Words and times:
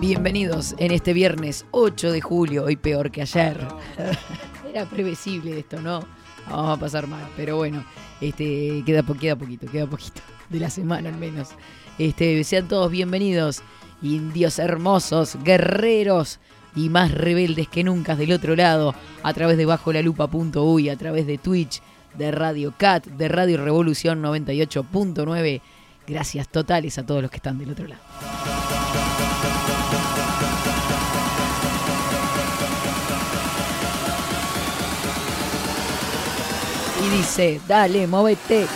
Bienvenidos 0.00 0.74
en 0.78 0.92
este 0.92 1.12
viernes 1.12 1.66
8 1.72 2.10
de 2.10 2.22
julio, 2.22 2.64
hoy 2.64 2.76
peor 2.76 3.10
que 3.10 3.20
ayer. 3.20 3.58
Era 4.72 4.86
previsible 4.86 5.58
esto, 5.58 5.78
¿no? 5.78 6.00
Vamos 6.48 6.78
a 6.78 6.80
pasar 6.80 7.06
mal, 7.06 7.28
pero 7.36 7.56
bueno, 7.56 7.84
este, 8.18 8.82
queda, 8.86 9.02
queda 9.02 9.36
poquito, 9.36 9.66
queda 9.70 9.86
poquito, 9.86 10.22
de 10.48 10.58
la 10.58 10.70
semana 10.70 11.10
al 11.10 11.18
menos. 11.18 11.50
Este, 11.98 12.42
sean 12.44 12.66
todos 12.66 12.90
bienvenidos, 12.90 13.62
indios 14.00 14.58
hermosos, 14.58 15.36
guerreros 15.44 16.40
y 16.74 16.88
más 16.88 17.12
rebeldes 17.12 17.68
que 17.68 17.84
nunca 17.84 18.16
del 18.16 18.32
otro 18.32 18.56
lado, 18.56 18.94
a 19.22 19.34
través 19.34 19.58
de 19.58 19.66
bajo 19.66 19.92
la 19.92 20.00
lupa.uy, 20.00 20.88
a 20.88 20.96
través 20.96 21.26
de 21.26 21.36
Twitch, 21.36 21.82
de 22.16 22.30
Radio 22.30 22.72
Cat, 22.74 23.06
de 23.06 23.28
Radio 23.28 23.62
Revolución 23.62 24.22
98.9. 24.22 25.60
Gracias 26.06 26.48
totales 26.48 26.96
a 26.96 27.04
todos 27.04 27.20
los 27.20 27.30
que 27.30 27.36
están 27.36 27.58
del 27.58 27.72
otro 27.72 27.86
lado. 27.86 28.00
Y 37.10 37.16
dice, 37.16 37.60
dale, 37.66 38.06
móvete. 38.06 38.66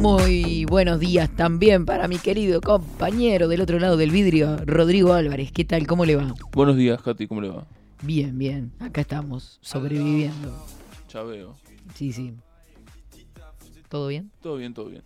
Muy 0.00 0.66
buenos 0.66 1.00
días 1.00 1.30
también 1.34 1.86
para 1.86 2.08
mi 2.08 2.18
querido 2.18 2.60
compañero 2.60 3.48
del 3.48 3.62
otro 3.62 3.78
lado 3.78 3.96
del 3.96 4.10
vidrio, 4.10 4.58
Rodrigo 4.66 5.14
Álvarez. 5.14 5.50
¿Qué 5.50 5.64
tal? 5.64 5.86
¿Cómo 5.86 6.04
le 6.04 6.16
va? 6.16 6.34
Buenos 6.52 6.76
días, 6.76 7.00
Katy, 7.00 7.26
¿cómo 7.26 7.40
le 7.40 7.48
va? 7.48 7.66
Bien, 8.02 8.36
bien. 8.36 8.72
Acá 8.80 9.00
estamos, 9.00 9.58
sobreviviendo. 9.62 10.66
Ya 11.10 11.22
veo. 11.22 11.56
Sí, 11.94 12.12
sí. 12.12 12.34
¿Todo 13.88 14.08
bien? 14.08 14.30
Todo 14.42 14.56
bien, 14.56 14.74
todo 14.74 14.86
bien. 14.86 15.02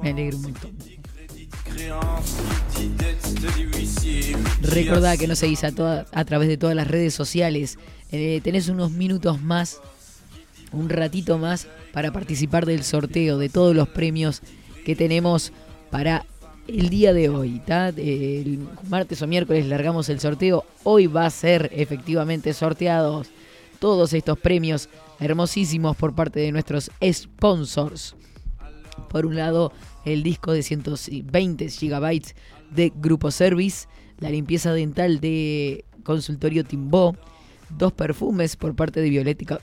Me 0.00 0.10
alegro 0.10 0.36
un 0.36 0.42
montón. 0.44 0.76
Recordá 4.62 5.16
que 5.16 5.26
nos 5.28 5.38
seguís 5.38 5.64
a, 5.64 5.72
toda- 5.72 6.06
a 6.12 6.24
través 6.24 6.48
de 6.48 6.56
todas 6.56 6.74
las 6.76 6.86
redes 6.88 7.14
sociales. 7.14 7.78
Eh, 8.10 8.40
tenés 8.42 8.68
unos 8.68 8.90
minutos 8.90 9.40
más, 9.42 9.80
un 10.72 10.88
ratito 10.88 11.38
más, 11.38 11.66
para 11.92 12.12
participar 12.12 12.64
del 12.66 12.84
sorteo 12.84 13.38
de 13.38 13.48
todos 13.48 13.74
los 13.74 13.88
premios 13.88 14.40
que 14.84 14.96
tenemos 14.96 15.52
para 15.90 16.24
el 16.68 16.88
día 16.88 17.12
de 17.12 17.28
hoy. 17.28 17.60
martes 18.88 19.20
o 19.22 19.26
miércoles 19.26 19.66
largamos 19.66 20.08
el 20.08 20.20
sorteo. 20.20 20.64
Hoy 20.84 21.06
va 21.06 21.26
a 21.26 21.30
ser 21.30 21.70
efectivamente 21.74 22.54
sorteados 22.54 23.28
todos 23.78 24.12
estos 24.12 24.38
premios 24.38 24.88
hermosísimos 25.20 25.96
por 25.96 26.14
parte 26.14 26.40
de 26.40 26.52
nuestros 26.52 26.90
sponsors. 27.12 28.14
Por 29.08 29.26
un 29.26 29.36
lado, 29.36 29.72
el 30.04 30.22
disco 30.22 30.52
de 30.52 30.62
120 30.62 31.66
GB 31.66 32.22
de 32.70 32.92
Grupo 32.94 33.30
Service, 33.30 33.86
la 34.18 34.30
limpieza 34.30 34.72
dental 34.72 35.20
de 35.20 35.84
Consultorio 36.04 36.64
Timbó, 36.64 37.16
dos 37.78 37.92
perfumes 37.92 38.56
por 38.56 38.74
parte 38.74 39.00
de 39.00 39.10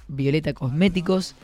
Violeta, 0.07 0.53
Cosméticos, 0.53 1.35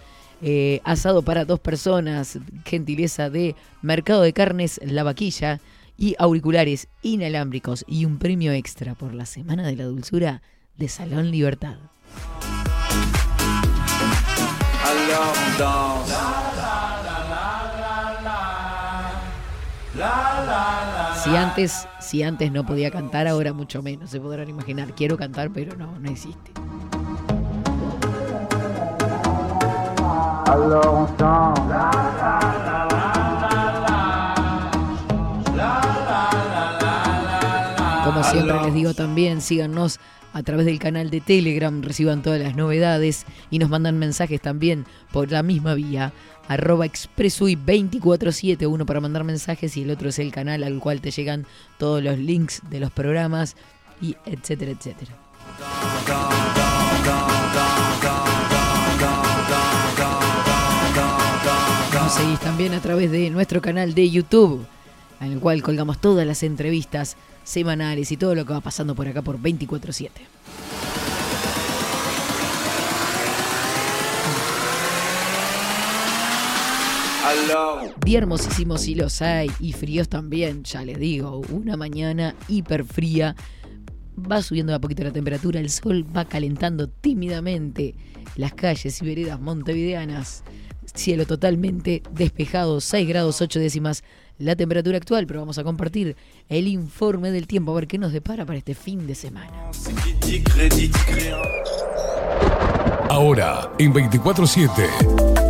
eh, 0.41 0.81
asado 0.83 1.21
para 1.21 1.45
dos 1.45 1.59
personas, 1.59 2.39
gentileza 2.65 3.29
de 3.29 3.55
Mercado 3.81 4.21
de 4.21 4.33
Carnes 4.33 4.79
La 4.83 5.03
Vaquilla 5.03 5.59
y 5.97 6.15
auriculares 6.19 6.87
inalámbricos 7.01 7.85
y 7.87 8.05
un 8.05 8.17
premio 8.17 8.51
extra 8.51 8.95
por 8.95 9.13
la 9.13 9.25
Semana 9.25 9.65
de 9.65 9.75
la 9.75 9.85
Dulzura 9.85 10.41
de 10.77 10.89
Salón 10.89 11.31
Libertad. 11.31 11.77
Si 21.23 21.35
antes, 21.35 21.87
si 22.01 22.21
antes 22.21 22.51
no 22.51 22.65
podía 22.65 22.91
cantar, 22.91 23.27
ahora 23.27 23.53
mucho 23.53 23.81
menos, 23.81 24.09
se 24.09 24.19
podrán 24.19 24.49
imaginar. 24.49 24.93
Quiero 24.93 25.17
cantar, 25.17 25.51
pero 25.53 25.75
no, 25.77 25.97
no 25.99 26.09
existe. 26.09 26.51
Como 38.03 38.23
siempre 38.23 38.61
les 38.63 38.73
digo 38.73 38.93
también, 38.93 39.41
síganos 39.41 39.99
a 40.35 40.43
través 40.43 40.65
del 40.65 40.79
canal 40.79 41.09
de 41.09 41.21
Telegram, 41.21 41.81
reciban 41.81 42.21
todas 42.21 42.41
las 42.41 42.57
novedades 42.57 43.25
y 43.49 43.57
nos 43.57 43.69
mandan 43.69 43.97
mensajes 43.97 44.41
también 44.41 44.85
por 45.13 45.31
la 45.31 45.43
misma 45.43 45.75
vía, 45.75 46.11
arroba 46.47 46.85
expresui 46.85 47.55
247, 47.55 48.67
uno 48.67 48.85
para 48.85 49.01
mandar 49.01 49.23
mensajes 49.23 49.75
y 49.77 49.83
el 49.83 49.91
otro 49.91 50.09
es 50.09 50.19
el 50.19 50.31
canal 50.31 50.63
al 50.63 50.79
cual 50.79 51.01
te 51.01 51.11
llegan 51.11 51.45
todos 51.77 52.03
los 52.03 52.17
links 52.17 52.61
de 52.69 52.79
los 52.79 52.91
programas 52.91 53.55
y 54.01 54.15
etcétera, 54.25 54.71
etcétera. 54.71 55.11
Nos 61.93 62.13
seguís 62.13 62.39
también 62.39 62.73
a 62.73 62.81
través 62.81 63.11
de 63.11 63.29
nuestro 63.29 63.61
canal 63.61 63.95
de 63.95 64.09
YouTube, 64.09 64.65
en 65.21 65.31
el 65.31 65.39
cual 65.39 65.63
colgamos 65.63 65.99
todas 65.99 66.27
las 66.27 66.43
entrevistas 66.43 67.17
semanales 67.43 68.11
y 68.11 68.17
todo 68.17 68.35
lo 68.35 68.45
que 68.45 68.53
va 68.53 68.61
pasando 68.61 68.95
por 68.95 69.07
acá 69.07 69.21
por 69.21 69.39
24-7. 69.39 70.09
Día 78.05 78.19
hermosísimos 78.19 78.81
sí 78.81 78.93
los 78.93 79.21
hay 79.21 79.49
y 79.59 79.73
fríos 79.73 80.09
también, 80.09 80.63
ya 80.63 80.83
les 80.85 80.99
digo, 80.99 81.41
una 81.51 81.75
mañana 81.75 82.35
hiper 82.47 82.85
fría. 82.85 83.35
Va 84.19 84.41
subiendo 84.41 84.71
de 84.71 84.77
a 84.77 84.79
poquito 84.79 85.03
la 85.03 85.11
temperatura, 85.11 85.59
el 85.59 85.69
sol 85.69 86.05
va 86.15 86.25
calentando 86.25 86.87
tímidamente 86.87 87.95
las 88.35 88.53
calles 88.53 89.01
y 89.01 89.05
veredas 89.05 89.39
montevideanas. 89.39 90.43
Cielo 90.93 91.25
totalmente 91.25 92.03
despejado, 92.11 92.79
6 92.79 93.07
grados 93.07 93.41
8 93.41 93.59
décimas 93.59 94.03
la 94.37 94.55
temperatura 94.55 94.97
actual, 94.97 95.25
pero 95.25 95.39
vamos 95.39 95.57
a 95.57 95.63
compartir 95.63 96.15
el 96.47 96.67
informe 96.67 97.31
del 97.31 97.47
tiempo 97.47 97.71
a 97.71 97.75
ver 97.75 97.87
qué 97.87 97.97
nos 97.97 98.13
depara 98.13 98.45
para 98.45 98.59
este 98.59 98.75
fin 98.75 99.07
de 99.07 99.15
semana. 99.15 99.71
Ahora, 103.09 103.71
en 103.79 103.93
24-7. 103.93 105.44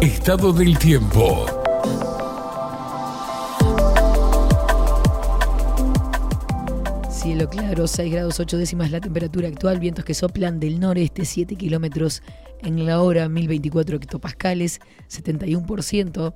Estado 0.00 0.50
del 0.54 0.78
tiempo. 0.78 1.44
Cielo 7.10 7.50
claro, 7.50 7.86
6 7.86 8.10
grados 8.10 8.40
8 8.40 8.56
décimas 8.56 8.90
la 8.92 9.02
temperatura 9.02 9.48
actual, 9.48 9.78
vientos 9.78 10.06
que 10.06 10.14
soplan 10.14 10.58
del 10.58 10.80
noreste 10.80 11.26
7 11.26 11.54
kilómetros 11.56 12.22
en 12.62 12.86
la 12.86 13.02
hora, 13.02 13.28
1024 13.28 13.96
hectopascales, 13.96 14.80
71%. 15.10 16.34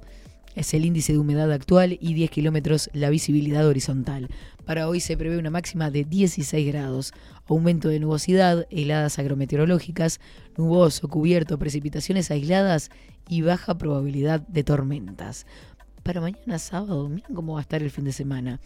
es 0.57 0.75
el 0.75 0.85
índice 0.85 1.15
de 1.15 1.19
humedad 1.19 1.51
actual 1.51 1.97
y 2.03 2.13
10 2.13 2.31
kilómetros 2.31 2.91
la 2.93 3.09
visibilidad 3.09 3.67
horizontal. 3.67 4.29
Para 4.67 4.89
hoy 4.89 5.01
se 5.01 5.17
prevé 5.17 5.39
una 5.39 5.51
máxima 5.51 5.91
de 5.91 6.05
16 6.05 6.67
grados, 6.71 7.15
aumento 7.47 7.89
de 7.89 7.99
nubosidad, 7.99 8.67
heladas 8.71 9.19
agrometeorológicas, 9.19 10.21
nuboso, 10.59 11.09
cubierto, 11.09 11.59
precipitaciones 11.59 12.31
aisladas 12.31 12.91
y 13.29 13.43
baja 13.43 13.77
probabilidad 13.77 14.41
de 14.41 14.65
tormentas. 14.65 15.47
Para 16.03 16.21
mañana 16.21 16.59
sábado, 16.59 17.09
miren 17.09 17.35
cómo 17.35 17.55
va 17.55 17.61
a 17.61 17.63
estar 17.63 17.83
el 17.83 17.91
fin 17.91 18.05
de 18.05 18.13
semana. 18.13 18.61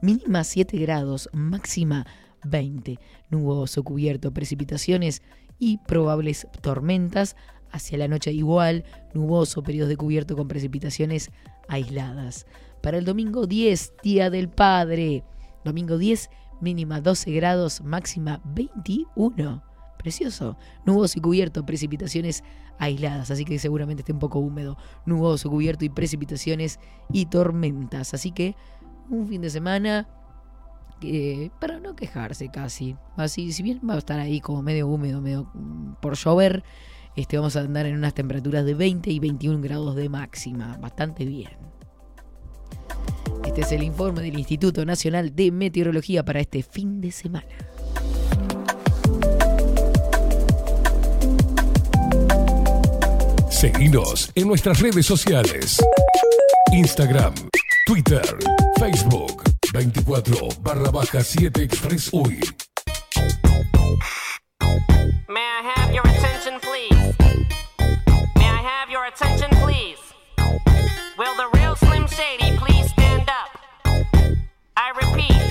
Mínima 0.00 0.44
7 0.44 0.78
grados, 0.78 1.28
máxima 1.32 2.06
20. 2.44 2.98
Nuboso, 3.30 3.82
cubierto, 3.82 4.32
precipitaciones 4.32 5.22
y 5.58 5.78
probables 5.78 6.46
tormentas. 6.60 7.36
Hacia 7.70 7.98
la 7.98 8.08
noche 8.08 8.32
igual, 8.32 8.84
nuboso, 9.12 9.62
periodos 9.62 9.90
de 9.90 9.96
cubierto 9.98 10.36
con 10.36 10.48
precipitaciones 10.48 11.30
aisladas. 11.68 12.46
Para 12.82 12.96
el 12.96 13.04
domingo 13.04 13.46
10, 13.46 13.92
Día 14.02 14.30
del 14.30 14.48
Padre. 14.48 15.24
Domingo 15.64 15.98
10, 15.98 16.30
mínima 16.62 17.02
12 17.02 17.30
grados, 17.32 17.82
máxima 17.82 18.40
21. 18.44 19.67
Precioso. 19.98 20.56
Nuboso 20.86 21.18
y 21.18 21.22
cubierto, 21.22 21.66
precipitaciones 21.66 22.44
aisladas, 22.78 23.30
así 23.30 23.44
que 23.44 23.58
seguramente 23.58 24.02
esté 24.02 24.12
un 24.12 24.18
poco 24.18 24.38
húmedo. 24.38 24.76
Nuboso, 25.04 25.50
cubierto 25.50 25.84
y 25.84 25.88
precipitaciones 25.88 26.78
y 27.12 27.26
tormentas. 27.26 28.14
Así 28.14 28.30
que 28.30 28.54
un 29.10 29.26
fin 29.28 29.42
de 29.42 29.50
semana 29.50 30.08
para 31.60 31.80
no 31.80 31.94
quejarse 31.94 32.48
casi. 32.48 32.96
Así, 33.16 33.52
si 33.52 33.62
bien 33.62 33.80
va 33.88 33.94
a 33.94 33.98
estar 33.98 34.18
ahí 34.18 34.40
como 34.40 34.62
medio 34.62 34.88
húmedo, 34.88 35.20
medio 35.20 35.50
mm, 35.54 35.94
por 36.00 36.16
llover, 36.16 36.64
este, 37.16 37.36
vamos 37.36 37.56
a 37.56 37.60
andar 37.60 37.86
en 37.86 37.96
unas 37.96 38.14
temperaturas 38.14 38.64
de 38.64 38.74
20 38.74 39.10
y 39.10 39.18
21 39.18 39.60
grados 39.60 39.96
de 39.96 40.08
máxima. 40.08 40.76
Bastante 40.80 41.24
bien. 41.24 41.50
Este 43.44 43.60
es 43.62 43.72
el 43.72 43.82
informe 43.82 44.22
del 44.22 44.38
Instituto 44.38 44.84
Nacional 44.84 45.34
de 45.34 45.50
Meteorología 45.50 46.24
para 46.24 46.40
este 46.40 46.62
fin 46.62 47.00
de 47.00 47.12
semana. 47.12 47.46
Seguinos 53.58 54.30
en 54.36 54.46
nuestras 54.46 54.78
redes 54.78 55.04
sociales. 55.04 55.78
Instagram, 56.70 57.34
Twitter, 57.86 58.22
Facebook, 58.78 59.42
24 59.72 60.48
barra 60.60 60.92
baja 60.92 61.24
7 61.24 61.64
Express 61.64 62.08
UI. 62.12 62.38
May 65.26 65.40
I 65.40 65.72
have 65.74 65.92
your 65.92 66.06
attention, 66.06 66.60
please? 66.60 67.16
May 68.36 68.48
I 68.48 68.62
have 68.62 68.90
your 68.92 69.04
attention, 69.06 69.50
please? 69.58 69.98
Will 71.18 71.34
the 71.34 71.48
real 71.58 71.74
Slim 71.74 72.06
Shady 72.06 72.56
please 72.58 72.88
stand 72.92 73.28
up? 73.28 73.58
I 74.76 74.92
repeat, 75.02 75.42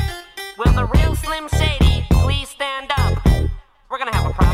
will 0.58 0.72
the 0.72 0.86
real 0.96 1.14
Slim 1.14 1.50
Shady 1.50 2.06
please 2.24 2.48
stand 2.48 2.90
up? 2.98 3.18
We're 3.92 3.98
gonna 3.98 4.16
have 4.16 4.32
a 4.32 4.34
problem 4.34 4.47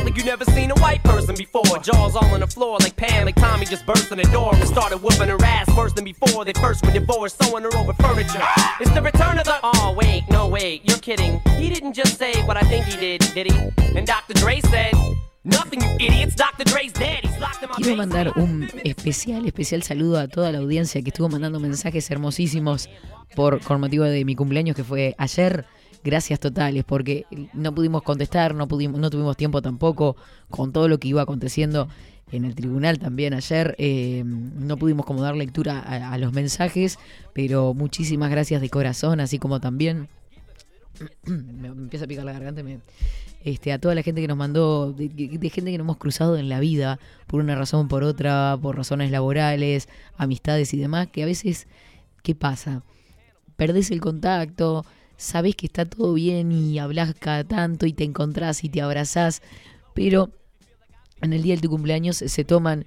act 0.00 0.08
like 0.08 0.16
you 0.16 0.24
never 0.24 0.44
seen 0.44 0.70
a 0.70 0.74
white 0.80 1.02
person 1.04 1.34
before. 1.34 1.78
Jaws 1.82 2.16
all 2.16 2.24
on 2.34 2.40
the 2.40 2.46
floor 2.46 2.78
like 2.80 2.96
Pam, 2.96 3.26
like 3.26 3.36
Tommy 3.36 3.66
just 3.66 3.86
burst 3.86 4.10
in 4.10 4.18
the 4.18 4.24
door 4.24 4.54
and 4.54 4.66
started 4.68 4.98
whooping 4.98 5.28
her 5.28 5.38
ass 5.44 5.68
worse 5.76 5.92
than 5.92 6.04
before. 6.04 6.44
They 6.44 6.52
first 6.54 6.84
were 6.84 6.92
divorced, 6.92 7.42
sewing 7.42 7.64
her 7.64 7.76
over 7.76 7.92
furniture. 7.94 8.42
It's 8.80 8.90
the 8.92 9.02
return 9.02 9.38
of 9.38 9.44
the. 9.44 9.58
Oh, 9.62 9.94
wait, 9.96 10.24
no, 10.30 10.48
wait, 10.48 10.82
you're 10.88 10.98
kidding. 10.98 11.40
He 11.58 11.68
didn't 11.68 11.94
just 11.94 12.18
say 12.18 12.42
what 12.44 12.56
I 12.56 12.62
think 12.62 12.86
he 12.86 12.96
did, 12.98 13.20
did 13.34 13.50
he? 13.50 13.96
And 13.96 14.06
Dr. 14.06 14.34
Dre 14.34 14.60
said. 14.60 14.94
Nothing, 15.42 15.80
you 15.80 15.88
idiots. 15.98 16.36
Dr. 16.36 16.64
Dre's 16.64 16.92
dead. 16.92 17.20
He's 17.22 17.40
locked 17.40 17.62
in 17.62 17.70
my 17.70 17.76
Quiero 17.76 17.96
mandar 17.96 18.30
un 18.36 18.68
especial, 18.84 19.46
especial 19.46 19.82
saludo 19.82 20.18
a 20.18 20.28
toda 20.28 20.52
la 20.52 20.58
audiencia 20.58 21.00
que 21.00 21.08
estuvo 21.08 21.30
mandando 21.30 21.58
mensajes 21.58 22.10
hermosísimos 22.10 22.90
por 23.34 23.58
con 23.62 23.80
motivo 23.80 24.04
de 24.04 24.26
mi 24.26 24.36
cumpleaños 24.36 24.76
que 24.76 24.84
fue 24.84 25.14
ayer. 25.16 25.64
Gracias 26.02 26.40
totales, 26.40 26.84
porque 26.84 27.26
no 27.52 27.74
pudimos 27.74 28.02
contestar, 28.02 28.54
no 28.54 28.68
pudimos, 28.68 28.98
no 28.98 29.10
tuvimos 29.10 29.36
tiempo 29.36 29.60
tampoco 29.60 30.16
con 30.48 30.72
todo 30.72 30.88
lo 30.88 30.98
que 30.98 31.08
iba 31.08 31.22
aconteciendo 31.22 31.88
en 32.32 32.44
el 32.44 32.54
tribunal 32.54 32.98
también 32.98 33.34
ayer. 33.34 33.74
eh, 33.78 34.22
no 34.24 34.76
pudimos 34.76 35.04
como 35.04 35.22
dar 35.22 35.36
lectura 35.36 35.80
a, 35.80 36.16
los 36.18 36.32
mensajes, 36.32 36.98
pero 37.34 37.74
muchísimas 37.74 38.30
gracias 38.30 38.60
de 38.60 38.70
corazón, 38.70 39.20
así 39.20 39.38
como 39.38 39.60
también 39.60 40.08
me, 41.24 41.68
empieza 41.68 42.04
a 42.04 42.08
picar 42.08 42.24
la 42.24 42.32
garganta. 42.32 42.62
este, 43.44 43.72
a 43.72 43.78
toda 43.78 43.94
la 43.94 44.02
gente 44.02 44.20
que 44.20 44.28
nos 44.28 44.36
mandó, 44.36 44.92
de, 44.92 45.08
de 45.08 45.50
gente 45.50 45.70
que 45.70 45.78
nos 45.78 45.84
hemos 45.84 45.96
cruzado 45.98 46.36
en 46.36 46.48
la 46.48 46.60
vida, 46.60 46.98
por 47.26 47.40
una 47.40 47.54
razón 47.56 47.86
o 47.86 47.88
por 47.88 48.04
otra, 48.04 48.58
por 48.60 48.76
razones 48.76 49.10
laborales, 49.10 49.88
amistades 50.16 50.72
y 50.74 50.78
demás, 50.78 51.08
que 51.08 51.22
a 51.22 51.26
veces, 51.26 51.66
¿qué 52.22 52.34
pasa? 52.34 52.82
Perdés 53.56 53.90
el 53.90 54.00
contacto, 54.00 54.84
sabés 55.20 55.54
que 55.54 55.66
está 55.66 55.84
todo 55.84 56.14
bien 56.14 56.50
y 56.50 56.78
hablas 56.78 57.14
cada 57.18 57.44
tanto 57.44 57.86
y 57.86 57.92
te 57.92 58.04
encontrás 58.04 58.64
y 58.64 58.68
te 58.68 58.80
abrazás, 58.80 59.42
pero 59.94 60.30
en 61.20 61.32
el 61.32 61.42
día 61.42 61.54
de 61.56 61.60
tu 61.62 61.68
cumpleaños 61.68 62.16
se 62.16 62.44
toman 62.44 62.86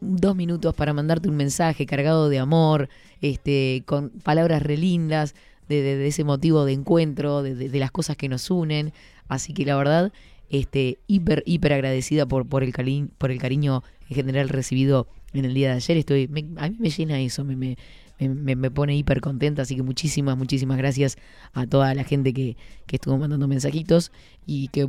dos 0.00 0.34
minutos 0.34 0.74
para 0.74 0.92
mandarte 0.92 1.28
un 1.28 1.36
mensaje 1.36 1.86
cargado 1.86 2.28
de 2.28 2.38
amor, 2.38 2.88
este, 3.20 3.82
con 3.86 4.10
palabras 4.10 4.62
relindas, 4.62 5.34
de, 5.68 5.80
de- 5.82 5.96
de 5.96 6.06
ese 6.08 6.24
motivo 6.24 6.64
de 6.64 6.72
encuentro, 6.72 7.42
de, 7.42 7.54
de- 7.54 7.78
las 7.78 7.90
cosas 7.90 8.16
que 8.16 8.28
nos 8.28 8.50
unen. 8.50 8.92
Así 9.28 9.54
que 9.54 9.64
la 9.64 9.76
verdad, 9.76 10.12
este, 10.50 10.98
hiper, 11.06 11.42
hiper 11.46 11.72
agradecida 11.72 12.26
por, 12.26 12.46
por, 12.46 12.62
el 12.62 12.72
cari- 12.72 13.08
por 13.18 13.30
el 13.30 13.38
cariño 13.38 13.82
en 14.10 14.16
general 14.16 14.48
recibido 14.50 15.08
en 15.32 15.44
el 15.46 15.54
día 15.54 15.70
de 15.70 15.76
ayer. 15.76 15.96
Estoy, 15.96 16.28
me- 16.28 16.44
a 16.58 16.68
mí 16.68 16.76
me 16.78 16.90
llena 16.90 17.18
eso, 17.20 17.44
me, 17.44 17.56
me, 17.56 17.76
me, 18.18 18.54
me- 18.56 18.70
pone 18.70 18.96
hiper 18.96 19.20
contenta. 19.20 19.62
Así 19.62 19.76
que 19.76 19.82
muchísimas, 19.82 20.36
muchísimas 20.36 20.78
gracias 20.78 21.16
a 21.52 21.66
toda 21.66 21.94
la 21.94 22.04
gente 22.04 22.32
que, 22.32 22.56
que 22.86 22.96
estuvo 22.96 23.18
mandando 23.18 23.48
mensajitos 23.48 24.12
y 24.46 24.68
que 24.68 24.88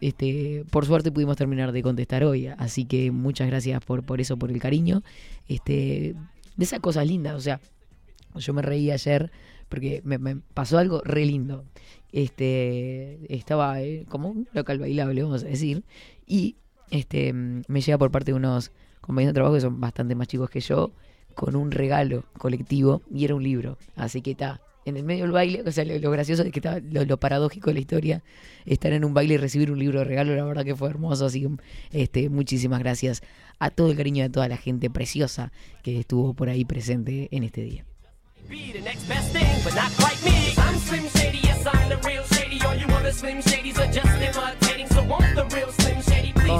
este, 0.00 0.64
por 0.70 0.86
suerte 0.86 1.10
pudimos 1.12 1.36
terminar 1.36 1.72
de 1.72 1.82
contestar 1.82 2.24
hoy. 2.24 2.48
Así 2.48 2.84
que 2.84 3.10
muchas 3.10 3.48
gracias 3.48 3.84
por, 3.84 4.02
por 4.04 4.20
eso, 4.20 4.36
por 4.36 4.50
el 4.50 4.58
cariño. 4.60 5.02
Este, 5.48 6.14
de 6.56 6.64
esas 6.64 6.80
cosas 6.80 7.06
lindas, 7.06 7.34
o 7.34 7.40
sea, 7.40 7.60
yo 8.34 8.52
me 8.54 8.62
reí 8.62 8.90
ayer 8.90 9.30
porque 9.68 10.00
me, 10.04 10.18
me 10.18 10.36
pasó 10.36 10.78
algo 10.78 11.00
re 11.04 11.24
lindo. 11.26 11.64
Este, 12.12 13.18
estaba 13.34 13.80
eh, 13.82 14.04
como 14.08 14.28
un 14.30 14.48
local 14.52 14.78
bailable, 14.78 15.22
vamos 15.22 15.44
a 15.44 15.46
decir, 15.46 15.84
y 16.26 16.56
este, 16.90 17.32
me 17.32 17.80
llega 17.80 17.98
por 17.98 18.10
parte 18.10 18.30
de 18.32 18.36
unos 18.36 18.72
compañeros 19.00 19.32
de 19.32 19.34
trabajo 19.34 19.54
que 19.54 19.60
son 19.60 19.80
bastante 19.80 20.14
más 20.14 20.26
chicos 20.28 20.48
que 20.50 20.60
yo, 20.60 20.92
con 21.36 21.54
un 21.54 21.70
regalo 21.70 22.24
colectivo 22.38 23.02
y 23.14 23.26
era 23.26 23.36
un 23.36 23.44
libro. 23.44 23.78
Así 23.94 24.22
que 24.22 24.32
está. 24.32 24.60
En 24.86 24.96
el 24.96 25.02
medio 25.02 25.24
del 25.24 25.32
baile, 25.32 25.62
o 25.66 25.72
sea, 25.72 25.84
lo, 25.84 26.10
gracioso 26.12 26.44
es 26.44 26.52
que 26.52 26.60
está, 26.60 26.78
lo, 26.78 27.04
lo 27.04 27.18
paradójico 27.18 27.70
de 27.70 27.74
la 27.74 27.80
historia, 27.80 28.22
estar 28.66 28.92
en 28.92 29.04
un 29.04 29.14
baile 29.14 29.34
y 29.34 29.36
recibir 29.36 29.72
un 29.72 29.80
libro 29.80 29.98
de 29.98 30.04
regalo, 30.04 30.34
la 30.36 30.44
verdad 30.44 30.64
que 30.64 30.76
fue 30.76 30.88
hermoso, 30.88 31.26
así 31.26 31.40
que 31.40 31.48
este, 31.90 32.28
muchísimas 32.30 32.78
gracias 32.78 33.20
a 33.58 33.70
todo 33.70 33.90
el 33.90 33.96
cariño 33.96 34.22
de 34.22 34.30
toda 34.30 34.46
la 34.46 34.56
gente 34.56 34.88
preciosa 34.88 35.50
que 35.82 35.98
estuvo 35.98 36.34
por 36.34 36.48
ahí 36.48 36.64
presente 36.64 37.26
en 37.32 37.42
este 37.42 37.62
día. 37.62 37.84
Quite 45.06 45.44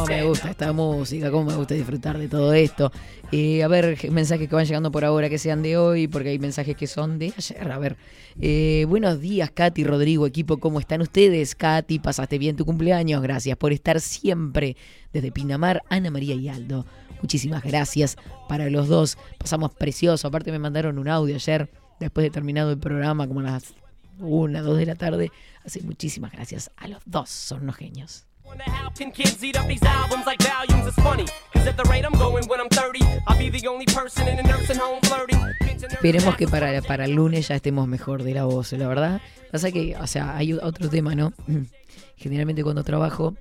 me. 0.08 0.22
Gusta 0.26 0.50
esta 0.50 0.72
música, 0.72 1.30
cómo 1.30 1.50
me 1.50 1.56
gusta 1.56 1.74
disfrutar 1.74 2.18
de 2.18 2.28
todo 2.28 2.52
esto. 2.52 2.90
Eh, 3.32 3.62
a 3.62 3.68
ver, 3.68 3.98
mensajes 4.10 4.48
que 4.48 4.54
van 4.54 4.64
llegando 4.64 4.90
por 4.90 5.04
ahora 5.04 5.28
que 5.28 5.38
sean 5.38 5.62
de 5.62 5.76
hoy, 5.76 6.08
porque 6.08 6.30
hay 6.30 6.38
mensajes 6.38 6.76
que 6.76 6.86
son 6.86 7.18
de 7.18 7.32
ayer. 7.36 7.70
A 7.70 7.78
ver, 7.78 7.96
eh, 8.40 8.86
buenos 8.88 9.20
días, 9.20 9.50
Katy, 9.50 9.84
Rodrigo, 9.84 10.26
equipo, 10.26 10.58
¿cómo 10.58 10.80
están 10.80 11.00
ustedes? 11.02 11.54
Katy, 11.54 12.00
¿pasaste 12.00 12.38
bien 12.38 12.56
tu 12.56 12.64
cumpleaños? 12.64 13.22
Gracias 13.22 13.56
por 13.56 13.72
estar 13.72 14.00
siempre 14.00 14.76
desde 15.12 15.30
Pinamar, 15.30 15.82
Ana 15.88 16.10
María 16.10 16.34
y 16.34 16.48
Aldo. 16.48 16.86
Muchísimas 17.22 17.62
gracias 17.62 18.16
para 18.48 18.68
los 18.68 18.88
dos. 18.88 19.18
Pasamos 19.38 19.72
precioso. 19.74 20.28
Aparte 20.28 20.50
me 20.50 20.58
mandaron 20.58 20.98
un 20.98 21.08
audio 21.08 21.34
ayer, 21.34 21.70
después 22.00 22.24
de 22.24 22.30
terminado 22.30 22.70
el 22.70 22.78
programa, 22.78 23.26
como 23.26 23.40
a 23.40 23.44
las 23.44 23.74
una, 24.18 24.62
dos 24.62 24.78
de 24.78 24.86
la 24.86 24.94
tarde. 24.94 25.30
Así 25.64 25.80
muchísimas 25.82 26.32
gracias 26.32 26.70
a 26.76 26.88
los 26.88 27.02
dos. 27.06 27.30
Son 27.30 27.62
unos 27.62 27.76
genios. 27.76 28.26
Can 28.96 29.10
kids 29.10 29.44
eat 29.44 29.58
up 29.58 29.66
these 29.66 29.82
albums 29.82 30.24
like 30.24 30.42
volumes? 30.42 30.86
It's 30.86 30.96
funny, 31.02 31.26
cause 31.52 31.66
at 31.66 31.76
the 31.76 31.82
rate 31.84 32.06
I'm 32.06 32.18
going 32.18 32.48
when 32.48 32.60
I'm 32.60 32.68
30, 32.70 33.00
I'll 33.26 33.36
be 33.36 33.50
the 33.50 33.68
only 33.68 33.84
person 33.84 34.26
in 34.26 34.38
a 34.38 34.42
nursing 34.42 34.78
home 34.78 35.00
flirting. 35.02 35.36
Esperemos 35.90 36.34
que 36.36 36.48
para, 36.48 36.80
para 36.80 37.04
el 37.04 37.12
lunes 37.12 37.48
ya 37.48 37.56
estemos 37.56 37.86
mejor 37.86 38.22
de 38.22 38.32
la 38.32 38.44
voz, 38.44 38.72
la 38.72 38.88
verdad. 38.88 39.20
Pasa 39.52 39.70
que, 39.70 39.94
o 39.96 40.06
sea, 40.06 40.34
hay 40.34 40.54
otro 40.54 40.88
tema, 40.88 41.14
¿no? 41.14 41.34
Generalmente 42.16 42.62
cuando 42.62 42.84
trabajo, 42.84 43.34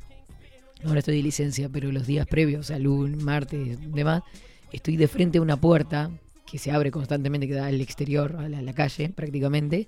ahora 0.85 0.99
estoy 0.99 1.17
de 1.17 1.23
licencia, 1.23 1.69
pero 1.69 1.89
los 1.91 2.05
días 2.05 2.27
previos, 2.27 2.59
o 2.59 2.63
sea, 2.63 2.77
lunes, 2.77 3.23
martes, 3.23 3.79
demás, 3.93 4.23
estoy 4.73 4.97
de 4.97 5.07
frente 5.07 5.37
a 5.37 5.41
una 5.41 5.55
puerta 5.55 6.11
que 6.45 6.57
se 6.57 6.71
abre 6.71 6.91
constantemente, 6.91 7.47
que 7.47 7.53
da 7.53 7.67
al 7.67 7.79
exterior, 7.79 8.35
a 8.37 8.49
la, 8.49 8.59
a 8.59 8.61
la 8.61 8.73
calle 8.73 9.07
prácticamente, 9.09 9.87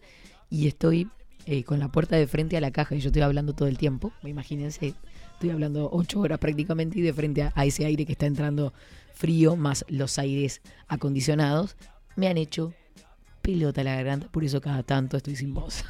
y 0.50 0.68
estoy 0.68 1.10
eh, 1.48 1.64
con 1.64 1.80
la 1.80 1.88
puerta 1.88 2.16
de 2.16 2.28
frente 2.28 2.58
a 2.58 2.62
la 2.62 2.72
caja 2.72 2.94
y 2.94 3.00
yo 3.00 3.08
estoy 3.08 3.22
hablando 3.22 3.54
todo 3.54 3.68
el 3.68 3.78
tiempo, 3.78 4.12
imagínense, 4.24 4.94
estoy 5.34 5.50
hablando 5.50 5.90
ocho 5.92 6.20
horas 6.20 6.40
prácticamente 6.40 7.00
y 7.00 7.02
de 7.02 7.14
frente 7.14 7.42
a, 7.42 7.54
a 7.56 7.66
ese 7.66 7.86
aire 7.86 8.06
que 8.06 8.12
está 8.12 8.26
entrando 8.26 8.74
frío 9.14 9.56
más 9.56 9.86
los 9.88 10.20
aires 10.20 10.62
acondicionados 10.88 11.76
me 12.16 12.28
han 12.28 12.38
hecho 12.38 12.74
pelota 13.42 13.84
la 13.84 13.96
garganta, 13.96 14.28
por 14.28 14.44
eso 14.44 14.60
cada 14.60 14.84
tanto 14.84 15.16
estoy 15.16 15.38
sin 15.38 15.54
voz. 15.54 15.86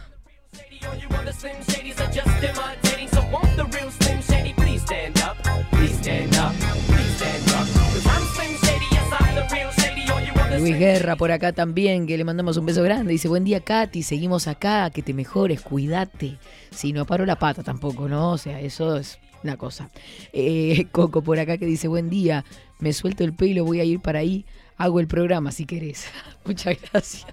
Luis 10.55 10.79
Guerra 10.79 11.15
por 11.15 11.31
acá 11.31 11.51
también, 11.51 12.07
que 12.07 12.17
le 12.17 12.23
mandamos 12.23 12.57
un 12.57 12.65
beso 12.65 12.81
grande. 12.83 13.11
Dice, 13.11 13.27
buen 13.27 13.43
día 13.43 13.59
Katy, 13.59 14.03
seguimos 14.03 14.47
acá, 14.47 14.89
que 14.89 15.01
te 15.01 15.13
mejores, 15.13 15.61
cuídate. 15.61 16.37
Si 16.71 16.93
no 16.93 17.05
paro 17.05 17.25
la 17.25 17.37
pata 17.37 17.63
tampoco, 17.63 18.07
¿no? 18.07 18.31
O 18.31 18.37
sea, 18.37 18.59
eso 18.59 18.97
es 18.97 19.19
una 19.43 19.57
cosa. 19.57 19.89
Eh, 20.33 20.87
Coco 20.91 21.21
por 21.21 21.39
acá 21.39 21.57
que 21.57 21.65
dice, 21.65 21.87
buen 21.87 22.09
día, 22.09 22.43
me 22.79 22.93
suelto 22.93 23.23
el 23.23 23.33
pelo, 23.33 23.65
voy 23.65 23.79
a 23.79 23.83
ir 23.83 23.99
para 23.99 24.19
ahí, 24.19 24.45
hago 24.77 24.99
el 24.99 25.07
programa 25.07 25.51
si 25.51 25.65
querés. 25.65 26.05
Muchas 26.45 26.77
gracias. 26.91 27.25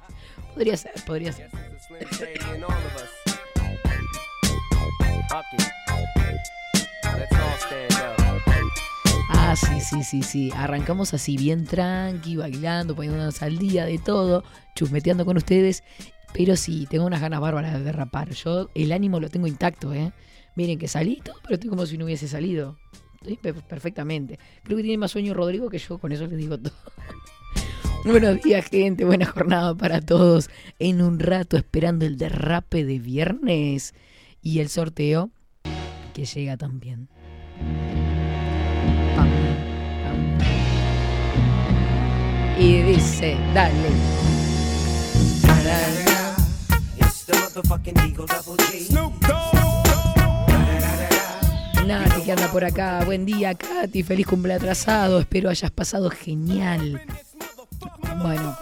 Podría 0.54 0.76
ser, 0.76 0.92
podría 1.06 1.32
ser. 1.32 1.50
Ah, 9.46 9.56
sí, 9.56 9.78
sí, 9.80 10.02
sí, 10.02 10.22
sí. 10.22 10.50
Arrancamos 10.56 11.12
así, 11.14 11.36
bien 11.36 11.64
tranqui, 11.64 12.36
bailando, 12.36 12.96
poniéndonos 12.96 13.42
al 13.42 13.58
día 13.58 13.84
de 13.84 13.98
todo, 13.98 14.42
chusmeteando 14.74 15.24
con 15.26 15.36
ustedes. 15.36 15.84
Pero 16.32 16.56
sí, 16.56 16.86
tengo 16.90 17.04
unas 17.06 17.20
ganas 17.20 17.40
bárbaras 17.40 17.74
de 17.74 17.84
derrapar. 17.84 18.30
Yo 18.30 18.70
el 18.74 18.90
ánimo 18.90 19.20
lo 19.20 19.28
tengo 19.28 19.46
intacto, 19.46 19.92
¿eh? 19.92 20.12
Miren 20.56 20.78
que 20.78 20.88
salí 20.88 21.20
todo, 21.22 21.36
pero 21.42 21.54
estoy 21.54 21.68
como 21.70 21.84
si 21.86 21.98
no 21.98 22.06
hubiese 22.06 22.26
salido. 22.26 22.78
Estoy 23.20 23.36
pe- 23.36 23.52
perfectamente. 23.54 24.38
Creo 24.62 24.76
que 24.78 24.82
tiene 24.82 24.98
más 24.98 25.10
sueño 25.10 25.34
Rodrigo 25.34 25.68
que 25.68 25.78
yo, 25.78 25.98
con 25.98 26.10
eso 26.12 26.26
les 26.26 26.38
digo 26.38 26.58
todo. 26.58 26.74
Buenos 28.04 28.42
días, 28.42 28.64
gente. 28.66 29.04
Buena 29.04 29.26
jornada 29.26 29.74
para 29.74 30.00
todos. 30.00 30.48
En 30.78 31.02
un 31.02 31.18
rato 31.20 31.56
esperando 31.56 32.06
el 32.06 32.16
derrape 32.16 32.84
de 32.84 32.98
viernes 32.98 33.94
y 34.42 34.60
el 34.60 34.68
sorteo 34.70 35.30
que 36.14 36.24
llega 36.24 36.56
también. 36.56 37.08
Y 42.58 42.82
dice, 42.82 43.36
dale. 43.52 43.90
Nati 51.86 52.22
que 52.22 52.32
anda 52.32 52.50
por 52.50 52.64
acá. 52.64 53.02
Buen 53.04 53.26
día, 53.26 53.54
Katy. 53.54 54.02
Feliz 54.02 54.26
cumple 54.26 54.54
atrasado. 54.54 55.18
Espero 55.18 55.50
hayas 55.50 55.70
pasado 55.70 56.10
genial. 56.10 57.02
Bueno, 58.22 58.56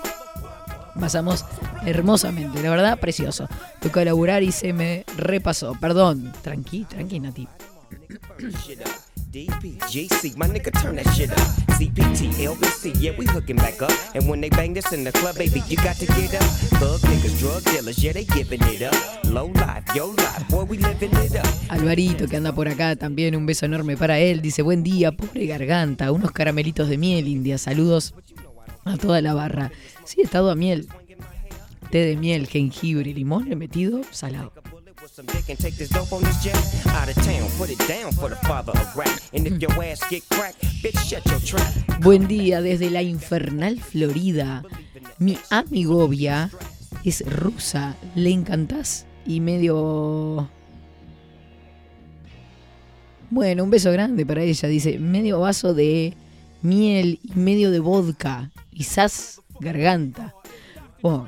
pasamos 0.99 1.45
hermosamente. 1.85 2.63
La 2.63 2.71
verdad, 2.71 2.99
precioso. 2.99 3.47
Tocó 3.81 4.03
laburar 4.03 4.43
y 4.43 4.53
se 4.53 4.73
me 4.73 5.05
repasó. 5.17 5.77
Perdón. 5.81 6.33
Tranqui, 6.43 6.85
tranqui, 6.85 7.21
Nati. 7.21 7.47
DPGC, 9.33 10.37
my 10.37 10.47
nigga, 10.47 10.71
turn 10.83 10.97
that 10.97 11.09
shit 11.15 11.33
up. 11.33 11.39
CPT, 11.81 12.45
LBC, 12.45 12.93
yeah, 13.01 13.13
we 13.17 13.25
hooking 13.25 13.57
back 13.57 13.81
up. 13.81 13.91
And 14.15 14.29
when 14.29 14.43
they 14.43 14.51
bang 14.51 14.75
this 14.75 14.93
in 14.93 15.05
the 15.05 15.13
club, 15.13 15.39
baby, 15.39 15.63
you 15.69 15.77
got 15.79 15.97
to 15.97 16.07
get 16.07 16.35
up. 16.35 16.45
Thug 16.77 17.01
niggas, 17.01 17.39
drug 17.39 17.65
dealers, 17.65 17.97
yeah, 18.05 18.13
they 18.13 18.25
giving 18.25 18.61
it 18.65 18.83
up. 18.83 18.95
Low 19.25 19.47
life, 19.47 19.85
yo 19.95 20.09
life, 20.09 20.47
boy, 20.51 20.65
we 20.65 20.77
living 20.77 21.17
it 21.25 21.35
up. 21.35 21.47
Alvarito 21.71 22.29
que 22.29 22.37
anda 22.37 22.53
por 22.53 22.69
acá 22.69 22.95
también, 22.95 23.35
un 23.35 23.47
beso 23.47 23.65
enorme 23.65 23.97
para 23.97 24.19
él. 24.19 24.43
Dice, 24.43 24.61
buen 24.61 24.83
día, 24.83 25.13
pobre 25.13 25.47
garganta, 25.47 26.13
unos 26.13 26.31
caramelitos 26.33 26.91
de 26.91 26.99
miel, 26.99 27.27
India. 27.27 27.57
Saludos 27.57 28.13
a 28.85 28.99
toda 28.99 29.23
la 29.23 29.33
barra. 29.33 29.73
Sí, 30.05 30.21
estado 30.21 30.51
a 30.51 30.55
miel. 30.55 30.89
Té 31.91 32.05
de 32.05 32.19
miel, 32.19 32.49
jengibre, 32.49 33.15
limón, 33.15 33.51
he 33.51 33.57
metido 33.57 34.03
salado. 34.11 34.53
Buen 42.01 42.29
día 42.29 42.63
desde 42.63 42.91
la 42.91 43.03
infernal 43.03 43.81
Florida. 43.81 44.63
Mi 45.19 45.39
amigovia 45.51 46.51
es 47.05 47.25
rusa. 47.27 47.97
¿Le 48.15 48.31
encantás? 48.31 49.07
Y 49.27 49.41
medio... 49.41 50.49
Bueno, 53.31 53.65
un 53.65 53.71
beso 53.71 53.91
grande 53.91 54.25
para 54.25 54.43
ella. 54.43 54.69
Dice, 54.69 54.99
medio 55.01 55.41
vaso 55.41 55.75
de 55.75 56.15
miel 56.63 57.19
y 57.25 57.35
medio 57.35 57.71
de 57.73 57.81
vodka. 57.81 58.53
Sas 58.81 59.41
garganta. 59.59 60.35
Oh. 61.03 61.27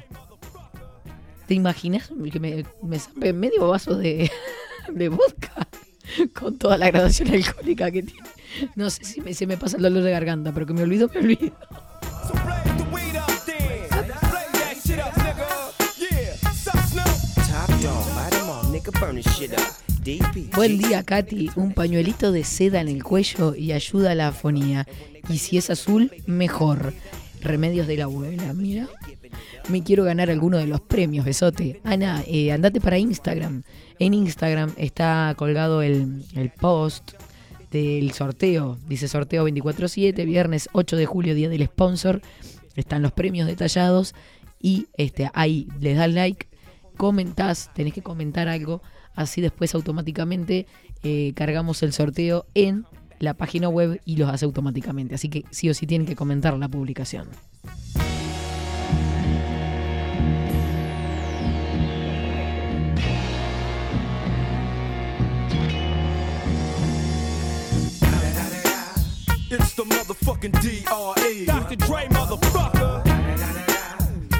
¿Te 1.47 1.55
imaginas 1.55 2.11
que 2.33 2.41
me, 2.41 2.65
me 3.17 3.33
medio 3.33 3.69
vaso 3.69 3.95
de, 3.97 4.31
vodka? 5.11 5.69
Con 6.39 6.59
toda 6.59 6.77
la 6.79 6.89
graduación 6.91 7.29
alcohólica 7.29 7.91
que 7.91 8.03
tiene. 8.03 8.29
No 8.77 8.89
sé 8.91 9.05
si 9.05 9.21
me- 9.21 9.35
se 9.35 9.47
me 9.47 9.57
pasa 9.57 9.77
el 9.79 9.83
dolor 9.83 10.03
de 10.03 10.11
garganta, 10.11 10.53
pero 10.53 10.67
que 10.67 10.75
me 10.75 10.83
olvido, 10.83 11.09
me 11.13 11.21
olvido. 11.21 11.53
Buen 20.55 20.79
día, 20.79 21.03
Katy. 21.03 21.51
Un 21.57 21.73
pañuelito 21.75 22.33
de 22.33 22.45
seda 22.45 22.81
en 22.81 22.89
el 22.89 23.03
cuello 23.05 23.55
y 23.55 23.73
ayuda 23.73 24.13
a 24.13 24.15
la 24.15 24.29
afonía. 24.29 24.87
Y 25.29 25.39
si 25.39 25.59
es 25.59 25.71
azul, 25.71 26.11
mejor. 26.27 26.95
Remedios 27.41 27.87
de 27.87 27.97
la 27.99 28.05
abuela, 28.05 28.53
mira. 28.55 28.89
Me 29.69 29.83
quiero 29.83 30.05
ganar 30.05 30.31
alguno 30.31 30.59
de 30.59 30.67
los 30.67 30.81
premios, 30.81 31.25
besote. 31.25 31.81
Ana, 31.85 32.23
eh, 32.27 32.53
andate 32.53 32.81
para 32.81 32.99
Instagram. 32.99 33.63
En 33.99 34.15
Instagram 34.15 34.73
está 34.77 35.35
colgado 35.37 35.83
el, 35.83 36.25
el 36.35 36.51
post 36.51 37.13
del 37.71 38.13
sorteo. 38.13 38.79
Dice 38.89 39.09
sorteo 39.09 39.47
24-7, 39.49 40.25
viernes 40.25 40.69
8 40.73 40.97
de 40.97 41.07
julio, 41.07 41.35
día 41.35 41.49
del 41.49 41.65
sponsor. 41.67 42.23
Están 42.77 43.03
los 43.03 43.13
premios 43.13 43.47
detallados. 43.47 44.15
Y 44.61 44.87
este, 44.97 45.31
ahí 45.35 45.69
les 45.81 45.97
das 45.97 46.13
like, 46.13 46.47
comentás, 46.97 47.71
tenés 47.75 47.93
que 47.93 48.03
comentar 48.03 48.49
algo. 48.49 48.81
Así 49.15 49.41
después 49.41 49.75
automáticamente 49.75 50.67
eh, 51.03 51.33
cargamos 51.35 51.83
el 51.83 51.93
sorteo 51.93 52.47
en 52.55 52.87
la 53.19 53.35
página 53.35 53.69
web 53.69 54.01
y 54.05 54.17
los 54.17 54.31
hace 54.31 54.45
automáticamente. 54.45 55.15
Así 55.15 55.29
que 55.29 55.45
sí 55.51 55.69
o 55.69 55.75
sí 55.75 55.87
tienen 55.87 56.07
que 56.07 56.17
comentar 56.17 56.57
la 56.57 56.69
publicación. 56.69 57.29
It's 69.55 69.77
the 69.77 69.85
motherfucking 69.85 70.51
DRE. 70.51 71.47
Dr. 71.47 71.77
Dre, 71.77 72.09
motherfucker. 72.09 73.05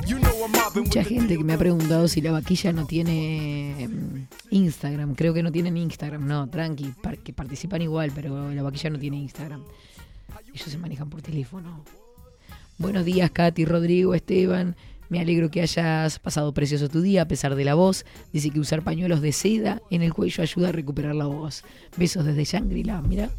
You 0.09 0.19
know 0.19 0.43
I'm 0.43 0.51
mobbing 0.51 0.87
Mucha 0.87 1.05
gente 1.05 1.37
que 1.37 1.45
me 1.45 1.53
ha 1.53 1.59
preguntado 1.59 2.09
si 2.09 2.21
la 2.21 2.33
vaquilla 2.33 2.73
no 2.73 2.85
tiene 2.85 3.87
mm, 3.89 4.27
Instagram. 4.51 5.15
Creo 5.15 5.33
que 5.33 5.45
no 5.45 5.53
tienen 5.53 5.77
Instagram. 5.77 6.27
No, 6.27 6.49
tranqui, 6.49 6.93
que 7.23 7.33
participan 7.33 7.83
igual, 7.83 8.11
pero 8.13 8.51
la 8.51 8.63
vaquilla 8.65 8.91
no 8.91 8.99
tiene 8.99 9.19
Instagram. 9.19 9.63
Ellos 10.53 10.69
se 10.69 10.79
manejan 10.79 11.09
por 11.09 11.23
teléfono. 11.23 11.85
Buenos 12.79 13.05
días, 13.05 13.31
Katy, 13.31 13.67
Rodrigo, 13.67 14.15
Esteban. 14.17 14.75
Me 15.11 15.21
alegro 15.21 15.49
que 15.49 15.61
hayas 15.61 16.19
pasado 16.19 16.53
precioso 16.53 16.89
tu 16.89 17.03
día 17.03 17.23
a 17.23 17.29
pesar 17.29 17.55
de 17.55 17.65
la 17.65 17.75
voz. 17.75 18.05
Dice 18.33 18.51
que 18.51 18.59
usar 18.59 18.83
pañuelos 18.83 19.21
de 19.21 19.31
seda 19.31 19.81
en 19.91 20.03
el 20.03 20.13
cuello 20.13 20.43
ayuda 20.43 20.71
a 20.71 20.73
recuperar 20.73 21.15
la 21.15 21.27
voz. 21.27 21.63
Besos 21.97 22.25
desde 22.25 22.43
Shangri-La, 22.43 23.01
mira. 23.01 23.31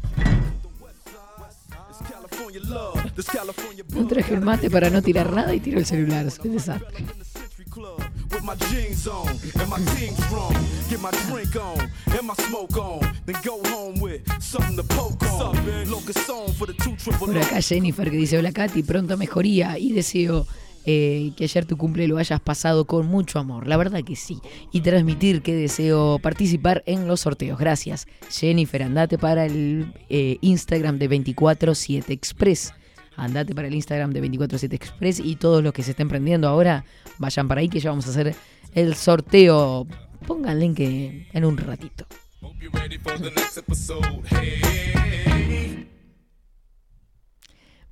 No 3.94 4.06
traje 4.06 4.34
el 4.34 4.40
mate 4.40 4.70
para 4.70 4.90
no 4.90 5.02
tirar 5.02 5.32
nada 5.32 5.54
y 5.54 5.60
tiro 5.60 5.78
el 5.78 5.86
celular. 5.86 6.26
Un 6.42 6.56
my 8.44 8.54
jeans 8.70 9.06
and 9.06 9.68
my. 9.68 9.78
Get 10.88 11.00
my 11.00 11.10
drink 11.28 11.56
on 11.56 11.90
and 12.16 12.22
my 12.22 12.34
smoke 12.34 12.76
on. 12.76 13.00
Then 13.26 13.36
go 13.44 13.60
home 13.70 14.00
with 14.00 14.24
the 14.24 14.82
Por 17.18 17.38
acá 17.38 17.60
Jennifer 17.60 18.10
que 18.10 18.16
dice, 18.16 18.38
hola 18.38 18.52
Katy, 18.52 18.82
pronta 18.82 19.16
mejoría 19.16 19.78
y 19.78 19.92
deseo 19.92 20.46
eh, 20.88 21.32
que 21.36 21.44
ayer 21.44 21.66
tu 21.66 21.76
cumple 21.76 22.06
lo 22.06 22.16
hayas 22.16 22.40
pasado 22.40 22.84
con 22.84 23.08
mucho 23.08 23.40
amor. 23.40 23.66
La 23.66 23.76
verdad 23.76 24.04
que 24.04 24.14
sí. 24.14 24.38
Y 24.70 24.82
transmitir 24.82 25.42
que 25.42 25.52
deseo 25.52 26.20
participar 26.20 26.84
en 26.86 27.08
los 27.08 27.20
sorteos. 27.20 27.58
Gracias. 27.58 28.06
Jennifer, 28.30 28.84
andate 28.84 29.18
para 29.18 29.46
el 29.46 29.92
eh, 30.08 30.38
Instagram 30.42 30.98
de 30.98 31.08
247 31.08 32.12
Express. 32.12 32.72
Andate 33.16 33.52
para 33.52 33.66
el 33.66 33.74
Instagram 33.74 34.12
de 34.12 34.20
247 34.20 34.76
Express 34.76 35.18
y 35.18 35.34
todos 35.34 35.60
los 35.64 35.72
que 35.72 35.82
se 35.82 35.90
estén 35.90 36.08
prendiendo 36.08 36.46
ahora, 36.46 36.84
vayan 37.18 37.48
para 37.48 37.62
ahí 37.62 37.68
que 37.68 37.80
ya 37.80 37.90
vamos 37.90 38.06
a 38.06 38.10
hacer 38.10 38.36
el 38.72 38.94
sorteo. 38.94 39.88
Pónganle 40.24 40.72
que 40.74 41.26
en 41.32 41.44
un 41.44 41.56
ratito. 41.56 42.06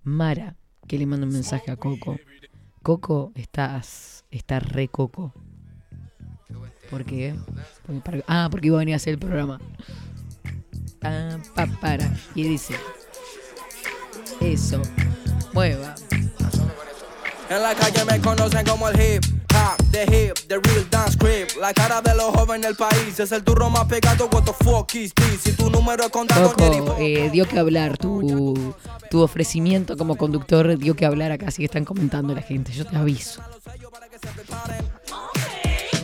Mara, 0.04 0.56
que 0.86 0.98
le 0.98 1.06
manda 1.06 1.26
un 1.26 1.32
mensaje 1.32 1.70
a 1.72 1.76
Coco. 1.76 2.16
Coco, 2.84 3.32
estás, 3.34 4.26
estás 4.30 4.62
re 4.62 4.88
Coco. 4.88 5.32
¿Por 6.90 7.06
qué? 7.06 7.34
Porque 7.86 8.22
ah, 8.28 8.48
porque 8.50 8.66
iba 8.66 8.76
a 8.76 8.80
venir 8.80 8.92
a 8.92 8.96
hacer 8.96 9.14
el 9.14 9.18
programa. 9.18 9.58
Pa, 11.00 11.38
pa, 11.54 11.66
para. 11.80 12.14
Y 12.34 12.42
dice, 12.42 12.74
eso, 14.42 14.82
mueva. 15.54 15.94
En 17.48 17.62
la 17.62 17.74
calle 17.74 18.04
me 18.04 18.20
conocen 18.20 18.66
como 18.66 18.90
el 18.90 19.00
hip 19.00 19.43
the 19.94 20.04
hip, 20.10 20.34
the 20.48 20.58
real 20.58 20.84
dance 20.90 21.16
crib. 21.16 21.46
La 21.60 21.72
cara 21.72 22.02
de 22.02 22.14
los 22.14 22.34
jóvenes 22.34 22.66
del 22.66 22.76
país 22.76 23.18
es 23.20 23.30
el 23.30 23.44
turro 23.44 23.70
más 23.70 23.84
pegado. 23.84 24.28
What 24.32 24.44
the 24.44 24.52
fuck 24.64 24.92
is 24.94 25.14
this? 25.14 25.42
Si 25.42 25.52
tu 25.52 25.70
número 25.70 26.04
es 26.04 26.10
contado, 26.10 26.52
Coco, 26.52 26.96
eh, 26.98 27.30
dio 27.30 27.46
que 27.46 27.58
hablar 27.58 27.96
tu, 27.96 28.74
tu 29.10 29.22
ofrecimiento 29.22 29.96
como 29.96 30.16
conductor, 30.16 30.76
dio 30.78 30.96
que 30.96 31.06
hablar 31.06 31.30
acá, 31.30 31.46
así 31.48 31.58
que 31.58 31.66
están 31.66 31.84
comentando 31.84 32.34
la 32.34 32.42
gente, 32.42 32.72
yo 32.72 32.84
te 32.84 32.96
aviso. 32.96 33.40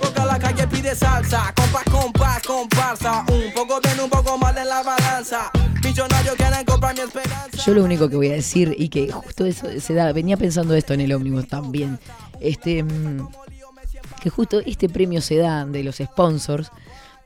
Porque 0.01 0.21
la 0.21 0.39
calle 0.39 0.67
pide 0.69 0.95
salsa, 0.95 1.53
comparsa. 2.47 3.25
Un 3.29 3.53
poco 3.53 3.81
bien, 3.81 4.01
un 4.01 4.11
poco 4.11 4.39
mal 4.39 4.57
en 4.57 4.69
la 4.69 4.83
balanza. 4.83 5.51
Millonarios 5.83 6.37
quieren 6.37 6.65
comprar 6.65 6.95
mi 6.95 7.01
esperanza. 7.01 7.57
Yo 7.65 7.75
lo 7.75 7.85
único 7.85 8.09
que 8.09 8.17
voy 8.17 8.29
a 8.29 8.35
decir, 8.35 8.75
y 8.79 8.89
que 8.89 9.11
justo 9.11 9.47
eso 9.47 9.67
se 9.81 9.95
da, 9.95 10.13
venía 10.13 10.37
pensando 10.37 10.75
esto 10.75 10.95
en 10.95 11.01
el 11.01 11.13
ómnibus 11.13 11.49
también, 11.49 11.99
este, 12.41 12.83
mm, 12.83 13.29
que 14.21 14.31
justo 14.31 14.61
este 14.65 14.89
premio 14.89 15.21
se 15.21 15.37
da 15.37 15.65
de 15.67 15.83
los 15.83 15.97
sponsors 15.97 16.71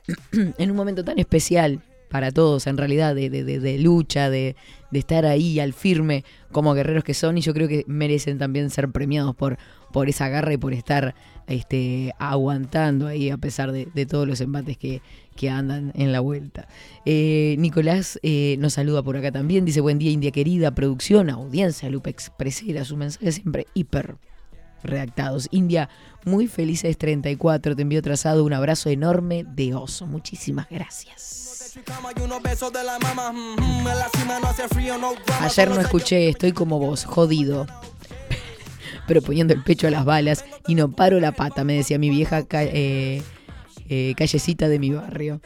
en 0.57 0.71
un 0.71 0.77
momento 0.77 1.03
tan 1.03 1.19
especial 1.19 1.81
para 2.09 2.31
todos, 2.31 2.67
en 2.67 2.77
realidad, 2.77 3.15
de, 3.15 3.29
de- 3.29 3.43
de- 3.43 3.59
de 3.59 3.77
lucha, 3.79 4.29
de, 4.29 4.55
estar 4.93 5.25
ahí 5.25 5.59
al 5.59 5.73
firme 5.73 6.23
como 6.53 6.73
guerreros 6.73 7.03
que 7.03 7.13
son, 7.13 7.37
y 7.37 7.41
yo 7.41 7.53
creo 7.53 7.67
que 7.67 7.83
merecen 7.85 8.37
también 8.37 8.69
ser 8.69 8.87
premiados 8.89 9.35
por, 9.35 9.57
por 9.91 10.07
esa 10.07 10.29
garra 10.29 10.53
y 10.53 10.57
por 10.57 10.71
estar 10.73 11.15
este, 11.47 12.13
aguantando 12.17 13.07
ahí 13.07 13.29
a 13.29 13.35
pesar 13.37 13.73
de, 13.73 13.89
de 13.93 14.05
todos 14.05 14.25
los 14.25 14.39
embates 14.39 14.77
que, 14.77 15.01
que 15.35 15.49
andan 15.49 15.91
en 15.95 16.13
la 16.13 16.21
vuelta. 16.21 16.69
Eh, 17.05 17.55
Nicolás 17.59 18.17
eh, 18.23 18.55
nos 18.59 18.71
saluda 18.73 19.03
por 19.03 19.17
acá 19.17 19.33
también, 19.33 19.65
dice 19.65 19.81
buen 19.81 19.99
día 19.99 20.11
India 20.11 20.31
querida, 20.31 20.71
producción, 20.71 21.29
audiencia, 21.29 21.89
Lupe 21.89 22.11
Expresera, 22.11 22.85
su 22.85 22.95
mensaje 22.95 23.33
siempre 23.33 23.67
hiper 23.73 24.15
redactados. 24.85 25.47
India, 25.51 25.89
muy 26.23 26.47
felices 26.47 26.97
34, 26.97 27.75
te 27.75 27.81
envío 27.81 28.01
trazado 28.01 28.43
un 28.43 28.53
abrazo 28.53 28.89
enorme 28.89 29.45
de 29.47 29.73
oso. 29.73 30.07
Muchísimas 30.07 30.67
gracias. 30.69 31.75
Ayer 35.41 35.69
no 35.69 35.81
escuché, 35.81 36.29
estoy 36.29 36.51
como 36.53 36.79
vos, 36.79 37.05
jodido. 37.05 37.67
Pero 39.07 39.21
poniendo 39.21 39.53
el 39.53 39.63
pecho 39.63 39.87
a 39.87 39.91
las 39.91 40.05
balas 40.05 40.45
y 40.67 40.75
no 40.75 40.91
paro 40.91 41.19
la 41.19 41.33
pata, 41.33 41.63
me 41.63 41.73
decía 41.73 41.99
mi 41.99 42.09
vieja 42.09 42.45
eh, 42.51 43.21
eh, 43.89 44.13
callecita 44.17 44.67
de 44.67 44.79
mi 44.79 44.91
barrio. 44.91 45.41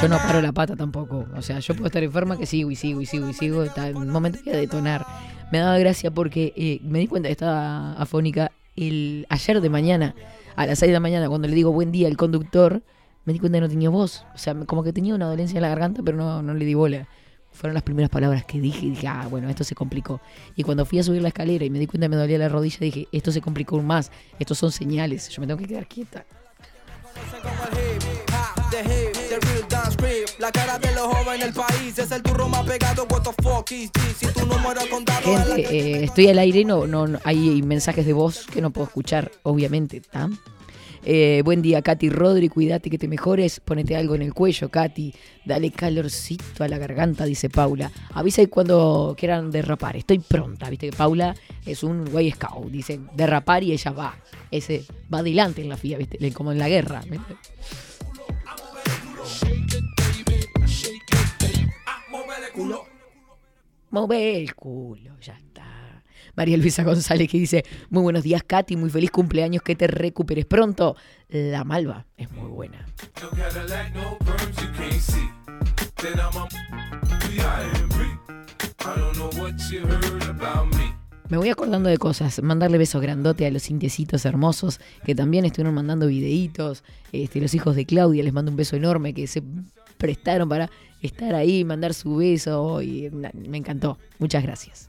Yo 0.00 0.08
no 0.08 0.18
paro 0.18 0.40
la 0.40 0.52
pata 0.52 0.76
tampoco. 0.76 1.26
O 1.36 1.42
sea, 1.42 1.58
yo 1.58 1.74
puedo 1.74 1.86
estar 1.86 2.02
enferma 2.02 2.36
que 2.36 2.46
sigo 2.46 2.70
y 2.70 2.76
sigo 2.76 3.00
y 3.00 3.06
sigo 3.06 3.28
y 3.28 3.34
sigo. 3.34 3.64
En 3.64 3.96
un 3.96 4.10
momento 4.10 4.38
voy 4.44 4.54
a 4.54 4.56
detonar. 4.56 5.06
Me 5.52 5.58
daba 5.58 5.78
gracia 5.78 6.10
porque 6.10 6.52
eh, 6.56 6.80
me 6.82 6.98
di 6.98 7.06
cuenta 7.06 7.28
que 7.28 7.32
estaba 7.32 7.92
afónica 7.94 8.50
el, 8.76 9.26
ayer 9.28 9.60
de 9.60 9.70
mañana, 9.70 10.14
a 10.56 10.66
las 10.66 10.78
6 10.78 10.90
de 10.90 10.94
la 10.94 11.00
mañana, 11.00 11.28
cuando 11.28 11.48
le 11.48 11.54
digo 11.54 11.72
buen 11.72 11.92
día 11.92 12.08
al 12.08 12.16
conductor, 12.16 12.82
me 13.24 13.32
di 13.32 13.38
cuenta 13.38 13.58
que 13.58 13.62
no 13.62 13.68
tenía 13.68 13.90
voz. 13.90 14.24
O 14.34 14.38
sea, 14.38 14.54
como 14.66 14.82
que 14.82 14.92
tenía 14.92 15.14
una 15.14 15.26
dolencia 15.26 15.56
en 15.58 15.62
la 15.62 15.68
garganta, 15.68 16.02
pero 16.04 16.16
no, 16.16 16.42
no 16.42 16.54
le 16.54 16.64
di 16.64 16.74
bola. 16.74 17.08
Fueron 17.52 17.74
las 17.74 17.84
primeras 17.84 18.10
palabras 18.10 18.44
que 18.44 18.60
dije 18.60 18.86
y 18.86 18.90
dije, 18.90 19.06
ah, 19.06 19.28
bueno, 19.30 19.48
esto 19.48 19.62
se 19.62 19.76
complicó. 19.76 20.20
Y 20.56 20.64
cuando 20.64 20.84
fui 20.84 20.98
a 20.98 21.04
subir 21.04 21.22
la 21.22 21.28
escalera 21.28 21.64
y 21.64 21.70
me 21.70 21.78
di 21.78 21.86
cuenta 21.86 22.06
que 22.06 22.08
me 22.10 22.16
dolía 22.16 22.36
la 22.36 22.48
rodilla, 22.48 22.78
dije, 22.80 23.06
esto 23.12 23.30
se 23.30 23.40
complicó 23.40 23.76
aún 23.76 23.86
más. 23.86 24.10
Estos 24.40 24.58
son 24.58 24.72
señales. 24.72 25.28
Yo 25.28 25.40
me 25.40 25.46
tengo 25.46 25.60
que 25.60 25.68
quedar 25.68 25.86
quieta. 25.86 26.24
La 30.44 30.52
cara 30.52 30.78
de 30.78 30.92
los 30.92 31.06
jóvenes 31.06 31.40
del 31.46 31.54
país 31.54 31.98
es 31.98 32.10
el 32.10 32.22
turro 32.22 32.46
más 32.50 32.64
pegado. 32.66 33.06
What 33.10 33.22
the 33.22 33.30
fuck 33.42 33.72
is 33.72 33.90
this? 33.90 34.16
Si 34.18 34.26
tu 34.26 34.44
número 34.44 34.78
es 34.78 34.86
contado, 34.88 35.26
en 35.32 35.38
la 35.38 35.56
Gente, 35.56 35.74
eh, 35.74 36.04
estoy 36.04 36.28
al 36.28 36.38
aire, 36.38 36.66
no, 36.66 36.86
no, 36.86 37.06
no- 37.06 37.18
hay 37.24 37.62
mensajes 37.62 38.04
de 38.04 38.12
voz 38.12 38.44
que 38.52 38.60
no 38.60 38.70
puedo 38.70 38.86
escuchar, 38.86 39.32
obviamente. 39.42 40.02
¿tá? 40.02 40.28
Eh, 41.02 41.40
buen 41.46 41.62
día, 41.62 41.80
Katy 41.80 42.10
Rodri, 42.10 42.50
cuídate 42.50 42.90
que 42.90 42.98
te 42.98 43.08
mejores, 43.08 43.60
ponete 43.60 43.96
algo 43.96 44.16
en 44.16 44.20
el 44.20 44.34
cuello, 44.34 44.68
Katy, 44.68 45.14
dale 45.46 45.70
calorcito 45.70 46.62
a 46.62 46.68
la 46.68 46.76
garganta, 46.76 47.24
dice 47.24 47.48
Paula. 47.48 47.90
Avisa 48.12 48.46
cuando 48.48 49.16
quieran 49.18 49.50
derrapar, 49.50 49.96
estoy 49.96 50.18
pronta, 50.18 50.68
viste 50.68 50.90
que 50.90 50.96
Paula 50.96 51.34
es 51.64 51.82
un 51.82 52.04
guay 52.04 52.32
scout, 52.32 52.70
dice 52.70 53.00
derrapar 53.14 53.62
y 53.62 53.72
ella 53.72 53.92
va, 53.92 54.14
ese 54.50 54.84
va 55.12 55.20
adelante 55.20 55.62
en 55.62 55.70
la 55.70 55.78
FIA, 55.78 55.96
viste, 55.96 56.32
como 56.32 56.52
en 56.52 56.58
la 56.58 56.68
guerra. 56.68 57.00
¿viste? 57.08 57.34
Move 63.90 64.38
el 64.38 64.54
culo, 64.54 65.18
ya 65.20 65.34
está. 65.34 66.02
María 66.36 66.56
Luisa 66.56 66.82
González 66.82 67.30
que 67.30 67.38
dice, 67.38 67.64
muy 67.90 68.02
buenos 68.02 68.22
días 68.22 68.42
Katy, 68.42 68.76
muy 68.76 68.90
feliz 68.90 69.10
cumpleaños, 69.10 69.62
que 69.62 69.76
te 69.76 69.86
recuperes 69.86 70.46
pronto. 70.46 70.96
La 71.28 71.64
malva 71.64 72.06
es 72.16 72.30
muy 72.32 72.50
buena. 72.50 72.84
No 73.22 73.30
Me. 81.28 81.36
Voy 81.36 81.48
acordando 81.48 81.88
de 81.88 81.98
cosas, 81.98 82.42
mandarle 82.42 82.78
besos 82.78 83.00
grandote 83.00 83.46
a 83.46 83.50
los 83.50 83.70
indiecitos 83.70 84.24
hermosos 84.24 84.80
que 85.04 85.14
también 85.14 85.44
estuvieron 85.44 85.74
mandando 85.74 86.06
videitos, 86.06 86.84
este, 87.12 87.40
los 87.40 87.54
hijos 87.54 87.76
de 87.76 87.86
Claudia, 87.86 88.22
les 88.22 88.32
mando 88.32 88.50
un 88.50 88.56
beso 88.56 88.76
enorme 88.76 89.14
que 89.14 89.26
se 89.26 89.42
prestaron 89.96 90.48
para 90.48 90.70
estar 91.00 91.34
ahí, 91.34 91.64
mandar 91.64 91.94
su 91.94 92.16
beso 92.16 92.82
y 92.82 93.10
me 93.10 93.58
encantó. 93.58 93.98
Muchas 94.18 94.42
gracias. 94.42 94.88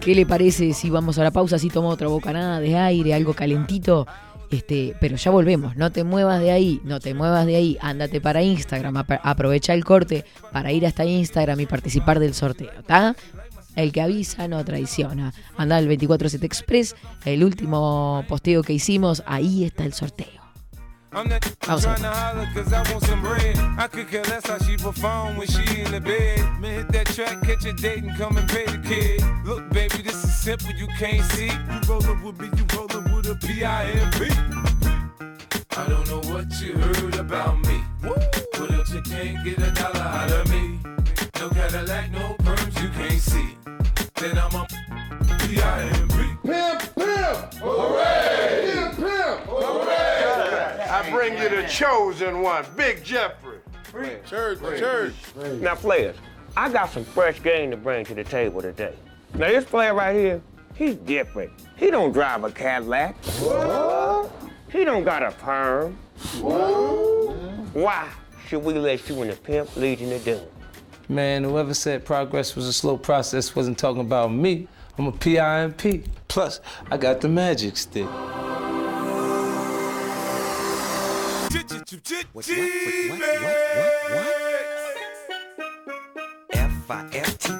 ¿Qué 0.00 0.14
le 0.14 0.26
parece 0.26 0.72
si 0.72 0.90
vamos 0.90 1.18
a 1.18 1.24
la 1.24 1.30
pausa, 1.30 1.58
si 1.58 1.68
tomo 1.68 1.88
otra 1.88 2.08
bocanada 2.08 2.60
de 2.60 2.76
aire, 2.76 3.14
algo 3.14 3.34
calentito? 3.34 4.06
Este, 4.50 4.96
pero 5.00 5.16
ya 5.16 5.30
volvemos, 5.30 5.76
no 5.76 5.92
te 5.92 6.02
muevas 6.02 6.40
de 6.40 6.50
ahí, 6.50 6.80
no 6.82 6.98
te 6.98 7.14
muevas 7.14 7.46
de 7.46 7.54
ahí, 7.56 7.78
ándate 7.80 8.20
para 8.20 8.42
Instagram, 8.42 8.96
ap- 8.96 9.20
aprovecha 9.22 9.74
el 9.74 9.84
corte 9.84 10.24
para 10.52 10.72
ir 10.72 10.86
hasta 10.86 11.04
Instagram 11.04 11.60
y 11.60 11.66
participar 11.66 12.18
del 12.18 12.34
sorteo, 12.34 12.72
¿está? 12.78 13.14
El 13.76 13.92
que 13.92 14.00
avisa 14.00 14.48
no 14.48 14.64
traiciona. 14.64 15.32
Anda 15.56 15.76
al 15.76 15.84
247 15.86 16.44
Express, 16.44 16.96
el 17.24 17.44
último 17.44 18.24
posteo 18.28 18.64
que 18.64 18.72
hicimos, 18.72 19.22
ahí 19.26 19.64
está 19.64 19.84
el 19.84 19.92
sorteo. 19.92 20.40
I'm 21.12 21.28
not 21.28 21.44
a 21.44 21.76
trying 21.80 22.02
to 22.02 22.08
holler 22.08 22.48
cause 22.54 22.72
I 22.72 22.82
want 22.92 23.04
some 23.04 23.20
bread. 23.20 23.56
I 23.76 23.88
could 23.88 24.08
care 24.08 24.22
less 24.26 24.46
how 24.48 24.58
she 24.58 24.76
perform 24.76 25.36
when 25.38 25.48
she 25.48 25.80
in 25.80 25.90
the 25.90 26.00
bed. 26.00 26.38
Man, 26.60 26.72
hit 26.86 26.88
that 26.92 27.06
track, 27.16 27.42
catch 27.42 27.64
a 27.64 27.72
date 27.72 28.04
and 28.04 28.16
come 28.16 28.36
and 28.36 28.48
pay 28.48 28.64
the 28.64 28.78
kid. 28.86 29.20
Look, 29.44 29.68
baby, 29.70 30.02
this 30.04 30.22
is 30.22 30.32
simple, 30.36 30.70
you 30.70 30.86
can't 31.00 31.24
see. 31.32 31.46
You 31.46 31.80
rollin' 31.88 32.22
with 32.22 32.38
me, 32.40 32.48
you 32.56 32.64
rollin' 32.76 33.02
with 33.02 33.09
a 33.30 33.34
B.I.M.B. 33.46 34.28
I 35.76 35.88
don't 35.88 36.06
know 36.08 36.20
what 36.32 36.60
you 36.60 36.72
heard 36.72 37.14
about 37.14 37.60
me. 37.60 37.80
But 38.02 38.70
else 38.72 38.92
you 38.92 39.02
can't 39.02 39.44
get 39.44 39.58
a 39.58 39.70
dollar 39.70 40.00
out 40.00 40.32
of 40.32 40.50
me. 40.50 40.80
No 41.38 41.48
Cadillac, 41.50 42.10
no 42.10 42.34
perms, 42.40 42.82
you 42.82 42.88
can't 42.88 43.20
see. 43.20 43.56
Then 44.16 44.36
I'm 44.36 44.54
a 44.56 44.66
B.I.M.B. 45.46 46.14
Pimp, 46.44 46.80
pimp! 46.96 47.54
Hooray! 47.54 48.72
Pimp, 48.72 48.96
pimp! 48.96 49.40
Hooray! 49.46 50.88
I 50.90 51.10
bring 51.12 51.38
you 51.38 51.48
the 51.48 51.68
chosen 51.68 52.42
one, 52.42 52.64
Big 52.76 53.04
Jeffrey. 53.04 53.60
Church, 54.26 54.58
church. 54.60 55.14
Now, 55.60 55.76
players, 55.76 56.16
I 56.56 56.68
got 56.68 56.90
some 56.90 57.04
fresh 57.04 57.40
game 57.42 57.70
to 57.70 57.76
bring 57.76 58.04
to 58.06 58.14
the 58.14 58.24
table 58.24 58.60
today. 58.60 58.94
Now, 59.34 59.48
this 59.48 59.64
player 59.64 59.94
right 59.94 60.16
here, 60.16 60.42
he's 60.80 60.96
different. 60.96 61.52
He 61.76 61.90
don't 61.90 62.12
drive 62.12 62.42
a 62.42 62.50
Cadillac. 62.50 63.14
He 64.72 64.84
don't 64.84 65.04
got 65.04 65.22
a 65.22 65.30
perm. 65.32 65.92
Why 67.72 68.08
should 68.46 68.64
we 68.64 68.74
let 68.74 69.08
you 69.08 69.20
and 69.22 69.30
the 69.30 69.36
pimp 69.36 69.76
lead 69.76 70.00
in 70.00 70.08
the 70.10 70.18
doom? 70.18 70.40
Man, 71.08 71.44
whoever 71.44 71.74
said 71.74 72.04
progress 72.04 72.56
was 72.56 72.66
a 72.66 72.72
slow 72.72 72.96
process 72.96 73.54
wasn't 73.54 73.78
talking 73.78 74.00
about 74.00 74.32
me. 74.32 74.68
I'm 74.96 75.06
a 75.06 75.12
PIMP. 75.12 76.06
Plus, 76.28 76.60
I 76.90 76.96
got 76.96 77.20
the 77.20 77.28
magic 77.28 77.76
stick. 77.76 78.06
What, 82.32 82.46
what, 82.46 82.48
what, 82.48 82.48
what, 83.10 83.20
what, 83.20 83.42
what, 83.42 83.90
what? 84.10 84.36
F-I-F-T-Y-C-E-N-T 86.52 87.59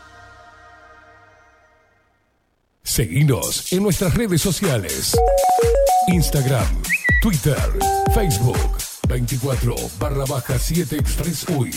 Seguinos 2.83 3.71
en 3.71 3.83
nuestras 3.83 4.13
redes 4.15 4.41
sociales. 4.41 5.15
Instagram, 6.07 6.65
Twitter, 7.21 7.57
Facebook, 8.13 8.57
24 9.07 9.75
barra 9.99 10.25
baja 10.25 10.57
7 10.57 10.97
Express 10.97 11.47
UI. 11.49 11.71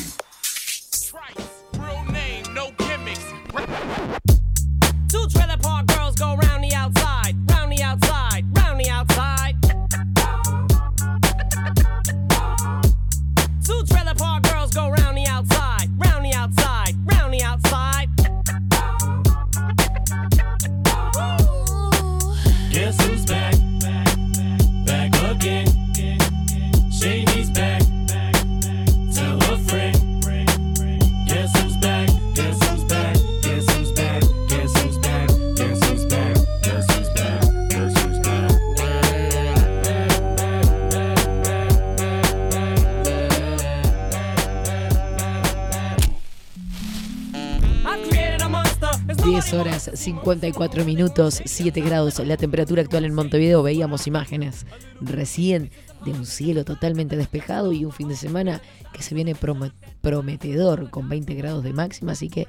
10 49.45 49.53
horas 49.55 49.91
54 49.93 50.87
minutos, 50.87 51.43
7 51.45 51.79
grados 51.83 52.19
la 52.21 52.39
temperatura 52.39 52.81
actual 52.81 53.05
en 53.05 53.13
Montevideo. 53.13 53.63
Veíamos 53.63 54.07
imágenes 54.07 54.65
recién 55.03 55.71
de 56.03 56.13
un 56.13 56.25
cielo 56.25 56.65
totalmente 56.65 57.15
despejado 57.15 57.73
y 57.73 57.85
un 57.85 57.93
fin 57.93 58.09
de 58.09 58.17
semana 58.17 58.63
que 58.95 59.03
se 59.03 59.15
viene 59.15 59.35
prometedor 59.35 60.89
con 60.89 61.11
20 61.11 61.35
grados 61.35 61.63
de 61.63 61.75
máxima, 61.75 62.13
así 62.13 62.31
que 62.31 62.49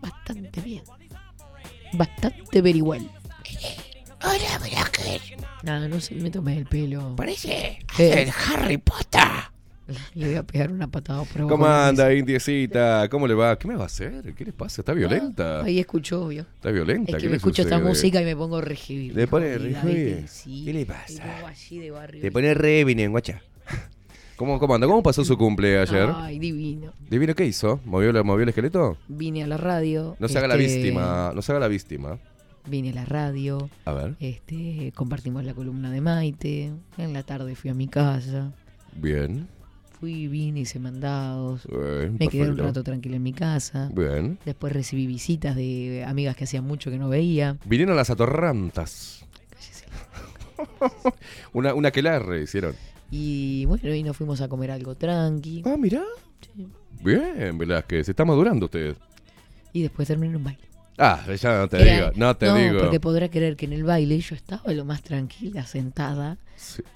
bastante 0.00 0.62
bien. 0.62 0.82
Bastante 1.92 2.62
very 2.62 2.80
well. 2.80 3.10
Hola. 4.22 4.60
Nada, 5.62 5.88
no 5.88 6.00
sé, 6.00 6.14
me 6.14 6.30
tomé 6.30 6.56
el 6.56 6.64
pelo. 6.64 7.16
Parece 7.16 7.80
Eh, 7.98 8.22
el 8.22 8.30
Harry 8.30 8.78
Potter. 8.78 9.49
Le 10.14 10.26
voy 10.26 10.34
a 10.36 10.42
pegar 10.42 10.70
una 10.72 10.86
patada 10.88 11.24
por 11.24 11.46
¿Cómo 11.48 11.66
anda, 11.66 12.12
indiecita? 12.14 13.08
¿Cómo 13.10 13.26
le 13.26 13.34
va? 13.34 13.58
¿Qué 13.58 13.68
me 13.68 13.76
va 13.76 13.84
a 13.84 13.86
hacer? 13.86 14.34
¿Qué 14.34 14.44
le 14.44 14.52
pasa? 14.52 14.82
¿Está 14.82 14.92
violenta? 14.92 15.62
Ahí 15.62 15.78
escucho, 15.78 16.24
obvio. 16.26 16.46
¿Está 16.54 16.70
violenta? 16.70 17.12
Es 17.12 17.16
¿Qué 17.16 17.22
que 17.22 17.28
me 17.30 17.36
escucho 17.36 17.62
esta 17.62 17.78
música 17.78 18.20
y 18.20 18.24
me 18.24 18.36
pongo 18.36 18.60
regivir. 18.60 19.14
¿Le 19.14 19.26
pone. 19.26 19.58
Sí, 20.28 20.64
¿Qué 20.64 20.72
le 20.72 20.86
pasa? 20.86 21.24
Te 22.20 22.30
pone 22.32 22.54
re 22.54 22.84
bien, 22.84 23.10
guacha. 23.10 23.42
¿Cómo, 24.36 24.58
¿Cómo 24.58 24.74
anda? 24.74 24.86
¿Cómo 24.86 25.02
pasó 25.02 25.22
su 25.22 25.36
cumple 25.36 25.78
ayer? 25.78 26.08
Ay, 26.14 26.38
divino. 26.38 26.94
¿Divino 27.10 27.34
qué 27.34 27.44
hizo? 27.44 27.78
¿Movió, 27.84 28.10
la- 28.10 28.22
movió 28.22 28.44
el 28.44 28.48
esqueleto? 28.48 28.96
Vine 29.06 29.42
a 29.42 29.46
la 29.46 29.58
radio. 29.58 30.16
No 30.18 30.28
se 30.28 30.38
haga 30.38 30.48
la 30.48 30.54
este, 30.54 30.76
víctima. 30.78 31.32
No 31.34 31.42
se 31.42 31.52
haga 31.52 31.60
la 31.60 31.68
víctima. 31.68 32.18
Vine 32.66 32.88
a 32.88 32.94
la 32.94 33.04
radio. 33.04 33.68
A 33.84 33.92
ver. 33.92 34.16
Este, 34.18 34.92
compartimos 34.94 35.44
la 35.44 35.52
columna 35.52 35.90
de 35.90 36.00
Maite. 36.00 36.72
En 36.96 37.12
la 37.12 37.22
tarde 37.22 37.54
fui 37.54 37.68
a 37.68 37.74
mi 37.74 37.86
casa. 37.88 38.50
Bien. 38.96 39.46
Fui, 40.00 40.28
vine, 40.28 40.60
hice 40.60 40.78
mandados. 40.78 41.66
Bien, 41.66 42.16
me 42.18 42.28
quedé 42.28 42.48
un 42.48 42.56
rato 42.56 42.82
tranquila 42.82 43.16
en 43.16 43.22
mi 43.22 43.34
casa. 43.34 43.90
Bien. 43.94 44.38
Después 44.46 44.72
recibí 44.72 45.06
visitas 45.06 45.54
de 45.54 46.04
amigas 46.06 46.34
que 46.36 46.44
hacía 46.44 46.62
mucho 46.62 46.90
que 46.90 46.98
no 46.98 47.10
veía. 47.10 47.58
Vinieron 47.66 47.94
las 47.96 48.08
atorrantas. 48.08 49.26
una, 51.52 51.74
una 51.74 51.90
que 51.90 52.00
la 52.00 52.22
hicieron. 52.42 52.74
Y 53.10 53.66
bueno, 53.66 53.94
y 53.94 54.02
nos 54.02 54.16
fuimos 54.16 54.40
a 54.40 54.48
comer 54.48 54.70
algo 54.70 54.94
tranqui. 54.94 55.62
Ah, 55.66 55.76
mirá. 55.78 56.02
Bien, 57.04 57.58
Velázquez, 57.58 58.06
se 58.06 58.12
está 58.12 58.24
madurando 58.24 58.66
usted. 58.66 58.96
Y 59.74 59.82
después 59.82 60.08
terminé 60.08 60.30
en 60.30 60.36
un 60.36 60.44
baile. 60.44 60.69
Ah, 61.02 61.24
ya 61.34 61.58
no 61.58 61.68
te 61.68 61.80
Era- 61.80 61.94
digo, 61.94 62.10
no 62.16 62.36
te 62.36 62.52
digo. 62.52 62.80
porque 62.80 63.00
podrá 63.00 63.28
creer 63.30 63.56
que 63.56 63.64
en 63.64 63.72
el 63.72 63.84
baile 63.84 64.20
yo 64.20 64.34
estaba 64.34 64.70
lo 64.72 64.84
más 64.84 65.02
tranquila, 65.02 65.64
sentada, 65.66 66.36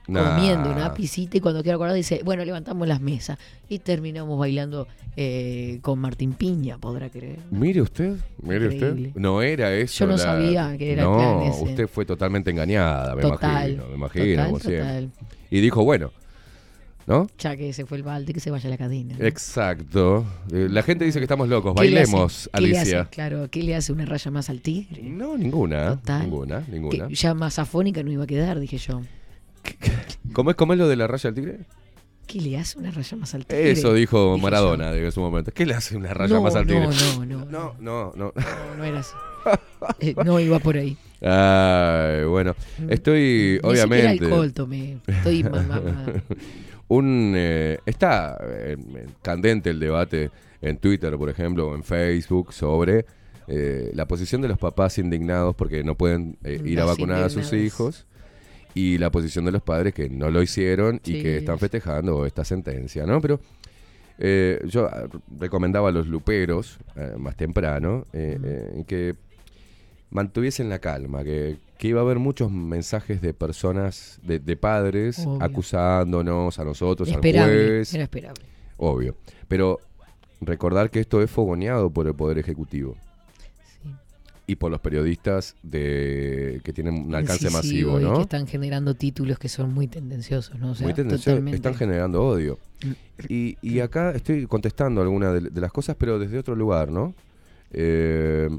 Nah. 0.09 0.35
comiendo 0.37 0.71
una 0.71 0.93
pisita 0.93 1.39
y 1.39 1.41
cuando 1.41 1.63
quiero 1.63 1.77
acordar 1.77 1.95
dice, 1.97 2.21
bueno, 2.23 2.45
levantamos 2.45 2.87
las 2.87 3.01
mesas 3.01 3.39
y 3.69 3.79
terminamos 3.79 4.39
bailando 4.39 4.87
eh, 5.17 5.79
con 5.81 6.01
Martín 6.01 6.33
Piña, 6.35 6.77
podrá 6.77 7.09
creer. 7.09 7.39
Mire 7.51 7.81
usted, 7.81 8.17
mire 8.43 8.65
Increíble. 8.75 9.09
usted. 9.09 9.21
No 9.21 9.41
era 9.43 9.73
eso. 9.73 10.01
Yo 10.01 10.07
no 10.09 10.13
la- 10.13 10.19
sabía 10.19 10.77
que 10.77 10.93
era 10.93 11.05
No, 11.05 11.17
plan 11.17 11.43
ese. 11.53 11.63
usted 11.65 11.87
fue 11.89 12.05
totalmente 12.05 12.51
engañada, 12.51 13.15
me 13.15 13.23
Total, 13.23 13.71
imagino. 13.71 13.89
Me 13.91 13.95
imagino, 13.95 14.47
total, 14.51 14.61
total. 14.61 15.11
Y 15.51 15.61
dijo, 15.61 15.85
bueno, 15.85 16.11
¿no? 17.07 17.27
Ya 17.39 17.57
que 17.57 17.73
se 17.73 17.87
fue 17.87 17.99
el 17.99 18.03
balde, 18.03 18.33
que 18.33 18.41
se 18.41 18.51
vaya 18.51 18.67
a 18.69 18.71
la 18.71 18.79
cadena. 18.79 19.15
Exacto. 19.19 20.25
Eh, 20.53 20.69
La 20.71 20.83
gente 20.83 21.05
dice 21.05 21.19
que 21.19 21.25
estamos 21.25 21.49
locos. 21.49 21.75
¿Qué 21.75 21.81
Bailemos, 21.81 22.49
qué 22.53 22.59
Alicia. 22.59 23.01
hace? 23.03 23.11
claro, 23.11 23.49
¿qué 23.51 23.63
le 23.63 23.75
hace 23.75 23.93
una 23.93 24.05
raya 24.07 24.31
más 24.31 24.51
al 24.51 24.61
tigre? 24.61 25.03
No, 25.03 25.37
ninguna. 25.37 25.97
Total. 25.97 26.23
Ninguna, 26.23 26.65
ninguna. 26.71 27.09
Que 27.09 27.15
ya 27.15 27.35
más 27.35 27.59
afónica 27.59 28.03
no 28.03 28.11
iba 28.11 28.25
a 28.25 28.27
quedar, 28.27 28.59
dije 28.61 28.79
yo. 28.79 29.01
¿Cómo 30.33 30.51
es, 30.51 30.57
cómo 30.57 30.73
es 30.73 30.79
lo 30.79 30.89
de 30.89 30.97
la 30.97 31.07
raya 31.07 31.29
al 31.29 31.35
tigre? 31.35 31.61
¿Qué 32.27 32.41
le 32.41 32.57
hace 32.57 32.79
una 32.79 32.91
raya 32.91 33.17
más 33.19 33.35
al 33.35 33.45
tigre? 33.45 33.71
Eso 33.71 33.93
dijo 33.93 34.39
Maradona 34.39 34.93
en 34.95 35.13
su 35.13 35.21
momento. 35.21 35.53
¿Qué 35.53 35.67
le 35.67 35.75
hace 35.75 35.97
una 35.97 36.15
raya 36.15 36.35
No, 36.35 36.43
más 36.43 36.55
al 36.55 36.67
tigre? 36.67 36.87
no, 36.87 37.25
no, 37.27 37.45
no. 37.45 37.45
No, 37.45 37.75
no, 37.81 38.13
no. 38.17 38.33
No, 38.35 38.77
no 38.79 38.85
era 38.85 39.01
así. 39.01 39.13
Eh, 40.01 40.15
no 40.25 40.41
iba 40.41 40.59
por 40.59 40.79
ahí. 40.79 40.97
Ay, 41.21 42.25
bueno, 42.25 42.57
estoy 42.89 43.61
Ni 43.63 43.69
obviamente. 43.69 44.25
alcohol 44.25 44.51
tomé. 44.55 44.97
Estoy 45.07 45.43
mamá. 45.45 45.83
Un 46.89 47.33
eh, 47.37 47.79
está 47.87 48.39
eh, 48.43 48.77
candente 49.23 49.71
el 49.71 49.81
debate 49.81 50.31
en 50.61 50.79
Twitter, 50.79 51.17
por 51.17 51.31
ejemplo, 51.31 51.69
o 51.69 51.75
en 51.75 51.83
Facebook 51.83 52.53
sobre 52.53 53.07
eh, 53.47 53.91
la 53.95 54.07
posición 54.07 54.43
de 54.43 54.49
los 54.49 54.59
papás 54.59 54.99
indignados 54.99 55.55
porque 55.55 55.85
no 55.85 55.95
pueden 55.95 56.37
eh, 56.45 56.61
ir 56.65 56.81
a 56.81 56.85
vacunar 56.85 57.23
a 57.23 57.29
sus 57.29 57.53
hijos 57.53 58.07
y 58.75 58.99
la 58.99 59.11
posición 59.11 59.45
de 59.45 59.53
los 59.53 59.63
padres 59.63 59.95
que 59.95 60.09
no 60.09 60.31
lo 60.31 60.43
hicieron 60.43 61.01
y 61.05 61.23
que 61.23 61.39
están 61.39 61.59
festejando 61.59 62.27
esta 62.27 62.45
sentencia, 62.45 63.07
¿no? 63.07 63.21
Pero 63.21 63.41
yo 64.67 64.87
ah, 64.87 65.09
recomendaba 65.39 65.89
a 65.89 65.93
los 65.93 66.07
luperos 66.07 66.79
más 67.19 67.37
temprano 67.37 68.07
que 68.13 69.15
mantuviesen 70.15 70.71
la 70.71 70.79
calma, 70.79 71.23
que, 71.25 71.59
que 71.77 71.89
iba 71.89 72.01
a 72.01 72.05
haber 72.05 72.19
muchos 72.19 72.51
mensajes 72.51 73.21
de 73.21 73.35
personas, 73.35 74.19
de, 74.23 74.39
de 74.39 74.57
padres, 74.57 75.19
Obvio. 75.27 75.43
acusándonos 75.43 76.59
a 76.59 76.65
nosotros, 76.65 77.09
al 77.13 77.21
juez. 77.21 77.93
era 77.93 78.05
esperable. 78.05 78.43
Obvio. 78.79 79.17
Pero 79.49 79.81
recordar 80.41 80.91
que 80.91 81.01
esto 81.01 81.21
es 81.21 81.31
fogoneado 81.31 81.91
por 81.91 82.07
el 82.07 82.15
Poder 82.15 82.39
Ejecutivo. 82.39 82.97
Y 84.47 84.57
por 84.57 84.71
los 84.71 84.79
periodistas 84.81 85.57
de 85.63 86.61
que 86.65 86.73
tienen 86.75 86.95
un 87.07 87.15
alcance 87.15 87.49
masivo, 87.49 87.99
y 87.99 88.03
¿no? 88.05 88.17
que 88.17 88.23
están 88.23 88.47
generando 88.47 88.95
títulos 88.95 89.39
que 89.39 89.49
son 89.49 89.73
muy 89.73 89.87
tendenciosos, 89.89 90.59
¿no? 90.59 90.73
O 90.73 90.75
sea, 90.75 90.87
Muy 90.87 90.93
tendencioso, 90.93 91.31
totalmente. 91.31 91.57
están 91.57 91.75
generando 91.75 92.23
odio. 92.23 92.59
Y, 93.27 93.57
y 93.63 93.81
acá 93.81 94.11
estoy 94.11 94.47
contestando 94.47 95.01
algunas 95.01 95.33
de, 95.33 95.49
de 95.49 95.61
las 95.63 95.73
cosas, 95.73 95.97
pero 95.99 96.19
desde 96.19 96.39
otro 96.39 96.55
lugar, 96.55 96.91
¿no? 96.91 97.15
Eh, 97.73 98.51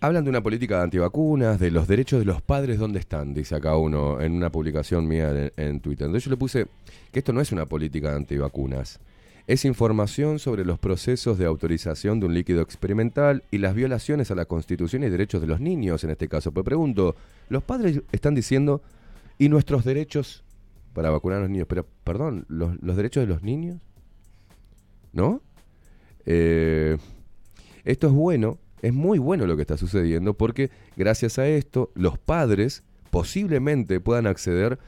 hablan 0.00 0.24
de 0.24 0.30
una 0.30 0.42
política 0.42 0.78
de 0.78 0.84
antivacunas, 0.84 1.60
de 1.60 1.70
los 1.70 1.86
derechos 1.86 2.20
de 2.20 2.24
los 2.24 2.40
padres, 2.40 2.78
¿dónde 2.78 2.98
están? 2.98 3.34
Dice 3.34 3.54
acá 3.54 3.76
uno 3.76 4.20
en 4.20 4.32
una 4.32 4.50
publicación 4.50 5.06
mía 5.06 5.52
en, 5.56 5.80
Twitter. 5.80 6.06
Entonces 6.06 6.24
yo 6.24 6.30
le 6.30 6.36
puse 6.38 6.66
que 7.12 7.18
esto 7.18 7.32
no 7.32 7.40
es 7.40 7.52
una 7.52 7.66
política 7.66 8.10
de 8.10 8.16
antivacunas. 8.16 8.98
Es 9.46 9.64
información 9.64 10.38
sobre 10.38 10.64
los 10.64 10.78
procesos 10.78 11.36
de 11.36 11.44
autorización 11.44 12.20
de 12.20 12.26
un 12.26 12.34
líquido 12.34 12.62
experimental 12.62 13.42
y 13.50 13.58
las 13.58 13.74
violaciones 13.74 14.30
a 14.30 14.34
la 14.34 14.46
Constitución 14.46 15.02
y 15.02 15.10
derechos 15.10 15.40
de 15.40 15.48
los 15.48 15.60
niños 15.60 16.02
en 16.04 16.10
este 16.10 16.28
caso. 16.28 16.52
Pero 16.52 16.64
pregunto, 16.64 17.16
los 17.48 17.62
padres 17.62 18.00
están 18.12 18.34
diciendo, 18.34 18.80
¿y 19.38 19.48
nuestros 19.48 19.84
derechos 19.84 20.44
para 20.94 21.10
vacunar 21.10 21.38
a 21.38 21.42
los 21.42 21.50
niños? 21.50 21.66
Pero, 21.68 21.86
perdón, 22.04 22.46
¿los, 22.48 22.80
los 22.80 22.96
derechos 22.96 23.22
de 23.22 23.26
los 23.26 23.42
niños? 23.42 23.80
¿No? 25.12 25.42
Eh, 26.24 26.96
esto 27.84 28.06
es 28.06 28.12
bueno, 28.12 28.58
es 28.82 28.92
muy 28.94 29.18
bueno 29.18 29.46
lo 29.46 29.56
que 29.56 29.62
está 29.62 29.76
sucediendo 29.76 30.34
porque 30.34 30.70
gracias 30.96 31.38
a 31.38 31.46
esto 31.48 31.90
los 31.94 32.18
padres 32.18 32.82
posiblemente 33.10 34.00
puedan 34.00 34.26
acceder 34.26 34.78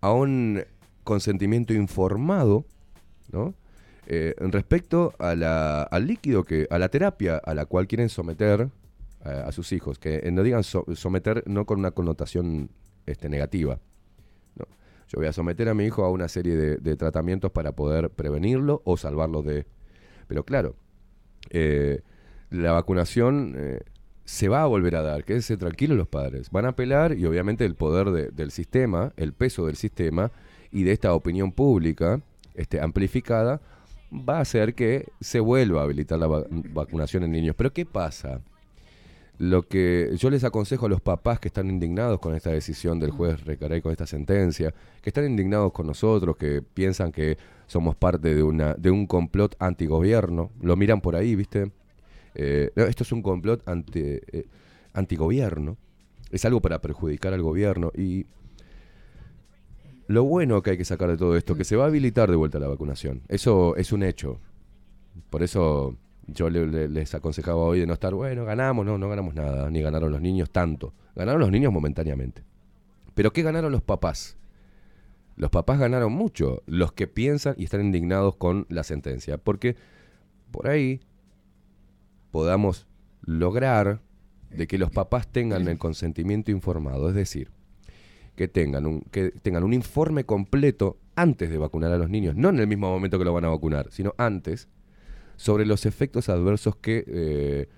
a 0.00 0.12
un 0.12 0.62
consentimiento 1.04 1.72
informado, 1.74 2.64
¿no? 3.32 3.54
Eh, 4.08 4.34
respecto 4.38 5.14
a 5.18 5.34
la- 5.34 5.82
al 5.82 6.06
líquido 6.06 6.44
que, 6.44 6.66
a 6.70 6.78
la 6.78 6.88
terapia 6.88 7.36
a 7.38 7.54
la 7.54 7.66
cual 7.66 7.86
quieren 7.88 8.08
someter 8.08 8.68
a, 9.24 9.30
a 9.48 9.52
sus 9.52 9.72
hijos, 9.72 9.98
que 9.98 10.20
eh, 10.22 10.30
no 10.30 10.42
digan 10.44 10.62
so- 10.62 10.84
someter 10.94 11.42
no 11.46 11.66
con 11.66 11.80
una 11.80 11.90
connotación 11.90 12.70
este, 13.06 13.28
negativa. 13.28 13.80
Yo 15.08 15.20
voy 15.20 15.26
a 15.28 15.32
someter 15.32 15.68
a 15.68 15.74
mi 15.74 15.84
hijo 15.84 16.04
a 16.04 16.10
una 16.10 16.26
serie 16.26 16.56
de, 16.56 16.96
tratamientos 16.96 17.52
para 17.52 17.70
poder 17.72 18.10
prevenirlo 18.10 18.82
o 18.84 18.96
salvarlo 18.96 19.42
de. 19.42 19.64
Pero 20.26 20.44
claro, 20.44 20.74
eh, 21.50 22.02
la 22.50 22.72
vacunación 22.72 23.54
eh, 23.56 23.80
se 24.24 24.48
va 24.48 24.62
a 24.62 24.66
volver 24.66 24.96
a 24.96 25.02
dar, 25.02 25.24
quédense 25.24 25.56
tranquilos 25.56 25.96
los 25.96 26.08
padres. 26.08 26.50
Van 26.50 26.64
a 26.64 26.70
apelar 26.70 27.16
y 27.16 27.24
obviamente 27.26 27.64
el 27.64 27.74
poder 27.74 28.10
de- 28.10 28.30
del 28.30 28.50
sistema, 28.50 29.12
el 29.16 29.32
peso 29.32 29.66
del 29.66 29.76
sistema 29.76 30.30
y 30.72 30.82
de 30.82 30.92
esta 30.92 31.12
opinión 31.14 31.52
pública 31.52 32.20
este, 32.54 32.80
amplificada 32.80 33.60
va 34.12 34.38
a 34.38 34.40
hacer 34.40 34.74
que 34.74 35.08
se 35.20 35.40
vuelva 35.40 35.80
a 35.80 35.84
habilitar 35.84 36.18
la 36.18 36.26
va- 36.26 36.44
vacunación 36.50 37.22
en 37.24 37.32
niños. 37.32 37.54
Pero 37.56 37.72
¿qué 37.72 37.84
pasa? 37.86 38.40
Lo 39.38 39.68
que 39.68 40.12
yo 40.16 40.30
les 40.30 40.44
aconsejo 40.44 40.86
a 40.86 40.88
los 40.88 41.02
papás 41.02 41.38
que 41.38 41.48
están 41.48 41.68
indignados 41.68 42.18
con 42.20 42.34
esta 42.34 42.50
decisión 42.50 42.98
del 42.98 43.10
juez 43.10 43.44
Recarey, 43.44 43.82
con 43.82 43.92
esta 43.92 44.06
sentencia, 44.06 44.72
que 45.02 45.10
están 45.10 45.26
indignados 45.26 45.72
con 45.72 45.86
nosotros, 45.86 46.36
que 46.38 46.62
piensan 46.62 47.12
que 47.12 47.36
somos 47.66 47.94
parte 47.96 48.34
de, 48.34 48.42
una, 48.42 48.72
de 48.74 48.90
un 48.90 49.06
complot 49.06 49.54
antigobierno, 49.58 50.50
lo 50.62 50.74
miran 50.76 51.02
por 51.02 51.16
ahí, 51.16 51.34
¿viste? 51.34 51.70
Eh, 52.38 52.70
esto 52.76 53.02
es 53.02 53.12
un 53.12 53.22
complot 53.22 53.66
anti, 53.66 54.00
eh, 54.00 54.46
antigobierno, 54.92 55.76
es 56.30 56.44
algo 56.44 56.60
para 56.60 56.80
perjudicar 56.80 57.32
al 57.32 57.42
gobierno 57.42 57.90
y 57.96 58.26
lo 60.08 60.22
bueno 60.24 60.62
que 60.62 60.70
hay 60.70 60.76
que 60.78 60.84
sacar 60.84 61.08
de 61.10 61.16
todo 61.16 61.36
esto, 61.36 61.56
que 61.56 61.64
se 61.64 61.76
va 61.76 61.84
a 61.84 61.86
habilitar 61.88 62.30
de 62.30 62.36
vuelta 62.36 62.58
la 62.58 62.68
vacunación, 62.68 63.22
eso 63.28 63.74
es 63.76 63.92
un 63.92 64.02
hecho. 64.02 64.38
Por 65.30 65.42
eso 65.42 65.96
yo 66.26 66.50
le- 66.50 66.88
les 66.88 67.14
aconsejaba 67.14 67.58
hoy 67.58 67.80
de 67.80 67.86
no 67.86 67.94
estar, 67.94 68.14
bueno, 68.14 68.44
ganamos, 68.44 68.84
no, 68.86 68.98
no 68.98 69.08
ganamos 69.08 69.34
nada, 69.34 69.70
ni 69.70 69.80
ganaron 69.82 70.12
los 70.12 70.20
niños 70.20 70.50
tanto. 70.50 70.92
Ganaron 71.14 71.40
los 71.40 71.50
niños 71.50 71.72
momentáneamente. 71.72 72.42
Pero 73.14 73.32
¿qué 73.32 73.42
ganaron 73.42 73.72
los 73.72 73.82
papás? 73.82 74.36
Los 75.36 75.50
papás 75.50 75.78
ganaron 75.78 76.12
mucho, 76.12 76.62
los 76.66 76.92
que 76.92 77.06
piensan 77.06 77.54
y 77.58 77.64
están 77.64 77.80
indignados 77.80 78.36
con 78.36 78.66
la 78.68 78.84
sentencia, 78.84 79.38
porque 79.38 79.76
por 80.50 80.68
ahí 80.68 81.00
podamos 82.36 82.86
lograr 83.22 84.02
de 84.50 84.66
que 84.66 84.76
los 84.76 84.90
papás 84.90 85.26
tengan 85.26 85.68
el 85.68 85.78
consentimiento 85.78 86.50
informado, 86.50 87.08
es 87.08 87.14
decir, 87.14 87.50
que 88.34 88.46
tengan 88.46 88.84
un, 88.84 89.00
que 89.10 89.30
tengan 89.30 89.64
un 89.64 89.72
informe 89.72 90.24
completo 90.24 90.98
antes 91.14 91.48
de 91.48 91.56
vacunar 91.56 91.92
a 91.92 91.96
los 91.96 92.10
niños, 92.10 92.36
no 92.36 92.50
en 92.50 92.58
el 92.58 92.66
mismo 92.66 92.90
momento 92.90 93.18
que 93.18 93.24
lo 93.24 93.32
van 93.32 93.46
a 93.46 93.48
vacunar, 93.48 93.88
sino 93.90 94.12
antes, 94.18 94.68
sobre 95.36 95.64
los 95.64 95.86
efectos 95.86 96.28
adversos 96.28 96.76
que 96.76 97.04
eh, 97.06 97.68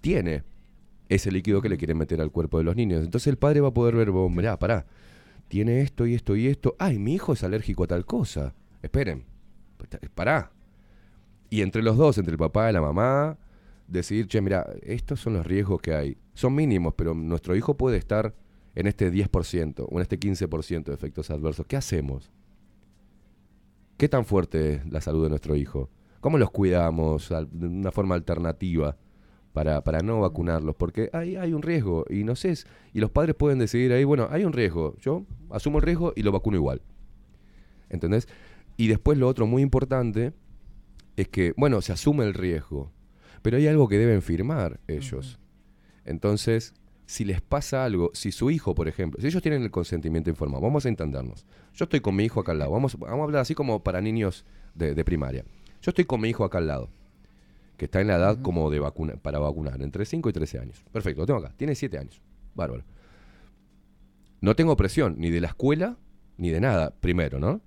tiene 0.00 0.44
ese 1.08 1.32
líquido 1.32 1.60
que 1.60 1.68
le 1.68 1.76
quieren 1.76 1.98
meter 1.98 2.20
al 2.20 2.30
cuerpo 2.30 2.58
de 2.58 2.64
los 2.64 2.76
niños. 2.76 3.02
Entonces 3.02 3.26
el 3.26 3.36
padre 3.36 3.62
va 3.62 3.70
a 3.70 3.74
poder 3.74 3.96
ver, 3.96 4.10
"Oh, 4.10 4.28
mirá, 4.28 4.60
pará, 4.60 4.86
tiene 5.48 5.80
esto 5.80 6.06
y 6.06 6.14
esto 6.14 6.36
y 6.36 6.46
esto. 6.46 6.76
Ay, 6.78 7.00
mi 7.00 7.14
hijo 7.14 7.32
es 7.32 7.42
alérgico 7.42 7.82
a 7.82 7.88
tal 7.88 8.06
cosa. 8.06 8.54
Esperen, 8.80 9.24
pará. 10.14 10.52
Y 11.50 11.62
entre 11.62 11.82
los 11.82 11.96
dos, 11.96 12.16
entre 12.16 12.30
el 12.30 12.38
papá 12.38 12.70
y 12.70 12.72
la 12.72 12.80
mamá, 12.80 13.38
decidir, 13.92 14.26
che, 14.26 14.40
mira, 14.40 14.66
estos 14.82 15.20
son 15.20 15.34
los 15.34 15.46
riesgos 15.46 15.80
que 15.80 15.94
hay. 15.94 16.16
Son 16.34 16.54
mínimos, 16.54 16.94
pero 16.96 17.14
nuestro 17.14 17.54
hijo 17.54 17.76
puede 17.76 17.98
estar 17.98 18.34
en 18.74 18.86
este 18.86 19.12
10% 19.12 19.86
o 19.88 19.96
en 19.96 20.02
este 20.02 20.18
15% 20.18 20.84
de 20.84 20.94
efectos 20.94 21.30
adversos. 21.30 21.66
¿Qué 21.66 21.76
hacemos? 21.76 22.30
¿Qué 23.96 24.08
tan 24.08 24.24
fuerte 24.24 24.74
es 24.74 24.90
la 24.90 25.00
salud 25.00 25.22
de 25.24 25.28
nuestro 25.28 25.54
hijo? 25.54 25.90
¿Cómo 26.20 26.38
los 26.38 26.50
cuidamos 26.50 27.32
de 27.50 27.66
una 27.66 27.92
forma 27.92 28.14
alternativa 28.14 28.96
para, 29.52 29.82
para 29.84 30.00
no 30.00 30.20
vacunarlos? 30.20 30.74
Porque 30.76 31.10
hay, 31.12 31.36
hay 31.36 31.52
un 31.52 31.62
riesgo 31.62 32.04
y 32.08 32.24
no 32.24 32.34
sé, 32.34 32.54
y 32.92 33.00
los 33.00 33.10
padres 33.10 33.34
pueden 33.34 33.58
decidir 33.58 33.92
ahí, 33.92 34.04
bueno, 34.04 34.28
hay 34.30 34.44
un 34.44 34.52
riesgo, 34.52 34.96
yo 34.98 35.26
asumo 35.50 35.78
el 35.78 35.84
riesgo 35.84 36.12
y 36.16 36.22
lo 36.22 36.32
vacuno 36.32 36.56
igual. 36.56 36.80
¿Entendés? 37.90 38.26
Y 38.76 38.88
después 38.88 39.18
lo 39.18 39.28
otro 39.28 39.46
muy 39.46 39.62
importante 39.62 40.32
es 41.16 41.28
que, 41.28 41.52
bueno, 41.56 41.82
se 41.82 41.92
asume 41.92 42.24
el 42.24 42.34
riesgo, 42.34 42.90
pero 43.42 43.56
hay 43.56 43.66
algo 43.66 43.88
que 43.88 43.98
deben 43.98 44.22
firmar 44.22 44.80
ellos. 44.88 45.38
Entonces, 46.04 46.74
si 47.06 47.24
les 47.24 47.40
pasa 47.40 47.84
algo, 47.84 48.10
si 48.14 48.32
su 48.32 48.50
hijo, 48.50 48.74
por 48.74 48.88
ejemplo, 48.88 49.20
si 49.20 49.26
ellos 49.26 49.42
tienen 49.42 49.62
el 49.62 49.70
consentimiento 49.70 50.30
informado, 50.30 50.62
vamos 50.62 50.86
a 50.86 50.88
entendernos. 50.88 51.44
Yo 51.74 51.84
estoy 51.84 52.00
con 52.00 52.16
mi 52.16 52.24
hijo 52.24 52.40
acá 52.40 52.52
al 52.52 52.58
lado, 52.60 52.70
vamos, 52.70 52.98
vamos 52.98 53.20
a 53.20 53.24
hablar 53.24 53.42
así 53.42 53.54
como 53.54 53.82
para 53.82 54.00
niños 54.00 54.44
de, 54.74 54.94
de 54.94 55.04
primaria. 55.04 55.44
Yo 55.82 55.90
estoy 55.90 56.04
con 56.04 56.20
mi 56.20 56.28
hijo 56.28 56.44
acá 56.44 56.58
al 56.58 56.66
lado, 56.68 56.88
que 57.76 57.86
está 57.86 58.00
en 58.00 58.06
la 58.06 58.16
edad 58.16 58.40
como 58.40 58.70
de 58.70 58.78
vacuna, 58.78 59.14
para 59.16 59.38
vacunar, 59.38 59.82
entre 59.82 60.04
5 60.04 60.28
y 60.28 60.32
13 60.32 60.58
años. 60.60 60.84
Perfecto, 60.92 61.20
lo 61.22 61.26
tengo 61.26 61.40
acá, 61.40 61.52
tiene 61.56 61.74
7 61.74 61.98
años. 61.98 62.20
Bárbaro. 62.54 62.84
No 64.40 64.56
tengo 64.56 64.76
presión 64.76 65.16
ni 65.18 65.30
de 65.30 65.40
la 65.40 65.48
escuela 65.48 65.96
ni 66.36 66.50
de 66.50 66.60
nada, 66.60 66.90
primero, 67.00 67.38
¿no? 67.38 67.60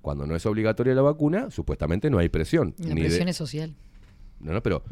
Cuando 0.00 0.26
no 0.26 0.34
es 0.34 0.46
obligatoria 0.46 0.94
la 0.94 1.02
vacuna, 1.02 1.50
supuestamente 1.50 2.08
no 2.10 2.18
hay 2.18 2.28
presión. 2.28 2.74
La 2.78 2.94
ni 2.94 3.02
de- 3.02 3.08
presión 3.08 3.28
es 3.28 3.36
social. 3.36 3.74
No, 4.40 4.52
no, 4.52 4.62
pero 4.62 4.82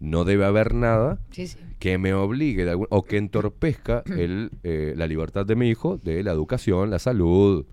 no 0.00 0.24
debe 0.24 0.44
haber 0.44 0.74
nada 0.74 1.18
Sí, 1.30 1.46
sí. 1.46 1.58
que 1.78 1.98
me 1.98 2.14
obligue 2.14 2.64
de 2.64 2.70
algún- 2.70 2.86
o 2.90 3.04
que 3.04 3.16
entorpezca 3.18 4.02
el, 4.16 4.50
eh, 4.62 4.94
la 4.96 5.06
libertad 5.06 5.44
de 5.46 5.56
mi 5.56 5.68
hijo 5.68 5.98
de 5.98 6.22
la 6.22 6.32
educación, 6.32 6.90
la 6.90 6.98
salud 6.98 7.66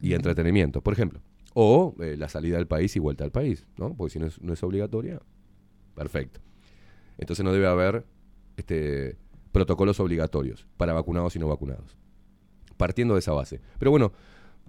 y 0.00 0.14
entretenimiento, 0.14 0.80
por 0.82 0.92
ejemplo. 0.94 1.20
O 1.54 1.94
eh, 2.00 2.16
la 2.16 2.28
salida 2.28 2.56
del 2.56 2.66
país 2.66 2.94
y 2.96 3.00
vuelta 3.00 3.24
al 3.24 3.32
país, 3.32 3.66
¿no? 3.76 3.94
Porque 3.94 4.12
si 4.12 4.18
no 4.18 4.26
es, 4.26 4.40
no 4.40 4.52
es 4.52 4.62
obligatoria, 4.62 5.20
perfecto. 5.94 6.40
Entonces 7.18 7.44
no 7.44 7.52
debe 7.52 7.66
haber 7.66 8.04
este, 8.56 9.16
protocolos 9.50 9.98
obligatorios 9.98 10.66
para 10.76 10.92
vacunados 10.92 11.34
y 11.34 11.38
no 11.40 11.48
vacunados. 11.48 11.96
Partiendo 12.76 13.14
de 13.14 13.20
esa 13.20 13.32
base. 13.32 13.60
Pero 13.78 13.90
bueno, 13.90 14.12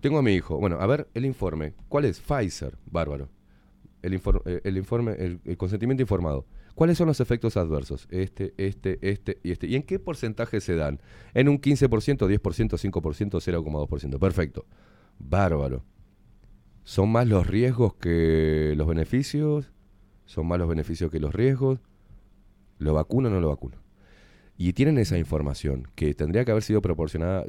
tengo 0.01 0.17
a 0.17 0.23
mi 0.23 0.33
hijo. 0.33 0.57
Bueno, 0.57 0.77
a 0.79 0.87
ver 0.87 1.07
el 1.13 1.25
informe. 1.25 1.73
¿Cuál 1.89 2.05
es? 2.05 2.19
Pfizer, 2.19 2.75
bárbaro 2.89 3.29
el, 4.01 4.13
eh, 4.13 4.61
el 4.63 4.77
informe, 4.77 5.13
el, 5.19 5.39
el 5.45 5.57
consentimiento 5.57 6.01
informado. 6.01 6.45
¿Cuáles 6.75 6.97
son 6.97 7.07
los 7.07 7.19
efectos 7.19 7.57
adversos? 7.57 8.07
Este, 8.09 8.53
este, 8.57 8.99
este 9.01 9.39
y 9.43 9.51
este. 9.51 9.67
¿Y 9.67 9.75
en 9.75 9.83
qué 9.83 9.99
porcentaje 9.99 10.61
se 10.61 10.75
dan? 10.75 11.01
En 11.33 11.49
un 11.49 11.59
15%, 11.59 11.89
10%, 11.89 12.39
5%, 12.39 13.39
0,2%. 13.39 14.19
Perfecto. 14.19 14.65
Bárbaro. 15.17 15.83
¿Son 16.83 17.11
más 17.11 17.27
los 17.27 17.45
riesgos 17.45 17.95
que 17.95 18.73
los 18.77 18.87
beneficios? 18.87 19.71
¿Son 20.25 20.47
más 20.47 20.57
los 20.57 20.69
beneficios 20.69 21.11
que 21.11 21.19
los 21.19 21.33
riesgos? 21.35 21.79
¿Lo 22.77 22.93
vacuno 22.93 23.27
o 23.27 23.31
no 23.31 23.41
lo 23.41 23.49
vacuno? 23.49 23.77
Y 24.57 24.73
tienen 24.73 24.97
esa 24.97 25.17
información 25.17 25.87
que 25.95 26.13
tendría 26.13 26.45
que 26.45 26.51
haber 26.51 26.63
sido 26.63 26.81
proporcionada 26.81 27.45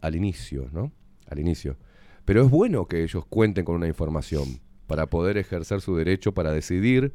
al 0.00 0.16
inicio, 0.16 0.68
¿no? 0.72 0.92
Al 1.28 1.38
inicio. 1.38 1.76
Pero 2.24 2.42
es 2.42 2.50
bueno 2.50 2.86
que 2.86 3.02
ellos 3.02 3.26
cuenten 3.26 3.64
con 3.64 3.76
una 3.76 3.88
información 3.88 4.60
para 4.86 5.06
poder 5.06 5.38
ejercer 5.38 5.80
su 5.80 5.96
derecho 5.96 6.32
para 6.32 6.52
decidir 6.52 7.14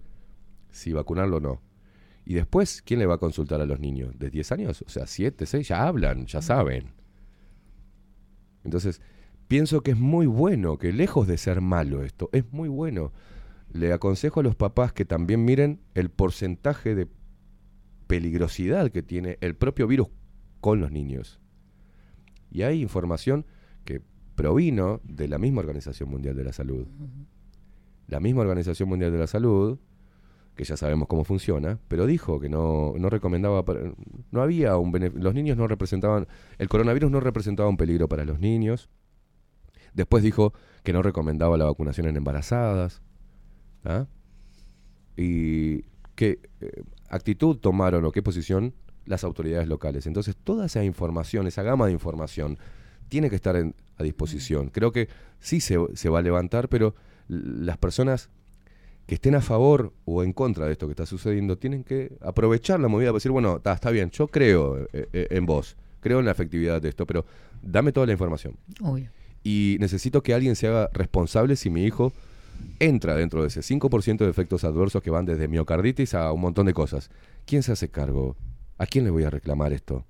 si 0.71 0.93
vacunarlo 0.93 1.37
o 1.37 1.39
no. 1.39 1.61
Y 2.25 2.35
después, 2.35 2.81
¿quién 2.83 2.99
le 2.99 3.05
va 3.05 3.15
a 3.15 3.19
consultar 3.19 3.61
a 3.61 3.65
los 3.65 3.79
niños? 3.79 4.17
¿De 4.17 4.29
10 4.29 4.51
años? 4.51 4.83
O 4.85 4.89
sea, 4.89 5.07
7, 5.07 5.45
6, 5.45 5.67
ya 5.67 5.87
hablan, 5.87 6.27
ya 6.27 6.41
saben. 6.41 6.91
Entonces, 8.63 9.01
pienso 9.47 9.81
que 9.81 9.91
es 9.91 9.97
muy 9.97 10.27
bueno, 10.27 10.77
que 10.77 10.93
lejos 10.93 11.27
de 11.27 11.37
ser 11.37 11.61
malo 11.61 12.03
esto, 12.03 12.29
es 12.31 12.51
muy 12.51 12.69
bueno. 12.69 13.11
Le 13.71 13.93
aconsejo 13.93 14.41
a 14.41 14.43
los 14.43 14.55
papás 14.55 14.93
que 14.93 15.05
también 15.05 15.43
miren 15.43 15.81
el 15.95 16.09
porcentaje 16.09 16.93
de 16.93 17.07
peligrosidad 18.07 18.91
que 18.91 19.03
tiene 19.03 19.37
el 19.41 19.55
propio 19.55 19.87
virus 19.87 20.09
con 20.61 20.79
los 20.79 20.91
niños. 20.91 21.39
Y 22.51 22.63
hay 22.63 22.81
información 22.81 23.45
que 23.85 24.01
provino 24.35 25.01
de 25.03 25.27
la 25.27 25.37
misma 25.37 25.61
Organización 25.61 26.09
Mundial 26.09 26.35
de 26.35 26.43
la 26.43 26.53
Salud. 26.53 26.87
La 28.09 28.19
misma 28.19 28.41
Organización 28.41 28.89
Mundial 28.89 29.11
de 29.11 29.17
la 29.19 29.27
Salud, 29.27 29.77
que 30.55 30.63
ya 30.65 30.75
sabemos 30.75 31.07
cómo 31.07 31.23
funciona, 31.23 31.79
pero 31.87 32.05
dijo 32.05 32.39
que 32.39 32.49
no, 32.49 32.93
no 32.97 33.09
recomendaba, 33.09 33.63
para- 33.63 33.93
no 34.31 34.41
había 34.41 34.75
un 34.77 34.91
los 35.15 35.33
niños 35.33 35.55
no 35.57 35.67
representaban, 35.67 36.27
el 36.57 36.67
coronavirus 36.67 37.09
no 37.11 37.19
representaba 37.21 37.69
un 37.69 37.77
peligro 37.77 38.09
para 38.09 38.25
los 38.25 38.39
niños. 38.39 38.89
Después 39.93 40.21
dijo 40.23 40.53
que 40.83 40.91
no 40.93 41.01
recomendaba 41.01 41.57
la 41.57 41.65
vacunación 41.65 42.07
en 42.07 42.17
embarazadas. 42.17 43.01
¿ah? 43.85 44.05
Y 45.15 45.83
qué 46.15 46.39
eh, 46.61 46.83
actitud 47.09 47.57
tomaron 47.57 48.05
o 48.05 48.11
qué 48.11 48.21
posición 48.21 48.73
las 49.05 49.23
autoridades 49.23 49.67
locales. 49.67 50.05
Entonces, 50.07 50.35
toda 50.35 50.65
esa 50.67 50.83
información, 50.83 51.47
esa 51.47 51.63
gama 51.63 51.87
de 51.87 51.93
información, 51.93 52.57
tiene 53.07 53.29
que 53.29 53.35
estar 53.35 53.55
en- 53.55 53.75
a 53.97 54.03
disposición. 54.03 54.69
Creo 54.69 54.91
que 54.91 55.09
sí 55.39 55.59
se, 55.59 55.77
se 55.95 56.09
va 56.09 56.19
a 56.19 56.21
levantar, 56.21 56.69
pero 56.69 56.95
las 57.29 57.77
personas 57.77 58.29
que 59.07 59.15
estén 59.15 59.35
a 59.35 59.41
favor 59.41 59.93
o 60.05 60.23
en 60.23 60.33
contra 60.33 60.65
de 60.65 60.73
esto 60.73 60.87
que 60.87 60.91
está 60.91 61.05
sucediendo 61.05 61.57
tienen 61.57 61.83
que 61.83 62.17
aprovechar 62.21 62.79
la 62.79 62.87
movida 62.87 63.09
para 63.09 63.17
decir, 63.17 63.31
bueno, 63.31 63.59
ta, 63.59 63.73
está 63.73 63.89
bien, 63.89 64.11
yo 64.11 64.27
creo 64.27 64.87
eh, 64.93 65.07
eh, 65.13 65.27
en 65.31 65.45
vos, 65.45 65.77
creo 65.99 66.19
en 66.19 66.25
la 66.25 66.31
efectividad 66.31 66.81
de 66.81 66.89
esto, 66.89 67.07
pero 67.07 67.25
dame 67.61 67.91
toda 67.91 68.05
la 68.05 68.11
información. 68.11 68.55
Obvio. 68.81 69.09
Y 69.43 69.77
necesito 69.79 70.21
que 70.21 70.33
alguien 70.33 70.55
se 70.55 70.67
haga 70.67 70.89
responsable 70.93 71.55
si 71.55 71.69
mi 71.69 71.85
hijo 71.85 72.13
entra 72.79 73.15
dentro 73.15 73.41
de 73.41 73.47
ese 73.47 73.61
5% 73.61 74.17
de 74.17 74.29
efectos 74.29 74.63
adversos 74.63 75.01
que 75.01 75.09
van 75.09 75.25
desde 75.25 75.47
miocarditis 75.47 76.13
a 76.13 76.31
un 76.31 76.41
montón 76.41 76.65
de 76.65 76.73
cosas. 76.73 77.09
¿Quién 77.45 77.63
se 77.63 77.71
hace 77.71 77.89
cargo? 77.89 78.35
¿A 78.77 78.85
quién 78.85 79.05
le 79.05 79.11
voy 79.11 79.23
a 79.23 79.29
reclamar 79.29 79.73
esto? 79.73 80.05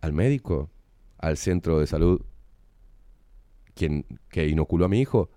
¿Al 0.00 0.12
médico? 0.12 0.70
¿Al 1.18 1.36
centro 1.36 1.78
de 1.78 1.86
salud 1.86 2.20
quien, 3.74 4.04
que 4.28 4.46
inoculó 4.46 4.84
a 4.84 4.88
mi 4.88 5.00
hijo? 5.00 5.30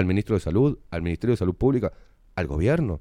¿Al 0.00 0.06
ministro 0.06 0.34
de 0.34 0.40
salud? 0.40 0.78
¿Al 0.90 1.02
Ministerio 1.02 1.32
de 1.34 1.38
Salud 1.38 1.54
Pública? 1.54 1.92
¿Al 2.34 2.46
gobierno? 2.46 3.00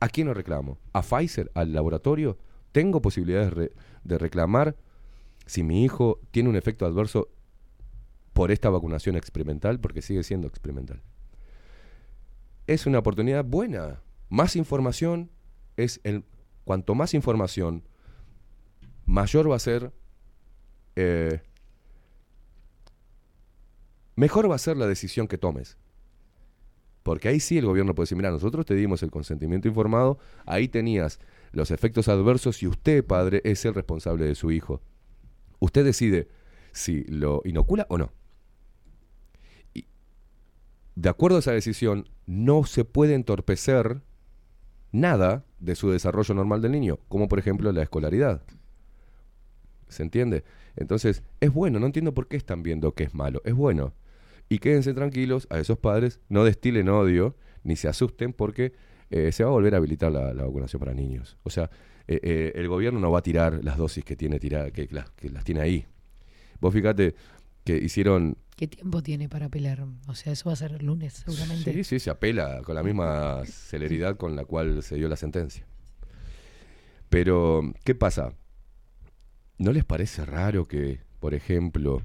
¿A 0.00 0.08
quién 0.08 0.26
lo 0.26 0.34
reclamo? 0.34 0.78
¿A 0.92 1.02
Pfizer? 1.02 1.50
¿Al 1.54 1.72
laboratorio? 1.72 2.38
¿Tengo 2.72 3.00
posibilidades 3.00 3.70
de 4.04 4.18
reclamar 4.18 4.76
si 5.46 5.62
mi 5.62 5.84
hijo 5.84 6.20
tiene 6.30 6.48
un 6.48 6.56
efecto 6.56 6.86
adverso 6.86 7.28
por 8.32 8.50
esta 8.50 8.68
vacunación 8.68 9.16
experimental? 9.16 9.78
Porque 9.80 10.02
sigue 10.02 10.22
siendo 10.22 10.48
experimental 10.48 11.02
es 12.66 12.86
una 12.86 13.00
oportunidad 13.00 13.44
buena. 13.44 14.00
Más 14.28 14.54
información 14.54 15.30
es 15.76 16.00
el. 16.04 16.24
Cuanto 16.64 16.94
más 16.94 17.14
información, 17.14 17.82
mayor 19.06 19.50
va 19.50 19.56
a 19.56 19.58
ser. 19.58 19.92
eh, 20.94 21.40
mejor 24.14 24.48
va 24.48 24.54
a 24.54 24.58
ser 24.58 24.76
la 24.76 24.86
decisión 24.86 25.26
que 25.26 25.36
tomes. 25.36 25.78
Porque 27.02 27.28
ahí 27.28 27.40
sí 27.40 27.58
el 27.58 27.66
gobierno 27.66 27.94
puede 27.94 28.04
decir, 28.04 28.16
mira, 28.16 28.30
nosotros 28.30 28.66
te 28.66 28.74
dimos 28.74 29.02
el 29.02 29.10
consentimiento 29.10 29.68
informado, 29.68 30.18
ahí 30.46 30.68
tenías 30.68 31.18
los 31.52 31.70
efectos 31.70 32.08
adversos 32.08 32.62
y 32.62 32.66
usted, 32.66 33.04
padre, 33.04 33.40
es 33.44 33.64
el 33.64 33.74
responsable 33.74 34.26
de 34.26 34.34
su 34.34 34.50
hijo. 34.50 34.82
Usted 35.58 35.84
decide 35.84 36.28
si 36.72 37.04
lo 37.04 37.42
inocula 37.44 37.86
o 37.88 37.98
no 37.98 38.12
de 41.00 41.08
acuerdo 41.08 41.36
a 41.36 41.40
esa 41.40 41.52
decisión, 41.52 42.08
no 42.26 42.64
se 42.64 42.84
puede 42.84 43.14
entorpecer 43.14 44.02
nada 44.92 45.46
de 45.58 45.74
su 45.74 45.90
desarrollo 45.90 46.34
normal 46.34 46.60
del 46.60 46.72
niño, 46.72 46.98
como 47.08 47.26
por 47.26 47.38
ejemplo 47.38 47.72
la 47.72 47.82
escolaridad. 47.82 48.42
¿Se 49.88 50.02
entiende? 50.02 50.44
Entonces, 50.76 51.22
es 51.40 51.52
bueno, 51.54 51.78
no 51.80 51.86
entiendo 51.86 52.12
por 52.12 52.28
qué 52.28 52.36
están 52.36 52.62
viendo 52.62 52.92
que 52.92 53.04
es 53.04 53.14
malo, 53.14 53.40
es 53.44 53.54
bueno. 53.54 53.94
Y 54.50 54.58
quédense 54.58 54.92
tranquilos, 54.92 55.46
a 55.48 55.58
esos 55.60 55.78
padres, 55.78 56.20
no 56.28 56.44
destilen 56.44 56.88
odio, 56.90 57.36
ni 57.62 57.76
se 57.76 57.88
asusten, 57.88 58.32
porque 58.34 58.72
eh, 59.10 59.32
se 59.32 59.44
va 59.44 59.50
a 59.50 59.52
volver 59.52 59.74
a 59.74 59.78
habilitar 59.78 60.10
la, 60.12 60.34
la 60.34 60.44
vacunación 60.44 60.80
para 60.80 60.92
niños. 60.92 61.38
O 61.44 61.50
sea, 61.50 61.70
eh, 62.08 62.18
eh, 62.22 62.52
el 62.56 62.66
gobierno 62.68 62.98
no 63.00 63.10
va 63.12 63.20
a 63.20 63.22
tirar 63.22 63.64
las 63.64 63.78
dosis 63.78 64.04
que 64.04 64.16
tiene 64.16 64.38
tira- 64.40 64.70
que, 64.72 64.88
las, 64.90 65.08
que 65.12 65.30
las 65.30 65.44
tiene 65.44 65.60
ahí. 65.60 65.86
Vos 66.60 66.74
fíjate 66.74 67.14
que 67.64 67.76
hicieron 67.76 68.36
¿Qué 68.56 68.66
tiempo 68.66 69.02
tiene 69.02 69.28
para 69.28 69.46
apelar? 69.46 69.86
O 70.08 70.14
sea, 70.14 70.32
eso 70.34 70.48
va 70.50 70.52
a 70.52 70.56
ser 70.56 70.72
el 70.72 70.84
lunes, 70.84 71.22
seguramente. 71.24 71.72
Sí, 71.72 71.84
sí, 71.84 71.98
se 72.00 72.10
apela 72.10 72.60
con 72.62 72.74
la 72.74 72.82
misma 72.82 73.42
celeridad 73.46 74.16
con 74.16 74.34
la 74.36 74.44
cual 74.44 74.82
se 74.82 74.96
dio 74.96 75.08
la 75.08 75.16
sentencia. 75.16 75.64
Pero, 77.08 77.72
¿qué 77.84 77.94
pasa? 77.94 78.34
¿No 79.58 79.72
les 79.72 79.84
parece 79.84 80.24
raro 80.24 80.66
que, 80.66 81.00
por 81.20 81.34
ejemplo, 81.34 82.02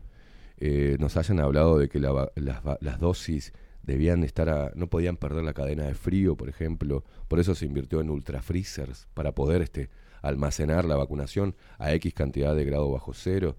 eh, 0.57 0.97
nos 0.99 1.17
hayan 1.17 1.39
hablado 1.39 1.77
de 1.77 1.89
que 1.89 1.99
las, 1.99 2.99
dosis 2.99 3.53
debían 3.83 4.23
estar 4.23 4.49
a, 4.49 4.71
no 4.75 4.87
podían 4.87 5.17
perder 5.17 5.43
la 5.43 5.53
cadena 5.53 5.83
de 5.83 5.95
frío, 5.95 6.35
por 6.35 6.49
ejemplo, 6.49 7.03
por 7.27 7.39
eso 7.39 7.55
se 7.55 7.65
invirtió 7.65 8.01
en 8.01 8.09
ultra 8.09 8.41
freezers 8.41 9.07
para 9.13 9.33
poder 9.33 9.61
este, 9.61 9.89
almacenar 10.21 10.85
la 10.85 10.95
vacunación 10.95 11.55
a 11.77 11.93
X 11.93 12.13
cantidad 12.13 12.55
de 12.55 12.65
grado 12.65 12.91
bajo 12.91 13.13
cero? 13.13 13.55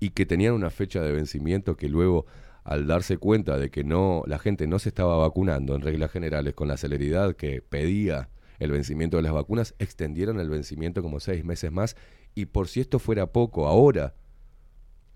y 0.00 0.10
que 0.10 0.26
tenían 0.26 0.52
una 0.52 0.70
fecha 0.70 1.00
de 1.00 1.12
vencimiento 1.12 1.76
que 1.76 1.88
luego 1.88 2.26
al 2.62 2.86
darse 2.86 3.16
cuenta 3.16 3.58
de 3.58 3.70
que 3.70 3.84
no 3.84 4.22
la 4.26 4.38
gente 4.38 4.66
no 4.66 4.78
se 4.78 4.90
estaba 4.90 5.16
vacunando 5.16 5.74
en 5.74 5.82
reglas 5.82 6.10
generales 6.10 6.54
con 6.54 6.68
la 6.68 6.76
celeridad 6.76 7.36
que 7.36 7.62
pedía 7.62 8.28
el 8.58 8.70
vencimiento 8.70 9.16
de 9.16 9.22
las 9.22 9.32
vacunas, 9.32 9.74
extendieron 9.78 10.40
el 10.40 10.48
vencimiento 10.48 11.02
como 11.02 11.20
seis 11.20 11.44
meses 11.44 11.72
más 11.72 11.96
y 12.34 12.46
por 12.46 12.68
si 12.68 12.80
esto 12.80 12.98
fuera 12.98 13.32
poco, 13.32 13.66
ahora 13.66 14.14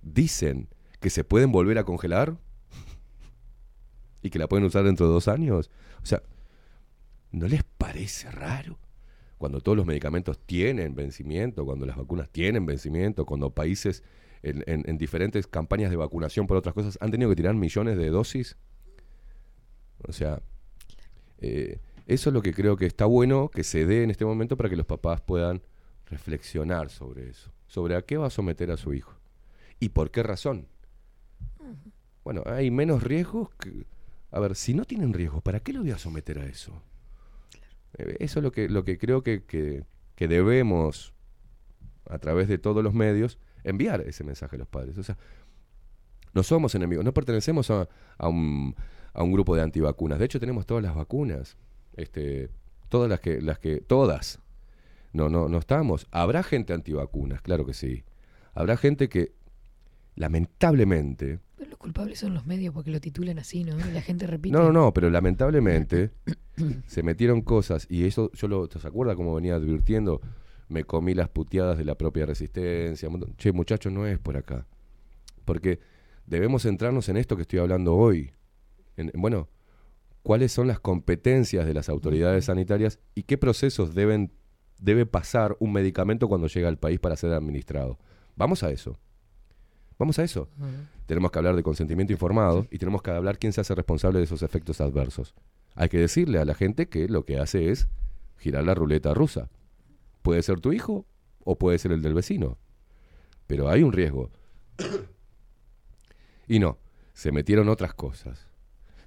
dicen 0.02 0.68
que 1.00 1.10
se 1.10 1.24
pueden 1.24 1.52
volver 1.52 1.78
a 1.78 1.84
congelar 1.84 2.36
y 4.22 4.30
que 4.30 4.38
la 4.38 4.48
pueden 4.48 4.64
usar 4.66 4.84
dentro 4.84 5.06
de 5.06 5.12
dos 5.12 5.28
años. 5.28 5.70
O 6.02 6.06
sea, 6.06 6.22
¿no 7.32 7.46
les 7.48 7.62
parece 7.64 8.30
raro? 8.30 8.78
cuando 9.38 9.60
todos 9.60 9.76
los 9.78 9.86
medicamentos 9.86 10.36
tienen 10.44 10.96
vencimiento, 10.96 11.64
cuando 11.64 11.86
las 11.86 11.96
vacunas 11.96 12.28
tienen 12.28 12.66
vencimiento, 12.66 13.24
cuando 13.24 13.50
países 13.50 14.02
en, 14.42 14.64
en- 14.66 14.82
en 14.90 14.98
diferentes 14.98 15.46
campañas 15.46 15.90
de 15.90 15.96
vacunación 15.96 16.48
por 16.48 16.56
otras 16.56 16.74
cosas 16.74 16.98
han 17.00 17.12
tenido 17.12 17.30
que 17.30 17.36
tirar 17.36 17.54
millones 17.54 17.96
de 17.96 18.10
dosis. 18.10 18.56
O 20.08 20.12
sea, 20.12 20.42
eh, 21.40 21.78
eso 22.06 22.30
es 22.30 22.34
lo 22.34 22.42
que 22.42 22.52
creo 22.52 22.76
que 22.76 22.86
está 22.86 23.04
bueno 23.04 23.48
que 23.48 23.62
se 23.62 23.86
dé 23.86 24.02
en 24.02 24.10
este 24.10 24.24
momento 24.24 24.56
para 24.56 24.68
que 24.68 24.74
los 24.76 24.86
papás 24.86 25.20
puedan 25.20 25.62
reflexionar 26.06 26.90
sobre 26.90 27.28
eso, 27.30 27.52
sobre 27.68 27.94
a 27.94 28.02
qué 28.02 28.16
va 28.16 28.26
a 28.26 28.30
someter 28.30 28.72
a 28.72 28.76
su 28.76 28.92
hijo 28.92 29.14
y 29.78 29.90
por 29.90 30.10
qué 30.10 30.24
razón. 30.24 30.66
Bueno, 32.24 32.42
hay 32.46 32.70
menos 32.70 33.02
riesgos 33.02 33.50
que... 33.58 33.86
A 34.30 34.40
ver, 34.40 34.54
si 34.56 34.74
no 34.74 34.84
tienen 34.84 35.12
riesgos, 35.14 35.42
¿para 35.42 35.60
qué 35.60 35.72
lo 35.72 35.80
voy 35.80 35.90
a 35.90 35.98
someter 35.98 36.38
a 36.38 36.46
eso? 36.46 36.82
Eh, 37.96 38.16
Eso 38.20 38.40
es 38.40 38.42
lo 38.42 38.52
que, 38.52 38.68
lo 38.68 38.84
que 38.84 38.98
creo 38.98 39.22
que, 39.22 39.44
que- 39.44 39.84
que 40.14 40.28
debemos, 40.28 41.14
a 42.10 42.18
través 42.18 42.48
de 42.48 42.58
todos 42.58 42.82
los 42.82 42.92
medios, 42.92 43.38
enviar 43.64 44.00
ese 44.02 44.24
mensaje 44.24 44.56
a 44.56 44.58
los 44.58 44.68
padres. 44.68 44.98
O 44.98 45.02
sea, 45.02 45.16
no 46.34 46.42
somos 46.42 46.74
enemigos, 46.74 47.04
no 47.04 47.14
pertenecemos 47.14 47.70
a, 47.70 47.88
a 48.18 48.28
un, 48.28 48.74
a 49.14 49.22
un 49.22 49.32
grupo 49.32 49.56
de 49.56 49.62
antivacunas. 49.62 50.18
De 50.18 50.24
hecho, 50.26 50.40
tenemos 50.40 50.66
todas 50.66 50.82
las 50.82 50.94
vacunas. 50.94 51.56
Este, 51.96 52.50
todas 52.88 53.08
las 53.08 53.20
que, 53.20 53.40
las 53.40 53.58
que, 53.58 53.80
todas. 53.80 54.40
No, 55.12 55.28
no, 55.30 55.48
no 55.48 55.58
estamos. 55.58 56.06
Habrá 56.10 56.42
gente 56.42 56.72
antivacunas, 56.74 57.40
claro 57.40 57.64
que 57.64 57.74
sí. 57.74 58.04
Habrá 58.54 58.76
gente 58.76 59.08
que, 59.08 59.32
lamentablemente, 60.18 61.38
Pero 61.56 61.70
los 61.70 61.78
culpables 61.78 62.18
son 62.18 62.34
los 62.34 62.46
medios 62.46 62.74
porque 62.74 62.90
lo 62.90 63.00
titulan 63.00 63.38
así, 63.38 63.64
¿no? 63.64 63.76
Y 63.78 63.92
la 63.92 64.00
gente 64.02 64.26
repite. 64.26 64.52
no, 64.56 64.64
no, 64.64 64.72
no, 64.72 64.92
pero 64.92 65.10
lamentablemente 65.10 66.10
se 66.86 67.02
metieron 67.02 67.42
cosas 67.42 67.86
y 67.90 68.04
eso 68.04 68.30
yo 68.32 68.48
lo 68.48 68.66
se 68.68 68.86
acuerda 68.86 69.14
como 69.16 69.34
venía 69.34 69.54
advirtiendo, 69.54 70.20
me 70.68 70.84
comí 70.84 71.14
las 71.14 71.28
puteadas 71.28 71.78
de 71.78 71.84
la 71.84 71.96
propia 71.96 72.26
resistencia. 72.26 73.08
Che, 73.36 73.52
muchachos, 73.52 73.92
no 73.92 74.06
es 74.06 74.18
por 74.18 74.36
acá. 74.36 74.66
Porque 75.44 75.80
debemos 76.26 76.62
centrarnos 76.62 77.08
en 77.08 77.16
esto 77.16 77.36
que 77.36 77.42
estoy 77.42 77.58
hablando 77.60 77.94
hoy. 77.96 78.32
En- 78.96 79.10
en, 79.14 79.20
bueno, 79.20 79.48
cuáles 80.22 80.52
son 80.52 80.66
las 80.66 80.78
competencias 80.80 81.64
de 81.64 81.72
las 81.74 81.88
autoridades 81.88 82.46
sanitarias 82.46 82.98
y 83.14 83.22
qué 83.22 83.38
procesos 83.38 83.94
deben 83.94 84.32
debe 84.80 85.06
pasar 85.06 85.56
un 85.58 85.72
medicamento 85.72 86.28
cuando 86.28 86.46
llega 86.46 86.68
al 86.68 86.78
país 86.78 87.00
para 87.00 87.16
ser 87.16 87.32
administrado. 87.32 87.98
Vamos 88.36 88.62
a 88.62 88.70
eso. 88.70 88.96
Vamos 89.98 90.18
a 90.18 90.24
eso. 90.24 90.48
Tenemos 91.06 91.30
que 91.30 91.38
hablar 91.38 91.56
de 91.56 91.62
consentimiento 91.62 92.12
informado 92.12 92.66
y 92.70 92.78
tenemos 92.78 93.02
que 93.02 93.10
hablar 93.10 93.38
quién 93.38 93.52
se 93.52 93.60
hace 93.60 93.74
responsable 93.74 94.18
de 94.18 94.26
esos 94.26 94.42
efectos 94.42 94.80
adversos. 94.80 95.34
Hay 95.74 95.88
que 95.88 95.98
decirle 95.98 96.38
a 96.38 96.44
la 96.44 96.54
gente 96.54 96.88
que 96.88 97.08
lo 97.08 97.24
que 97.24 97.38
hace 97.38 97.70
es 97.70 97.88
girar 98.36 98.64
la 98.64 98.74
ruleta 98.74 99.12
rusa. 99.14 99.50
Puede 100.22 100.42
ser 100.42 100.60
tu 100.60 100.72
hijo 100.72 101.04
o 101.44 101.58
puede 101.58 101.78
ser 101.78 101.92
el 101.92 102.02
del 102.02 102.14
vecino. 102.14 102.58
Pero 103.46 103.68
hay 103.68 103.82
un 103.82 103.92
riesgo. 103.92 104.30
y 106.48 106.60
no, 106.60 106.78
se 107.12 107.32
metieron 107.32 107.68
otras 107.68 107.94
cosas. 107.94 108.46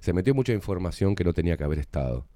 Se 0.00 0.12
metió 0.12 0.34
mucha 0.34 0.52
información 0.52 1.14
que 1.14 1.24
no 1.24 1.32
tenía 1.32 1.56
que 1.56 1.64
haber 1.64 1.78
estado. 1.78 2.26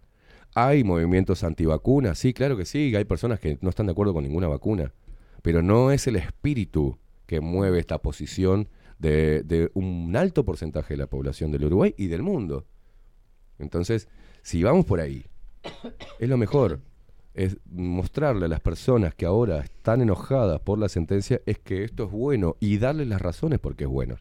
Hay 0.55 0.85
movimientos 0.85 1.45
antivacunas, 1.45 2.19
sí, 2.19 2.33
claro 2.33 2.57
que 2.57 2.65
sí, 2.65 2.95
hay 2.97 3.05
personas 3.05 3.41
que 3.41 3.59
no 3.61 3.69
están 3.69 3.87
de 3.87 3.93
acuerdo 3.93 4.15
con 4.15 4.23
ninguna 4.23 4.49
vacuna, 4.49 4.95
pero 5.43 5.61
no 5.61 5.91
es 5.91 6.07
el 6.07 6.17
espíritu 6.17 6.97
que 7.27 7.41
mueve 7.41 7.79
esta 7.79 7.99
posición 7.99 8.69
de, 8.99 9.71
un 9.75 10.15
alto 10.17 10.45
porcentaje 10.45 10.95
de 10.95 10.99
la 10.99 11.07
población 11.07 11.51
del 11.51 11.65
Uruguay 11.65 11.95
y 11.97 12.07
del 12.07 12.23
mundo. 12.23 12.67
Entonces, 13.59 14.09
si 14.43 14.63
vamos 14.63 14.85
por 14.85 15.01
ahí, 15.01 15.27
es 16.19 16.29
lo 16.29 16.37
mejor, 16.37 16.81
es 17.35 17.59
mostrarle 17.67 18.47
a 18.47 18.49
las 18.49 18.61
personas 18.61 19.15
que 19.15 19.27
ahora 19.27 19.61
están 19.61 20.01
enojadas 20.01 20.61
por 20.61 20.79
la 20.79 20.89
sentencia, 20.89 21.41
es 21.47 21.59
que 21.59 21.85
esto 21.85 22.05
es 22.05 22.11
bueno 22.11 22.57
y 22.61 22.79
darles 22.79 23.09
las 23.09 23.21
razones 23.21 23.59
porque 23.59 23.85
es 23.85 23.91
bueno. 23.91 24.17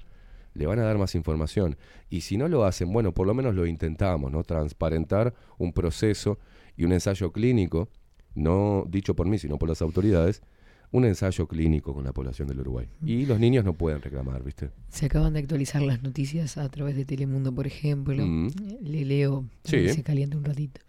Le 0.54 0.68
van 0.68 0.80
a 0.80 0.84
dar 0.84 0.98
más 0.98 1.16
información. 1.16 1.78
Y 2.10 2.22
si 2.22 2.38
no 2.38 2.48
lo 2.48 2.64
hacen, 2.64 2.92
bueno, 2.92 3.14
por 3.14 3.28
lo 3.28 3.34
menos 3.34 3.56
lo 3.56 3.66
intentamos, 3.66 4.32
¿no? 4.32 4.44
Transparentar 4.44 5.34
un 5.58 5.74
proceso 5.74 6.40
y 6.78 6.86
un 6.86 6.94
ensayo 6.94 7.32
clínico, 7.34 7.90
no 8.36 8.86
dicho 8.88 9.16
por 9.16 9.28
mí, 9.28 9.38
sino 9.38 9.58
por 9.58 9.68
las 9.68 9.82
autoridades, 9.82 10.42
un 10.92 11.06
ensayo 11.06 11.48
clínico 11.48 11.94
con 11.94 12.04
la 12.04 12.14
población 12.14 12.48
del 12.48 12.60
Uruguay. 12.62 12.88
Y 13.04 13.26
los 13.26 13.40
niños 13.40 13.66
no 13.66 13.74
pueden 13.74 14.02
reclamar, 14.02 14.44
¿viste? 14.44 14.70
Se 14.90 15.06
acaban 15.08 15.34
de 15.34 15.40
actualizar 15.40 15.82
las 15.82 16.02
noticias 16.04 16.58
a 16.58 16.68
través 16.70 16.96
de 16.96 17.06
Telemundo, 17.06 17.54
por 17.54 17.68
ejemplo. 17.68 18.26
Mm. 18.26 18.50
Le 18.82 19.06
leo, 19.06 19.46
Sí. 19.64 19.90
se 19.90 20.04
calienta 20.04 20.38
un 20.38 20.46
ratito. 20.46 20.82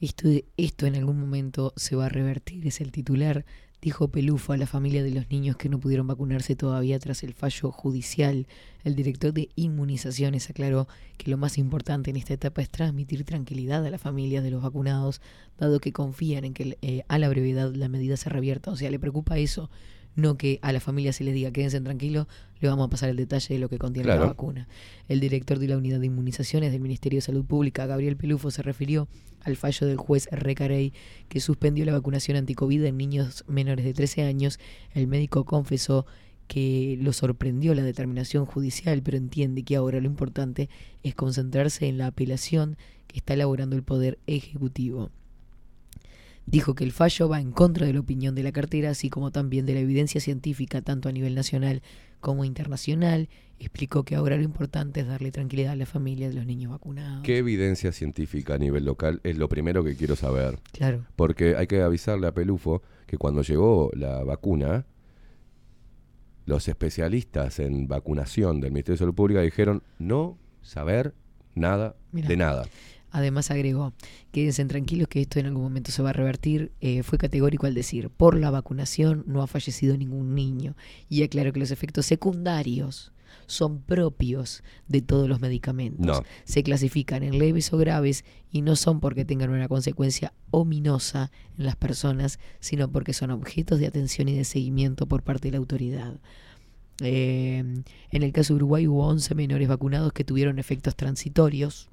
Esto, 0.00 0.28
esto 0.56 0.86
en 0.86 0.96
algún 0.96 1.20
momento 1.20 1.74
se 1.76 1.94
va 1.96 2.06
a 2.06 2.08
revertir, 2.08 2.66
es 2.66 2.80
el 2.80 2.90
titular. 2.90 3.44
Dijo 3.82 4.08
Pelufo 4.08 4.52
a 4.52 4.58
la 4.58 4.66
familia 4.66 5.02
de 5.02 5.10
los 5.10 5.30
niños 5.30 5.56
que 5.56 5.70
no 5.70 5.80
pudieron 5.80 6.06
vacunarse 6.06 6.54
todavía 6.54 6.98
tras 6.98 7.22
el 7.22 7.32
fallo 7.32 7.72
judicial. 7.72 8.46
El 8.84 8.94
director 8.94 9.32
de 9.32 9.48
inmunizaciones 9.56 10.50
aclaró 10.50 10.86
que 11.16 11.30
lo 11.30 11.38
más 11.38 11.56
importante 11.56 12.10
en 12.10 12.16
esta 12.16 12.34
etapa 12.34 12.60
es 12.60 12.68
transmitir 12.68 13.24
tranquilidad 13.24 13.84
a 13.86 13.90
las 13.90 14.00
familias 14.00 14.44
de 14.44 14.50
los 14.50 14.62
vacunados, 14.62 15.22
dado 15.58 15.80
que 15.80 15.92
confían 15.92 16.44
en 16.44 16.52
que 16.52 16.76
eh, 16.82 17.04
a 17.08 17.18
la 17.18 17.30
brevedad 17.30 17.74
la 17.74 17.88
medida 17.88 18.18
se 18.18 18.28
revierta. 18.28 18.70
O 18.70 18.76
sea, 18.76 18.90
le 18.90 18.98
preocupa 18.98 19.38
eso, 19.38 19.70
no 20.16 20.36
que 20.36 20.58
a 20.62 20.72
la 20.72 20.80
familia 20.80 21.12
se 21.12 21.24
les 21.24 21.34
diga 21.34 21.50
quédense 21.52 21.80
tranquilos, 21.80 22.26
le 22.60 22.68
vamos 22.68 22.86
a 22.86 22.90
pasar 22.90 23.08
el 23.08 23.16
detalle 23.16 23.54
de 23.54 23.60
lo 23.60 23.68
que 23.68 23.78
contiene 23.78 24.06
Claro. 24.06 24.20
la 24.22 24.26
vacuna. 24.28 24.68
El 25.08 25.20
director 25.20 25.58
de 25.58 25.68
la 25.68 25.76
unidad 25.78 26.00
de 26.00 26.06
inmunizaciones 26.06 26.72
del 26.72 26.80
Ministerio 26.80 27.18
de 27.18 27.22
Salud 27.22 27.44
Pública, 27.44 27.86
Gabriel 27.86 28.16
Pelufo, 28.16 28.50
se 28.50 28.62
refirió 28.62 29.08
al 29.40 29.56
fallo 29.56 29.86
del 29.86 29.96
juez 29.96 30.28
Recarey 30.30 30.92
que 31.28 31.40
suspendió 31.40 31.84
la 31.86 31.92
vacunación 31.92 32.36
anticovid 32.36 32.84
en 32.84 32.96
niños 32.98 33.44
menores 33.48 33.84
de 33.84 33.94
13 33.94 34.24
años. 34.24 34.58
El 34.92 35.06
médico 35.06 35.44
confesó 35.44 36.04
que 36.48 36.98
lo 37.00 37.12
sorprendió 37.12 37.74
la 37.74 37.84
determinación 37.84 38.44
judicial, 38.44 39.00
pero 39.02 39.16
entiende 39.16 39.62
que 39.62 39.76
ahora 39.76 40.00
lo 40.00 40.06
importante 40.06 40.68
es 41.04 41.14
concentrarse 41.14 41.86
en 41.86 41.96
la 41.96 42.08
apelación 42.08 42.76
que 43.06 43.18
está 43.18 43.34
elaborando 43.34 43.76
el 43.76 43.84
Poder 43.84 44.18
Ejecutivo. 44.26 45.10
Dijo 46.46 46.74
que 46.74 46.84
el 46.84 46.92
fallo 46.92 47.28
va 47.28 47.40
en 47.40 47.52
contra 47.52 47.86
de 47.86 47.92
la 47.92 48.00
opinión 48.00 48.34
de 48.34 48.42
la 48.42 48.52
cartera, 48.52 48.90
así 48.90 49.08
como 49.08 49.30
también 49.30 49.66
de 49.66 49.74
la 49.74 49.80
evidencia 49.80 50.20
científica, 50.20 50.82
tanto 50.82 51.08
a 51.08 51.12
nivel 51.12 51.34
nacional 51.34 51.82
como 52.20 52.44
internacional. 52.44 53.28
Explicó 53.58 54.04
que 54.04 54.16
ahora 54.16 54.36
lo 54.36 54.42
importante 54.42 55.00
es 55.00 55.06
darle 55.06 55.30
tranquilidad 55.30 55.72
a 55.72 55.76
la 55.76 55.86
familia 55.86 56.28
de 56.28 56.34
los 56.34 56.46
niños 56.46 56.72
vacunados. 56.72 57.22
¿Qué 57.22 57.38
evidencia 57.38 57.92
científica 57.92 58.54
a 58.54 58.58
nivel 58.58 58.84
local 58.84 59.20
es 59.22 59.36
lo 59.36 59.48
primero 59.48 59.84
que 59.84 59.96
quiero 59.96 60.16
saber? 60.16 60.58
Claro. 60.72 61.06
Porque 61.14 61.56
hay 61.56 61.66
que 61.66 61.82
avisarle 61.82 62.26
a 62.26 62.34
Pelufo 62.34 62.82
que 63.06 63.18
cuando 63.18 63.42
llegó 63.42 63.90
la 63.94 64.24
vacuna, 64.24 64.86
los 66.46 66.68
especialistas 66.68 67.58
en 67.58 67.86
vacunación 67.86 68.60
del 68.60 68.72
Ministerio 68.72 68.94
de 68.94 68.98
Salud 68.98 69.14
Pública 69.14 69.40
dijeron 69.40 69.82
no 69.98 70.38
saber 70.62 71.14
nada 71.54 71.96
Mirá. 72.12 72.28
de 72.28 72.36
nada. 72.36 72.64
Además 73.10 73.50
agregó, 73.50 73.92
quédense 74.32 74.64
tranquilos 74.66 75.08
que 75.08 75.20
esto 75.20 75.38
en 75.38 75.46
algún 75.46 75.62
momento 75.62 75.90
se 75.92 76.02
va 76.02 76.10
a 76.10 76.14
revertir. 76.14 76.72
Eh, 76.80 77.02
fue 77.02 77.18
categórico 77.18 77.66
al 77.66 77.74
decir, 77.74 78.10
por 78.10 78.38
la 78.38 78.50
vacunación 78.50 79.24
no 79.26 79.42
ha 79.42 79.46
fallecido 79.46 79.96
ningún 79.96 80.34
niño. 80.34 80.76
Y 81.08 81.22
aclaró 81.22 81.52
que 81.52 81.60
los 81.60 81.70
efectos 81.70 82.06
secundarios 82.06 83.12
son 83.46 83.80
propios 83.80 84.62
de 84.88 85.02
todos 85.02 85.28
los 85.28 85.40
medicamentos. 85.40 86.06
No. 86.06 86.22
Se 86.44 86.62
clasifican 86.62 87.22
en 87.22 87.38
leves 87.38 87.72
o 87.72 87.78
graves 87.78 88.24
y 88.50 88.62
no 88.62 88.76
son 88.76 89.00
porque 89.00 89.24
tengan 89.24 89.50
una 89.50 89.68
consecuencia 89.68 90.32
ominosa 90.50 91.30
en 91.58 91.66
las 91.66 91.76
personas, 91.76 92.38
sino 92.60 92.90
porque 92.90 93.12
son 93.12 93.30
objetos 93.30 93.78
de 93.80 93.86
atención 93.86 94.28
y 94.28 94.36
de 94.36 94.44
seguimiento 94.44 95.06
por 95.06 95.22
parte 95.22 95.48
de 95.48 95.52
la 95.52 95.58
autoridad. 95.58 96.20
Eh, 97.02 97.58
en 97.58 98.22
el 98.22 98.32
caso 98.32 98.52
de 98.52 98.56
Uruguay 98.56 98.86
hubo 98.86 99.06
11 99.06 99.34
menores 99.34 99.68
vacunados 99.68 100.12
que 100.12 100.24
tuvieron 100.24 100.58
efectos 100.58 100.94
transitorios, 100.96 101.88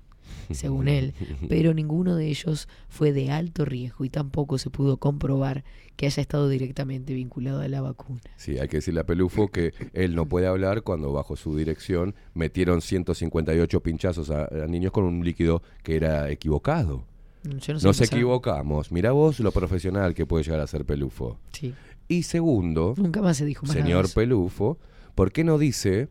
según 0.51 0.87
él, 0.87 1.13
pero 1.49 1.73
ninguno 1.73 2.15
de 2.15 2.27
ellos 2.27 2.67
fue 2.89 3.11
de 3.11 3.31
alto 3.31 3.65
riesgo 3.65 4.05
y 4.05 4.09
tampoco 4.09 4.57
se 4.57 4.69
pudo 4.69 4.97
comprobar 4.97 5.63
que 5.95 6.05
haya 6.05 6.21
estado 6.21 6.47
directamente 6.47 7.13
vinculado 7.13 7.61
a 7.61 7.67
la 7.67 7.81
vacuna. 7.81 8.21
Sí, 8.35 8.59
hay 8.59 8.67
que 8.67 8.77
decirle 8.77 9.01
a 9.01 9.05
Pelufo 9.05 9.47
que 9.47 9.73
él 9.93 10.15
no 10.15 10.27
puede 10.27 10.47
hablar 10.47 10.83
cuando 10.83 11.11
bajo 11.11 11.35
su 11.35 11.55
dirección 11.55 12.15
metieron 12.33 12.81
158 12.81 13.81
pinchazos 13.81 14.29
a, 14.29 14.45
a 14.45 14.67
niños 14.67 14.91
con 14.91 15.05
un 15.05 15.23
líquido 15.23 15.63
que 15.83 15.95
era 15.95 16.29
equivocado. 16.29 17.03
Yo 17.43 17.73
no 17.73 17.79
sé 17.79 17.87
Nos 17.87 18.01
equivocamos. 18.01 18.91
Mira 18.91 19.11
vos 19.11 19.39
lo 19.39 19.51
profesional 19.51 20.13
que 20.13 20.25
puede 20.25 20.43
llegar 20.43 20.59
a 20.59 20.67
ser 20.67 20.85
Pelufo. 20.85 21.39
Sí. 21.53 21.73
Y 22.07 22.23
segundo, 22.23 22.93
Nunca 22.97 23.21
más 23.21 23.37
se 23.37 23.45
dijo 23.45 23.65
más 23.65 23.75
señor. 23.75 24.11
Pelufo, 24.13 24.77
¿por 25.15 25.31
qué 25.31 25.43
no 25.43 25.57
dice 25.57 26.09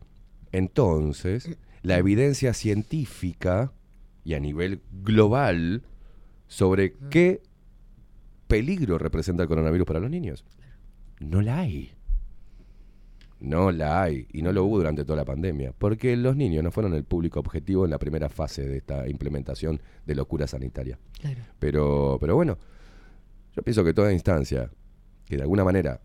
entonces 0.51 1.49
la 1.81 1.97
evidencia 1.97 2.53
científica 2.53 3.71
y 4.27 4.33
a 4.33 4.41
nivel 4.41 4.81
global 4.91 5.83
sobre 6.47 6.91
qué 7.09 7.41
peligro 8.47 8.97
representa 8.97 9.43
el 9.43 9.47
coronavirus 9.47 9.87
para 9.87 10.01
los 10.01 10.09
niños? 10.09 10.43
No 11.21 11.41
la 11.41 11.59
hay. 11.59 11.93
No 13.39 13.71
la 13.71 14.03
hay. 14.03 14.27
Y 14.33 14.41
no 14.41 14.51
lo 14.51 14.65
hubo 14.65 14.79
durante 14.79 15.05
toda 15.05 15.15
la 15.15 15.23
pandemia. 15.23 15.71
Porque 15.71 16.17
los 16.17 16.35
niños 16.35 16.61
no 16.61 16.71
fueron 16.71 16.93
el 16.93 17.05
público 17.05 17.39
objetivo 17.39 17.85
en 17.85 17.91
la 17.91 17.99
primera 17.99 18.27
fase 18.27 18.67
de 18.67 18.75
esta 18.75 19.07
implementación 19.07 19.79
de 20.05 20.15
locura 20.15 20.45
sanitaria. 20.45 20.99
Claro. 21.21 21.43
Pero, 21.59 22.17
pero 22.19 22.35
bueno, 22.35 22.57
Yo 23.55 23.63
pienso 23.63 23.85
que 23.85 23.93
toda 23.93 24.11
instancia 24.11 24.69
que 25.23 25.37
de 25.37 25.43
alguna 25.43 25.63
manera 25.63 26.01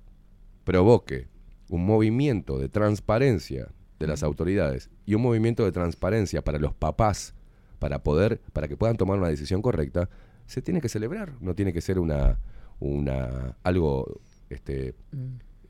provoque 0.63 1.27
un 1.69 1.85
movimiento 1.85 2.61
de 2.61 2.69
transparencia 2.69 3.73
de 3.99 4.07
las 4.07 4.23
autoridades 4.23 4.91
y 5.07 5.15
un 5.17 5.23
movimiento 5.23 5.65
de 5.65 5.73
transparencia 5.73 6.43
para 6.45 6.61
los 6.61 6.73
papás 6.73 7.35
para 7.83 8.05
poder 8.05 8.41
para 8.53 8.69
que 8.69 8.77
puedan 8.77 8.97
tomar 8.97 9.19
una 9.19 9.27
decisión 9.27 9.61
correcta 9.61 10.09
se 10.47 10.63
tiene 10.63 10.81
que 10.81 10.89
celebrar. 10.89 11.33
No 11.41 11.57
tiene 11.57 11.73
que 11.73 11.81
ser 11.81 11.99
una 11.99 12.39
una 12.79 13.57
algo 13.65 14.21
este 14.51 14.95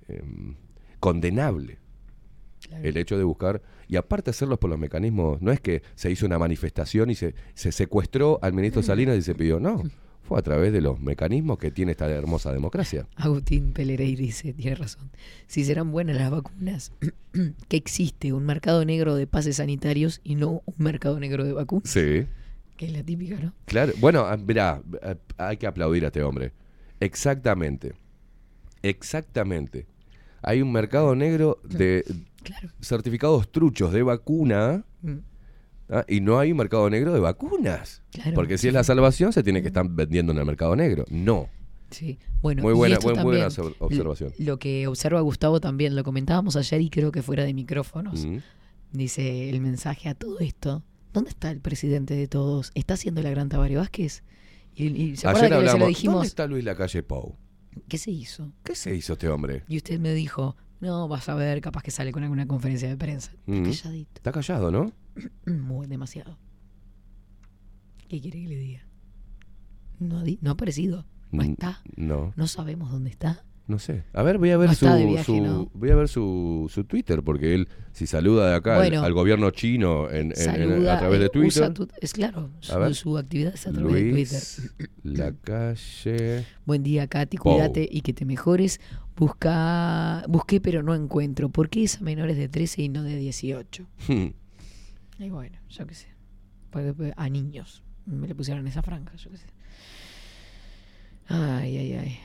em, 0.09 0.57
condenable 1.01 1.79
el 2.83 2.99
hecho 2.99 3.17
de 3.17 3.25
buscar 3.25 3.63
y 3.89 3.97
aparte 3.97 4.29
hacerlos 4.29 4.59
por 4.59 4.69
los 4.69 4.79
mecanismos. 4.79 5.41
No 5.41 5.53
es 5.53 5.61
que 5.61 5.83
se 5.95 6.11
hizo 6.11 6.27
una 6.27 6.39
manifestación 6.39 7.09
y 7.09 7.15
se, 7.15 7.35
se 7.55 7.73
secuestró 7.73 8.39
al 8.43 8.53
ministro 8.53 8.83
Salinas 8.91 9.17
y 9.17 9.23
se 9.23 9.35
pidió 9.35 9.59
no 9.59 9.83
fue 10.23 10.39
a 10.39 10.43
través 10.43 10.73
de 10.73 10.81
los 10.81 11.01
mecanismos 11.01 11.59
que 11.59 11.71
tiene 11.71 11.93
esta 11.93 12.09
hermosa 12.09 12.53
democracia 12.53 13.07
Agustín 13.17 13.73
Pelereir 13.73 14.19
dice, 14.19 14.53
tiene 14.53 14.77
razón. 14.77 15.11
Si 15.47 15.65
serán 15.65 15.93
buenas 15.93 16.17
las 16.17 16.31
vacunas, 16.31 16.93
que 17.69 17.77
existe 17.77 18.33
un 18.33 18.45
mercado 18.45 18.85
negro 18.85 19.15
de 19.15 19.27
pases 19.27 19.57
sanitarios 19.57 20.21
y 20.25 20.35
no 20.37 20.63
un 20.65 20.75
mercado 20.79 21.19
negro 21.19 21.45
de 21.45 21.53
vacunas. 21.53 21.89
sí 21.89 22.27
Que 22.77 22.87
es 22.87 22.93
la 22.93 23.03
típica, 23.03 23.37
¿no? 23.37 23.53
Claro, 23.67 23.93
bueno, 24.01 24.27
ah, 24.27 24.37
mirá, 24.37 24.83
ah, 25.03 25.17
hay 25.39 25.57
que 25.57 25.67
aplaudir 25.67 26.05
a 26.05 26.09
este 26.09 26.23
hombre. 26.23 26.53
Exactamente. 27.01 27.95
Exactamente. 28.83 29.87
Hay 30.43 30.61
un 30.61 30.73
mercado 30.73 31.15
negro 31.15 31.59
de 31.63 32.05
certificados 32.81 33.51
truchos 33.51 33.93
de 33.93 34.03
vacuna 34.03 34.85
Mm. 35.03 35.19
¿Ah? 35.91 36.05
y 36.09 36.21
no 36.21 36.39
hay 36.39 36.53
un 36.53 36.59
mercado 36.59 36.89
negro 36.91 37.13
de 37.13 37.21
vacunas. 37.21 38.03
Claro, 38.11 38.33
Porque 38.35 38.59
si 38.59 38.63
sí, 38.63 38.69
es 38.69 38.75
la 38.75 38.85
salvación, 38.85 39.33
se 39.33 39.43
tiene 39.43 39.63
que 39.63 39.69
estar 39.69 39.89
vendiendo 39.89 40.33
en 40.33 40.39
el 40.39 40.45
mercado 40.47 40.75
negro. 40.77 41.05
No. 41.11 41.49
Sí, 41.91 42.19
bueno, 42.41 42.63
Muy 42.63 42.73
y 42.73 42.77
buena- 42.77 42.95
esto 42.95 43.09
buen- 43.13 43.23
buena 43.23 43.49
también, 43.49 43.75
observación. 43.79 44.33
Lo, 44.39 44.59
que 44.59 44.87
observa 44.87 45.21
Gustavo 45.21 45.61
también, 45.61 45.95
lo 45.95 46.03
comentábamos 46.05 46.57
ayer 46.57 46.81
y 46.81 46.89
creo 46.91 47.13
que 47.13 47.23
fuera 47.23 47.45
de 47.45 47.53
micrófonos. 47.53 48.25
Mm. 48.25 48.39
Dice 48.93 49.51
el 49.51 49.61
mensaje 49.61 50.09
a 50.09 50.15
todo 50.15 50.39
esto. 50.41 50.83
¿Dónde 51.13 51.31
está 51.31 51.51
el 51.51 51.61
presidente 51.61 52.15
de 52.15 52.29
todos? 52.29 52.73
¿Está 52.75 52.95
haciendo 52.95 53.23
la 53.23 53.31
gran 53.31 53.49
Tabaré 53.51 53.77
Vázquez? 53.77 54.23
Y, 54.75 54.87
y 54.87 55.17
se 55.17 55.29
Ayer 55.29 55.41
que 55.43 55.45
se 55.47 55.51
lo 55.51 55.57
hablamos, 55.59 55.89
dijimos. 55.89 56.15
¿dónde 56.15 56.29
está 56.29 56.47
Luis 56.47 56.65
Lacalle 56.65 57.03
Pou? 57.03 57.37
¿Qué 57.89 57.99
se 57.99 58.11
hizo? 58.11 58.53
¿Qué 58.65 58.75
se 58.75 58.95
hizo 58.95 59.13
este 59.15 59.29
hombre? 59.29 59.65
Y 59.69 59.77
usted 59.77 59.99
me 60.01 60.15
dijo, 60.15 60.57
no, 60.81 61.09
vas 61.09 61.29
a 61.29 61.35
ver, 61.35 61.61
capaz 61.61 61.83
que 61.83 61.91
sale 61.91 62.13
con 62.13 62.23
alguna 62.23 62.47
conferencia 62.47 62.89
de 62.89 62.97
prensa. 62.97 63.33
Mm. 63.47 63.65
calladito. 63.65 64.11
Está 64.17 64.33
callado, 64.33 64.71
¿no? 64.71 64.93
Muy 65.47 65.87
demasiado. 65.87 66.39
¿Qué 68.09 68.21
quiere 68.21 68.43
que 68.43 68.49
le 68.49 68.57
diga? 68.57 68.87
No 69.99 70.19
ha, 70.19 70.25
di- 70.25 70.39
no 70.43 70.51
ha 70.51 70.53
aparecido. 70.55 71.07
No 71.31 71.43
está. 71.43 71.81
No. 71.97 72.33
No 72.37 72.47
sabemos 72.47 72.91
dónde 72.91 73.11
está. 73.11 73.45
No 73.69 73.79
sé. 73.79 74.03
A 74.13 74.23
ver, 74.23 74.39
voy 74.39 74.51
a 74.51 74.57
ver 74.59 74.69
No 74.71 74.75
su, 74.75 74.85
está 74.85 74.97
de 74.97 75.07
viaje, 75.07 75.25
su- 75.25 75.41
¿no? 75.41 75.71
voy 75.73 75.91
a 75.91 75.95
ver 75.95 76.09
su, 76.09 76.69
su 76.69 76.85
Twitter 76.85 77.23
porque 77.23 77.55
él 77.55 77.69
si 77.93 78.07
saluda 78.07 78.51
de 78.51 78.57
acá 78.57 78.73
al- 78.75 78.81
Bueno. 78.91 79.03
al, 79.05 79.15
gobierno 79.15 79.51
chino 79.53 80.11
en, 80.11 80.17
en- 80.17 80.27
en- 80.33 80.35
Saluda, 80.37 80.97
a 80.97 80.99
través 80.99 81.21
de 81.21 81.27
eh, 81.27 81.31
Twitter. 81.31 81.73
tu- 81.73 81.89
es 82.01 82.13
claro, 82.13 82.51
su, 82.61 82.95
su 82.95 83.17
actividad 83.17 83.55
es 83.55 83.67
a 83.69 83.73
través 83.73 83.95
de 83.95 84.11
Luis 84.11 84.29
Twitter. 84.77 84.91
La 85.05 85.33
calle. 85.33 86.45
Buen 86.67 86.83
día, 86.83 87.07
Katy, 87.07 87.37
cuídate 87.37 87.89
y 87.91 88.01
que 88.03 88.13
te 88.13 88.25
mejores. 88.27 88.81
Busca, 89.17 90.25
busqué 90.29 90.61
pero 90.61 90.83
no 90.83 90.95
encuentro. 90.95 91.49
¿Por 91.49 91.71
qué 91.71 91.85
es 91.85 91.99
a 91.99 92.01
menores 92.01 92.37
de 92.37 92.49
13 92.49 92.83
y 92.83 92.89
no 92.89 93.03
de 93.05 93.17
18? 93.17 93.87
Hmm. 94.09 94.27
Y 95.19 95.31
bueno, 95.31 95.59
yo 95.69 95.87
qué 95.87 95.95
sé. 95.95 96.09
A 97.17 97.29
niños. 97.29 97.83
Me 98.07 98.27
le 98.27 98.35
pusieron 98.35 98.67
esa 98.67 98.83
franja, 98.83 99.15
yo 99.17 99.31
qué 99.31 99.37
sé. 99.37 99.47
Ay, 101.29 101.77
ay, 101.77 101.93
ay. 101.95 102.19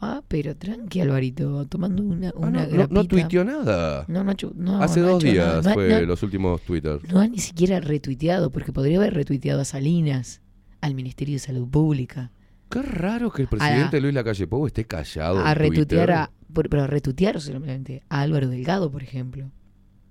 Ah, 0.00 0.22
pero 0.28 0.54
tranqui, 0.54 1.00
Alvarito, 1.00 1.66
tomando 1.66 2.02
una, 2.02 2.28
Ah, 2.28 2.32
una 2.36 2.50
no, 2.50 2.58
no, 2.58 2.66
no 2.66 2.76
grapita. 2.88 3.08
tuiteó 3.08 3.44
nada. 3.44 4.04
No, 4.08 4.22
no, 4.22 4.34
no, 4.54 4.82
Hace 4.82 5.00
no 5.00 5.06
ha 5.06 5.10
dos 5.10 5.22
días. 5.22 5.64
No 5.64 5.72
fue 5.72 5.88
no 5.88 6.06
los 6.06 6.22
últimos 6.22 6.60
Twitter. 6.62 7.00
No 7.12 7.20
ha 7.20 7.26
ni 7.26 7.38
siquiera 7.38 7.80
retuiteado, 7.80 8.50
porque 8.50 8.72
podría 8.72 8.98
haber 8.98 9.14
retuiteado 9.14 9.62
a 9.62 9.64
Salinas, 9.64 10.42
al 10.82 10.94
Ministerio 10.94 11.36
de 11.36 11.38
Salud 11.38 11.66
Pública. 11.68 12.30
Qué 12.70 12.82
raro 12.82 13.30
que 13.32 13.42
el 13.42 13.48
presidente 13.48 14.00
Luis 14.00 14.12
Lacalle 14.14 14.46
Pou 14.46 14.66
esté 14.66 14.84
callado. 14.84 15.38
a 15.44 15.52
en 15.52 15.56
retuitear 15.56 16.10
a, 16.10 16.30
pero 16.52 16.82
a 16.82 16.86
retuitear 16.86 17.40
solamente 17.40 18.02
a 18.10 18.20
Álvaro 18.20 18.48
Delgado, 18.48 18.90
por 18.90 19.02
ejemplo. 19.02 19.50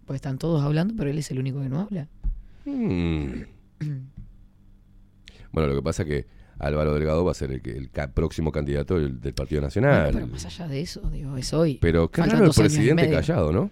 Pues 0.06 0.18
están 0.18 0.38
todos 0.38 0.64
hablando, 0.64 0.94
pero 0.98 1.10
él 1.10 1.18
es 1.18 1.32
el 1.32 1.40
único 1.40 1.62
que 1.62 1.70
no 1.70 1.80
habla. 1.82 2.08
Hmm. 2.66 3.44
Bueno, 5.52 5.70
lo 5.70 5.76
que 5.76 5.82
pasa 5.82 6.04
es 6.04 6.08
que 6.10 6.28
Álvaro 6.60 6.94
Delgado 6.94 7.24
va 7.26 7.32
a 7.32 7.36
ser 7.36 7.52
el, 7.52 7.62
que- 7.62 7.76
el 7.78 7.90
ca- 7.92 8.12
próximo 8.12 8.52
candidato 8.52 9.00
del, 9.00 9.20
del 9.20 9.34
Partido 9.34 9.62
Bueno, 9.62 9.68
Nacional. 9.68 10.12
pero 10.14 10.28
más 10.28 10.46
allá 10.46 10.68
de 10.68 10.82
eso, 10.82 11.02
digo, 11.10 11.38
es 11.38 11.54
hoy. 11.54 11.78
Pero 11.82 12.10
qué 12.12 12.22
raro 12.24 12.46
el 12.46 12.52
presidente 12.52 13.10
callado, 13.10 13.52
¿no? 13.52 13.72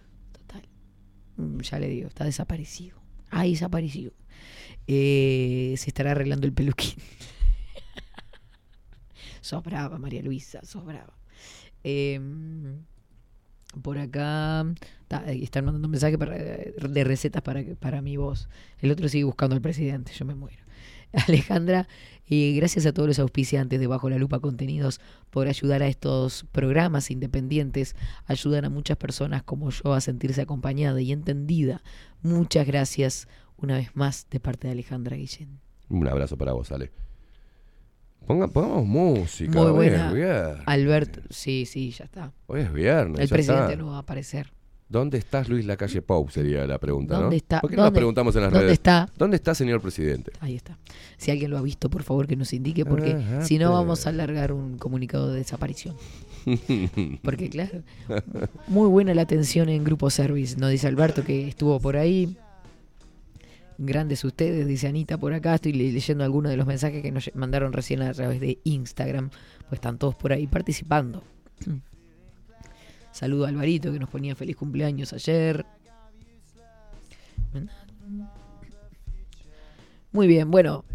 Mm, 1.38 1.60
Ya 1.62 1.80
le 1.80 1.88
digo, 1.90 2.08
está 2.08 2.26
desaparecido. 2.26 2.98
Ha 3.32 3.44
desaparecido. 3.44 4.12
Eh, 4.88 5.74
se 5.78 5.90
estará 5.90 6.12
arreglando 6.12 6.46
el 6.46 6.54
peluquín. 6.54 6.96
sos 9.42 9.64
brava, 9.64 9.98
María 9.98 10.22
Luisa, 10.22 10.60
sos 10.64 10.86
brava. 10.86 11.18
Eh, 11.84 12.20
por 13.82 13.98
acá 13.98 14.66
están 15.28 15.66
mandando 15.66 15.88
mensajes 15.88 16.18
para- 16.18 16.36
de 16.38 17.04
recetas 17.04 17.42
para, 17.42 17.64
para 17.80 18.02
mi 18.02 18.18
voz. 18.18 18.50
El 18.80 18.92
otro 18.92 19.08
sigue 19.10 19.24
buscando 19.24 19.56
al 19.56 19.62
presidente, 19.62 20.12
yo 20.14 20.26
me 20.26 20.36
muero. 20.36 20.58
Alejandra, 21.28 21.88
eh, 22.28 22.54
gracias 22.56 22.86
a 22.88 22.94
todos 22.94 23.08
los 23.08 23.20
auspiciantes 23.20 23.80
de 23.80 23.86
Bajo 23.86 24.10
la 24.10 24.18
Lupa 24.18 24.40
Contenidos 24.40 25.00
por 25.30 25.48
ayudar 25.48 25.84
a 25.84 25.88
estos 25.88 26.46
programas 26.52 27.12
independientes, 27.12 27.96
ayudan 28.26 28.66
a 28.66 28.70
muchas 28.70 28.98
personas 28.98 29.44
como 29.44 29.70
yo 29.70 29.94
a 29.94 30.02
sentirse 30.02 30.42
acompañada 30.42 31.00
y 31.02 31.12
entendida. 31.12 31.84
Muchas 32.24 32.66
gracias 32.66 33.28
una 33.58 33.76
vez 33.78 33.96
más 33.96 34.28
de 34.32 34.40
parte 34.40 34.68
de 34.68 34.74
Alejandra 34.74 35.16
Guillén. 35.16 35.60
Un 35.90 36.08
abrazo 36.08 36.36
para 36.38 36.54
vos, 36.54 36.72
Ale. 36.72 36.92
Ponga, 38.26 38.48
pongamos 38.48 38.86
música. 38.86 39.52
Muy 39.52 39.68
hoy 39.68 39.74
buena. 39.74 40.08
es 40.08 40.14
viernes. 40.14 40.64
Alberto, 40.66 41.20
sí, 41.30 41.66
sí, 41.66 41.92
ya 41.92 42.06
está. 42.06 42.32
Hoy 42.48 42.62
es 42.62 42.72
viernes. 42.74 43.20
El 43.20 43.28
ya 43.28 43.34
presidente 43.36 43.74
está. 43.74 43.76
no 43.84 43.88
va 43.92 43.98
a 43.98 44.00
aparecer. 44.00 44.52
¿Dónde 44.88 45.18
estás, 45.18 45.50
Luis 45.50 45.66
Lacalle 45.66 46.02
Pou? 46.04 46.30
Sería 46.30 46.68
la 46.68 46.78
pregunta, 46.78 47.16
¿no? 47.16 47.22
¿Dónde 47.22 47.38
está? 47.38 47.60
¿Por 47.62 47.70
qué 47.70 47.76
no 47.76 47.82
nos 47.82 47.88
¿Dónde- 47.88 47.98
preguntamos 48.00 48.36
en 48.36 48.42
las 48.44 48.52
dónde 48.52 48.66
redes? 48.66 48.74
está? 48.74 49.10
¿Dónde 49.18 49.36
está, 49.38 49.56
señor 49.56 49.82
presidente? 49.82 50.32
Ahí 50.40 50.56
está. 50.56 50.78
Si 51.18 51.32
alguien 51.32 51.50
lo 51.52 51.58
ha 51.58 51.62
visto, 51.62 51.90
por 51.90 52.04
favor 52.04 52.28
que 52.28 52.36
nos 52.36 52.54
indique, 52.54 52.86
porque 52.86 53.14
Ajá, 53.14 53.42
si 53.44 53.56
no 53.56 53.68
pero- 53.70 53.72
vamos 53.74 54.06
a 54.06 54.10
alargar 54.10 54.52
un 54.54 54.78
comunicado 54.78 55.32
de 55.32 55.40
desaparición. 55.40 55.96
Porque 57.24 57.50
claro, 57.50 57.82
muy 58.68 58.88
buena 58.90 59.14
la 59.14 59.22
atención 59.24 59.70
en 59.70 59.84
Grupo 59.84 60.10
Service, 60.10 60.58
nos 60.58 60.70
dice 60.72 60.88
Alberto 60.88 61.24
que 61.24 61.48
estuvo 61.48 61.80
por 61.80 61.96
ahí. 61.98 62.38
Grandes 63.78 64.24
ustedes, 64.24 64.68
dice 64.68 64.88
Anita 64.88 65.18
por 65.18 65.34
acá. 65.34 65.56
Estoy 65.56 65.74
le- 65.74 65.92
leyendo 65.92 66.24
algunos 66.24 66.52
de 66.52 66.58
los 66.58 66.68
mensajes 66.68 67.02
que 67.02 67.12
nos 67.12 67.32
mandaron 67.36 67.74
recién 67.74 68.02
a 68.02 68.14
través 68.14 68.40
de 68.40 68.60
Instagram. 68.64 69.30
Pues 69.70 69.74
están 69.74 69.98
todos 69.98 70.16
por 70.16 70.32
ahí 70.34 70.48
participando. 70.48 71.24
Saludo 73.12 73.46
a 73.46 73.50
Alvarito 73.50 73.92
que 73.94 74.00
nos 74.00 74.10
ponía 74.10 74.36
feliz 74.36 74.56
cumpleaños 74.56 75.14
ayer. 75.14 75.66
Muy 80.12 80.28
bien, 80.28 80.52
bueno, 80.52 80.86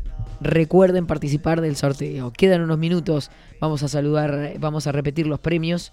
recuerden 0.41 1.07
participar 1.07 1.61
del 1.61 1.77
sorteo. 1.77 2.33
Quedan 2.33 2.61
unos 2.63 2.79
minutos, 2.79 3.31
vamos 3.61 3.83
a 3.83 3.89
saludar, 3.89 4.55
vamos 4.59 4.87
a 4.87 4.93
repetir 4.93 5.27
los 5.27 5.41
premios. 5.41 5.93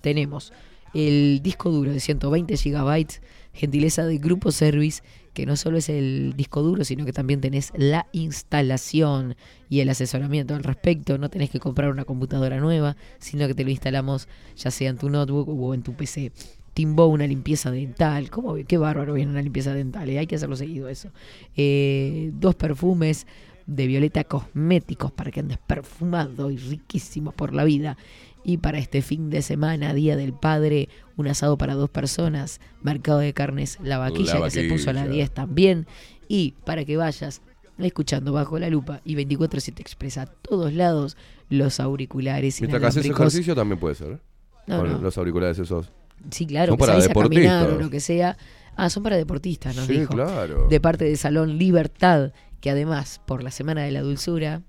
Tenemos 0.00 0.52
el 0.92 1.40
disco 1.42 1.70
duro 1.70 1.92
de 1.92 2.00
120 2.00 2.56
gigabytes, 2.56 3.22
gentileza 3.52 4.04
de 4.04 4.18
Grupo 4.18 4.50
Service, 4.52 5.02
que 5.34 5.44
no 5.46 5.56
solo 5.56 5.76
es 5.76 5.88
el 5.88 6.32
disco 6.36 6.62
duro, 6.62 6.84
sino 6.84 7.04
que 7.04 7.12
también 7.12 7.40
tenés 7.40 7.72
la 7.76 8.06
instalación 8.12 9.36
y 9.68 9.80
el 9.80 9.88
asesoramiento 9.90 10.54
al 10.54 10.62
respecto. 10.64 11.18
No 11.18 11.28
tenés 11.28 11.50
que 11.50 11.60
comprar 11.60 11.90
una 11.90 12.04
computadora 12.04 12.58
nueva, 12.60 12.96
sino 13.18 13.46
que 13.46 13.54
te 13.54 13.64
lo 13.64 13.70
instalamos 13.70 14.28
ya 14.56 14.70
sea 14.70 14.90
en 14.90 14.96
tu 14.96 15.10
notebook 15.10 15.48
o 15.48 15.74
en 15.74 15.82
tu 15.82 15.94
PC. 15.94 16.32
Timbo, 16.72 17.06
una 17.06 17.26
limpieza 17.26 17.70
dental. 17.70 18.30
¿Cómo? 18.30 18.56
Qué 18.66 18.78
bárbaro 18.78 19.14
viene 19.14 19.30
una 19.30 19.42
limpieza 19.42 19.74
dental. 19.74 20.08
eh, 20.08 20.18
Hay 20.18 20.26
que 20.26 20.36
hacerlo 20.36 20.56
seguido 20.56 20.88
eso. 20.88 21.10
Eh, 21.56 22.30
dos 22.34 22.54
perfumes 22.56 23.26
de 23.66 23.86
Violeta 23.86 24.24
Cosméticos 24.24 25.12
para 25.12 25.30
que 25.30 25.40
andes 25.40 25.58
perfumado 25.58 26.50
y 26.50 26.56
riquísimo 26.56 27.32
por 27.32 27.54
la 27.54 27.64
vida. 27.64 27.96
Y 28.44 28.58
para 28.58 28.78
este 28.78 29.00
fin 29.02 29.30
de 29.30 29.40
semana, 29.42 29.94
Día 29.94 30.16
del 30.16 30.34
Padre, 30.34 30.88
un 31.16 31.26
asado 31.28 31.56
para 31.56 31.74
dos 31.74 31.88
personas, 31.90 32.60
mercado 32.82 33.18
de 33.20 33.32
carnes, 33.32 33.78
la 33.82 33.96
vaquilla, 33.98 34.38
La 34.38 34.44
que 34.44 34.50
se 34.50 34.68
puso 34.68 34.90
a 34.90 34.92
las 34.92 35.04
vaquilla. 35.04 35.24
10 35.24 35.30
también. 35.34 35.86
Y 36.28 36.52
para 36.64 36.84
que 36.84 36.96
vayas 36.98 37.40
escuchando 37.78 38.32
bajo 38.32 38.58
la 38.58 38.68
lupa 38.68 39.00
y 39.04 39.16
24-7 39.16 39.80
expresa 39.80 40.22
a 40.22 40.26
todos 40.26 40.72
lados 40.74 41.16
los 41.48 41.80
auriculares 41.80 42.60
Mientras 42.60 42.80
que 42.80 42.86
haces 42.86 43.06
ejercicio 43.06 43.54
también 43.54 43.80
puede 43.80 43.94
ser. 43.94 44.12
¿eh? 44.12 44.18
No, 44.66 44.78
Con 44.80 44.92
no. 44.92 44.98
los 44.98 45.16
auriculares 45.18 45.58
esos. 45.58 45.90
Sí, 46.30 46.46
claro, 46.46 46.72
Son 46.72 46.78
para 46.78 46.92
salís 46.92 47.04
a 47.04 47.06
o 47.06 47.08
deportistas. 47.08 47.80
lo 47.80 47.90
que 47.90 48.00
sea. 48.00 48.36
Ah, 48.76 48.90
son 48.90 49.02
para 49.02 49.16
deportistas, 49.16 49.74
nos 49.76 49.86
Sí, 49.86 49.98
dijo. 50.00 50.12
claro. 50.14 50.66
De 50.68 50.80
parte 50.80 51.04
de 51.04 51.16
Salón 51.16 51.58
Libertad, 51.58 52.32
que 52.60 52.70
además, 52.70 53.20
por 53.26 53.42
la 53.42 53.50
Semana 53.50 53.82
de 53.82 53.90
la 53.90 54.02
Dulzura, 54.02 54.62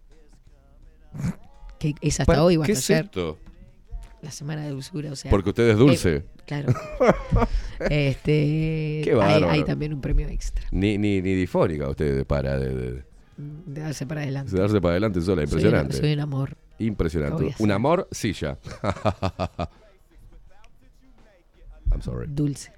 que 1.80 1.93
es 2.01 2.19
hasta 2.19 2.26
¿Para 2.32 2.43
hoy 2.43 2.57
o 2.57 2.61
¿Qué 2.61 2.71
hasta 2.73 2.80
es 2.80 2.89
ayer. 2.91 3.05
esto? 3.05 3.38
La 4.26 4.32
semana 4.32 4.63
de 4.63 4.71
dulzura, 4.71 5.11
o 5.11 5.15
sea. 5.15 5.30
Porque 5.30 5.49
usted 5.49 5.69
es 5.69 5.78
dulce. 5.78 6.15
eh, 6.15 6.23
claro. 6.47 6.73
este. 7.91 9.01
Qué 9.03 9.15
hay, 9.21 9.43
hay 9.43 9.63
también 9.63 9.93
un 9.93 10.01
premio 10.01 10.28
extra. 10.28 10.65
Ni, 10.71 10.97
ni, 10.97 11.21
ni 11.21 11.36
difónica 11.36 11.88
usted 11.88 12.26
para 12.26 12.57
de, 12.57 12.73
de- 12.73 13.03
De 13.38 13.82
darse 13.82 14.07
para 14.07 14.21
adelante. 14.21 14.51
de 14.51 14.59
darse 14.59 14.82
para 14.82 14.93
adelante 14.93 15.21
sola. 15.21 15.43
Impresionante. 15.43 15.95
soy 15.97 16.13
un 16.13 16.19
amor. 16.21 16.57
Impresionante. 16.80 17.38
¿Qué 17.38 17.43
voy 17.43 17.53
a 17.59 17.63
Un 17.63 17.71
amor 17.71 18.07
silla. 18.11 18.57
I'm 21.91 22.01
sorry. 22.01 22.26
Dulce. 22.28 22.71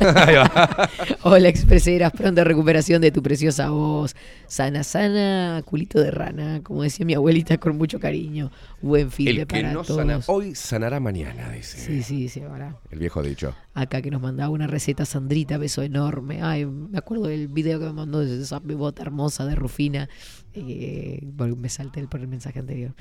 Ahí 0.00 0.34
va. 0.36 0.88
Hola, 1.22 1.48
expreseras, 1.48 2.12
pronta 2.12 2.44
recuperación 2.44 3.02
de 3.02 3.10
tu 3.10 3.22
preciosa 3.22 3.70
voz. 3.70 4.14
Sana, 4.46 4.84
sana, 4.84 5.62
culito 5.64 6.00
de 6.00 6.10
rana, 6.10 6.60
como 6.62 6.82
decía 6.84 7.04
mi 7.04 7.14
abuelita 7.14 7.58
con 7.58 7.76
mucho 7.76 7.98
cariño. 7.98 8.50
Buen 8.80 9.10
fin 9.10 9.34
de 9.36 9.46
para 9.46 9.72
no 9.72 9.82
todos. 9.82 9.98
sana 10.00 10.20
hoy 10.26 10.54
sanará 10.54 11.00
mañana, 11.00 11.50
dice. 11.50 11.78
Sí, 11.78 12.02
sí, 12.02 12.28
sí, 12.28 12.40
ahora. 12.42 12.76
El 12.90 13.00
viejo 13.00 13.22
dicho. 13.22 13.54
Acá 13.74 14.00
que 14.02 14.10
nos 14.10 14.20
mandaba 14.22 14.50
una 14.50 14.66
receta 14.66 15.04
Sandrita, 15.04 15.58
beso 15.58 15.82
enorme. 15.82 16.42
Ay, 16.42 16.64
me 16.66 16.98
acuerdo 16.98 17.26
del 17.26 17.48
video 17.48 17.78
que 17.80 17.86
me 17.86 17.92
mandó 17.92 18.20
de 18.24 18.40
esa 18.42 18.60
bebota 18.60 19.02
hermosa 19.02 19.46
de 19.46 19.54
Rufina. 19.56 20.08
Eh, 20.54 21.26
me 21.56 21.68
salté 21.68 22.00
el- 22.00 22.08
por 22.08 22.20
el 22.20 22.28
mensaje 22.28 22.58
anterior. 22.60 22.94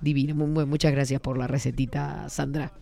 Divino, 0.00 0.34
muy, 0.34 0.46
muy- 0.48 0.66
muchas 0.66 0.92
gracias 0.92 1.20
por 1.20 1.38
la 1.38 1.46
recetita, 1.46 2.28
Sandra. 2.28 2.72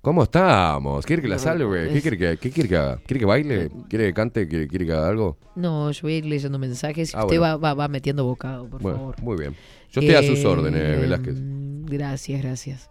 ¿Cómo 0.00 0.22
estamos? 0.22 1.04
¿Quiere 1.04 1.20
que 1.22 1.28
la 1.28 1.38
salve? 1.38 1.92
¿Qué 1.92 2.00
quiere 2.00 2.16
que, 2.18 2.36
qué 2.38 2.50
quiere 2.50 2.68
que 2.68 2.76
haga? 2.76 2.96
¿Quiere 3.06 3.20
que 3.20 3.26
baile? 3.26 3.70
¿Quiere 3.88 4.06
que 4.06 4.14
cante? 4.14 4.48
¿Quiere, 4.48 4.66
quiere 4.68 4.86
que 4.86 4.92
haga 4.92 5.08
algo? 5.08 5.36
No, 5.56 5.90
yo 5.90 6.00
voy 6.02 6.14
a 6.14 6.16
ir 6.18 6.24
leyendo 6.24 6.58
mensajes. 6.58 7.14
Ah, 7.14 7.24
Usted 7.24 7.38
bueno. 7.38 7.58
va, 7.60 7.74
va, 7.74 7.74
va 7.74 7.88
metiendo 7.88 8.24
bocado, 8.24 8.66
por 8.68 8.80
Bueno, 8.80 8.98
favor. 8.98 9.22
muy 9.22 9.36
bien. 9.36 9.54
Yo 9.90 10.00
estoy 10.00 10.14
a 10.16 10.22
sus 10.22 10.38
Eh, 10.38 10.46
órdenes, 10.46 11.00
Velázquez. 11.00 11.34
Gracias, 11.86 12.42
gracias. 12.42 12.90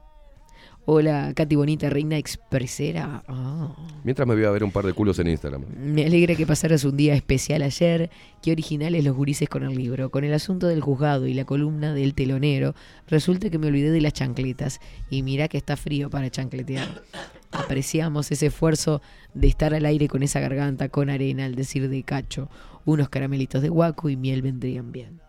Hola, 0.90 1.34
Katy 1.36 1.58
Bonita, 1.58 1.90
reina 1.90 2.18
expresera. 2.18 3.22
Ah. 3.28 3.76
Mientras 4.06 4.26
me 4.26 4.36
voy 4.36 4.46
a 4.46 4.52
ver 4.52 4.64
un 4.64 4.72
par 4.72 4.86
de 4.86 4.94
culos 4.94 5.20
en 5.20 5.28
Instagram. 5.28 5.66
Me 5.78 6.06
alegra 6.06 6.34
que 6.34 6.46
pasaras 6.46 6.86
un 6.86 6.96
día 6.96 7.14
especial 7.14 7.62
ayer. 7.62 8.10
Qué 8.42 8.54
originales 8.54 9.04
los 9.04 9.14
gurises 9.14 9.50
con 9.50 9.64
el 9.64 9.76
libro. 9.76 10.10
Con 10.12 10.24
el 10.24 10.34
asunto 10.34 10.66
del 10.66 10.80
juzgado 10.80 11.28
y 11.28 11.34
la 11.34 11.44
columna 11.44 11.94
del 11.94 12.14
telonero, 12.14 12.74
resulta 13.10 13.50
que 13.50 13.58
me 13.58 13.68
olvidé 13.68 13.92
de 13.92 14.00
las 14.00 14.14
chancletas. 14.14 14.80
Y 15.10 15.24
mirá 15.24 15.50
que 15.50 15.58
está 15.58 15.76
frío 15.76 16.10
para 16.10 16.30
chancletear. 16.30 17.04
Apreciamos 17.52 18.32
ese 18.32 18.46
esfuerzo 18.46 19.02
de 19.34 19.50
estar 19.50 19.74
al 19.74 19.86
aire 19.86 20.08
con 20.08 20.24
esa 20.24 20.40
garganta, 20.40 20.88
con 20.88 21.10
arena, 21.10 21.44
al 21.44 21.56
decir 21.56 21.90
de 21.90 22.04
cacho. 22.04 22.50
Unos 22.86 23.10
caramelitos 23.10 23.62
de 23.62 23.68
guaco 23.68 24.08
y 24.08 24.16
miel 24.16 24.42
vendrían 24.42 24.94
bien. 24.94 25.20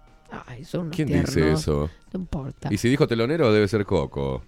Ay, 0.47 0.63
son 0.63 0.83
unos 0.83 0.95
¿Quién 0.95 1.09
dice 1.09 1.51
eso? 1.51 1.91
No 2.13 2.21
importa. 2.21 2.73
Y 2.73 2.77
si 2.77 2.89
dijo 2.89 3.09
telonero, 3.09 3.53
debe 3.53 3.67
ser 3.67 3.85
Coco. 3.85 4.45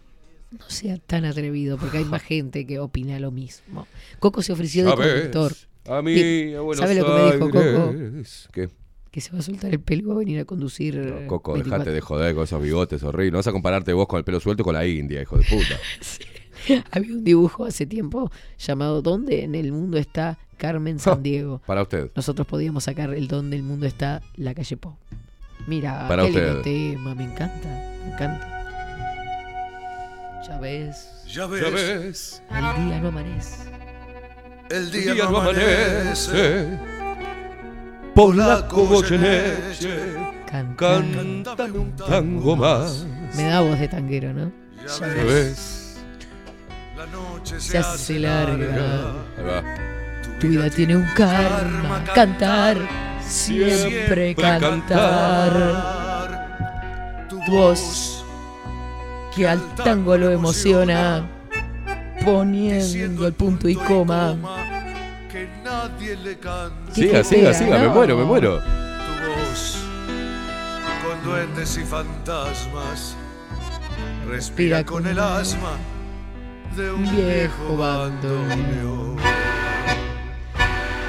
No 0.51 0.68
sea 0.68 0.98
tan 0.98 1.24
atrevido, 1.24 1.78
porque 1.78 1.98
hay 1.98 2.05
más 2.05 2.22
gente 2.24 2.66
que 2.66 2.78
opina 2.78 3.18
lo 3.20 3.30
mismo. 3.30 3.86
Coco 4.18 4.42
se 4.42 4.53
ofreció 4.53 4.84
de 4.84 4.94
conductor. 4.94 5.53
A 5.88 6.03
mí, 6.03 6.55
a 6.55 6.61
Buenos 6.61 6.78
¿Sabe 6.84 6.94
lo 7.01 7.07
que 7.07 7.12
me 7.12 7.32
dijo 7.32 7.51
Coco? 7.51 7.94
¿Qué? 8.53 8.68
Que 9.11 9.20
se 9.20 9.32
va 9.32 9.38
a 9.40 9.42
soltar 9.42 9.72
el 9.72 9.80
pelo 9.80 10.03
y 10.03 10.05
va 10.07 10.14
a 10.14 10.18
venir 10.18 10.38
a 10.40 10.44
conducir. 10.44 10.96
eh, 10.96 11.26
Coco, 11.26 11.55
24. 11.55 11.78
dejate 11.84 11.94
de 11.94 12.01
joder 12.01 12.34
con 12.34 12.44
esos 12.44 12.62
bigotes 12.62 13.03
horribles. 13.03 13.32
No 13.32 13.38
vas 13.38 13.46
a 13.48 13.53
compararte 13.53 13.92
vos 13.92 14.07
con 14.07 14.18
el 14.18 14.24
pelo 14.24 14.38
suelto 14.40 14.62
con 14.62 14.74
la 14.74 14.86
India, 14.86 15.20
hijo 15.22 15.36
de 15.36 15.44
puta. 15.44 15.78
Había 16.92 17.14
un 17.14 17.24
dibujo 17.24 17.64
hace 17.64 17.86
tiempo 17.86 18.30
llamado 18.59 19.01
¿Dónde 19.03 19.42
en 19.44 19.55
el 19.55 19.72
mundo 19.72 19.96
está 19.98 20.38
Carmen 20.59 20.98
San 20.98 21.22
Diego? 21.22 21.62
Para 21.66 21.82
usted. 21.82 22.11
Nosotros 22.14 22.46
podíamos 22.46 22.84
sacar 22.84 23.12
el 23.14 23.26
¿Dónde 23.28 23.57
el 23.57 23.62
mundo 23.62 23.86
está 23.86 24.20
la 24.36 24.55
calle 24.55 24.76
Po. 24.76 24.96
Mira, 25.66 26.07
Para 26.07 26.24
usted. 26.24 26.61
tema, 26.62 27.14
me 27.14 27.24
encanta, 27.24 27.68
me 28.05 28.12
encanta. 28.12 28.59
Ya 30.47 30.59
ves, 30.59 31.09
Ya 31.26 31.47
ves, 31.47 32.43
el 32.51 32.86
día 32.88 33.01
no 33.01 33.09
amanece. 33.09 33.57
el 34.70 34.91
día 34.91 35.14
no 35.14 35.38
amanece. 35.38 36.78
Por 38.14 38.34
la 38.34 38.61
Goyeneche 38.62 40.14
cántame 40.51 41.78
un 41.78 41.95
tango 41.97 42.57
más. 42.57 43.07
Me 43.36 43.45
da 43.45 43.61
voz 43.61 43.78
de 43.78 43.86
tanguero, 43.88 44.32
¿no? 44.32 44.51
Ya 44.99 45.07
ves. 45.07 45.99
La 46.97 47.07
noche 47.07 47.61
Se 47.61 47.78
hace 47.78 48.18
larga. 48.18 49.12
Tu 50.41 50.49
vida 50.49 50.70
tiene 50.70 50.97
un 50.97 51.07
karma, 51.14 52.03
cantar, 52.14 52.78
siempre 53.20 54.34
cantar. 54.34 55.53
Tu 57.28 57.38
voz 57.53 58.20
que 59.35 59.49
al 59.49 59.61
tango 59.76 60.16
lo 60.16 60.31
emociona, 60.31 61.28
poniendo 62.24 63.26
el 63.26 63.33
punto 63.33 63.68
y 63.68 63.74
coma. 63.74 64.37
que 65.31 65.49
nadie 65.64 66.16
le 66.16 66.39
canta. 66.39 66.93
¿Qué 66.95 67.03
Siga, 67.03 67.24
siga, 67.24 67.55
siga. 67.55 67.78
Me 67.78 67.89
muero, 67.89 68.16
me 68.16 68.24
muero. 68.24 68.59
Tu 68.59 69.28
voz 69.28 69.78
con 71.05 71.31
duendes 71.31 71.76
y 71.78 71.85
fantasmas 71.85 73.16
respira 74.28 74.85
con 74.85 75.07
el 75.07 75.18
asma 75.18 75.76
de 76.76 76.91
un 76.91 77.03
viejo 77.03 77.76
bandoneón. 77.76 79.16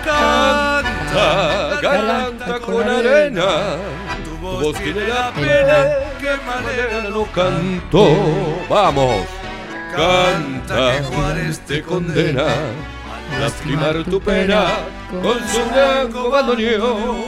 Canta, 0.03 1.79
garganta 1.81 2.59
con 2.59 2.87
arena. 2.87 3.75
Tu 4.23 4.37
voz 4.37 4.77
tiene 4.77 5.07
la 5.07 5.31
pena 5.33 6.10
que 6.21 6.37
manera 6.45 7.09
no 7.09 7.25
canto. 7.31 8.05
Vamos. 8.69 9.25
Canta 9.95 10.67
Canta, 10.67 10.97
que 10.97 11.03
Juárez 11.03 11.59
te 11.61 11.81
condena. 11.81 12.45
Lastimar 13.39 14.03
tu 14.03 14.21
pena 14.21 14.67
con 15.09 15.39
su 15.47 15.61
blanco 15.73 16.29
bandoneón. 16.29 17.23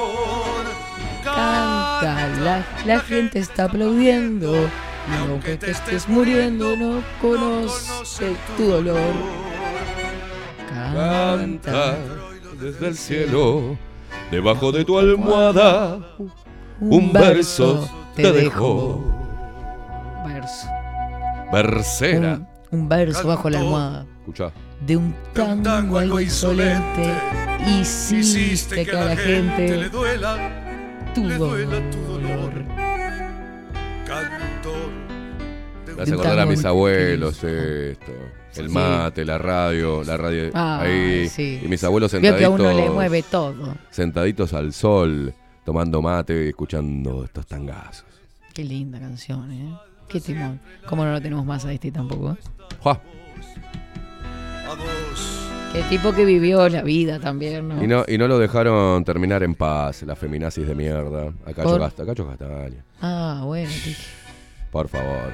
Canta, 1.24 2.28
la, 2.42 2.66
la 2.86 3.00
gente 3.00 3.40
está 3.40 3.66
aplaudiendo. 3.66 4.54
Y 4.54 5.30
aunque 5.30 5.58
te 5.58 5.72
estés 5.72 6.08
muriendo, 6.08 6.78
no 6.78 7.04
conoce 7.22 8.36
tu 8.56 8.68
dolor. 8.68 9.14
Canta 10.70 11.98
desde 12.60 12.88
el 12.88 12.96
cielo, 12.96 13.78
debajo 14.32 14.72
de 14.72 14.86
tu 14.86 14.98
almohada, 15.00 16.00
un 16.80 17.12
verso 17.12 18.03
te 18.16 18.32
dejo. 18.32 19.04
Verso. 20.28 20.68
Versera. 21.52 22.40
Un, 22.72 22.80
un 22.82 22.90
verso 22.90 23.28
bajo 23.28 23.50
la 23.50 23.60
almohada. 23.60 24.06
Escucha. 24.20 24.52
De 24.86 24.98
un 24.98 25.14
tango 25.34 25.98
algo 25.98 26.20
insolente. 26.20 27.14
Hiciste 27.80 28.86
que 28.86 28.92
a 28.98 29.06
la 29.06 29.16
gente 29.16 29.78
le 29.78 29.90
duela, 29.90 30.38
tu 31.16 31.24
le 31.26 31.38
duela 31.38 31.78
tu 31.92 31.98
dolor. 32.02 32.52
Cantor 34.06 34.90
de 35.86 35.94
Me 35.94 35.94
un 35.94 36.02
hace 36.02 36.12
acordar 36.14 36.34
a 36.34 36.36
tango 36.38 36.52
mis 36.52 36.66
abuelos 36.66 37.44
esto. 37.44 38.12
El 38.56 38.68
Sí. 38.68 38.74
mate, 38.74 39.26
la 39.26 39.38
radio, 39.40 40.04
la 40.04 40.16
radio 40.18 40.52
Ah, 40.54 40.82
ahí. 40.82 41.28
sí. 41.28 41.62
Y 41.64 41.68
mis 41.68 41.84
abuelos 41.84 42.12
Veo 42.12 42.22
que 42.22 42.28
a 42.28 42.32
sentaditos. 42.34 42.60
uno 42.60 42.74
le 42.74 42.90
mueve 42.90 43.24
todo. 43.24 43.76
Sentaditos 43.90 44.54
al 44.54 44.74
sol, 44.74 45.34
tomando 45.66 46.02
mate 46.02 46.46
y 46.46 46.50
escuchando 46.50 47.24
estos 47.24 47.46
tangazos. 47.48 48.06
Qué 48.54 48.64
linda 48.64 49.00
canción, 49.00 49.52
¿eh? 49.52 49.74
Qué 50.08 50.20
timón. 50.22 50.60
¿Cómo 50.88 51.04
no 51.06 51.12
lo 51.12 51.22
tenemos 51.22 51.46
más 51.46 51.66
a 51.66 51.74
este 51.74 51.92
tampoco? 51.92 52.32
eh? 52.34 52.36
Vos. 52.84 52.98
Qué 55.72 55.82
tipo 55.84 56.14
que 56.14 56.24
vivió 56.24 56.70
la 56.70 56.84
vida 56.84 57.20
también, 57.20 57.68
¿no? 57.68 57.84
Y 57.84 57.88
no, 57.88 58.06
y 58.08 58.18
no 58.20 58.28
lo 58.28 58.38
dejaron 58.38 59.04
terminar 59.04 59.42
en 59.42 59.56
paz, 59.56 60.04
la 60.04 60.16
feminazis 60.16 60.68
de 60.68 60.76
mierda. 60.76 61.32
A 61.48 61.54
Cacho, 61.54 61.80
Castaña. 62.28 62.84
Ah, 63.02 63.42
bueno. 63.44 63.72
qué- 63.84 63.96
Por 64.72 64.88
favor. 64.88 65.34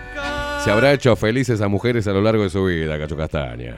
Se 0.64 0.72
habrá 0.72 0.94
hecho 0.94 1.16
felices 1.18 1.60
a 1.62 1.68
mujeres 1.68 2.08
a 2.08 2.12
lo 2.14 2.22
largo 2.22 2.44
de 2.44 2.50
su 2.50 2.64
vida, 2.64 2.98
Cacho 2.98 3.18
Castaña. 3.18 3.78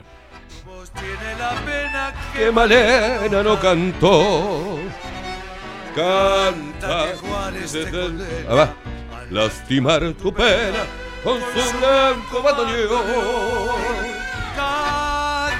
Tiene 0.94 1.38
la 1.38 1.50
pena 1.64 2.12
Que 2.32 2.50
Malena 2.52 3.42
no 3.42 3.58
cantó. 3.58 4.78
Canta 5.94 7.12
que 7.12 7.16
Juárez 7.18 7.72
te 7.72 7.78
desde 7.84 7.90
el- 7.90 8.06
condena. 8.06 8.46
Ah, 8.48 8.54
va. 8.54 8.74
Lastimar 9.30 10.12
tu 10.14 10.32
pena 10.32 10.78
con 11.24 11.38
su 11.38 11.78
blanco 11.78 12.42
bandoneón. 12.42 13.02
Canta, 14.56 15.50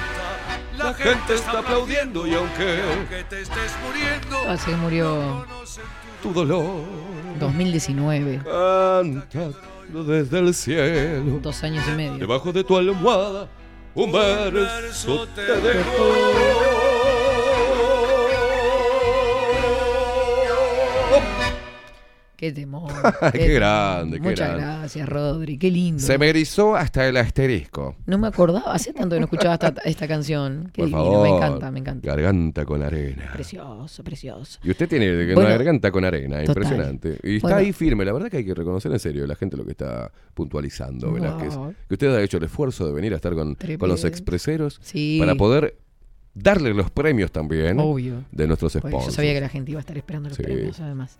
La 0.77 0.93
gente 0.93 1.33
está 1.35 1.59
aplaudiendo 1.59 2.27
y 2.27 2.33
aunque 2.33 2.81
que 3.09 3.23
te 3.23 3.41
estés 3.41 3.71
muriendo. 3.85 4.37
Ah, 4.47 4.57
se 4.57 4.71
murió 4.75 5.45
tu 6.21 6.33
dolor 6.33 6.83
2019. 7.39 8.41
canta 8.43 9.57
desde 9.89 10.39
el 10.39 10.53
cielo, 10.53 11.39
Dos 11.41 11.63
años 11.63 11.85
y 11.87 11.91
medio. 11.91 12.17
debajo 12.17 12.51
de 12.51 12.63
tu 12.63 12.75
almohada, 12.77 13.47
un 13.93 14.11
verso 14.11 15.27
te 15.35 15.41
dejo. 15.43 16.62
Qué 22.43 22.51
temor. 22.51 22.91
Qué 23.31 23.53
grande, 23.53 24.17
qué 24.17 24.21
Muchas 24.23 24.49
grande. 24.49 24.65
gracias, 24.65 25.07
Rodri. 25.07 25.57
Qué 25.57 25.71
lindo. 25.71 26.01
Se 26.03 26.17
me 26.17 26.27
erizó 26.27 26.75
hasta 26.75 27.07
el 27.07 27.15
asterisco. 27.15 27.95
No 28.05 28.17
me 28.17 28.27
acordaba, 28.27 28.73
hace 28.73 28.91
tanto 28.91 29.15
que 29.15 29.21
no 29.21 29.25
escuchaba 29.27 29.53
esta, 29.53 29.73
esta 29.85 30.09
canción. 30.09 30.69
Qué 30.73 30.81
Por 30.81 30.87
divino, 30.89 31.03
favor. 31.05 31.29
me 31.29 31.35
encanta, 31.37 31.71
me 31.71 31.79
encanta. 31.79 32.05
Garganta 32.05 32.65
con 32.65 32.83
arena. 32.83 33.29
Precioso, 33.31 34.03
precioso. 34.03 34.59
Y 34.61 34.71
usted 34.71 34.89
tiene 34.89 35.23
una 35.23 35.35
Bueno, 35.35 35.49
garganta 35.51 35.89
con 35.89 36.03
arena, 36.03 36.39
total. 36.43 36.47
impresionante. 36.63 37.17
Y 37.23 37.37
está 37.37 37.47
Bueno. 37.47 37.61
ahí 37.61 37.71
firme. 37.71 38.03
La 38.03 38.11
verdad 38.11 38.29
que 38.29 38.35
hay 38.35 38.45
que 38.45 38.53
reconocer 38.53 38.91
en 38.91 38.99
serio 38.99 39.25
la 39.25 39.35
gente 39.35 39.55
lo 39.55 39.63
que 39.63 39.71
está 39.71 40.11
puntualizando. 40.33 41.13
Velázquez. 41.13 41.55
Que 41.87 41.93
usted 41.93 42.13
ha 42.13 42.21
hecho 42.21 42.39
el 42.39 42.43
esfuerzo 42.43 42.85
de 42.85 42.91
venir 42.91 43.13
a 43.13 43.15
estar 43.15 43.33
con, 43.35 43.55
con 43.55 43.87
los 43.87 44.03
expreseros 44.03 44.79
Sí. 44.83 45.15
para 45.17 45.35
poder 45.35 45.77
darle 46.35 46.73
los 46.73 46.89
premios 46.89 47.31
también 47.31 47.79
Obvio. 47.79 48.23
de 48.31 48.47
nuestros 48.47 48.73
sponsors. 48.73 49.05
yo 49.07 49.11
sabía 49.11 49.33
que 49.33 49.41
la 49.41 49.49
gente 49.49 49.71
iba 49.71 49.79
a 49.79 49.81
estar 49.81 49.97
esperando 49.97 50.29
los 50.29 50.37
Sí. 50.37 50.43
premios, 50.43 50.79
además. 50.79 51.17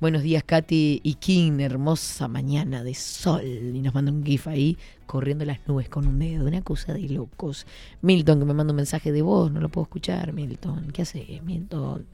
Buenos 0.00 0.22
días, 0.22 0.42
Katy 0.44 1.00
y 1.02 1.14
King. 1.14 1.60
Hermosa 1.60 2.28
mañana 2.28 2.82
de 2.82 2.94
sol. 2.94 3.42
Y 3.44 3.80
nos 3.80 3.94
manda 3.94 4.10
un 4.10 4.24
GIF 4.24 4.48
ahí, 4.48 4.76
corriendo 5.06 5.44
las 5.44 5.58
nubes 5.68 5.88
con 5.88 6.06
un 6.06 6.18
dedo. 6.18 6.46
Una 6.46 6.62
cosa 6.62 6.92
de 6.94 7.08
locos. 7.08 7.66
Milton, 8.02 8.40
que 8.40 8.44
me 8.44 8.54
manda 8.54 8.72
un 8.72 8.76
mensaje 8.76 9.12
de 9.12 9.22
voz. 9.22 9.52
No 9.52 9.60
lo 9.60 9.68
puedo 9.68 9.84
escuchar, 9.84 10.32
Milton. 10.32 10.90
¿Qué 10.92 11.02
hace, 11.02 11.40
Milton? 11.44 12.06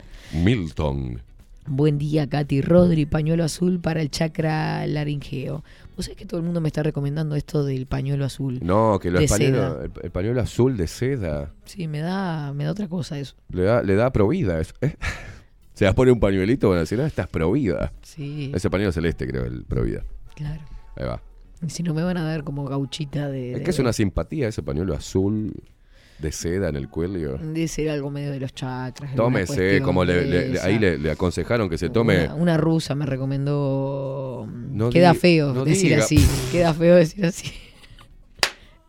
Milton. 0.45 1.23
Buen 1.67 1.99
día, 1.99 2.27
Katy 2.29 2.63
Rodri. 2.63 3.07
Pañuelo 3.07 3.45
azul 3.45 3.81
para 3.81 4.03
el 4.03 4.11
chakra 4.11 4.87
laringeo. 4.87 5.63
Vos 6.01 6.07
sabés 6.07 6.17
que 6.17 6.25
todo 6.27 6.41
el 6.41 6.45
mundo 6.47 6.61
me 6.63 6.69
está 6.69 6.83
recomendando 6.83 7.37
esto 7.37 7.63
del 7.63 7.85
pañuelo 7.87 8.25
azul. 8.25 8.59
No, 8.63 8.99
que 8.99 9.11
seda. 9.29 9.79
el, 9.85 9.93
el 10.03 10.11
pañuelo 10.11 10.41
azul 10.41 10.77
de 10.79 10.87
seda 10.87 11.53
Sí, 11.67 11.89
me 11.89 12.01
da, 12.01 12.53
me 12.55 12.65
da 12.65 12.71
otra 12.73 12.89
cosa 12.89 13.19
eso. 13.19 13.37
le 13.51 13.65
da, 13.65 13.83
le 13.83 13.95
da 13.97 14.11
provida. 14.11 14.59
eso. 14.61 14.73
¿eh? 14.81 14.97
Se 15.75 15.85
va 15.85 15.91
a 15.91 15.95
poner 15.95 16.13
un 16.15 16.21
pañuelito, 16.21 16.69
van 16.71 16.79
a 16.79 16.81
decir, 16.81 17.01
ah, 17.01 17.07
estás 17.07 17.29
provida. 17.29 17.93
Sí. 18.03 18.51
Ese 18.55 18.71
pañuelo 18.71 18.93
celeste, 18.93 19.27
creo, 19.27 19.45
el 19.45 19.65
provida. 19.65 20.03
Claro. 20.35 20.63
Ahí 20.97 21.05
va. 21.07 21.21
Y 21.67 21.69
si 21.71 21.83
no 21.83 21.93
me 21.93 22.03
van 22.03 22.17
a 22.17 22.25
dar 22.25 22.45
como 22.45 22.65
gauchita 22.65 23.29
de. 23.29 23.53
Es 23.53 23.59
de- 23.59 23.65
que 23.65 23.71
es 23.71 23.79
una 23.79 23.93
simpatía 23.93 24.49
ese 24.49 24.63
pañuelo 24.63 24.95
azul 24.95 25.53
de 26.21 26.33
seda 26.33 26.69
en 26.69 26.77
el 26.77 26.89
cuello. 26.89 27.39
ser 27.69 27.91
algo 27.91 28.11
medio 28.11 28.31
de 28.31 28.41
los 28.41 28.55
chakras. 28.55 29.15
Tómese, 29.15 29.81
como 29.83 30.05
le, 30.05 30.59
ahí 30.61 30.79
le, 30.79 30.99
le 30.99 31.11
aconsejaron 31.11 31.69
que 31.69 31.79
se 31.79 31.89
tome. 31.91 32.25
Una, 32.25 32.35
una 32.35 32.57
rusa 32.57 32.95
me 32.95 33.07
recomendó. 33.07 34.47
No 34.49 34.91
queda 34.91 35.15
feo 35.15 35.53
no 35.55 35.65
decir 35.65 35.91
diga. 35.91 36.05
así. 36.05 36.27
Queda 36.53 36.75
feo 36.75 36.97
decir 36.97 37.25
así. 37.27 37.53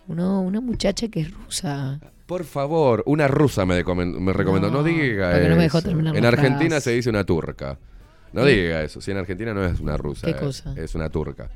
No, 0.07 0.41
una 0.41 0.59
muchacha 0.59 1.07
que 1.07 1.21
es 1.21 1.32
rusa. 1.34 1.99
Por 2.25 2.43
favor, 2.43 3.03
una 3.05 3.27
rusa 3.27 3.65
me, 3.65 3.84
me 3.84 4.34
recomendó. 4.34 4.69
No, 4.69 4.77
No, 4.77 4.84
diga 4.84 5.32
porque 5.32 5.49
no 5.49 5.55
me 5.55 5.63
dejó 5.63 5.77
eso. 5.79 5.88
terminar 5.88 6.15
En 6.15 6.25
Argentina 6.25 6.69
frase. 6.69 6.89
se 6.89 6.95
dice 6.95 7.09
una 7.09 7.23
turca. 7.23 7.77
No 8.34 8.45
diga 8.45 8.82
eso. 8.84 9.01
Si 9.01 9.11
en 9.11 9.17
Argentina 9.17 9.53
no 9.53 9.65
es 9.65 9.79
una 9.79 9.97
rusa. 9.97 10.25
¿Qué 10.27 10.32
eh, 10.32 10.39
cosa? 10.39 10.73
Es 10.77 10.95
una 10.95 11.09
turca. 11.09 11.49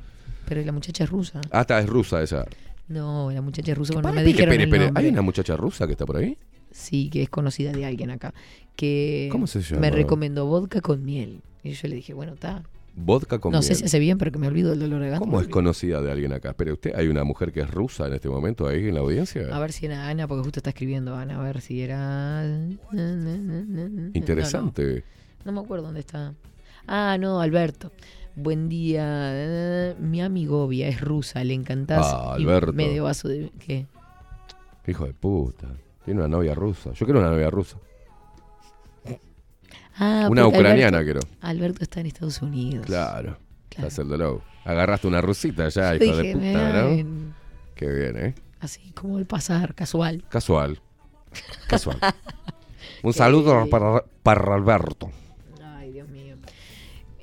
Pero 0.46 0.62
la 0.62 0.72
muchacha 0.72 1.04
es 1.04 1.10
rusa. 1.10 1.40
Ah, 1.50 1.62
está, 1.62 1.80
es 1.80 1.88
rusa 1.88 2.22
esa. 2.22 2.44
No, 2.88 3.30
la 3.32 3.40
muchacha 3.42 3.74
rusa. 3.74 3.94
Bueno, 3.94 4.08
me 4.12 4.20
Espere, 4.20 4.32
dijeron 4.32 4.52
espere, 4.52 4.62
el 4.62 4.68
espere. 4.68 4.84
nombre. 4.86 5.02
¿Hay 5.04 5.10
una 5.12 5.22
muchacha 5.22 5.56
rusa 5.56 5.86
que 5.86 5.92
está 5.92 6.06
por 6.06 6.16
ahí? 6.18 6.38
Sí, 6.70 7.08
que 7.10 7.22
es 7.22 7.28
conocida 7.30 7.72
de 7.72 7.84
alguien 7.84 8.10
acá. 8.10 8.32
Que 8.76 9.28
¿Cómo 9.32 9.46
se 9.46 9.60
llama? 9.62 9.80
me 9.80 9.90
recomendó 9.90 10.46
vodka 10.46 10.80
con 10.80 11.04
miel. 11.04 11.40
Y 11.64 11.72
yo 11.72 11.88
le 11.88 11.96
dije, 11.96 12.14
bueno, 12.14 12.34
está. 12.34 12.62
Vodka 12.98 13.38
con 13.38 13.52
No 13.52 13.60
sé 13.62 13.70
miel. 13.70 13.78
si 13.78 13.84
hace 13.86 13.98
bien, 13.98 14.18
pero 14.18 14.30
que 14.32 14.38
me 14.38 14.46
olvido 14.46 14.70
del 14.70 14.80
dolor 14.80 15.00
de 15.00 15.06
garganta. 15.10 15.24
¿Cómo 15.26 15.40
es 15.40 15.48
conocida 15.48 16.00
de 16.00 16.10
alguien 16.12 16.32
acá? 16.32 16.50
Espere, 16.50 16.72
¿usted 16.72 16.94
hay 16.94 17.08
una 17.08 17.24
mujer 17.24 17.52
que 17.52 17.60
es 17.60 17.70
rusa 17.70 18.06
en 18.06 18.14
este 18.14 18.28
momento 18.28 18.66
ahí 18.68 18.88
en 18.88 18.94
la 18.94 19.00
audiencia? 19.00 19.48
A 19.54 19.58
ver 19.58 19.72
si 19.72 19.86
era 19.86 20.08
Ana, 20.08 20.28
porque 20.28 20.44
justo 20.44 20.60
está 20.60 20.70
escribiendo 20.70 21.14
Ana, 21.14 21.38
a 21.40 21.42
ver 21.42 21.60
si 21.60 21.80
era... 21.82 22.44
Interesante. 24.14 24.82
No, 24.84 24.94
no. 24.94 25.02
No 25.44 25.52
me 25.52 25.60
acuerdo 25.64 25.84
dónde 25.86 26.00
está. 26.00 26.34
Ah, 26.86 27.16
no, 27.18 27.40
Alberto. 27.40 27.92
Buen 28.36 28.68
día. 28.68 29.94
Mi 29.98 30.20
amigovia 30.22 30.88
es 30.88 31.00
rusa, 31.00 31.42
le 31.42 31.54
encantás. 31.54 32.06
Ah, 32.08 32.36
y 32.38 32.42
Alberto. 32.42 32.72
medio 32.74 33.04
vaso 33.04 33.28
de... 33.28 33.50
¿Qué? 33.58 33.86
Hijo 34.86 35.06
de 35.06 35.14
puta. 35.14 35.66
Tiene 36.04 36.20
una 36.20 36.28
novia 36.28 36.54
rusa. 36.54 36.92
Yo 36.92 37.06
quiero 37.06 37.18
una 37.20 37.30
novia 37.30 37.50
rusa. 37.50 37.78
Ah, 39.98 40.28
Una 40.30 40.46
ucraniana 40.46 40.98
Alberto, 40.98 41.20
quiero. 41.26 41.38
Alberto 41.40 41.82
está 41.82 42.00
en 42.00 42.06
Estados 42.06 42.42
Unidos. 42.42 42.84
Claro. 42.84 43.38
Hacérdolo. 43.78 44.42
Agarraste 44.64 45.06
una 45.08 45.20
rusita 45.22 45.68
ya, 45.70 45.94
Yo 45.96 46.04
hijo 46.04 46.16
de 46.16 46.32
puta, 46.34 46.72
¿no? 46.82 46.88
en- 46.90 47.34
Qué 47.74 47.90
bien, 47.90 48.16
¿eh? 48.18 48.34
Así 48.60 48.90
como 48.92 49.18
el 49.18 49.24
pasar, 49.26 49.74
casual. 49.74 50.22
Casual. 50.28 50.80
Casual. 51.68 51.98
Un 53.02 53.12
saludo 53.14 53.66
para, 53.70 54.04
para 54.22 54.54
Alberto. 54.54 55.10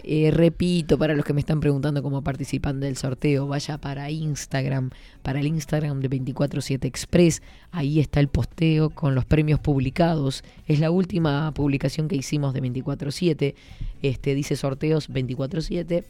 Eh, 0.03 0.31
repito, 0.31 0.97
para 0.97 1.15
los 1.15 1.23
que 1.23 1.33
me 1.33 1.39
están 1.39 1.61
preguntando 1.61 2.03
cómo 2.03 2.23
participan 2.23 2.79
del 2.79 2.97
sorteo, 2.97 3.47
vaya 3.47 3.77
para 3.77 4.11
Instagram, 4.11 4.89
para 5.21 5.39
el 5.39 5.47
Instagram 5.47 6.01
de 6.01 6.09
247 6.09 6.87
Express. 6.87 7.41
Ahí 7.71 7.99
está 7.99 8.19
el 8.19 8.27
posteo 8.27 8.89
con 8.89 9.15
los 9.15 9.25
premios 9.25 9.59
publicados. 9.59 10.43
Es 10.67 10.79
la 10.79 10.91
última 10.91 11.53
publicación 11.53 12.07
que 12.07 12.17
hicimos 12.17 12.53
de 12.53 12.59
247. 12.59 13.55
Este 14.01 14.35
dice 14.35 14.55
sorteos 14.57 15.07
247 15.07 16.03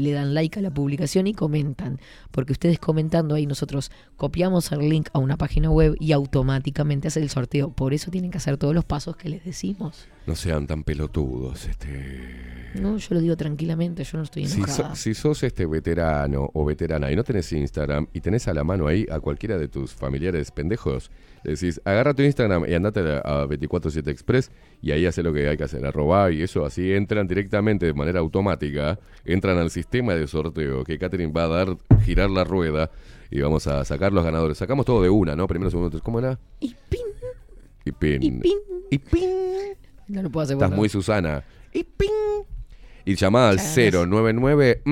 le 0.00 0.12
dan 0.12 0.34
like 0.34 0.58
a 0.58 0.62
la 0.62 0.70
publicación 0.72 1.26
y 1.26 1.34
comentan, 1.34 2.00
porque 2.30 2.52
ustedes 2.52 2.78
comentando 2.78 3.34
ahí 3.34 3.46
nosotros 3.46 3.90
copiamos 4.16 4.72
el 4.72 4.88
link 4.88 5.08
a 5.12 5.18
una 5.18 5.36
página 5.36 5.70
web 5.70 5.94
y 6.00 6.12
automáticamente 6.12 7.08
hace 7.08 7.20
el 7.20 7.28
sorteo. 7.30 7.70
Por 7.70 7.94
eso 7.94 8.10
tienen 8.10 8.30
que 8.30 8.38
hacer 8.38 8.56
todos 8.56 8.74
los 8.74 8.84
pasos 8.84 9.16
que 9.16 9.28
les 9.28 9.44
decimos. 9.44 10.06
No 10.26 10.34
sean 10.34 10.66
tan 10.66 10.82
pelotudos, 10.84 11.66
este. 11.66 12.70
No, 12.74 12.96
yo 12.98 13.14
lo 13.14 13.20
digo 13.20 13.36
tranquilamente, 13.36 14.04
yo 14.04 14.18
no 14.18 14.24
estoy 14.24 14.46
Si, 14.46 14.58
enojada. 14.58 14.90
so- 14.90 14.96
si 14.96 15.14
sos 15.14 15.42
este 15.42 15.66
veterano 15.66 16.50
o 16.52 16.64
veterana 16.64 17.10
y 17.10 17.16
no 17.16 17.24
tenés 17.24 17.52
Instagram 17.52 18.06
y 18.12 18.20
tenés 18.20 18.46
a 18.48 18.54
la 18.54 18.64
mano 18.64 18.86
ahí 18.86 19.06
a 19.10 19.18
cualquiera 19.20 19.58
de 19.58 19.68
tus 19.68 19.92
familiares 19.92 20.50
pendejos, 20.50 21.10
Decís, 21.44 21.80
agarra 21.84 22.14
tu 22.14 22.22
Instagram 22.22 22.64
y 22.68 22.74
andate 22.74 23.00
a 23.00 23.46
247 23.46 24.10
Express 24.10 24.50
y 24.82 24.90
ahí 24.90 25.06
hace 25.06 25.22
lo 25.22 25.32
que 25.32 25.48
hay 25.48 25.56
que 25.56 25.64
hacer, 25.64 25.84
arroba 25.86 26.30
y 26.30 26.42
eso, 26.42 26.66
así 26.66 26.92
entran 26.92 27.26
directamente 27.26 27.86
de 27.86 27.94
manera 27.94 28.20
automática, 28.20 28.98
entran 29.24 29.58
al 29.58 29.70
sistema 29.70 30.14
de 30.14 30.26
sorteo 30.26 30.84
que 30.84 30.98
Catherine 30.98 31.32
va 31.32 31.44
a 31.44 31.48
dar, 31.48 31.76
girar 32.04 32.30
la 32.30 32.44
rueda 32.44 32.90
y 33.30 33.40
vamos 33.40 33.66
a 33.66 33.84
sacar 33.84 34.12
los 34.12 34.24
ganadores. 34.24 34.58
Sacamos 34.58 34.84
todo 34.84 35.02
de 35.02 35.08
una, 35.08 35.36
¿no? 35.36 35.46
Primero, 35.46 35.70
segundo, 35.70 35.90
tercero. 35.90 36.04
¿Cómo 36.04 36.18
era? 36.18 36.38
Y 36.58 36.74
pin. 36.88 37.00
Y 37.84 37.92
pin. 37.92 38.22
Y 38.22 38.30
pin. 38.32 38.58
Y 38.90 38.98
pin. 38.98 39.30
No 40.08 40.22
lo 40.22 40.30
puedo 40.30 40.44
asegurar. 40.44 40.68
Estás 40.68 40.76
muy 40.76 40.88
Susana. 40.88 41.44
Y 41.72 41.84
pin 41.84 42.10
y 43.04 43.14
llamada 43.14 43.50
al 43.50 43.58
099. 43.58 44.82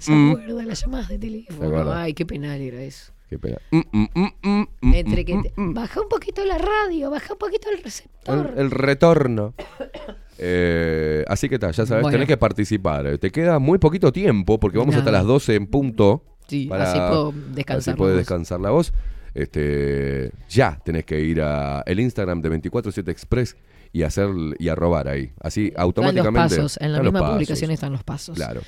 Se 0.00 0.12
acuerda 0.12 0.64
las 0.64 0.80
llamadas 0.80 1.08
de 1.08 1.18
teléfono. 1.18 1.92
Ay, 1.92 2.14
qué 2.14 2.24
penal 2.26 2.60
era 2.60 2.82
eso. 2.82 3.12
Qué 3.28 3.38
pena. 3.38 3.58
Mm, 3.72 3.78
mm, 3.92 4.06
mm, 4.14 4.28
mm, 4.42 4.64
mm, 4.82 4.94
Entre 4.94 5.22
mm, 5.22 5.24
que 5.26 5.48
te- 5.50 5.52
mm, 5.60 5.64
mm. 5.70 5.74
baja 5.74 6.00
un 6.00 6.08
poquito 6.08 6.44
la 6.44 6.58
radio, 6.58 7.10
baja 7.10 7.32
un 7.32 7.38
poquito 7.38 7.68
el 7.70 7.82
receptor. 7.82 8.52
El, 8.54 8.58
el 8.66 8.70
retorno. 8.70 9.54
Eh, 10.38 11.24
así 11.28 11.48
que 11.48 11.58
tal, 11.58 11.72
ya 11.72 11.86
sabes, 11.86 12.02
Bueno. 12.02 12.14
tenés 12.14 12.28
que 12.28 12.36
participar. 12.36 13.06
Eh, 13.06 13.18
Te 13.18 13.30
queda 13.30 13.58
muy 13.58 13.78
poquito 13.78 14.12
tiempo 14.12 14.60
porque 14.60 14.78
vamos 14.78 14.94
hasta 14.94 15.10
Nada. 15.10 15.18
las 15.22 15.26
12 15.26 15.54
en 15.54 15.66
punto. 15.66 16.22
Sí, 16.46 16.68
así 16.72 16.98
puedo 16.98 17.32
descansar 17.54 17.94
Así 17.94 18.00
la 18.00 18.06
voz. 18.06 18.16
descansar 18.16 18.60
la 18.60 18.70
voz. 18.70 18.92
Este, 19.34 20.30
ya 20.48 20.78
tenés 20.84 21.04
que 21.04 21.20
ir 21.20 21.40
a 21.42 21.82
el 21.86 22.00
Instagram 22.00 22.40
de 22.40 22.48
247 22.48 23.10
Express 23.10 23.56
y 23.92 24.02
hacer 24.02 24.28
y 24.58 24.68
a 24.68 24.74
robar 24.74 25.08
ahí. 25.08 25.32
Así 25.40 25.66
Están 25.66 25.74
los 25.74 25.84
automáticamente. 25.84 26.56
pasos, 26.56 26.76
en 26.80 26.92
la 26.92 26.98
están 26.98 27.04
los 27.04 27.12
misma 27.12 27.20
pasos. 27.20 27.34
publicación 27.34 27.70
están 27.70 27.92
los 27.92 28.04
pasos. 28.04 28.36
Claro. 28.36 28.60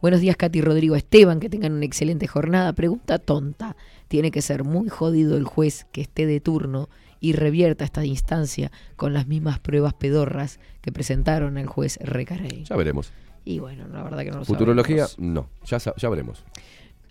Buenos 0.00 0.20
días, 0.20 0.36
Katy 0.36 0.60
Rodrigo 0.60 0.94
Esteban, 0.94 1.40
que 1.40 1.48
tengan 1.48 1.72
una 1.72 1.84
excelente 1.86 2.26
jornada. 2.26 2.72
Pregunta 2.74 3.18
tonta. 3.18 3.76
Tiene 4.08 4.30
que 4.30 4.42
ser 4.42 4.62
muy 4.62 4.88
jodido 4.88 5.36
el 5.36 5.44
juez 5.44 5.86
que 5.90 6.02
esté 6.02 6.26
de 6.26 6.38
turno 6.40 6.88
y 7.18 7.32
revierta 7.32 7.84
esta 7.84 8.04
instancia 8.04 8.70
con 8.96 9.14
las 9.14 9.26
mismas 9.26 9.58
pruebas 9.58 9.94
pedorras 9.94 10.60
que 10.82 10.92
presentaron 10.92 11.56
al 11.56 11.66
juez 11.66 11.98
Recarey. 12.02 12.64
Ya 12.64 12.76
veremos. 12.76 13.10
Y 13.44 13.58
bueno, 13.58 13.88
la 13.88 14.02
verdad 14.02 14.22
que 14.22 14.30
no 14.30 14.38
lo 14.40 14.44
Futurología, 14.44 15.06
sabemos. 15.06 15.34
no. 15.34 15.48
Ya, 15.64 15.78
ya 15.78 16.08
veremos. 16.08 16.44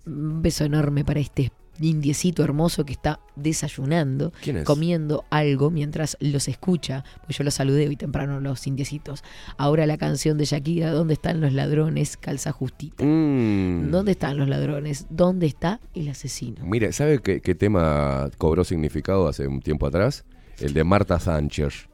Un 0.06 0.42
beso 0.42 0.64
enorme 0.64 1.04
para 1.04 1.20
este 1.20 1.52
indiecito 1.80 2.44
hermoso 2.44 2.86
que 2.86 2.94
está 2.94 3.20
desayunando, 3.36 4.34
comiendo 4.64 5.26
algo 5.30 5.72
mientras 5.72 6.18
los 6.20 6.48
escucha. 6.48 7.04
Pues 7.26 7.38
yo 7.38 7.44
los 7.44 7.54
saludé 7.54 7.88
hoy 7.88 7.96
temprano 7.96 8.40
los 8.40 8.68
indiecitos. 8.68 9.24
Ahora 9.58 9.86
la 9.86 9.98
canción 9.98 10.38
de 10.38 10.46
Shakira, 10.46 10.92
¿dónde 10.92 11.14
están 11.14 11.42
los 11.42 11.54
ladrones? 11.54 12.18
Calza 12.18 12.52
justita. 12.52 13.04
Mm. 13.04 13.92
¿Dónde 13.92 14.12
están 14.12 14.38
los 14.38 14.48
ladrones? 14.48 15.08
¿Dónde 15.10 15.48
está 15.48 15.80
el 15.94 16.10
asesino? 16.10 16.66
Mire, 16.66 16.92
¿sabe 16.94 17.20
qué, 17.20 17.42
qué 17.42 17.56
tema 17.56 18.30
cobró 18.38 18.64
significado 18.64 19.28
hace 19.28 19.48
un 19.48 19.62
tiempo 19.62 19.88
atrás? 19.88 20.26
El 20.60 20.74
de 20.74 20.84
Marta 20.84 21.20
Sánchez. 21.20 21.90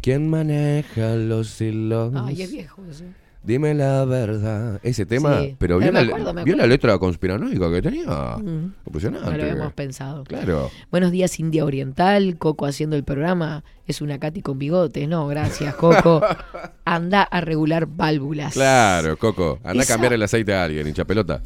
¿Quién 0.00 0.30
maneja 0.30 1.16
los 1.16 1.60
hilos 1.60 2.12
Ay, 2.14 2.42
es 2.42 2.52
viejo 2.52 2.84
eso. 2.88 3.04
Dime 3.42 3.72
la 3.72 4.04
verdad. 4.04 4.80
Ese 4.82 5.06
tema, 5.06 5.40
Sí. 5.40 5.56
pero 5.58 5.78
Pero 5.78 5.92
vio, 5.92 5.92
la, 6.32 6.42
vio 6.44 6.56
la 6.56 6.66
letra 6.66 6.98
conspiranoica 6.98 7.70
que 7.70 7.80
tenía. 7.82 8.36
Mm. 8.36 8.72
Impresionante. 8.86 9.30
No 9.30 9.36
lo 9.36 9.42
habíamos 9.42 9.72
pensado. 9.72 10.24
Claro. 10.24 10.70
Buenos 10.90 11.12
días, 11.12 11.38
India 11.40 11.64
Oriental. 11.64 12.36
Coco 12.36 12.66
haciendo 12.66 12.96
el 12.96 13.04
programa. 13.04 13.64
Es 13.86 14.02
una 14.02 14.18
Katy 14.18 14.42
con 14.42 14.58
bigotes. 14.58 15.08
No, 15.08 15.26
gracias, 15.28 15.74
Coco. 15.76 16.20
Anda 16.84 17.22
a 17.22 17.40
regular 17.40 17.86
válvulas. 17.86 18.52
Claro, 18.52 19.16
Coco. 19.16 19.60
Anda 19.64 19.82
Esa- 19.82 19.94
a 19.94 19.96
cambiar 19.96 20.12
el 20.12 20.22
aceite 20.22 20.52
a 20.54 20.64
alguien, 20.64 20.86
hincha 20.86 21.04
pelota. 21.06 21.40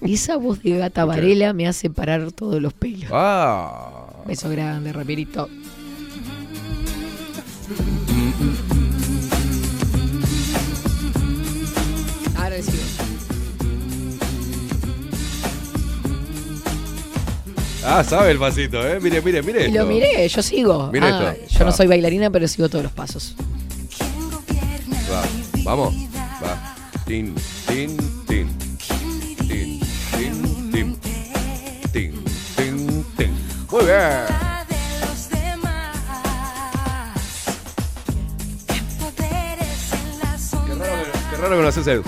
Esa 0.00 0.36
voz 0.36 0.62
de 0.62 0.76
gata 0.76 1.04
Varela 1.04 1.52
me 1.52 1.68
hace 1.68 1.88
parar 1.88 2.32
todos 2.32 2.60
los 2.60 2.72
pelos. 2.72 3.08
Ah. 3.12 4.22
Beso 4.26 4.48
grande, 4.50 4.92
rapidito. 4.92 5.48
Ah, 17.86 18.02
sabe 18.02 18.30
el 18.30 18.38
pasito, 18.38 18.86
¿eh? 18.86 18.98
Mire, 19.00 19.20
mire, 19.20 19.42
mire. 19.42 19.68
Y 19.68 19.72
lo 19.72 19.84
miré, 19.84 20.26
yo 20.28 20.42
sigo. 20.42 20.88
Mire 20.92 21.06
Ah, 21.06 21.34
esto. 21.38 21.58
Yo 21.58 21.64
no 21.66 21.72
soy 21.72 21.86
bailarina, 21.86 22.30
pero 22.30 22.48
sigo 22.48 22.68
todos 22.68 22.84
los 22.84 22.92
pasos. 22.92 23.34
Va, 25.12 25.22
vamos. 25.64 25.94
Va. 26.42 26.74
Tin, 27.06 27.34
tin, 27.66 27.96
tin. 28.26 28.48
Tin, 29.46 29.80
tin, 30.16 30.70
tin. 30.72 30.96
Tin, 31.92 32.24
tin, 32.56 33.04
tin. 33.16 33.30
Muy 33.70 33.84
bien. 33.84 34.24
Qué 40.66 40.74
raro 40.74 41.04
que, 41.04 41.12
qué 41.30 41.36
raro 41.36 41.56
que 41.56 41.62
no 41.62 41.68
haces 41.68 41.86
el... 41.86 42.02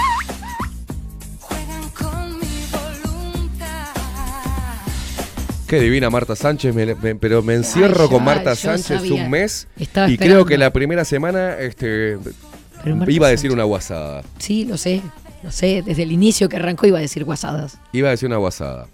Qué 5.66 5.80
divina 5.80 6.10
Marta 6.10 6.36
Sánchez, 6.36 6.74
me- 6.74 6.94
me- 6.94 7.14
pero 7.16 7.42
me 7.42 7.54
encierro 7.54 8.04
Ay, 8.04 8.08
con 8.08 8.24
Marta 8.24 8.54
Sánchez 8.54 8.98
sabía. 8.98 9.14
un 9.24 9.30
mes 9.30 9.66
Estaba 9.78 10.08
y 10.08 10.12
esperando. 10.12 10.34
creo 10.44 10.46
que 10.46 10.58
la 10.58 10.72
primera 10.72 11.04
semana 11.04 11.58
este, 11.58 12.18
iba 13.08 13.26
a 13.26 13.30
decir 13.30 13.50
una 13.52 13.64
guasada. 13.64 14.22
Sí, 14.38 14.64
lo 14.64 14.76
sé. 14.76 15.02
Lo 15.42 15.50
sé. 15.50 15.82
Desde 15.84 16.04
el 16.04 16.12
inicio 16.12 16.48
que 16.48 16.56
arrancó 16.56 16.86
iba 16.86 16.98
a 16.98 17.00
decir 17.00 17.24
guasadas. 17.24 17.78
Iba 17.92 18.08
a 18.08 18.10
decir 18.12 18.28
una 18.28 18.36
guasada. 18.36 18.86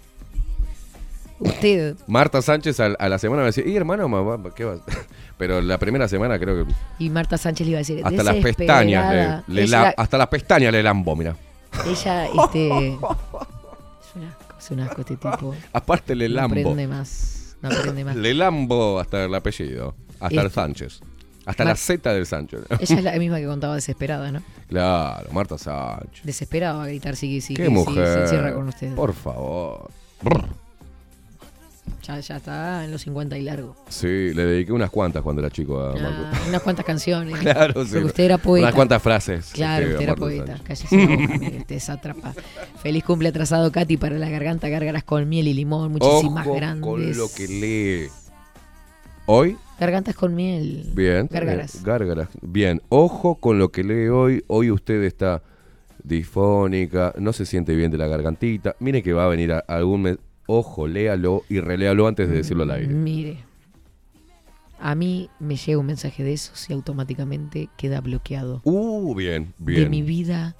Usted. 1.39 1.95
Marta 2.07 2.41
Sánchez 2.41 2.79
a, 2.79 2.85
a 2.85 3.09
la 3.09 3.19
semana 3.19 3.41
va 3.41 3.47
a 3.47 3.51
decir, 3.51 3.67
y 3.67 3.75
hermano, 3.75 4.07
mamá, 4.07 4.41
¿qué 4.55 4.63
vas? 4.65 4.79
Pero 5.37 5.61
la 5.61 5.77
primera 5.77 6.07
semana 6.07 6.39
creo 6.39 6.65
que 6.65 6.73
Y 6.99 7.09
Marta 7.09 7.37
Sánchez 7.37 7.65
le 7.67 7.71
iba 7.71 7.77
a 7.77 7.81
decir. 7.81 8.01
hasta 8.03 8.23
las 8.23 8.35
pestañas 8.37 9.09
desesperada. 9.09 9.43
le, 9.47 9.53
le 9.55 9.61
ella, 9.63 9.81
la- 9.81 9.93
hasta 9.97 10.17
las 10.17 10.27
pestañas 10.27 10.71
le 10.71 10.81
lambo, 10.81 11.15
mira. 11.15 11.35
ella, 11.85 12.25
este. 12.27 12.97
Es 14.63 14.71
un 14.71 14.79
asco, 14.79 15.01
este 15.01 15.15
tipo. 15.17 15.55
Aparte 15.73 16.15
le 16.15 16.29
No 16.29 16.35
lambo. 16.35 16.53
aprende 16.59 16.87
más. 16.87 17.55
No 17.61 17.69
aprende 17.69 18.05
más. 18.05 18.15
Le 18.15 18.33
lambo 18.33 18.99
hasta 18.99 19.23
el 19.25 19.33
apellido, 19.35 19.95
hasta 20.19 20.41
el 20.41 20.51
Sánchez. 20.51 21.01
Hasta 21.45 21.63
Mar- 21.65 21.73
la 21.73 21.75
Z 21.75 22.13
del 22.13 22.25
Sánchez. 22.25 22.61
Ella 22.69 22.95
es 22.97 23.03
la 23.03 23.11
misma 23.19 23.37
que 23.39 23.45
contaba 23.45 23.75
desesperada, 23.75 24.31
¿no? 24.31 24.41
Claro, 24.69 25.29
Marta 25.33 25.57
Sánchez. 25.57 26.23
Desesperada 26.23 26.75
va 26.77 26.83
a 26.83 26.87
gritar 26.87 27.15
sí, 27.17 27.41
sí, 27.41 27.53
Qué 27.53 27.65
sí, 27.65 27.71
mujer. 27.71 28.05
se 28.07 28.21
encierra 28.21 28.53
con 28.53 28.69
usted. 28.69 28.95
Por 28.95 29.13
favor. 29.13 29.89
Ya, 32.05 32.19
ya 32.19 32.35
está 32.35 32.83
en 32.83 32.91
los 32.91 33.01
50 33.03 33.37
y 33.37 33.43
largo. 33.43 33.75
Sí, 33.87 34.33
le 34.33 34.43
dediqué 34.45 34.73
unas 34.73 34.89
cuantas 34.89 35.21
cuando 35.23 35.41
era 35.41 35.49
chico 35.49 35.79
a 35.79 35.91
Ah, 35.91 35.95
Marta. 36.01 36.41
unas 36.49 36.61
cuantas 36.61 36.85
canciones. 36.85 37.39
Claro, 37.39 37.85
sí. 37.85 37.91
Porque 37.93 38.05
usted 38.07 38.23
era 38.25 38.37
poeta. 38.37 38.65
Unas 38.67 38.75
cuantas 38.75 39.01
frases. 39.01 39.51
Claro, 39.53 39.87
usted 39.87 40.01
era 40.01 40.15
poeta. 40.15 40.59
Cállese 40.63 40.97
la 40.97 41.05
boca, 41.15 41.57
usted 41.59 41.75
es 41.75 41.89
atrapa. 41.89 42.33
Feliz 42.81 43.03
cumple 43.05 43.29
atrasado, 43.29 43.71
Katy, 43.71 43.95
para 43.97 44.17
la 44.17 44.29
garganta, 44.29 44.67
gárgaras 44.67 45.03
con 45.05 45.29
miel 45.29 45.47
y 45.47 45.53
limón, 45.53 45.93
muchísimas 45.93 46.45
Ojo 46.45 46.55
grandes. 46.55 46.83
con 46.85 47.17
lo 47.17 47.27
que 47.33 47.47
lee. 47.47 48.09
Hoy, 49.25 49.55
Gargantas 49.79 50.15
con 50.15 50.35
miel. 50.35 50.91
bien. 50.93 51.29
Gárgaras. 51.31 51.75
eh, 51.75 51.79
gárgaras. 51.83 52.27
Bien, 52.41 52.81
ojo 52.89 53.35
con 53.35 53.57
lo 53.59 53.71
que 53.71 53.83
lee 53.85 54.07
hoy. 54.09 54.43
Hoy 54.47 54.69
usted 54.71 55.01
está 55.03 55.41
disfónica, 56.03 57.13
no 57.17 57.31
se 57.33 57.45
siente 57.45 57.75
bien 57.75 57.91
de 57.91 57.97
la 57.97 58.07
gargantita. 58.07 58.75
Mire 58.79 59.01
que 59.01 59.13
va 59.13 59.25
a 59.25 59.27
venir 59.29 59.53
a- 59.53 59.59
algún 59.59 60.01
mes. 60.01 60.17
Ojo, 60.47 60.87
léalo 60.87 61.43
y 61.49 61.59
reléalo 61.59 62.07
antes 62.07 62.29
de 62.29 62.35
decirlo 62.37 62.63
al 62.63 62.71
aire. 62.71 62.87
Mire, 62.93 63.37
a 64.79 64.95
mí 64.95 65.29
me 65.39 65.55
llega 65.55 65.77
un 65.79 65.85
mensaje 65.85 66.23
de 66.23 66.33
esos 66.33 66.69
y 66.69 66.73
automáticamente 66.73 67.69
queda 67.77 68.01
bloqueado. 68.01 68.61
Uh, 68.65 69.15
bien, 69.15 69.53
De 69.57 69.73
bien. 69.73 69.89
mi 69.89 70.01
vida 70.01 70.55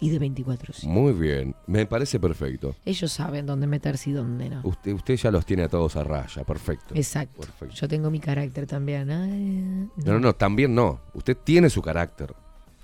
y 0.00 0.10
de 0.10 0.18
24 0.18 0.72
horas. 0.72 0.84
Muy 0.84 1.12
bien, 1.12 1.54
me 1.66 1.84
parece 1.86 2.18
perfecto. 2.18 2.74
Ellos 2.84 3.12
saben 3.12 3.44
dónde 3.46 3.66
meterse 3.66 4.10
y 4.10 4.12
dónde 4.14 4.48
no. 4.48 4.60
Usted, 4.64 4.92
usted 4.92 5.16
ya 5.16 5.30
los 5.30 5.44
tiene 5.44 5.64
a 5.64 5.68
todos 5.68 5.96
a 5.96 6.04
raya, 6.04 6.44
perfecto. 6.44 6.94
Exacto. 6.94 7.46
Yo 7.74 7.88
tengo 7.88 8.10
mi 8.10 8.20
carácter 8.20 8.66
también. 8.66 9.10
Ay, 9.10 9.88
No, 10.04 10.12
no, 10.14 10.20
no, 10.20 10.34
también 10.34 10.74
no. 10.74 11.00
Usted 11.12 11.36
tiene 11.36 11.68
su 11.70 11.82
carácter. 11.82 12.34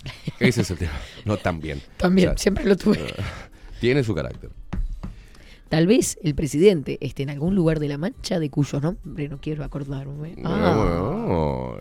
Ese 0.39 0.61
es 0.61 0.71
el 0.71 0.77
tema. 0.77 0.91
No, 1.25 1.37
también. 1.37 1.81
También, 1.97 2.37
siempre 2.37 2.65
lo 2.65 2.75
tuve. 2.75 2.99
tiene 3.79 4.03
su 4.03 4.13
carácter. 4.13 4.51
Tal 5.73 5.87
vez 5.87 6.19
el 6.21 6.35
presidente 6.35 6.99
esté 7.01 7.23
en 7.23 7.31
algún 7.31 7.55
lugar 7.55 7.79
de 7.79 7.87
la 7.87 7.97
mancha 7.97 8.39
de 8.39 8.51
cuyo 8.51 8.79
nombre 8.79 9.27
no 9.27 9.39
quiero 9.41 9.63
acordarme. 9.63 10.35
Ah, 10.43 11.77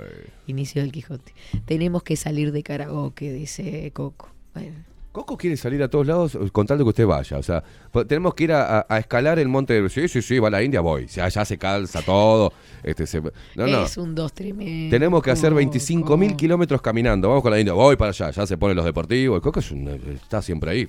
inicio 0.47 0.81
del 0.81 0.91
Quijote. 0.93 1.35
Tenemos 1.67 2.03
que 2.03 2.17
salir 2.17 2.53
de 2.53 2.63
karaoke, 2.63 3.31
dice 3.31 3.91
Coco. 3.93 4.31
Bueno, 4.55 4.77
Coco 5.13 5.37
quiere 5.37 5.59
salir 5.59 5.83
a 5.83 5.89
todos 5.89 6.07
lados 6.07 6.39
con 6.53 6.67
tal 6.67 6.79
de 6.79 6.85
que 6.85 6.89
usted 6.89 7.07
vaya. 7.07 7.37
O 7.37 7.43
sea, 7.43 7.63
tenemos 8.09 8.33
que 8.33 8.45
ir 8.45 8.53
a, 8.53 8.79
a- 8.79 8.87
a 8.89 8.99
escalar 8.99 9.39
el 9.39 9.49
monte 9.49 9.75
de... 9.83 9.91
Sí, 9.91 10.09
sí, 10.09 10.23
sí, 10.23 10.39
va 10.39 10.49
a 10.49 10.53
la 10.53 10.63
India, 10.63 10.81
voy. 10.81 11.07
Ya, 11.09 11.29
ya 11.29 11.45
se 11.45 11.59
calza 11.59 12.01
todo. 12.01 12.51
Este, 12.83 13.07
se- 13.07 13.21
no, 13.21 13.67
no. 13.67 13.83
Es 13.85 13.99
un 13.99 14.15
dos 14.15 14.33
tremendo. 14.33 14.91
Tenemos 14.91 15.23
que 15.23 15.33
hacer 15.33 15.53
25 15.53 16.17
mil 16.17 16.35
kilómetros 16.35 16.81
caminando. 16.81 17.29
Vamos 17.29 17.43
con 17.43 17.51
la 17.53 17.61
India, 17.61 17.75
voy 17.75 17.97
para 17.97 18.09
allá. 18.13 18.31
Ya 18.31 18.47
se 18.47 18.57
ponen 18.57 18.75
los 18.75 18.87
deportivos. 18.87 19.37
El 19.37 19.43
Coco 19.43 19.61
es 19.61 19.71
un- 19.71 19.87
está 20.15 20.41
siempre 20.41 20.71
ahí, 20.71 20.89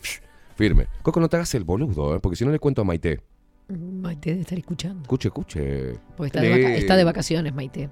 firme. 0.55 0.87
Coco, 1.01 1.19
no 1.19 1.29
te 1.29 1.37
hagas 1.37 1.53
el 1.55 1.63
boludo, 1.63 2.15
¿eh? 2.15 2.19
porque 2.19 2.35
si 2.35 2.45
no 2.45 2.51
le 2.51 2.59
cuento 2.59 2.81
a 2.81 2.85
Maite. 2.85 3.21
Maite 3.69 4.31
debe 4.31 4.41
estar 4.41 4.57
escuchando. 4.57 5.01
Escuche, 5.03 5.27
escuche. 5.29 5.93
Porque 6.17 6.27
está 6.27 6.41
de, 6.41 6.49
vaca- 6.49 6.75
está 6.75 6.95
de 6.97 7.03
vacaciones, 7.03 7.53
Maite. 7.53 7.89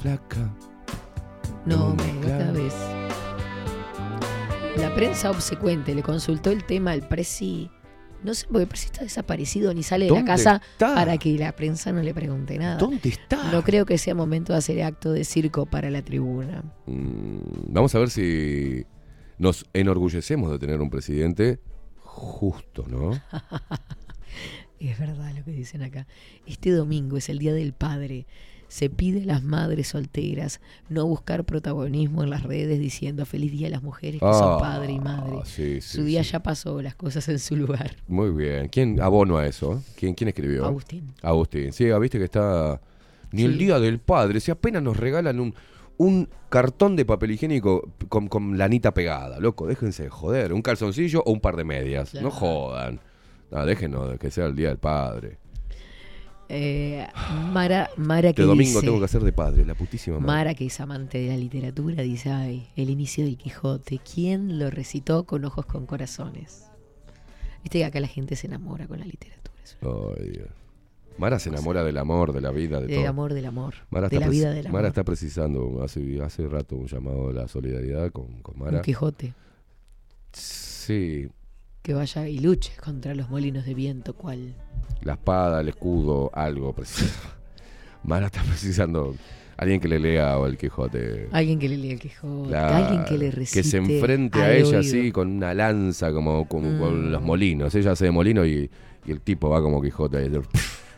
Flaca. 0.00 0.52
No 1.64 1.94
me 1.94 2.32
acabes. 2.34 2.74
La 4.76 4.92
prensa 4.94 5.30
obsecuente 5.30 5.94
le 5.94 6.02
consultó 6.02 6.50
el 6.50 6.64
tema 6.64 6.92
al 6.92 7.06
presi. 7.06 7.70
No 8.24 8.34
sé, 8.34 8.46
porque 8.46 8.62
el 8.62 8.68
presi 8.68 8.86
está 8.86 9.02
desaparecido 9.02 9.74
ni 9.74 9.82
sale 9.82 10.04
de 10.06 10.10
la 10.10 10.16
¿Dónde 10.18 10.30
casa 10.30 10.60
está? 10.72 10.94
para 10.94 11.18
que 11.18 11.36
la 11.38 11.52
prensa 11.52 11.92
no 11.92 12.02
le 12.02 12.14
pregunte 12.14 12.58
nada. 12.58 12.76
¿Dónde 12.78 13.08
está? 13.08 13.50
No 13.52 13.62
creo 13.62 13.84
que 13.84 13.98
sea 13.98 14.14
momento 14.14 14.52
de 14.52 14.58
hacer 14.60 14.82
acto 14.82 15.12
de 15.12 15.24
circo 15.24 15.66
para 15.66 15.90
la 15.90 16.02
tribuna. 16.02 16.62
Mm, 16.86 17.38
vamos 17.68 17.94
a 17.94 17.98
ver 17.98 18.10
si 18.10 18.84
nos 19.42 19.66
enorgullecemos 19.74 20.52
de 20.52 20.58
tener 20.60 20.80
un 20.80 20.88
presidente 20.88 21.58
justo, 21.98 22.86
¿no? 22.88 23.10
Es 24.78 24.98
verdad 24.98 25.32
lo 25.36 25.44
que 25.44 25.52
dicen 25.52 25.82
acá. 25.82 26.06
Este 26.44 26.70
domingo 26.72 27.16
es 27.16 27.28
el 27.28 27.38
Día 27.38 27.52
del 27.52 27.72
Padre. 27.72 28.26
Se 28.66 28.88
pide 28.90 29.22
a 29.22 29.26
las 29.26 29.42
madres 29.44 29.88
solteras 29.88 30.60
no 30.88 31.06
buscar 31.06 31.44
protagonismo 31.44 32.24
en 32.24 32.30
las 32.30 32.42
redes 32.42 32.80
diciendo 32.80 33.24
feliz 33.26 33.52
día 33.52 33.66
a 33.68 33.70
las 33.70 33.82
mujeres 33.82 34.20
que 34.20 34.32
son 34.32 34.54
Ah, 34.54 34.58
padre 34.58 34.92
y 34.94 34.98
madre. 34.98 35.36
sí, 35.44 35.80
sí, 35.80 35.96
Su 35.98 36.04
día 36.04 36.22
ya 36.22 36.40
pasó, 36.42 36.80
las 36.82 36.94
cosas 36.96 37.28
en 37.28 37.38
su 37.38 37.54
lugar. 37.54 37.94
Muy 38.08 38.30
bien. 38.30 38.68
¿Quién 38.68 39.00
abono 39.00 39.36
a 39.38 39.46
eso? 39.46 39.82
¿Quién, 39.96 40.14
quién 40.14 40.28
escribió? 40.28 40.64
Agustín. 40.64 41.12
Agustín. 41.22 41.72
Sí, 41.72 41.90
ah, 41.90 41.98
viste 41.98 42.18
que 42.18 42.24
está... 42.24 42.80
Ni 43.32 43.42
el. 43.42 43.58
Día 43.58 43.78
del 43.78 43.98
Padre. 43.98 44.40
Si 44.40 44.50
apenas 44.50 44.82
nos 44.82 44.96
regalan 44.96 45.38
un, 45.38 45.54
un 45.96 46.28
cartón 46.48 46.96
de 46.96 47.04
papel 47.04 47.32
higiénico 47.32 47.88
con, 48.08 48.28
con 48.28 48.58
lanita 48.58 48.92
pegada. 48.92 49.40
Loco, 49.40 49.66
déjense 49.66 50.04
de 50.04 50.08
joder. 50.10 50.52
Un 50.52 50.62
calzoncillo 50.62 51.22
o 51.24 51.32
un 51.32 51.40
par 51.40 51.56
de 51.56 51.64
medias. 51.64 52.14
No 52.14 52.30
jodan. 52.30 53.00
No, 53.50 53.66
déjenos 53.66 54.18
que 54.18 54.30
sea 54.30 54.46
el 54.46 54.56
Día 54.56 54.68
del 54.68 54.78
Padre. 54.78 55.38
Eh, 56.54 57.06
Mara, 57.50 57.88
Mara 57.96 58.34
que 58.34 58.42
Este 58.42 58.42
domingo 58.42 58.80
dice, 58.80 58.84
tengo 58.84 58.98
que 58.98 59.06
hacer 59.06 59.22
de 59.22 59.32
padre, 59.32 59.64
la 59.64 59.74
putísima 59.74 60.18
madre. 60.18 60.26
Mara, 60.26 60.54
que 60.54 60.66
es 60.66 60.80
amante 60.80 61.16
de 61.18 61.28
la 61.28 61.36
literatura, 61.36 62.02
dice, 62.02 62.30
ay, 62.30 62.68
el 62.76 62.90
inicio 62.90 63.24
del 63.24 63.38
Quijote, 63.38 64.00
¿quién 64.00 64.58
lo 64.58 64.68
recitó 64.68 65.24
con 65.24 65.46
ojos 65.46 65.64
con 65.64 65.86
corazones? 65.86 66.66
Viste 67.62 67.78
que 67.78 67.84
acá 67.86 68.00
la 68.00 68.08
gente 68.08 68.36
se 68.36 68.48
enamora 68.48 68.86
con 68.86 68.98
la 68.98 69.06
literatura. 69.06 69.54
Ay, 69.80 70.30
Dios. 70.30 70.48
Mara 71.18 71.38
se 71.38 71.48
enamora 71.50 71.84
del 71.84 71.98
amor, 71.98 72.32
de 72.32 72.40
la 72.40 72.50
vida, 72.50 72.80
de 72.80 72.86
Del 72.86 72.96
todo. 73.00 73.08
amor, 73.08 73.34
del 73.34 73.46
amor, 73.46 73.74
Mara 73.90 74.08
de 74.08 74.16
está 74.16 74.26
la 74.26 74.32
preci- 74.32 74.36
vida 74.38 74.50
del 74.52 74.66
amor. 74.66 74.78
Mara 74.78 74.88
está 74.88 75.04
precisando 75.04 75.82
hace, 75.84 76.20
hace 76.22 76.48
rato 76.48 76.76
un 76.76 76.86
llamado 76.86 77.28
de 77.28 77.34
la 77.34 77.48
solidaridad 77.48 78.10
con, 78.10 78.40
con 78.42 78.58
Mara. 78.58 78.78
Un 78.78 78.82
Quijote 78.82 79.34
Sí, 80.32 81.28
que 81.82 81.94
vaya 81.94 82.28
y 82.28 82.38
luche 82.38 82.72
contra 82.82 83.14
los 83.14 83.28
molinos 83.30 83.64
de 83.66 83.74
viento, 83.74 84.14
cual. 84.14 84.54
la 85.02 85.12
espada, 85.14 85.60
el 85.60 85.68
escudo, 85.68 86.30
algo 86.34 86.72
precisa. 86.72 87.20
Mara 88.04 88.26
está 88.26 88.42
precisando. 88.42 89.14
Alguien 89.58 89.80
que 89.80 89.86
le 89.86 89.98
lea 90.00 90.38
o 90.38 90.46
el 90.46 90.56
Quijote. 90.56 91.28
Alguien 91.30 91.58
que 91.58 91.68
le 91.68 91.76
lea 91.76 91.92
el 91.92 92.00
Quijote, 92.00 92.56
alguien 92.56 93.04
que 93.04 93.16
le 93.18 93.30
recite. 93.30 93.60
que 93.62 93.68
se 93.68 93.76
enfrente 93.76 94.40
a 94.40 94.52
ella 94.56 94.66
oído. 94.66 94.80
así 94.80 95.12
con 95.12 95.28
una 95.30 95.54
lanza 95.54 96.10
como, 96.12 96.48
como 96.48 96.78
con 96.80 97.08
Mm. 97.08 97.12
los 97.12 97.22
molinos. 97.22 97.74
Ella 97.76 97.92
hace 97.92 98.06
de 98.06 98.10
molino 98.10 98.44
y, 98.44 98.68
y 99.06 99.10
el 99.12 99.20
tipo 99.20 99.50
va 99.50 99.60
como 99.62 99.80
Quijote. 99.80 100.16
ahí, 100.16 100.30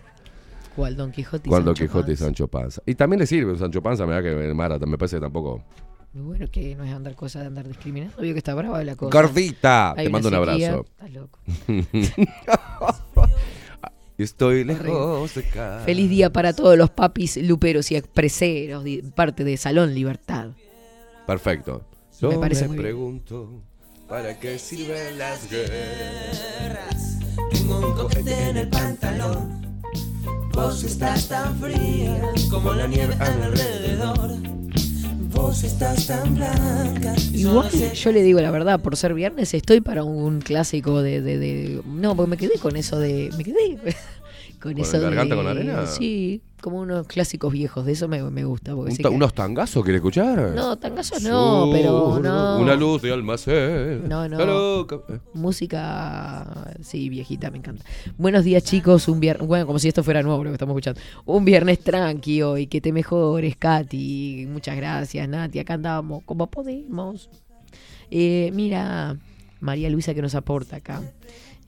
Cual 0.75 0.97
Don 0.97 1.11
Quijote 1.13 1.49
y 1.49 1.51
Cuando 1.51 1.71
Sancho 1.71 1.85
Quijote 1.85 2.13
y 2.13 2.15
Panza. 2.15 2.25
Sancho 2.25 2.49
Panza. 2.49 2.83
Y 2.87 2.95
también 2.95 3.21
le 3.21 3.27
sirve 3.27 3.53
un 3.53 3.59
Sancho 3.59 3.83
Panza, 3.83 4.07
me 4.07 4.13
da 4.15 4.23
que 4.23 4.35
Mara, 4.55 4.79
me 4.79 4.99
parece 4.99 5.17
que 5.17 5.21
tampoco. 5.21 5.63
Muy 6.13 6.23
bueno 6.23 6.47
que 6.51 6.77
no 6.77 6.85
es 6.85 6.93
andar 6.93 7.15
cosa 7.17 7.41
de 7.41 7.47
andar 7.47 7.67
discriminando. 7.67 8.21
Vio 8.23 8.33
que 8.33 8.39
está 8.39 8.55
brava 8.55 8.83
la 8.85 8.95
cosa. 8.95 9.11
Gordita, 9.21 9.93
Hay 9.97 10.07
te 10.07 10.11
mando 10.11 10.29
un 10.29 10.35
abrazo. 10.35 10.85
Estás 10.85 11.13
loco. 11.13 11.41
Estoy 14.17 14.63
lejos 14.63 15.35
de 15.35 15.43
casa. 15.43 15.85
Feliz 15.85 16.09
día 16.09 16.33
para 16.33 16.53
todos 16.53 16.79
los 16.79 16.91
papis 16.91 17.37
luperos 17.43 17.91
y 17.91 17.97
expreseros, 17.97 18.85
parte 19.17 19.43
de 19.43 19.57
Salón 19.57 19.93
Libertad. 19.93 20.51
Perfecto. 21.27 21.85
Me 22.23 22.31
Yo 22.31 22.41
parece 22.41 22.63
me 22.63 22.69
muy 22.69 22.77
bien. 22.77 22.83
pregunto, 22.85 23.63
¿para 24.09 24.39
qué 24.39 24.57
sirven 24.61 25.19
las 25.19 25.51
guerras? 25.51 27.19
Tengo 27.51 27.89
un 27.89 27.93
coquete 27.95 28.51
en 28.51 28.57
el 28.57 28.69
pantalón. 28.69 29.64
Vos 30.55 30.85
estás 30.85 31.29
tan 31.29 31.59
fría 31.59 32.21
como 32.51 32.73
la 32.75 32.87
nieve 32.87 33.15
a 33.19 33.31
mi 33.31 33.43
alrededor. 33.45 34.37
Vos 35.33 35.65
estás 35.65 36.07
tan 36.07 36.35
blanca. 36.35 37.15
Igual 37.33 37.71
yo 37.93 38.13
le 38.13 38.23
digo 38.23 38.41
la 38.41 38.51
verdad, 38.51 38.81
por 38.81 38.97
ser 38.97 39.15
viernes 39.15 39.53
estoy 39.55 39.81
para 39.81 40.05
un 40.05 40.41
clásico 40.41 41.03
de, 41.03 41.21
de, 41.21 41.39
de- 41.39 41.83
No, 41.87 42.15
porque 42.15 42.31
me 42.31 42.37
quedé 42.37 42.59
con 42.59 42.77
eso 42.77 42.99
de... 42.99 43.31
Me 43.37 43.45
quedé 43.45 43.77
con, 44.61 44.73
¿Con 44.75 44.79
eso 44.81 44.97
el 44.97 45.03
garganta 45.03 45.35
de... 45.35 45.41
con 45.43 45.51
arena? 45.51 45.87
Sí, 45.87 46.41
como 46.65 46.81
unos 46.81 47.07
clásicos 47.07 47.53
viejos, 47.53 47.85
de 47.85 47.93
eso 47.93 48.09
me, 48.09 48.23
me 48.31 48.43
gusta. 48.45 48.75
Porque 48.75 48.97
ta- 48.97 49.11
que- 49.11 49.15
¿Unos 49.15 49.35
tangazos 49.35 49.83
quiere 49.85 49.99
escuchar? 49.99 50.53
No, 50.57 50.77
tangazos 50.79 51.23
no, 51.23 51.69
pero 51.71 52.19
no. 52.23 52.59
Una 52.59 52.75
luz 52.75 53.03
de 53.03 53.13
almacén. 53.13 54.09
No, 54.09 54.27
no. 54.29 54.81
Eh. 54.81 55.21
Música, 55.35 56.75
sí, 56.81 57.09
viejita, 57.11 57.51
me 57.51 57.59
encanta. 57.59 57.85
Buenos 58.17 58.45
días, 58.45 58.65
chicos. 58.65 59.09
Un 59.09 59.21
viernes, 59.21 59.47
bueno, 59.47 59.67
como 59.67 59.79
si 59.79 59.89
esto 59.89 60.03
fuera 60.03 60.23
nuevo 60.23 60.43
lo 60.43 60.51
que 60.51 60.55
estamos 60.55 60.73
escuchando. 60.73 61.01
Un 61.27 61.45
viernes 61.45 61.81
tranqui 61.81 62.41
hoy, 62.43 62.67
que 62.67 62.81
te 62.81 62.93
mejores, 62.93 63.57
Katy. 63.57 64.47
Muchas 64.49 64.77
gracias, 64.77 65.29
Nati. 65.29 65.59
Acá 65.59 65.75
andamos 65.75 66.23
como 66.25 66.47
podemos. 66.49 67.29
Eh, 68.11 68.51
mira, 68.55 69.17
María 69.61 69.91
Luisa 69.91 70.15
que 70.15 70.23
nos 70.23 70.35
aporta 70.35 70.77
acá. 70.77 71.03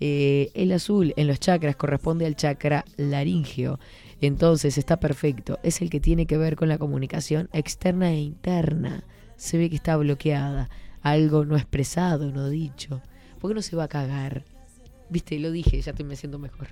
Eh, 0.01 0.51
el 0.55 0.73
azul 0.73 1.15
en 1.17 1.27
los 1.27 1.41
chakras 1.41 1.75
corresponde 1.77 2.27
al 2.27 2.37
chakra 2.37 2.85
laríngeo. 2.97 3.79
Entonces 4.21 4.79
está 4.79 4.99
perfecto. 4.99 5.59
Es 5.63 5.83
el 5.83 5.91
que 5.91 6.01
tiene 6.01 6.27
que 6.27 6.39
ver 6.39 6.57
con 6.57 6.69
la 6.69 6.79
comunicación 6.79 7.49
externa 7.53 8.11
e 8.11 8.21
interna. 8.21 9.05
Se 9.37 9.59
ve 9.59 9.69
que 9.69 9.77
está 9.77 9.97
bloqueada. 9.97 10.71
Algo 11.03 11.45
no 11.45 11.57
expresado, 11.57 12.33
no 12.33 12.49
dicho. 12.49 13.03
¿Por 13.41 13.51
qué 13.51 13.55
no 13.55 13.63
se 13.63 13.77
va 13.77 13.85
a 13.85 13.89
cagar? 13.89 14.45
Viste, 15.11 15.39
lo 15.39 15.51
dije, 15.51 15.81
ya 15.81 15.91
estoy 15.91 16.07
me 16.07 16.17
siento 16.17 16.39
mejor. 16.39 16.69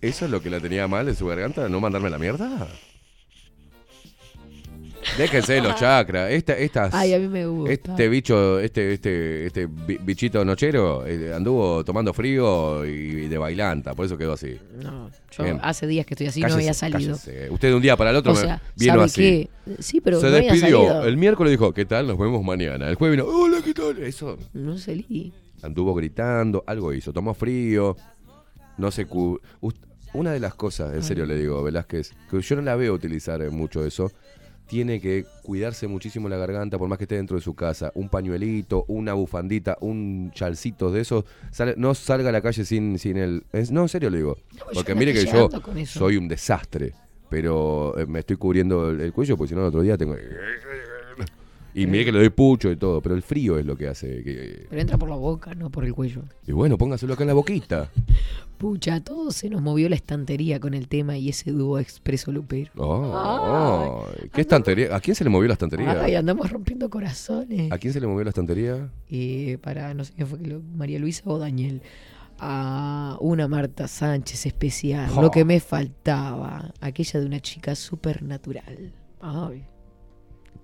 ¿Eso 0.00 0.24
es 0.26 0.30
lo 0.30 0.40
que 0.40 0.50
la 0.50 0.60
tenía 0.60 0.86
mal 0.86 1.08
en 1.08 1.16
su 1.16 1.26
garganta? 1.26 1.68
¿No 1.68 1.80
mandarme 1.80 2.10
la 2.10 2.18
mierda? 2.18 2.68
Déjense 5.16 5.54
de 5.54 5.60
los 5.62 5.76
chakras. 5.76 6.30
Esta, 6.30 6.52
estas, 6.56 6.92
Ay, 6.92 7.14
a 7.14 7.18
mí 7.18 7.26
me 7.28 7.46
gusta. 7.46 7.72
Este 7.72 8.08
bicho, 8.08 8.58
este, 8.60 8.92
este, 8.94 9.46
este 9.46 9.66
bi- 9.66 9.98
bichito 10.02 10.44
nochero, 10.44 11.06
eh, 11.06 11.32
anduvo 11.34 11.84
tomando 11.84 12.12
frío 12.12 12.84
y 12.84 13.28
de 13.28 13.38
bailanta, 13.38 13.94
por 13.94 14.06
eso 14.06 14.18
quedó 14.18 14.34
así. 14.34 14.58
No, 14.82 15.10
yo 15.30 15.44
Bien. 15.44 15.58
hace 15.62 15.86
días 15.86 16.04
que 16.06 16.14
estoy 16.14 16.26
así, 16.26 16.40
no 16.40 16.48
Cállese, 16.48 16.60
había 16.62 16.74
salido. 16.74 17.16
cállese. 17.16 17.50
Usted 17.50 17.68
de 17.68 17.74
un 17.74 17.82
día 17.82 17.96
para 17.96 18.10
el 18.10 18.16
otro 18.16 18.32
O 18.32 18.34
me- 18.34 18.60
vino 18.76 18.92
¿sabe 18.92 19.04
así. 19.04 19.20
qué? 19.66 19.76
Sí, 19.80 20.00
pero 20.00 20.20
Se 20.20 20.28
no 20.30 20.36
había 20.36 20.52
despidió. 20.52 20.78
salido. 20.86 21.04
El 21.06 21.16
miércoles 21.16 21.50
dijo, 21.52 21.72
¿qué 21.72 21.84
tal? 21.84 22.06
Nos 22.06 22.18
vemos 22.18 22.42
mañana. 22.44 22.88
El 22.88 22.96
jueves 22.96 23.16
vino, 23.16 23.28
hola, 23.28 23.58
¿qué 23.64 23.72
tal? 23.74 23.98
Eso. 24.02 24.36
No 24.52 24.76
salí. 24.76 25.32
Anduvo 25.62 25.94
gritando, 25.94 26.62
algo 26.66 26.92
hizo. 26.92 27.12
Tomó 27.12 27.32
frío, 27.32 27.96
no 28.76 28.90
se... 28.90 29.06
cu- 29.06 29.40
Una 30.12 30.32
de 30.32 30.40
las 30.40 30.54
cosas, 30.54 30.94
en 30.94 31.02
serio 31.02 31.26
le 31.26 31.36
digo, 31.36 31.62
Velázquez, 31.62 32.12
que 32.30 32.40
yo 32.40 32.56
no 32.56 32.62
la 32.62 32.74
veo 32.76 32.94
utilizar 32.94 33.40
eh, 33.42 33.50
mucho 33.50 33.84
eso, 33.84 34.10
tiene 34.68 35.00
que 35.00 35.24
cuidarse 35.42 35.86
muchísimo 35.86 36.28
la 36.28 36.36
garganta, 36.36 36.78
por 36.78 36.88
más 36.88 36.98
que 36.98 37.04
esté 37.04 37.14
dentro 37.16 37.36
de 37.36 37.42
su 37.42 37.54
casa. 37.54 37.92
Un 37.94 38.08
pañuelito, 38.08 38.84
una 38.88 39.12
bufandita, 39.14 39.76
un 39.80 40.30
chalcito 40.34 40.90
de 40.90 41.00
esos. 41.02 41.24
Sale- 41.52 41.74
no 41.76 41.94
salga 41.94 42.28
a 42.28 42.32
la 42.32 42.40
calle 42.42 42.64
sin, 42.64 42.98
sin 42.98 43.16
el... 43.16 43.44
es- 43.52 43.70
no, 43.70 43.82
en 43.82 43.88
serio 43.88 44.10
le 44.10 44.18
digo. 44.18 44.36
Porque 44.74 44.94
mire 44.94 45.12
que 45.12 45.20
yo 45.26 45.48
soy 45.86 46.16
un 46.16 46.28
desastre, 46.28 46.94
pero 47.30 47.96
eh, 47.98 48.06
me 48.06 48.20
estoy 48.20 48.36
cubriendo 48.36 48.90
el, 48.90 49.00
el 49.00 49.12
cuello, 49.12 49.36
porque 49.36 49.50
si 49.50 49.54
no 49.54 49.60
el 49.62 49.68
otro 49.68 49.82
día 49.82 49.96
tengo... 49.96 50.14
Y 51.76 51.86
mire 51.86 52.06
que 52.06 52.12
le 52.12 52.20
doy 52.20 52.30
pucho 52.30 52.70
y 52.70 52.76
todo, 52.76 53.02
pero 53.02 53.14
el 53.14 53.20
frío 53.20 53.58
es 53.58 53.66
lo 53.66 53.76
que 53.76 53.86
hace 53.86 54.24
que... 54.24 54.66
Pero 54.70 54.80
entra 54.80 54.96
por 54.96 55.10
la 55.10 55.16
boca, 55.16 55.54
no 55.54 55.68
por 55.68 55.84
el 55.84 55.92
cuello. 55.92 56.22
Y 56.46 56.52
bueno, 56.52 56.78
póngaselo 56.78 57.12
acá 57.12 57.24
en 57.24 57.28
la 57.28 57.34
boquita. 57.34 57.90
Pucha, 58.56 58.94
a 58.94 59.00
todos 59.00 59.36
se 59.36 59.50
nos 59.50 59.60
movió 59.60 59.86
la 59.90 59.96
estantería 59.96 60.58
con 60.58 60.72
el 60.72 60.88
tema 60.88 61.18
y 61.18 61.28
ese 61.28 61.50
dúo 61.50 61.78
expreso 61.78 62.32
lupero. 62.32 62.70
Oh, 62.78 64.06
ay, 64.08 64.30
¿Qué 64.32 64.40
estantería? 64.40 64.96
¿A 64.96 65.00
quién 65.00 65.14
se 65.14 65.24
le 65.24 65.28
movió 65.28 65.48
la 65.48 65.52
estantería? 65.52 66.02
Ay, 66.02 66.14
andamos 66.14 66.50
rompiendo 66.50 66.88
corazones. 66.88 67.70
¿A 67.70 67.76
quién 67.76 67.92
se 67.92 68.00
le 68.00 68.06
movió 68.06 68.24
la 68.24 68.30
estantería? 68.30 68.88
Eh, 69.10 69.58
para, 69.60 69.92
no 69.92 70.04
sé 70.04 70.14
quién 70.14 70.26
fue, 70.26 70.38
María 70.74 70.98
Luisa 70.98 71.24
o 71.26 71.38
Daniel. 71.38 71.82
A 72.38 73.18
una 73.20 73.48
Marta 73.48 73.86
Sánchez 73.86 74.46
especial. 74.46 75.10
Oh. 75.14 75.20
Lo 75.20 75.30
que 75.30 75.44
me 75.44 75.60
faltaba. 75.60 76.72
Aquella 76.80 77.20
de 77.20 77.26
una 77.26 77.40
chica 77.40 77.74
supernatural. 77.74 78.94
Ay. 79.20 79.66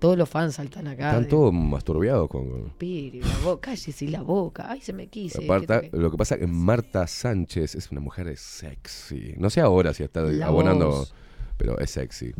Todos 0.03 0.17
los 0.17 0.27
fans 0.29 0.55
saltan 0.55 0.85
acá. 0.89 1.11
Están 1.11 1.23
de- 1.23 1.29
todos 1.29 1.53
masturbiados 1.53 2.27
con... 2.29 2.73
Piri, 2.77 3.21
la 3.21 3.37
boca, 3.41 3.69
cállese 3.71 4.09
la 4.09 4.21
boca. 4.21 4.69
Ay, 4.69 4.81
se 4.81 4.91
me 4.91 5.07
quise. 5.07 5.39
Marta- 5.45 5.79
¿qué 5.79 5.89
te- 5.91 5.97
lo 5.97 6.11
que 6.11 6.17
pasa 6.17 6.35
es 6.35 6.41
que 6.41 6.47
Marta 6.47 7.07
Sánchez 7.07 7.75
es 7.75 7.89
una 7.89 8.01
mujer 8.01 8.35
sexy. 8.35 9.33
No 9.37 9.49
sé 9.49 9.61
ahora 9.61 9.93
si 9.93 10.03
está 10.03 10.19
La 10.23 10.47
abonando, 10.47 10.89
voz. 10.89 11.13
pero 11.57 11.79
es 11.79 11.89
sexy. 11.91 12.33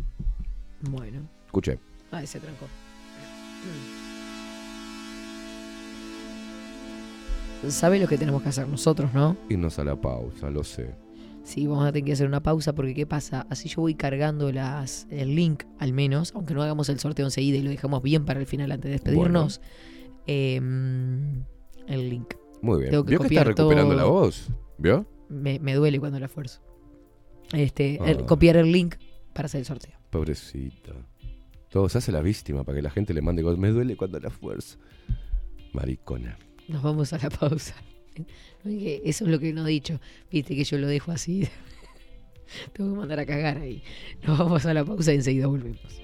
Bueno. 0.82 1.26
Escuche. 1.46 1.78
Ay, 2.10 2.26
se 2.26 2.38
trancó. 2.38 2.66
¿Sabe 7.70 7.98
lo 7.98 8.06
que 8.06 8.18
tenemos 8.18 8.42
que 8.42 8.50
hacer 8.50 8.68
nosotros, 8.68 9.14
no? 9.14 9.38
Irnos 9.48 9.78
a 9.78 9.84
la 9.84 9.96
pausa, 9.96 10.50
lo 10.50 10.62
sé. 10.64 10.94
Sí, 11.44 11.66
vamos 11.66 11.84
a 11.86 11.92
tener 11.92 12.06
que 12.06 12.12
hacer 12.14 12.26
una 12.26 12.42
pausa 12.42 12.74
porque 12.74 12.94
¿qué 12.94 13.06
pasa? 13.06 13.46
Así 13.50 13.68
yo 13.68 13.82
voy 13.82 13.94
cargando 13.94 14.50
las, 14.50 15.06
el 15.10 15.34
link, 15.36 15.64
al 15.78 15.92
menos, 15.92 16.32
aunque 16.34 16.54
no 16.54 16.62
hagamos 16.62 16.88
el 16.88 16.98
sorteo 16.98 17.26
enseguida 17.26 17.58
y 17.58 17.62
lo 17.62 17.68
dejamos 17.70 18.02
bien 18.02 18.24
para 18.24 18.40
el 18.40 18.46
final 18.46 18.72
antes 18.72 18.84
de 18.88 18.92
despedirnos. 18.92 19.60
em, 20.26 21.44
el 21.86 22.08
link. 22.10 22.34
Muy 22.62 22.78
bien. 22.80 22.90
Tengo 22.92 23.04
que 23.04 23.10
¿Vio 23.10 23.20
que 23.20 23.26
está 23.26 23.44
recuperando 23.44 23.90
todo. 23.94 24.02
la 24.02 24.04
voz? 24.04 24.48
¿Vio? 24.78 25.06
Me, 25.28 25.58
me 25.58 25.74
duele 25.74 26.00
cuando 26.00 26.18
la 26.18 26.26
esfuerzo. 26.26 26.62
Este, 27.52 27.96
el- 28.10 28.20
Ah. 28.22 28.26
copiar 28.26 28.56
el 28.56 28.72
link 28.72 28.94
para 29.34 29.46
hacer 29.46 29.58
el 29.60 29.66
sorteo. 29.66 29.98
Pobrecita. 30.10 30.92
Todo 31.68 31.88
se 31.90 31.98
hace 31.98 32.10
la 32.10 32.22
víctima 32.22 32.64
para 32.64 32.76
que 32.76 32.82
la 32.82 32.90
gente 32.90 33.12
le 33.12 33.20
mande 33.20 33.42
cosas. 33.42 33.58
Me 33.58 33.68
duele 33.68 33.96
cuando 33.96 34.18
la 34.18 34.30
fuerza. 34.30 34.78
Maricona. 35.74 36.38
Nos 36.68 36.82
vamos 36.82 37.12
a 37.12 37.18
la 37.18 37.28
pausa. 37.28 37.74
Eso 38.64 39.24
es 39.24 39.30
lo 39.30 39.38
que 39.38 39.52
no 39.52 39.66
he 39.66 39.70
dicho. 39.70 40.00
Viste 40.30 40.56
que 40.56 40.64
yo 40.64 40.78
lo 40.78 40.86
dejo 40.86 41.12
así. 41.12 41.48
Tengo 42.72 42.92
que 42.92 42.98
mandar 42.98 43.20
a 43.20 43.26
cagar 43.26 43.58
ahí. 43.58 43.82
Nos 44.26 44.38
vamos 44.38 44.64
a 44.66 44.74
la 44.74 44.84
pausa 44.84 45.12
y 45.12 45.16
enseguida 45.16 45.46
volvemos. 45.46 46.03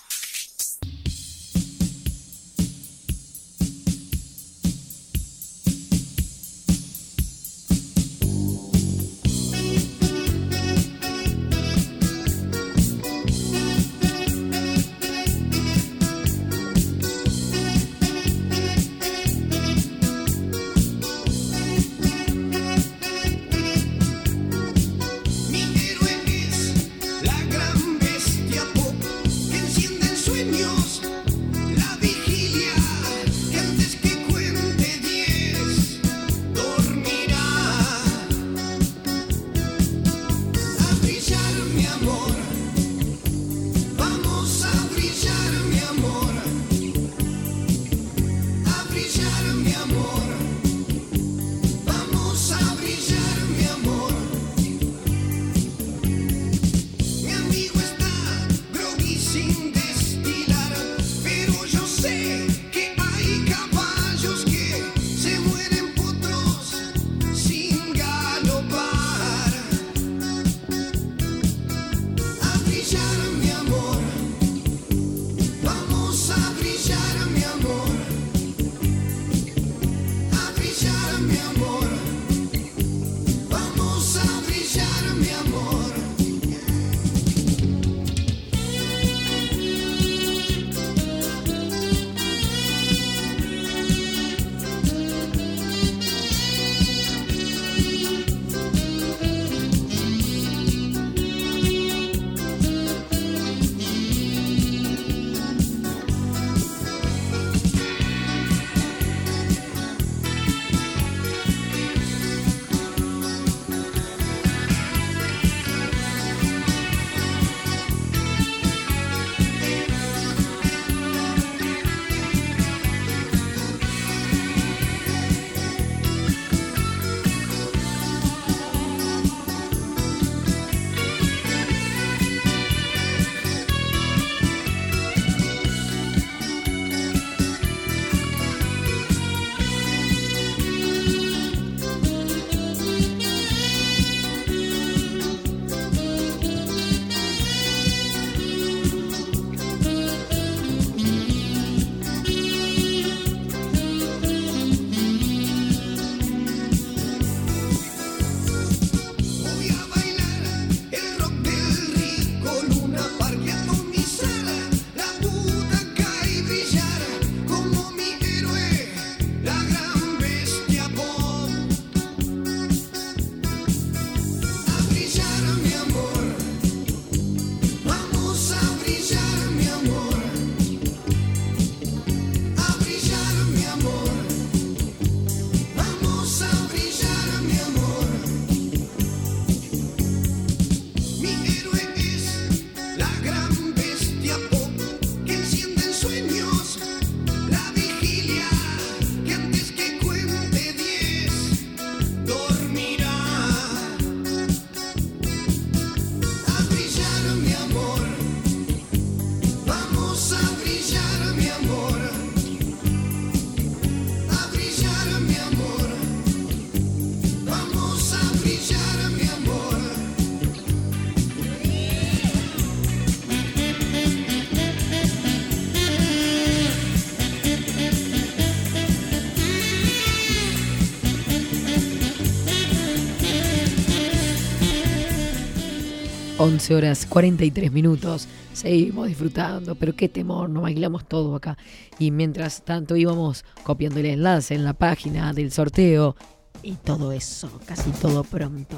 11 236.41 236.73
horas 236.73 237.05
43 237.05 237.71
minutos. 237.71 238.27
Seguimos 238.51 239.07
disfrutando, 239.07 239.75
pero 239.75 239.95
qué 239.95 240.09
temor, 240.09 240.49
nos 240.49 240.63
bailamos 240.63 241.05
todo 241.05 241.35
acá. 241.35 241.55
Y 241.99 242.09
mientras 242.09 242.63
tanto 242.63 242.95
íbamos 242.95 243.45
copiando 243.61 243.99
el 243.99 244.07
enlace 244.07 244.55
en 244.55 244.63
la 244.63 244.73
página 244.73 245.33
del 245.33 245.51
sorteo 245.51 246.15
y 246.63 246.73
todo 246.77 247.11
eso, 247.11 247.47
casi 247.67 247.91
todo 247.91 248.23
pronto. 248.23 248.75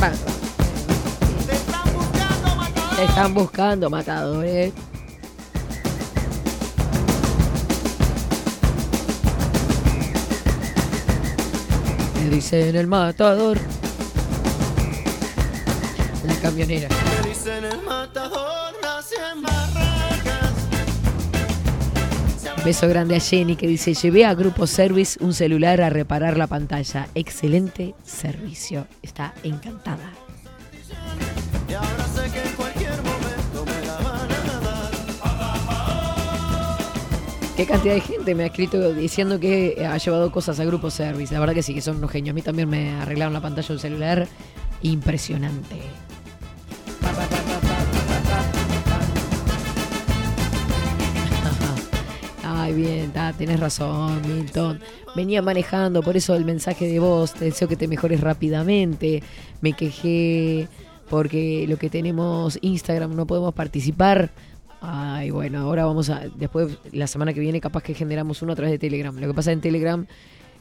Bárbaro. 0.00 0.32
Te 2.96 3.04
están 3.04 3.34
buscando, 3.34 3.88
matadores. 3.88 4.72
Me 12.20 12.30
dicen 12.30 12.74
el 12.74 12.88
matador. 12.88 13.60
La 16.54 16.60
camionera. 16.60 16.88
Me 16.88 17.28
dicen 17.28 17.64
el 17.64 17.82
matador, 17.82 18.74
nace 18.80 19.16
en 19.32 19.42
barracas. 19.42 20.52
Beso 22.64 22.88
grande 22.88 23.16
a 23.16 23.20
Jenny 23.20 23.56
que 23.56 23.66
dice, 23.66 23.92
llevé 23.92 24.24
a 24.24 24.34
Grupo 24.34 24.68
Service 24.68 25.18
un 25.22 25.34
celular 25.34 25.80
a 25.80 25.90
reparar 25.90 26.36
la 26.36 26.46
pantalla. 26.46 27.08
Excelente 27.16 27.96
servicio. 28.04 28.86
Está 29.02 29.34
encantada. 29.42 30.12
Y 31.68 31.72
ahora 31.74 32.06
sé 32.14 32.30
que 32.30 32.48
en 32.48 32.54
cualquier 32.54 33.02
momento 33.02 33.64
me 33.66 33.86
la 33.86 33.96
van 33.96 34.30
a 34.30 34.60
dar. 34.60 34.90
Qué 37.56 37.66
cantidad 37.66 37.94
de 37.94 38.00
gente 38.00 38.34
me 38.36 38.44
ha 38.44 38.46
escrito 38.46 38.92
diciendo 38.94 39.40
que 39.40 39.84
ha 39.90 39.98
llevado 39.98 40.30
cosas 40.30 40.60
a 40.60 40.64
Grupo 40.64 40.88
Service. 40.90 41.34
La 41.34 41.40
verdad 41.40 41.54
que 41.54 41.64
sí, 41.64 41.74
que 41.74 41.80
son 41.80 41.96
unos 41.96 42.12
genios. 42.12 42.32
A 42.32 42.34
mí 42.34 42.42
también 42.42 42.68
me 42.68 42.92
arreglaron 42.92 43.32
la 43.32 43.40
pantalla 43.40 43.66
del 43.66 43.80
celular. 43.80 44.28
Impresionante. 44.82 45.80
Ay, 52.44 52.74
bien, 52.74 53.12
ah, 53.16 53.32
tenés 53.36 53.60
razón, 53.60 54.22
Milton. 54.26 54.80
Venía 55.14 55.42
manejando, 55.42 56.02
por 56.02 56.16
eso 56.16 56.34
el 56.34 56.44
mensaje 56.44 56.86
de 56.86 56.98
voz. 56.98 57.34
Te 57.34 57.46
deseo 57.46 57.68
que 57.68 57.76
te 57.76 57.88
mejores 57.88 58.20
rápidamente. 58.20 59.22
Me 59.60 59.72
quejé 59.72 60.68
porque 61.08 61.66
lo 61.68 61.76
que 61.76 61.90
tenemos 61.90 62.58
Instagram 62.62 63.14
no 63.14 63.26
podemos 63.26 63.54
participar. 63.54 64.30
Ay, 64.80 65.30
bueno, 65.30 65.60
ahora 65.60 65.86
vamos 65.86 66.10
a. 66.10 66.22
Después, 66.36 66.78
la 66.92 67.06
semana 67.06 67.32
que 67.32 67.40
viene, 67.40 67.60
capaz 67.60 67.82
que 67.82 67.94
generamos 67.94 68.42
uno 68.42 68.52
a 68.52 68.56
través 68.56 68.72
de 68.72 68.78
Telegram. 68.78 69.16
Lo 69.16 69.28
que 69.28 69.34
pasa 69.34 69.52
en 69.52 69.60
Telegram 69.60 70.06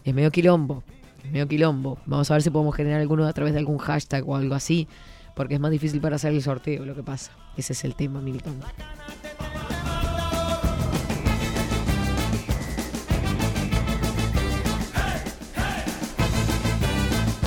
es 0.04 0.14
medio 0.14 0.32
quilombo. 0.32 0.84
Es 1.24 1.32
medio 1.32 1.48
quilombo. 1.48 1.98
Vamos 2.06 2.30
a 2.30 2.36
ver 2.36 2.44
si 2.44 2.50
podemos 2.50 2.76
generar 2.76 3.02
alguno 3.02 3.26
a 3.26 3.34
través 3.34 3.54
de 3.54 3.60
algún 3.60 3.78
hashtag 3.78 4.28
o 4.28 4.36
algo 4.36 4.56
así. 4.56 4.88
Porque 5.34 5.56
es 5.56 5.60
más 5.60 5.72
difícil 5.72 6.00
para 6.00 6.18
hacer 6.18 6.32
el 6.34 6.42
sorteo, 6.42 6.86
lo 6.86 6.96
que 6.96 7.04
pasa. 7.04 7.32
Ese 7.58 7.74
es 7.74 7.84
el 7.84 7.96
tema, 7.96 8.22
Milton. 8.22 8.60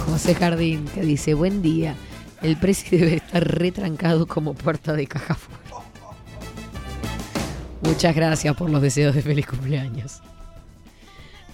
José 0.04 0.34
Jardín, 0.34 0.86
que 0.94 1.02
dice, 1.02 1.34
buen 1.34 1.62
día. 1.62 1.94
El 2.42 2.56
precio 2.56 2.98
debe 2.98 3.16
estar 3.16 3.46
retrancado 3.46 4.26
como 4.26 4.54
puerta 4.54 4.92
de 4.94 5.06
caja 5.06 5.34
fuerte. 5.34 5.66
Muchas 7.82 8.16
gracias 8.16 8.56
por 8.56 8.70
los 8.70 8.82
deseos 8.82 9.14
de 9.14 9.22
feliz 9.22 9.46
cumpleaños. 9.46 10.22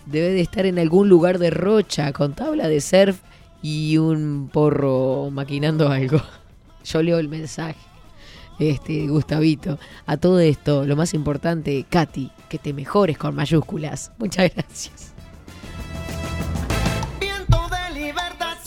Debe 0.07 0.31
de 0.31 0.41
estar 0.41 0.65
en 0.65 0.79
algún 0.79 1.09
lugar 1.09 1.39
de 1.39 1.51
Rocha 1.51 2.13
con 2.13 2.35
tabla 2.35 2.69
de 2.69 2.81
surf 2.81 3.21
y 3.63 3.97
un 3.97 4.51
porro 4.53 5.31
maquinando 5.31 5.89
algo. 5.89 6.21
Yo 6.85 7.03
leo 7.03 7.19
el 7.19 7.29
mensaje. 7.29 7.79
Este, 8.59 9.07
Gustavito. 9.07 9.79
A 10.07 10.17
todo 10.17 10.41
esto, 10.41 10.85
lo 10.85 10.97
más 10.97 11.15
importante, 11.15 11.87
Katy, 11.89 12.31
que 12.49 12.59
te 12.59 12.73
mejores 12.73 13.17
con 13.17 13.35
mayúsculas. 13.35 14.13
Muchas 14.19 14.53
gracias. 14.55 15.13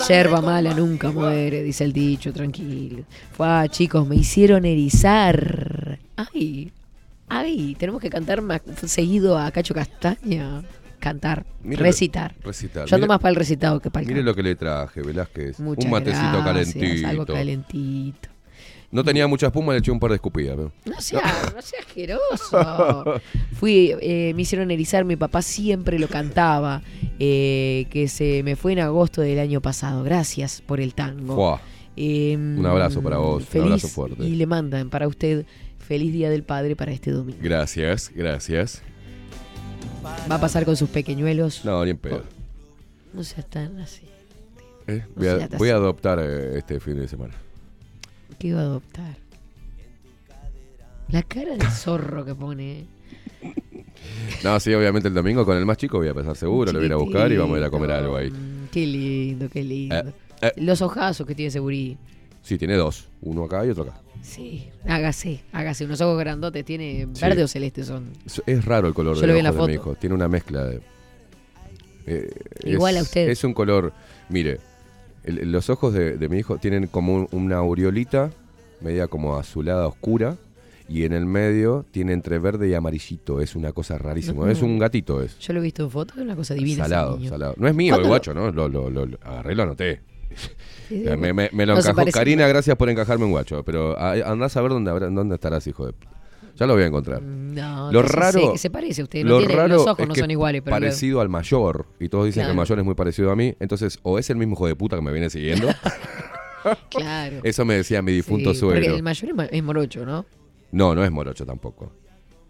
Yerba 0.07 0.39
mala 0.39 0.73
nunca 0.73 1.09
muere, 1.09 1.63
dice 1.63 1.83
el 1.83 1.91
dicho, 1.91 2.31
tranquilo. 2.31 3.03
Fua, 3.31 3.67
chicos, 3.69 4.07
me 4.07 4.15
hicieron 4.15 4.65
erizar. 4.65 5.97
Ay, 6.15 6.71
ay, 7.27 7.75
tenemos 7.79 8.01
que 8.01 8.09
cantar 8.09 8.41
más 8.41 8.61
seguido 8.85 9.37
a 9.37 9.49
Cacho 9.51 9.73
Castaña. 9.73 10.61
Cantar, 11.05 11.45
Mire 11.61 11.77
lo- 11.77 11.83
recitar. 11.85 12.33
recitar. 12.43 12.87
Yo 12.87 12.95
ando 12.95 13.05
más 13.05 13.19
para 13.19 13.29
el 13.29 13.35
recitado 13.35 13.79
que 13.79 13.91
para 13.91 14.01
el 14.01 14.07
Mire 14.07 14.21
canto. 14.21 14.31
lo 14.31 14.35
que 14.35 14.41
le 14.41 14.55
traje, 14.55 15.01
Velázquez. 15.03 15.59
Muchas 15.59 15.85
un 15.85 15.91
matecito 15.91 16.41
gracias, 16.43 16.73
calentito. 16.73 17.07
Algo 17.07 17.25
calentito. 17.27 18.29
No 18.89 19.03
tenía 19.03 19.27
mucha 19.27 19.47
espuma, 19.47 19.73
le 19.73 19.79
eché 19.79 19.91
un 19.91 19.99
par 19.99 20.09
de 20.09 20.15
escupidas. 20.15 20.57
No 20.57 20.71
sea, 21.01 21.21
no 21.55 21.61
sea 21.61 21.79
asqueroso. 21.85 23.21
Fui, 23.53 23.93
eh, 24.01 24.33
me 24.35 24.41
hicieron 24.41 24.71
erizar, 24.71 25.05
mi 25.05 25.15
papá 25.15 25.43
siempre 25.43 25.99
lo 25.99 26.07
cantaba, 26.07 26.81
eh, 27.19 27.85
que 27.91 28.07
se 28.07 28.41
me 28.43 28.55
fue 28.55 28.71
en 28.73 28.79
agosto 28.79 29.21
del 29.21 29.37
año 29.39 29.61
pasado. 29.61 30.03
Gracias 30.03 30.61
por 30.65 30.79
el 30.79 30.95
tango. 30.95 31.59
Eh, 31.97 32.35
Un 32.35 32.65
abrazo 32.65 33.01
para 33.03 33.17
vos, 33.17 33.41
un 33.43 33.47
feliz, 33.47 33.65
abrazo 33.67 33.87
fuerte. 33.89 34.23
Y 34.23 34.35
le 34.37 34.45
mandan 34.47 34.89
para 34.89 35.07
usted 35.07 35.45
feliz 35.77 36.11
Día 36.13 36.29
del 36.31 36.41
Padre 36.43 36.75
para 36.75 36.91
este 36.93 37.11
domingo. 37.11 37.37
Gracias, 37.41 38.11
gracias. 38.15 38.81
Va 40.05 40.35
a 40.35 40.41
pasar 40.41 40.65
con 40.65 40.75
sus 40.77 40.89
pequeñuelos. 40.89 41.65
No, 41.65 41.83
ni 41.83 41.91
en 41.91 41.97
pedo. 41.97 42.23
No 43.13 43.23
seas 43.23 43.49
tan 43.49 43.79
así. 43.79 44.03
Eh, 44.87 45.03
No 45.15 45.21
voy, 45.21 45.27
a, 45.27 45.47
voy 45.57 45.69
adoptar 45.69 46.19
eh, 46.21 46.57
este 46.57 46.79
fin 46.79 46.97
de 46.99 47.07
semana. 47.07 47.33
¿Qué 48.37 48.47
iba 48.49 48.59
a 48.59 48.63
adoptar? 48.63 49.15
La 51.09 51.23
cara 51.23 51.55
de 51.55 51.69
zorro 51.69 52.25
que 52.25 52.35
pone. 52.35 52.79
¿eh? 52.79 52.85
No, 54.43 54.59
sí, 54.59 54.73
obviamente 54.73 55.07
el 55.07 55.13
domingo 55.13 55.45
con 55.45 55.57
el 55.57 55.65
más 55.65 55.77
chico 55.77 55.97
voy 55.97 56.07
a 56.07 56.13
pasar 56.13 56.35
seguro, 56.35 56.71
lo 56.71 56.79
voy 56.79 56.85
a 56.85 56.87
ir 56.87 56.93
a 56.93 56.97
buscar 56.97 57.31
y 57.31 57.37
vamos 57.37 57.55
a 57.55 57.59
ir 57.59 57.65
a 57.65 57.69
comer 57.69 57.91
algo 57.91 58.15
ahí. 58.17 58.31
Qué 58.71 58.85
lindo, 58.85 59.49
qué 59.49 59.63
lindo. 59.63 60.13
Eh. 60.41 60.51
Los 60.57 60.81
ojazos 60.81 61.25
que 61.25 61.33
tiene 61.35 61.51
Segurí. 61.51 61.97
Sí, 62.45 62.57
tiene 62.57 62.75
dos. 62.75 63.07
Uno 63.21 63.43
acá 63.43 63.65
y 63.65 63.69
otro 63.71 63.83
acá. 63.83 63.99
Sí, 64.21 64.69
hágase, 64.87 65.41
hágase. 65.51 65.85
Unos 65.85 65.99
ojos 66.01 66.17
grandotes, 66.19 66.63
tiene 66.63 67.07
Sí. 67.13 67.21
verde 67.21 67.43
o 67.43 67.47
celeste 67.47 67.83
son. 67.83 68.11
Es, 68.25 68.41
es 68.45 68.63
raro 68.63 68.87
el 68.87 68.93
color 68.93 69.15
Yo 69.15 69.21
de 69.21 69.27
lo 69.27 69.33
vi 69.33 69.39
en 69.39 69.43
la 69.45 69.51
ojos 69.51 69.67
de 69.67 69.73
mi 69.73 69.77
foto. 69.77 69.89
hijo. 69.91 69.99
Tiene 69.99 70.15
una 70.15 70.27
mezcla 70.27 70.63
de. 70.63 70.81
eh, 72.07 72.29
Igual 72.63 72.95
es- 72.95 72.99
a 73.01 73.03
usted. 73.03 73.29
Es 73.29 73.43
un 73.43 73.53
color. 73.53 73.93
Mire, 74.29 74.59
el- 75.23 75.51
los 75.51 75.69
ojos 75.69 75.93
de, 75.93 76.17
de 76.17 76.29
mi 76.29 76.37
hijo 76.37 76.57
tienen 76.57 76.87
como 76.87 77.13
un- 77.15 77.27
una 77.31 77.57
aureolita, 77.57 78.31
media 78.81 79.07
como 79.07 79.35
azulada 79.37 79.87
oscura. 79.87 80.37
Y 80.87 81.03
en 81.03 81.13
el 81.13 81.25
medio 81.25 81.83
tiene 81.89 82.13
entre 82.13 82.37
verde 82.37 82.69
y 82.69 82.75
amarillito. 82.75 83.41
Es 83.41 83.55
una 83.55 83.71
cosa 83.71 83.97
rarísima. 83.97 84.45
No. 84.45 84.51
Es 84.51 84.61
un 84.61 84.77
gatito, 84.77 85.23
es. 85.23 85.39
Yo 85.39 85.51
lo 85.53 85.59
he 85.59 85.63
visto 85.63 85.83
en 85.83 85.89
fotos, 85.89 86.17
es 86.17 86.21
una 86.23 86.35
cosa 86.35 86.53
divina. 86.53 86.83
ese 86.83 86.89
Salado, 86.91 87.17
niño. 87.17 87.29
salado. 87.31 87.55
No 87.57 87.67
es 87.67 87.73
mío 87.73 87.95
el 87.95 88.01
¿Cuándo- 88.01 88.09
guacho, 88.09 88.33
¿no? 88.35 88.51
Lo, 88.51 88.69
lo, 88.69 88.91
lo- 88.91 89.07
lo 89.07 89.17
agarré 89.23 89.53
y 89.53 89.55
lo 89.55 89.63
anoté. 89.63 90.01
Sí, 90.87 91.03
me, 91.17 91.33
me- 91.33 91.49
me 91.51 91.65
lo 91.65 91.73
no 91.73 91.79
encajó. 91.79 92.05
Karina, 92.11 92.47
gracias 92.47 92.75
por 92.77 92.89
encajarme 92.89 93.25
un 93.25 93.31
guacho. 93.31 93.63
Pero 93.63 93.97
a- 93.97 94.11
andás 94.31 94.55
a 94.57 94.61
ver 94.61 94.71
dónde, 94.71 94.91
dónde 95.11 95.35
estarás, 95.35 95.65
hijo 95.67 95.87
de. 95.87 95.93
Ya 96.57 96.65
lo 96.65 96.73
voy 96.73 96.83
a 96.83 96.85
encontrar. 96.85 97.21
No, 97.21 97.91
lo 97.91 98.01
raro. 98.01 98.53
que 98.53 98.57
se 98.57 98.69
parece 98.69 99.01
a 99.01 99.03
usted, 99.03 99.23
no 99.23 99.31
lo 99.31 99.37
tiene- 99.39 99.55
raro 99.55 99.67
los 99.75 99.81
ojos 99.87 99.99
es 99.99 100.07
no 100.07 100.13
que 100.13 100.21
son 100.21 100.31
iguales, 100.31 100.61
pero 100.63 100.73
Parecido 100.75 101.19
al 101.19 101.27
mayor. 101.27 101.85
Y 101.99 102.07
todos 102.07 102.25
dicen 102.27 102.43
que 102.45 102.51
el 102.51 102.55
mayor 102.55 102.79
es 102.79 102.85
muy 102.85 102.95
parecido 102.95 103.29
a 103.31 103.35
mí. 103.35 103.55
Entonces, 103.59 103.99
o 104.03 104.17
es 104.19 104.29
el 104.29 104.37
mismo 104.37 104.53
hijo 104.53 104.67
de 104.67 104.75
puta 104.75 104.95
que 104.95 105.01
me 105.01 105.11
viene 105.11 105.29
siguiendo. 105.29 105.67
Claro. 106.89 107.41
Eso 107.43 107.63
me 107.63 107.75
decía 107.75 108.01
mi 108.01 108.11
difunto 108.11 108.53
Sí, 108.53 108.61
porque 108.61 108.79
suegro. 108.79 108.95
el 108.95 109.03
mayor 109.03 109.47
es, 109.51 109.63
morocho, 109.63 110.03
¿no? 110.05 110.25
No, 110.71 110.95
no 110.95 111.03
es 111.03 111.11
morocho 111.11 111.45
tampoco. 111.45 111.91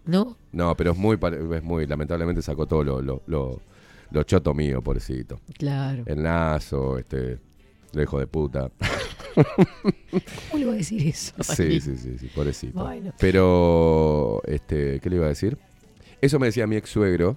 ¿No? 0.06 0.36
No, 0.52 0.74
pero 0.76 0.92
es 0.92 0.96
muy, 0.96 1.18
es 1.54 1.62
muy. 1.62 1.86
Lamentablemente 1.86 2.40
sacó 2.40 2.66
todo 2.66 2.82
lo, 2.82 3.02
lo, 3.02 3.22
lo, 3.26 3.60
lo 4.10 4.22
choto 4.22 4.54
mío, 4.54 4.80
pobrecito. 4.82 5.38
Claro. 5.58 6.04
El 6.06 6.22
nazo, 6.22 6.96
este. 6.98 7.38
El 7.96 8.02
hijo 8.02 8.18
de 8.18 8.26
puta. 8.26 8.70
¿Cómo 9.34 10.58
le 10.58 10.64
voy 10.66 10.74
a 10.74 10.78
decir 10.78 11.06
eso? 11.08 11.32
Sí, 11.42 11.80
sí, 11.80 11.96
sí, 11.96 12.16
sí, 12.18 12.26
pobrecito. 12.34 12.84
Bueno. 12.84 13.12
Pero, 13.18 14.42
este, 14.46 15.00
¿qué 15.00 15.10
le 15.10 15.16
iba 15.16 15.26
a 15.26 15.30
decir? 15.30 15.56
Eso 16.20 16.38
me 16.38 16.46
decía 16.46 16.66
mi 16.66 16.76
ex 16.76 16.90
suegro, 16.90 17.36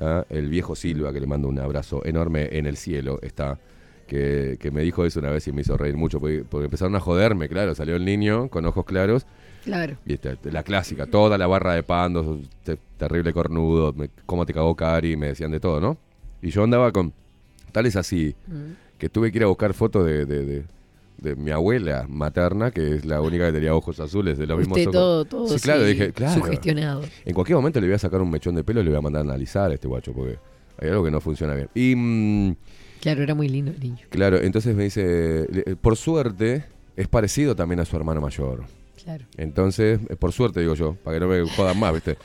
¿ah? 0.00 0.24
el 0.30 0.48
viejo 0.48 0.74
Silva, 0.76 1.12
que 1.12 1.20
le 1.20 1.26
mando 1.26 1.48
un 1.48 1.58
abrazo 1.58 2.04
enorme 2.04 2.48
en 2.52 2.66
el 2.66 2.76
cielo, 2.76 3.18
está, 3.22 3.58
que, 4.06 4.56
que 4.60 4.70
me 4.70 4.82
dijo 4.82 5.04
eso 5.04 5.20
una 5.20 5.30
vez 5.30 5.46
y 5.48 5.52
me 5.52 5.62
hizo 5.62 5.76
reír 5.76 5.96
mucho, 5.96 6.18
porque, 6.20 6.44
porque 6.48 6.64
empezaron 6.66 6.94
a 6.96 7.00
joderme, 7.00 7.48
claro, 7.48 7.74
salió 7.74 7.96
el 7.96 8.04
niño 8.04 8.48
con 8.48 8.64
ojos 8.66 8.84
claros, 8.84 9.26
Claro. 9.64 9.96
y 10.04 10.14
este, 10.14 10.36
la 10.50 10.62
clásica, 10.64 11.06
toda 11.06 11.38
la 11.38 11.46
barra 11.46 11.74
de 11.74 11.82
pan, 11.84 12.12
sos 12.14 12.38
te- 12.64 12.78
terrible 12.98 13.32
cornudo, 13.32 13.92
me- 13.92 14.10
cómo 14.26 14.44
te 14.46 14.52
cagó 14.52 14.74
Cari, 14.74 15.16
me 15.16 15.28
decían 15.28 15.52
de 15.52 15.60
todo, 15.60 15.80
¿no? 15.80 15.96
Y 16.40 16.50
yo 16.50 16.64
andaba 16.64 16.90
con, 16.92 17.12
tal 17.70 17.86
es 17.86 17.94
así, 17.96 18.34
Mm. 18.48 18.72
Que 19.02 19.08
tuve 19.08 19.32
que 19.32 19.38
ir 19.38 19.42
a 19.42 19.48
buscar 19.48 19.74
fotos 19.74 20.06
de, 20.06 20.24
de- 20.26 20.44
de- 20.46 20.62
de 21.18 21.34
mi 21.34 21.50
abuela 21.50 22.06
materna, 22.08 22.70
que 22.70 22.94
es 22.94 23.04
la 23.04 23.20
única 23.20 23.46
que 23.46 23.52
tenía 23.52 23.74
ojos 23.74 23.98
azules, 23.98 24.38
de 24.38 24.46
los 24.46 24.56
mismos 24.58 24.78
Usted 24.78 24.90
ojos. 24.90 24.92
todo, 24.94 25.24
todo 25.24 25.48
sí, 25.58 25.60
claro, 25.60 25.82
sí, 25.82 25.88
dije, 25.92 26.12
claro. 26.12 26.34
sugestionado. 26.40 27.02
En 27.24 27.34
cualquier 27.34 27.56
momento 27.56 27.80
le 27.80 27.88
voy 27.88 27.94
a 27.96 27.98
sacar 27.98 28.20
un 28.22 28.30
mechón 28.30 28.54
de 28.54 28.62
pelo 28.62 28.80
y 28.80 28.84
le 28.84 28.90
voy 28.90 28.98
a 28.98 29.02
mandar 29.02 29.22
a 29.22 29.24
analizar 29.24 29.72
a 29.72 29.74
este 29.74 29.88
guacho, 29.88 30.12
porque 30.12 30.38
hay 30.80 30.88
algo 30.90 31.02
que 31.04 31.10
no 31.10 31.20
funciona 31.20 31.54
bien. 31.56 31.68
Y, 31.74 31.94
mm, 31.96 32.56
Claro, 33.00 33.22
era 33.24 33.34
muy 33.34 33.48
lindo 33.48 33.72
el 33.72 33.80
niño. 33.80 33.98
claro, 34.08 34.36
entonces 34.40 34.76
me 34.76 34.84
dice, 34.84 35.46
le- 35.50 35.74
por 35.74 35.96
suerte, 35.96 36.64
es 36.96 37.08
parecido 37.08 37.56
también 37.56 37.80
a 37.80 37.84
su 37.84 37.96
hermano 37.96 38.20
mayor. 38.20 38.62
Claro. 39.02 39.24
Entonces, 39.36 39.98
eh, 40.08 40.14
por 40.16 40.30
suerte 40.30 40.60
digo 40.60 40.74
yo, 40.76 40.94
para 41.02 41.16
que 41.16 41.20
no 41.20 41.28
me 41.28 41.42
jodan 41.48 41.76
más, 41.80 41.92
¿viste? 41.92 42.16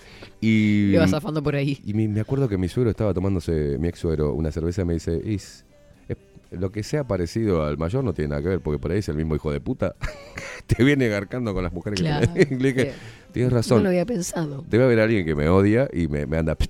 Y, 0.42 0.90
Le 0.92 1.00
vas 1.00 1.10
zafando 1.10 1.42
por 1.42 1.56
ahí. 1.56 1.80
y 1.84 1.94
me 1.96 2.20
acuerdo 2.22 2.48
que 2.48 2.58
mi 2.60 2.68
suegro 2.68 2.92
estaba 2.92 3.16
tomándose, 3.16 3.78
mi 3.80 3.88
ex 3.88 3.98
suegro, 3.98 4.34
una 4.36 4.52
cerveza 4.52 4.84
y 4.84 4.86
me 4.86 4.94
dice, 4.94 5.20
"Is, 5.26 5.66
lo 6.52 6.72
que 6.72 6.84
sea 6.84 7.06
parecido 7.08 7.64
al 7.66 7.78
mayor 7.78 8.04
no 8.04 8.14
tiene 8.14 8.30
nada 8.30 8.42
que 8.42 8.50
ver, 8.50 8.60
porque 8.62 8.80
por 8.80 8.92
ahí 8.92 9.00
es 9.00 9.10
el 9.10 9.16
mismo 9.16 9.36
hijo 9.36 9.52
de 9.52 9.60
puta. 9.62 9.96
Te 10.68 10.84
viene 10.84 11.08
garcando 11.08 11.54
con 11.54 11.64
las 11.64 11.74
mujeres 11.74 12.00
Claro. 12.00 12.34
que 12.34 12.46
tenés". 12.46 12.62
Le 12.62 12.74
dije, 12.74 12.94
tienes 13.32 13.54
razón. 13.54 13.78
No 13.78 13.84
lo 13.84 13.90
había 13.90 14.06
pensado. 14.06 14.64
Debe 14.70 14.84
haber 14.86 15.00
alguien 15.00 15.26
que 15.26 15.36
me 15.36 15.50
odia 15.50 15.88
y 15.94 16.08
me, 16.08 16.26
me 16.26 16.38
anda... 16.38 16.56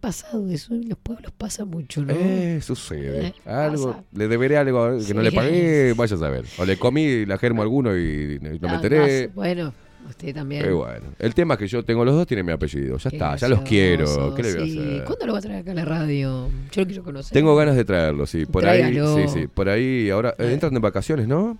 Pasado 0.00 0.48
eso, 0.50 0.72
en 0.72 0.88
los 0.88 0.96
pueblos 0.98 1.30
pasa 1.36 1.66
mucho, 1.66 2.02
¿no? 2.02 2.14
Eh, 2.16 2.60
sucede. 2.62 3.26
Eh, 3.26 3.34
algo, 3.44 3.88
pasa. 3.92 4.04
le 4.14 4.28
deberé 4.28 4.56
algo 4.56 4.96
que 5.06 5.12
no 5.12 5.20
le 5.20 5.30
pagué, 5.30 5.92
vaya 5.94 6.16
a 6.16 6.18
saber. 6.18 6.46
O 6.58 6.64
le 6.64 6.78
comí 6.78 7.26
la 7.26 7.36
germo 7.36 7.60
a 7.60 7.64
alguno 7.64 7.94
y 7.94 8.38
no 8.40 8.48
me 8.60 8.68
Ah, 8.70 8.74
enteré. 8.76 9.26
más- 9.26 9.34
Bueno, 9.34 9.74
usted 10.08 10.34
también. 10.34 10.62
Pero 10.62 10.78
bueno, 10.78 11.06
el 11.18 11.34
tema 11.34 11.54
es 11.54 11.58
que 11.60 11.66
yo 11.68 11.84
tengo 11.84 12.04
los 12.04 12.14
dos, 12.14 12.26
tienen 12.26 12.46
mi 12.46 12.52
apellido. 12.52 12.96
Ya 12.98 13.10
Qué 13.10 13.16
está, 13.16 13.36
ya 13.36 13.48
los 13.48 13.60
quiero. 13.60 14.34
¿Qué 14.34 14.42
le 14.42 14.54
voy 14.54 14.62
a 14.62 14.64
sí. 14.66 14.78
hacer? 14.78 15.04
¿Cuándo 15.04 15.26
lo 15.26 15.32
va 15.32 15.38
a 15.38 15.42
traer 15.42 15.60
acá 15.60 15.70
a 15.70 15.74
la 15.74 15.84
radio? 15.84 16.48
Yo 16.72 16.80
lo 16.82 16.86
quiero 16.86 17.02
conocer. 17.04 17.32
Tengo 17.32 17.54
ganas 17.56 17.76
de 17.76 17.84
traerlo, 17.84 18.26
sí. 18.26 18.46
Por 18.46 18.62
Tráigalo. 18.62 19.16
ahí, 19.16 19.28
sí, 19.28 19.40
sí. 19.40 19.46
Por 19.46 19.68
ahí, 19.68 20.10
ahora 20.10 20.34
eh, 20.38 20.52
entran 20.52 20.72
de 20.74 20.80
vacaciones, 20.80 21.26
¿no? 21.28 21.58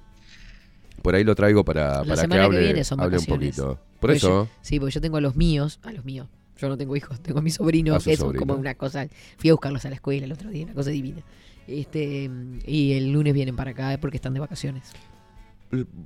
Por 1.02 1.14
ahí 1.14 1.24
lo 1.24 1.34
traigo 1.34 1.64
para, 1.64 1.98
La 1.98 2.02
para 2.02 2.14
que 2.14 2.20
semana 2.20 2.40
que 2.42 2.46
hable, 2.46 2.60
viene 2.60 2.84
son 2.84 3.00
hable 3.00 3.16
un 3.16 3.24
vacaciones. 3.24 3.56
poquito. 3.56 3.66
Por 3.74 4.00
Porque 4.00 4.16
eso, 4.16 4.28
yo- 4.44 4.48
sí, 4.62 4.78
porque 4.80 4.92
yo 4.94 5.00
tengo 5.00 5.16
a 5.16 5.20
los 5.20 5.36
míos, 5.36 5.80
a 5.82 5.92
los 5.92 6.04
míos. 6.04 6.26
Yo 6.58 6.68
no 6.68 6.76
tengo 6.76 6.94
hijos, 6.94 7.18
tengo 7.20 7.38
a 7.38 7.42
mis 7.42 7.54
sobrinos, 7.54 8.06
A 8.06 8.10
que 8.10 8.16
sobrino. 8.16 8.38
como 8.40 8.54
una 8.54 8.74
cosa. 8.74 9.06
Fui 9.38 9.48
a 9.48 9.54
buscarlos 9.54 9.84
a 9.86 9.88
la 9.88 9.94
escuela 9.94 10.26
el 10.26 10.32
otro 10.32 10.50
día, 10.50 10.64
una 10.64 10.74
cosa 10.74 10.90
divina. 10.90 11.22
Este, 11.66 12.28
y 12.66 12.92
el 12.92 13.12
lunes 13.12 13.32
vienen 13.32 13.56
para 13.56 13.70
acá 13.70 13.96
porque 14.00 14.16
están 14.18 14.34
de 14.34 14.40
vacaciones. 14.40 14.84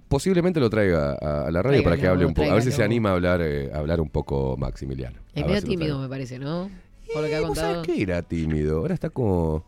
Posiblemente 0.09 0.61
lo 0.61 0.71
traiga 0.71 1.13
a, 1.21 1.47
a 1.47 1.51
la 1.51 1.63
radio 1.63 1.83
para 1.83 1.97
que 1.97 2.07
hable 2.07 2.27
un 2.27 2.35
poco. 2.35 2.51
A 2.51 2.55
ver 2.55 2.63
si 2.63 2.73
se 2.73 2.83
anima 2.83 3.11
a 3.11 3.13
hablar, 3.15 3.41
eh, 3.43 3.71
a 3.73 3.79
hablar 3.79 4.01
un 4.01 4.09
poco 4.11 4.57
Maximiliano. 4.57 5.19
Es 5.35 5.45
medio 5.47 5.61
si 5.61 5.67
tímido, 5.69 5.99
me 5.99 6.09
parece, 6.09 6.39
¿no? 6.39 6.71
Por 7.13 7.23
lo 7.23 7.29
que 7.29 7.37
ha 7.37 7.41
¿Vos 7.41 7.57
sabés 7.59 7.77
contado. 7.77 7.83
que 7.97 8.03
era 8.03 8.23
tímido? 8.23 8.79
Ahora 8.79 8.95
está 8.95 9.11
como. 9.11 9.65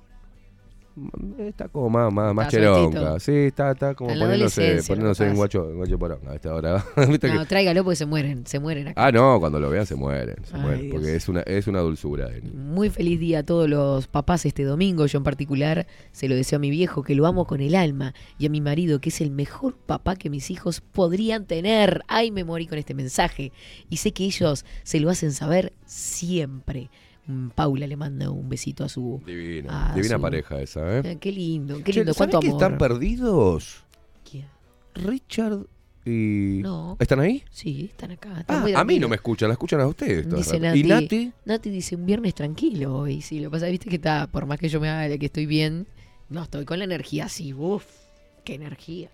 Está 1.38 1.68
como 1.68 1.90
más, 1.90 2.10
más, 2.12 2.34
más 2.34 2.48
cheronca. 2.48 3.20
Sí, 3.20 3.32
está, 3.32 3.72
está 3.72 3.94
como 3.94 4.10
Está 4.10 4.24
poniéndose, 4.24 4.82
poniéndose 4.88 5.26
en 5.26 5.36
guacho, 5.36 5.68
en 5.70 5.76
guacho 5.76 5.98
poronga 5.98 6.32
a 6.32 6.34
esta 6.36 6.54
hora. 6.54 6.84
¿Viste 7.08 7.28
que- 7.28 7.34
No, 7.34 7.44
tráigalo 7.44 7.84
porque 7.84 7.96
se 7.96 8.06
mueren, 8.06 8.46
se 8.46 8.58
mueren 8.58 8.88
acá. 8.88 9.06
Ah, 9.06 9.12
no, 9.12 9.38
cuando 9.38 9.60
lo 9.60 9.68
vean 9.68 9.84
se 9.84 9.94
mueren. 9.94 10.36
Se 10.44 10.56
Ay, 10.56 10.62
mueren 10.62 10.80
Dios. 10.82 10.92
porque 10.92 11.14
es 11.14 11.28
una, 11.28 11.40
es 11.42 11.66
una 11.66 11.80
dulzura. 11.80 12.30
Muy 12.54 12.88
feliz 12.88 13.20
día 13.20 13.40
a 13.40 13.42
todos 13.42 13.68
los 13.68 14.06
papás 14.06 14.46
este 14.46 14.64
domingo. 14.64 15.04
Yo 15.06 15.18
en 15.18 15.24
particular 15.24 15.86
se 16.12 16.28
lo 16.28 16.34
deseo 16.34 16.56
a 16.56 16.60
mi 16.60 16.70
viejo, 16.70 17.02
que 17.02 17.14
lo 17.14 17.26
amo 17.26 17.46
con 17.46 17.60
el 17.60 17.74
alma, 17.74 18.14
y 18.38 18.46
a 18.46 18.48
mi 18.50 18.62
marido, 18.62 18.98
que 19.00 19.10
es 19.10 19.20
el 19.20 19.30
mejor 19.30 19.76
papá 19.76 20.16
que 20.16 20.30
mis 20.30 20.50
hijos 20.50 20.80
podrían 20.80 21.44
tener. 21.44 22.02
Ay, 22.08 22.30
me 22.30 22.42
morí 22.44 22.66
con 22.66 22.78
este 22.78 22.94
mensaje. 22.94 23.52
Y 23.90 23.98
sé 23.98 24.12
que 24.12 24.24
ellos 24.24 24.64
se 24.82 24.98
lo 25.00 25.10
hacen 25.10 25.32
saber 25.32 25.74
siempre. 25.84 26.88
Paula 27.54 27.86
le 27.86 27.96
manda 27.96 28.30
un 28.30 28.48
besito 28.48 28.84
a 28.84 28.88
su... 28.88 29.20
Divina, 29.26 29.90
a 29.92 29.94
divina 29.94 30.16
su- 30.16 30.22
pareja 30.22 30.60
esa, 30.62 30.98
¿eh? 30.98 31.02
Ah, 31.04 31.18
Qué 31.20 31.32
lindo, 31.32 31.82
qué 31.82 31.92
lindo. 31.92 32.12
¿sabés 32.14 32.16
Cuánto 32.16 32.40
que 32.40 32.46
amor. 32.48 32.62
están 32.62 32.78
perdidos? 32.78 33.84
¿Quién? 34.30 34.46
Richard 34.94 35.66
y... 36.04 36.60
No. 36.62 36.96
¿Están 37.00 37.18
ahí? 37.20 37.42
Sí, 37.50 37.86
están 37.90 38.12
acá. 38.12 38.40
están 38.40 38.64
Ah, 38.76 38.80
a 38.80 38.84
mí 38.84 38.98
no 39.00 39.08
me 39.08 39.16
escuchan, 39.16 39.48
la 39.48 39.54
escuchan 39.54 39.80
a 39.80 39.88
ustedes. 39.88 40.28
Dice. 40.32 40.60
Nati, 40.60 40.78
¿Y 40.78 40.82
Nati? 40.84 41.32
Nati 41.44 41.70
dice 41.70 41.96
un 41.96 42.06
viernes 42.06 42.34
tranquilo 42.34 42.96
hoy. 42.98 43.20
Sí, 43.22 43.40
lo 43.40 43.50
que 43.50 43.56
pasa, 43.56 43.66
viste 43.66 43.88
que 43.90 43.96
está, 43.96 44.28
por 44.28 44.46
más 44.46 44.58
que 44.60 44.68
yo 44.68 44.80
me 44.80 44.88
haga 44.88 45.08
de 45.08 45.18
que 45.18 45.26
estoy 45.26 45.46
bien, 45.46 45.86
no 46.28 46.42
estoy 46.44 46.64
con 46.64 46.78
la 46.78 46.84
energía 46.84 47.24
así. 47.24 47.52
Uf, 47.52 47.84
qué 48.44 48.54
energía. 48.54 49.10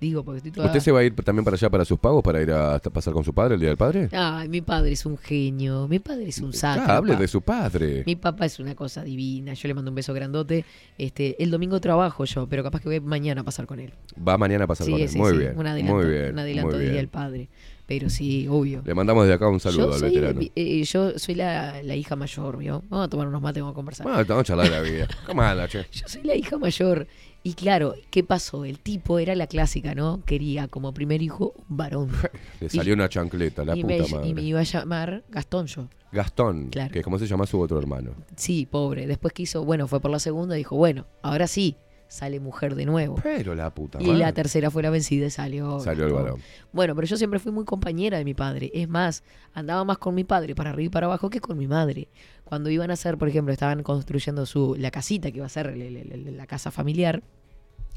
Digo, 0.00 0.22
porque 0.24 0.38
estoy 0.38 0.50
toda. 0.52 0.66
¿Usted 0.66 0.80
se 0.80 0.92
va 0.92 1.00
a 1.00 1.04
ir 1.04 1.14
también 1.14 1.44
para 1.44 1.54
allá 1.56 1.70
para 1.70 1.84
sus 1.84 1.98
pagos, 1.98 2.22
para 2.22 2.42
ir 2.42 2.50
a 2.50 2.78
pasar 2.78 3.14
con 3.14 3.24
su 3.24 3.32
padre 3.32 3.54
el 3.54 3.60
Día 3.60 3.68
del 3.70 3.78
Padre? 3.78 4.08
Ay, 4.12 4.48
mi 4.48 4.60
padre 4.60 4.92
es 4.92 5.06
un 5.06 5.16
genio. 5.16 5.88
Mi 5.88 5.98
padre 5.98 6.28
es 6.28 6.38
un 6.40 6.50
Ya, 6.52 6.58
saco. 6.58 6.90
hable 6.92 7.16
de 7.16 7.26
su 7.28 7.40
padre. 7.40 8.02
Mi 8.04 8.16
papá 8.16 8.44
es 8.46 8.58
una 8.58 8.74
cosa 8.74 9.02
divina. 9.02 9.54
Yo 9.54 9.68
le 9.68 9.74
mando 9.74 9.90
un 9.90 9.94
beso 9.94 10.12
grandote. 10.12 10.64
Este, 10.98 11.42
el 11.42 11.50
domingo 11.50 11.80
trabajo 11.80 12.24
yo, 12.24 12.46
pero 12.48 12.62
capaz 12.62 12.80
que 12.80 12.88
voy 12.88 13.00
mañana 13.00 13.40
a 13.40 13.44
pasar 13.44 13.66
con 13.66 13.80
él. 13.80 13.92
Va 14.26 14.36
mañana 14.36 14.64
a 14.64 14.66
pasar 14.66 14.84
sí, 14.86 14.92
con 14.92 15.00
él. 15.00 15.08
sí, 15.08 15.16
muy 15.18 15.30
sí, 15.32 15.38
bien. 15.38 15.58
Un 15.58 15.66
adelanto, 15.66 15.94
muy 15.96 16.04
bien. 16.06 16.32
un 16.32 16.38
adelanto 16.38 16.76
del 16.76 16.88
Día 16.90 16.96
del 16.98 17.08
Padre. 17.08 17.48
Pero 17.86 18.08
sí, 18.10 18.46
obvio. 18.48 18.82
Le 18.84 18.94
mandamos 18.94 19.26
de 19.26 19.34
acá 19.34 19.46
un 19.48 19.60
saludo 19.60 19.88
yo 19.88 19.92
al 19.94 20.00
soy, 20.00 20.08
veterano. 20.10 20.40
eh, 20.54 20.82
yo 20.84 21.18
soy 21.18 21.34
la, 21.34 21.82
la 21.82 21.94
hija 21.94 22.16
mayor, 22.16 22.56
¿vio? 22.58 22.82
Vamos 22.88 23.06
a 23.06 23.10
tomar 23.10 23.28
unos 23.28 23.42
mates, 23.42 23.62
vamos 23.62 23.74
a 23.74 23.76
conversar. 23.76 24.06
Bueno, 24.06 24.24
vamos 24.26 24.40
a 24.40 24.44
charlar 24.44 24.66
de 24.70 24.72
la 24.72 24.80
vida. 24.80 25.08
¿Cómo 25.26 25.42
anda, 25.42 25.68
che? 25.68 25.86
Yo 25.92 26.08
soy 26.08 26.22
la 26.24 26.34
hija 26.34 26.56
mayor. 26.58 27.06
Y 27.46 27.52
claro, 27.54 27.94
¿qué 28.10 28.24
pasó? 28.24 28.64
El 28.64 28.78
tipo 28.78 29.18
era 29.18 29.34
la 29.34 29.46
clásica, 29.46 29.94
¿no? 29.94 30.22
Quería 30.24 30.66
como 30.66 30.92
primer 30.94 31.20
hijo 31.22 31.52
un 31.68 31.76
varón. 31.76 32.08
Le 32.60 32.66
Y- 32.66 32.70
salió 32.70 32.94
una 32.94 33.08
chancleta, 33.08 33.64
la 33.66 33.76
y, 33.76 33.82
puta 33.82 33.94
me, 33.94 34.08
madre. 34.08 34.28
y 34.28 34.34
me 34.34 34.42
iba 34.42 34.60
a 34.60 34.62
llamar 34.64 35.24
Gastón 35.28 35.66
yo. 35.66 35.88
Gastón, 36.10 36.68
Claro. 36.70 36.90
que 36.92 37.00
es 37.00 37.04
como 37.04 37.18
se 37.18 37.26
llama 37.26 37.44
su 37.46 37.60
otro 37.60 37.78
hermano. 37.78 38.12
Sí, 38.36 38.66
pobre. 38.66 39.06
Después 39.06 39.34
quiso, 39.34 39.62
bueno, 39.64 39.86
fue 39.88 40.00
por 40.00 40.10
la 40.10 40.18
segunda 40.20 40.54
y 40.54 40.58
dijo, 40.58 40.74
bueno, 40.76 41.06
ahora 41.22 41.46
sí, 41.46 41.76
sale 42.08 42.38
mujer 42.40 42.76
de 42.76 42.86
nuevo. 42.86 43.16
Pero 43.22 43.54
la 43.56 43.74
puta 43.74 44.00
Y 44.00 44.06
madre. 44.06 44.18
la 44.20 44.32
tercera 44.32 44.70
fue 44.70 44.82
la 44.82 44.90
vencida 44.90 45.26
y 45.26 45.30
salió. 45.30 45.80
Salió 45.80 46.06
el 46.06 46.12
varón. 46.12 46.40
Bueno, 46.72 46.94
pero 46.94 47.06
yo 47.06 47.16
siempre 47.16 47.40
fui 47.40 47.50
muy 47.52 47.64
compañera 47.64 48.16
de 48.16 48.24
mi 48.24 48.32
padre. 48.34 48.70
Es 48.72 48.88
más, 48.88 49.22
andaba 49.52 49.84
más 49.84 49.98
con 49.98 50.14
mi 50.14 50.22
padre 50.24 50.54
para 50.54 50.70
arriba 50.70 50.86
y 50.86 50.90
para 50.90 51.06
abajo 51.06 51.28
que 51.28 51.40
con 51.40 51.58
mi 51.58 51.66
madre. 51.66 52.08
Cuando 52.54 52.70
iban 52.70 52.88
a 52.90 52.92
hacer, 52.92 53.18
por 53.18 53.28
ejemplo, 53.28 53.52
estaban 53.52 53.82
construyendo 53.82 54.46
su 54.46 54.76
la 54.78 54.92
casita 54.92 55.32
que 55.32 55.38
iba 55.38 55.46
a 55.46 55.48
ser 55.48 55.76
la 55.76 56.46
casa 56.46 56.70
familiar. 56.70 57.20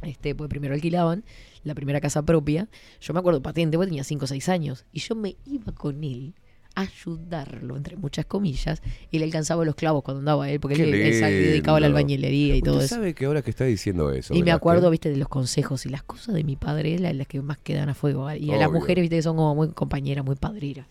Este, 0.02 0.34
pues 0.34 0.50
primero 0.50 0.74
alquilaban 0.74 1.24
la 1.64 1.76
primera 1.76 2.02
casa 2.02 2.24
propia. 2.24 2.68
Yo 3.00 3.14
me 3.14 3.20
acuerdo 3.20 3.40
patente, 3.40 3.78
porque 3.78 3.90
tenía 3.90 4.04
5 4.04 4.26
o 4.26 4.28
6 4.28 4.50
años. 4.50 4.86
Y 4.92 5.02
yo 5.02 5.14
me 5.14 5.36
iba 5.46 5.76
con 5.76 6.04
él 6.04 6.34
a 6.74 6.82
ayudarlo, 6.82 7.78
entre 7.78 7.98
muchas 7.98 8.26
comillas. 8.26 8.82
Y 9.12 9.20
le 9.20 9.26
alcanzaba 9.26 9.64
los 9.64 9.76
clavos 9.76 10.02
cuando 10.02 10.22
andaba 10.22 10.50
él, 10.50 10.60
porque 10.60 10.82
él, 10.82 10.92
él 10.92 11.14
se 11.14 11.30
dedicaba 11.30 11.78
a 11.78 11.82
la 11.82 11.86
albañilería 11.86 12.56
y 12.56 12.64
todo 12.64 12.80
eso. 12.80 12.96
sabe 12.96 13.14
que 13.14 13.26
ahora 13.26 13.44
que 13.44 13.52
está 13.52 13.66
diciendo 13.66 14.12
eso. 14.12 14.34
Y 14.34 14.42
me 14.42 14.52
acuerdo, 14.52 14.90
viste, 14.90 15.12
de 15.12 15.18
los 15.18 15.30
consejos 15.30 15.86
y 15.86 15.90
las 15.90 16.02
cosas 16.02 16.34
de 16.34 16.44
mi 16.44 16.56
padre, 16.56 16.96
es 16.96 17.02
las 17.02 17.28
que 17.28 17.40
más 17.44 17.60
quedan 17.60 17.90
a 17.90 17.94
fuego. 17.94 18.34
Y 18.34 18.50
a 18.50 18.58
las 18.58 18.72
mujeres, 18.72 19.04
viste, 19.04 19.18
que 19.18 19.22
son 19.22 19.36
como 19.36 19.54
muy 19.54 19.68
compañeras, 19.70 20.26
muy 20.26 20.36
padrinas. 20.36 20.88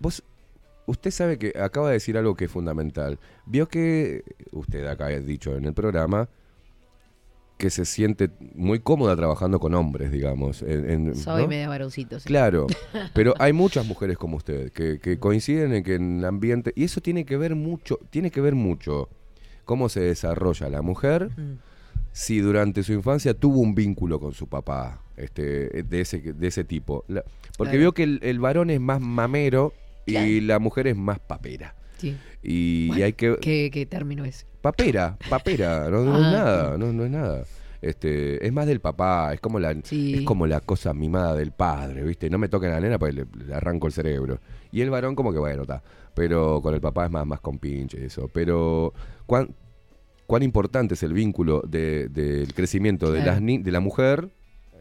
Vos, 0.00 0.22
usted 0.86 1.10
sabe 1.10 1.38
que 1.38 1.52
acaba 1.58 1.88
de 1.88 1.94
decir 1.94 2.16
algo 2.16 2.34
que 2.36 2.44
es 2.46 2.50
fundamental. 2.50 3.18
Vio 3.46 3.68
que 3.68 4.22
usted 4.52 4.86
acá 4.86 5.06
ha 5.06 5.18
dicho 5.20 5.56
en 5.56 5.64
el 5.64 5.74
programa 5.74 6.28
que 7.56 7.70
se 7.70 7.84
siente 7.84 8.30
muy 8.54 8.80
cómoda 8.80 9.14
trabajando 9.16 9.60
con 9.60 9.74
hombres, 9.74 10.10
digamos. 10.10 10.62
en- 10.62 10.90
en- 10.90 11.14
Soy 11.14 11.42
¿no? 11.42 11.48
media 11.48 11.68
varoncito. 11.68 12.18
sí. 12.18 12.26
Claro, 12.26 12.66
pero 13.14 13.34
hay 13.38 13.52
muchas 13.52 13.86
mujeres 13.86 14.18
como 14.18 14.36
usted 14.36 14.72
que, 14.72 14.98
que 14.98 15.18
coinciden 15.18 15.72
en 15.72 15.84
que 15.84 15.94
en 15.94 16.18
el 16.18 16.24
ambiente 16.24 16.72
y 16.74 16.84
eso 16.84 17.00
tiene 17.00 17.24
que 17.24 17.36
ver 17.36 17.54
mucho, 17.54 18.00
tiene 18.10 18.30
que 18.30 18.40
ver 18.40 18.54
mucho 18.54 19.08
cómo 19.64 19.88
se 19.88 20.00
desarrolla 20.00 20.68
la 20.68 20.82
mujer 20.82 21.30
Mm. 21.36 21.58
si 22.12 22.40
durante 22.40 22.82
su 22.82 22.92
infancia 22.92 23.34
tuvo 23.34 23.60
un 23.60 23.74
vínculo 23.74 24.18
con 24.20 24.32
su 24.34 24.48
papá, 24.48 25.00
este, 25.16 25.82
de 25.84 26.00
ese 26.00 26.18
de 26.20 26.46
ese 26.48 26.64
tipo, 26.64 27.04
La- 27.08 27.24
porque 27.56 27.78
veo 27.78 27.92
que 27.92 28.02
el, 28.02 28.18
el 28.22 28.40
varón 28.40 28.68
es 28.70 28.80
más 28.80 29.00
mamero 29.00 29.72
y 30.06 30.40
la 30.40 30.58
mujer 30.58 30.86
es 30.88 30.96
más 30.96 31.18
papera. 31.18 31.74
Sí. 31.98 32.16
Y, 32.42 32.90
y 32.96 33.02
hay 33.02 33.12
que 33.14 33.36
¿Qué, 33.40 33.70
qué 33.72 33.86
término 33.86 34.24
es? 34.24 34.46
papera, 34.60 35.16
papera, 35.30 35.88
no, 35.90 36.02
no 36.04 36.14
Ah, 36.14 36.18
es 36.18 36.22
nada, 36.32 36.78
no, 36.78 36.92
no 36.92 37.04
es 37.04 37.10
nada. 37.10 37.44
Este, 37.80 38.46
es 38.46 38.50
más 38.52 38.66
del 38.66 38.80
papá, 38.80 39.34
es 39.34 39.40
como 39.40 39.58
la 39.60 39.74
Sí. 39.82 40.14
es 40.14 40.22
como 40.22 40.46
la 40.46 40.60
cosa 40.60 40.94
mimada 40.94 41.34
del 41.34 41.52
padre, 41.52 42.02
¿viste? 42.02 42.30
No 42.30 42.38
me 42.38 42.48
toquen 42.48 42.70
a 42.70 42.74
la 42.74 42.80
nena 42.80 42.98
porque 42.98 43.14
le, 43.14 43.26
le 43.46 43.54
arranco 43.54 43.86
el 43.86 43.92
cerebro. 43.92 44.40
Y 44.72 44.80
el 44.80 44.88
varón 44.90 45.14
como 45.14 45.32
que 45.32 45.38
bueno, 45.38 45.62
está, 45.62 45.82
pero 46.14 46.60
con 46.62 46.74
el 46.74 46.80
papá 46.80 47.04
es 47.06 47.10
más 47.10 47.26
más 47.26 47.40
con 47.40 47.58
pinche 47.58 48.04
eso, 48.04 48.28
pero 48.32 48.94
cuán 49.26 49.54
cuán 50.26 50.42
importante 50.42 50.94
es 50.94 51.02
el 51.02 51.12
vínculo 51.12 51.62
de- 51.68 52.08
del 52.08 52.54
crecimiento 52.54 53.12
de 53.12 53.22
las 53.22 53.42
ni- 53.42 53.58
de 53.58 53.70
la 53.70 53.80
mujer 53.80 54.30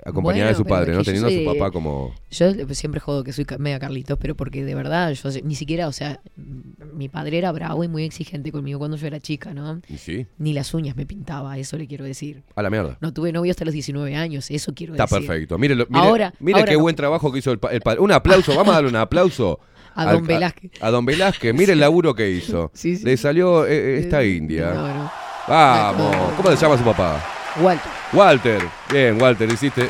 acompañada 0.06 0.50
de 0.50 0.56
su 0.56 0.66
padre, 0.66 0.94
¿no? 0.94 1.04
Teniendo 1.04 1.28
a 1.28 1.32
su 1.32 1.46
papá 1.46 1.72
como 1.72 2.14
Yo 2.32 2.52
siempre 2.74 3.00
jodo 3.00 3.24
que 3.24 3.32
soy 3.34 3.46
media 3.60 3.80
Carlitos, 3.80 4.18
pero 4.20 4.36
porque 4.36 4.64
de 4.66 4.76
verdad, 4.76 5.12
yo 5.12 5.30
ni 5.44 5.56
siquiera, 5.56 5.88
o 5.88 5.92
sea, 5.92 6.20
mm, 6.36 6.96
mi 6.98 7.10
padre 7.10 7.38
era 7.38 7.52
bravo 7.52 7.84
y 7.84 7.88
muy 7.88 8.04
exigente 8.04 8.52
conmigo 8.52 8.80
cuando 8.80 8.98
yo 8.98 9.08
era 9.08 9.20
chica, 9.20 9.54
¿no? 9.54 9.82
sí, 9.98 10.26
Ni 10.38 10.54
las 10.54 10.74
uñas 10.74 10.96
me 10.96 11.06
pintaba, 11.06 11.58
eso 11.58 11.78
le 11.78 11.88
quiero 11.88 12.06
decir. 12.06 12.44
a 12.56 12.62
la 12.62 12.70
mierda. 12.70 12.98
No 13.02 13.14
tuve 13.14 13.32
novio 13.32 13.52
hasta 13.52 13.66
los 13.66 13.74
19 13.74 14.16
años, 14.16 14.50
eso 14.52 14.74
quiero 14.76 14.94
Está 14.94 15.06
decir. 15.06 15.28
perfecto. 15.28 15.58
Mire, 15.58 15.76
Ahora- 15.94 16.34
mire 16.40 16.60
ahora 16.60 16.70
qué 16.72 16.78
no. 16.78 16.82
buen 16.82 16.96
trabajo 16.96 17.32
que 17.32 17.40
hizo 17.40 17.52
el, 17.52 17.60
pa- 17.60 17.72
el 17.72 17.82
padre. 17.82 18.00
Un 18.02 18.12
aplauso, 18.12 18.56
vamos 18.56 18.70
a 18.70 18.76
darle 18.76 18.90
un 18.90 18.96
aplauso. 18.98 19.60
A 19.96 20.10
al- 20.10 20.16
don 20.18 20.26
Velázquez. 20.28 20.72
A, 20.82 20.90
don 20.90 21.06
Velázquez, 21.06 21.54
mire 21.54 21.74
el 21.74 21.80
laburo 21.80 22.16
que 22.16 22.30
hizo. 22.32 22.72
Sí, 22.74 22.96
sí. 22.98 23.04
Le 23.06 23.16
salió 23.16 23.66
eh, 23.68 23.74
eh, 23.76 24.00
esta 24.00 24.24
Eh, 24.24 24.36
india. 24.36 24.72
no, 24.74 24.88
no. 24.88 25.12
Vamos, 25.48 26.16
¿cómo 26.38 26.50
se 26.50 26.56
llama 26.58 26.78
su 26.78 26.84
papá? 26.84 27.24
Walter. 27.62 28.03
Walter. 28.14 28.62
Bien, 28.92 29.20
Walter, 29.22 29.50
hiciste 29.52 29.90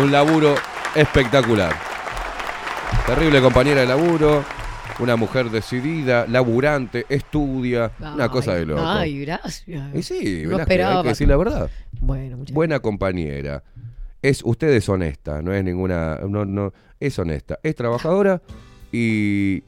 un 0.00 0.10
laburo 0.10 0.54
espectacular. 0.94 1.74
Terrible 3.06 3.40
compañera 3.42 3.82
de 3.82 3.86
laburo, 3.86 4.44
una 4.98 5.16
mujer 5.16 5.50
decidida, 5.50 6.26
laburante, 6.26 7.04
estudia, 7.08 7.90
una 8.00 8.28
cosa 8.30 8.54
de 8.54 8.64
loco. 8.66 8.82
Ay, 8.82 9.20
gracias. 9.24 9.94
Y 9.94 10.02
sí, 10.02 10.42
No 10.44 10.50
Velázquez, 10.50 10.60
esperaba. 10.60 10.96
hay 10.98 11.02
que 11.02 11.08
decir 11.10 11.28
la 11.28 11.36
verdad. 11.36 11.70
Bueno, 12.00 12.38
muchas 12.38 12.54
buena 12.54 12.80
compañera. 12.80 13.62
Es, 14.22 14.40
usted 14.42 14.68
es 14.68 14.88
honesta, 14.88 15.42
no 15.42 15.52
es 15.52 15.62
ninguna, 15.62 16.18
no, 16.26 16.46
no, 16.46 16.72
es 16.98 17.18
honesta, 17.18 17.58
es 17.62 17.74
trabajadora 17.74 18.40
y, 18.90 19.62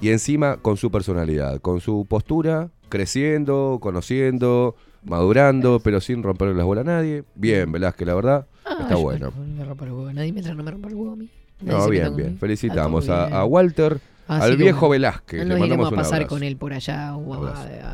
y 0.00 0.08
encima 0.10 0.56
con 0.56 0.76
su 0.76 0.90
personalidad, 0.90 1.60
con 1.60 1.80
su 1.80 2.04
postura, 2.04 2.70
creciendo, 2.88 3.78
conociendo, 3.80 4.74
madurando, 5.04 5.80
pero 5.80 6.00
sin 6.00 6.22
romperle 6.22 6.54
las 6.54 6.64
bolas 6.66 6.82
a 6.86 6.90
nadie. 6.90 7.24
Bien, 7.34 7.70
Velázquez, 7.70 8.06
la 8.06 8.14
verdad, 8.14 8.46
Ah, 8.64 8.78
está 8.80 8.94
yo 8.94 9.00
bueno. 9.00 9.32
No, 9.36 9.44
me 9.58 9.64
rompa 9.64 9.84
el 9.84 9.92
huevo. 9.92 10.12
Nadie 10.12 10.32
mientras 10.32 10.56
no 10.56 10.62
me 10.62 10.70
rompa 10.70 10.88
el 10.88 10.94
huevo 10.94 11.12
a 11.12 11.16
mí. 11.16 11.28
Nadie 11.60 11.78
No, 11.78 11.88
bien, 11.88 12.16
bien. 12.16 12.38
Felicitamos 12.38 13.06
todo 13.06 13.14
a, 13.16 13.26
a 13.40 13.44
Walter, 13.44 14.00
Así 14.26 14.42
al 14.52 14.56
viejo 14.56 14.88
Velázquez. 14.88 15.40
no 15.40 15.50
nos 15.50 15.60
mandamos 15.60 15.88
iremos 15.88 15.92
a 15.92 16.10
pasar 16.10 16.26
con 16.26 16.42
él 16.42 16.56
por 16.56 16.72
allá 16.72 17.14
o 17.14 17.34
a, 17.44 17.50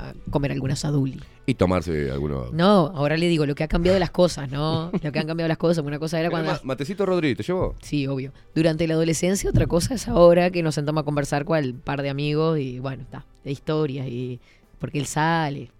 a 0.08 0.14
comer 0.30 0.52
alguna 0.52 0.76
saduli. 0.76 1.20
Y 1.46 1.54
tomarse 1.54 2.08
algunos. 2.12 2.52
No, 2.52 2.92
ahora 2.94 3.16
le 3.16 3.26
digo 3.26 3.44
lo 3.46 3.56
que 3.56 3.64
ha 3.64 3.68
cambiado 3.68 3.98
las 3.98 4.10
cosas, 4.12 4.48
¿no? 4.52 4.92
Lo 5.02 5.10
que 5.12 5.18
han 5.18 5.26
cambiado 5.26 5.48
las 5.48 5.58
cosas. 5.58 5.84
Una 5.84 5.98
cosa 5.98 6.20
era 6.20 6.30
cuando. 6.30 6.52
Ma- 6.52 6.60
Matecito 6.62 7.04
Rodríguez, 7.04 7.38
¿te 7.38 7.42
llevó? 7.42 7.74
Sí, 7.82 8.06
obvio. 8.06 8.32
Durante 8.54 8.86
la 8.86 8.94
adolescencia, 8.94 9.50
otra 9.50 9.66
cosa 9.66 9.94
es 9.94 10.06
ahora 10.06 10.50
que 10.52 10.62
nos 10.62 10.76
sentamos 10.76 11.02
a 11.02 11.04
conversar 11.04 11.44
con 11.44 11.58
el 11.58 11.74
par 11.74 12.02
de 12.02 12.10
amigos 12.10 12.60
y 12.60 12.78
bueno, 12.78 13.02
está, 13.02 13.26
de 13.42 13.50
historias 13.50 14.06
y. 14.06 14.38
Porque 14.78 14.98
él 15.00 15.06
sale. 15.06 15.72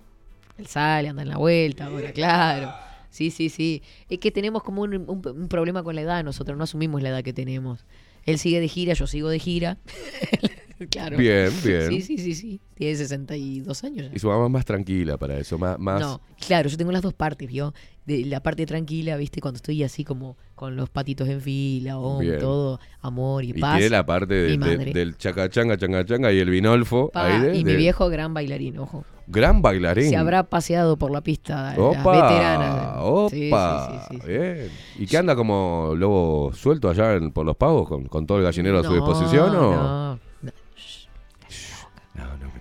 Él 0.60 0.66
sale, 0.66 1.08
anda 1.08 1.22
en 1.22 1.28
la 1.28 1.36
vuelta 1.38 1.86
ahora, 1.86 2.12
claro. 2.12 2.72
Sí, 3.10 3.30
sí, 3.30 3.48
sí. 3.48 3.82
Es 4.08 4.18
que 4.20 4.30
tenemos 4.30 4.62
como 4.62 4.82
un, 4.82 4.94
un- 4.94 5.22
un 5.26 5.48
problema 5.48 5.82
con 5.82 5.94
la 5.96 6.02
edad, 6.02 6.22
nosotros 6.22 6.56
no 6.56 6.64
asumimos 6.64 7.02
la 7.02 7.08
edad 7.08 7.24
que 7.24 7.32
tenemos. 7.32 7.84
Él 8.24 8.38
sigue 8.38 8.60
de 8.60 8.68
gira, 8.68 8.92
yo 8.92 9.06
sigo 9.06 9.28
de 9.30 9.38
gira. 9.38 9.78
claro. 10.90 11.16
Bien, 11.16 11.50
bien. 11.64 11.88
Sí, 11.88 12.02
sí, 12.02 12.18
sí, 12.18 12.34
sí. 12.34 12.60
Tiene 12.74 12.96
62 12.96 13.84
años 13.84 14.06
ya. 14.10 14.12
Y 14.14 14.18
su 14.18 14.28
mamá 14.28 14.48
más 14.48 14.64
tranquila 14.64 15.16
para 15.16 15.38
eso, 15.38 15.58
más... 15.58 15.78
más 15.78 16.00
No, 16.00 16.20
claro, 16.46 16.68
yo 16.68 16.76
tengo 16.76 16.92
las 16.92 17.02
dos 17.02 17.14
partes, 17.14 17.48
¿vio? 17.48 17.74
De 18.06 18.24
la 18.26 18.42
parte 18.42 18.64
tranquila, 18.66 19.16
¿viste? 19.16 19.40
Cuando 19.40 19.56
estoy 19.56 19.82
así 19.82 20.04
como 20.04 20.36
con 20.60 20.76
los 20.76 20.90
patitos 20.90 21.26
en 21.26 21.40
fila, 21.40 21.98
o 21.98 22.18
Bien. 22.18 22.38
todo 22.38 22.78
amor 23.00 23.42
y, 23.44 23.48
y 23.48 23.52
paz. 23.54 23.78
tiene 23.78 23.88
la 23.96 24.04
parte 24.04 24.34
de- 24.34 24.58
de- 24.58 24.92
del 24.92 25.16
chacachanga, 25.16 25.78
changa, 25.78 26.04
changa 26.04 26.30
y 26.32 26.38
el 26.38 26.50
vinolfo. 26.50 27.08
Pa, 27.08 27.28
ahí 27.28 27.40
de- 27.40 27.56
y 27.56 27.64
mi 27.64 27.76
viejo, 27.76 28.10
gran 28.10 28.34
bailarín, 28.34 28.76
ojo. 28.78 29.06
Gran 29.26 29.62
bailarín. 29.62 30.10
Se 30.10 30.18
habrá 30.18 30.42
paseado 30.42 30.98
por 30.98 31.10
la 31.12 31.22
pista 31.22 31.72
Opa, 31.78 31.94
las 32.14 32.22
veteranas. 32.30 32.96
opa, 32.98 33.30
Sí, 33.30 33.50
sí, 33.50 34.18
sí, 34.20 34.28
bien. 34.28 34.68
¿Y 34.98 35.06
qué 35.06 35.16
anda 35.16 35.34
como 35.34 35.94
lobo 35.96 36.52
suelto 36.52 36.90
allá 36.90 37.14
en- 37.14 37.32
por 37.32 37.46
los 37.46 37.56
pagos 37.56 37.88
con, 37.88 38.04
con 38.04 38.26
todo 38.26 38.36
el 38.36 38.44
gallinero 38.44 38.80
a 38.80 38.82
su 38.82 38.90
No, 38.90 38.96
disposición? 38.96 39.56
¿o? 39.56 39.72
no, 39.72 40.18
no. 40.42 40.52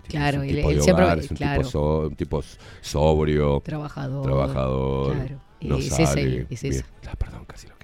Claro, 0.07 0.41
es 0.41 0.49
un 0.49 0.55
tipo 0.55 0.71
él 0.71 0.81
siempre, 0.81 1.03
hogar, 1.05 1.19
es 1.19 1.29
un 1.31 1.37
claro, 1.37 1.57
tipo, 1.61 1.69
so- 1.69 1.99
un 2.07 2.15
tipo 2.15 2.41
sobrio, 2.81 3.61
Trabajador, 3.63 4.23
trabajador, 4.23 5.13
claro. 5.15 5.35
no 5.61 5.77
es 5.77 5.87
sale. 5.89 6.47
es. 6.49 6.83
Ah, 7.07 7.13
perdón, 7.17 7.43
casi 7.45 7.67
lo 7.67 7.75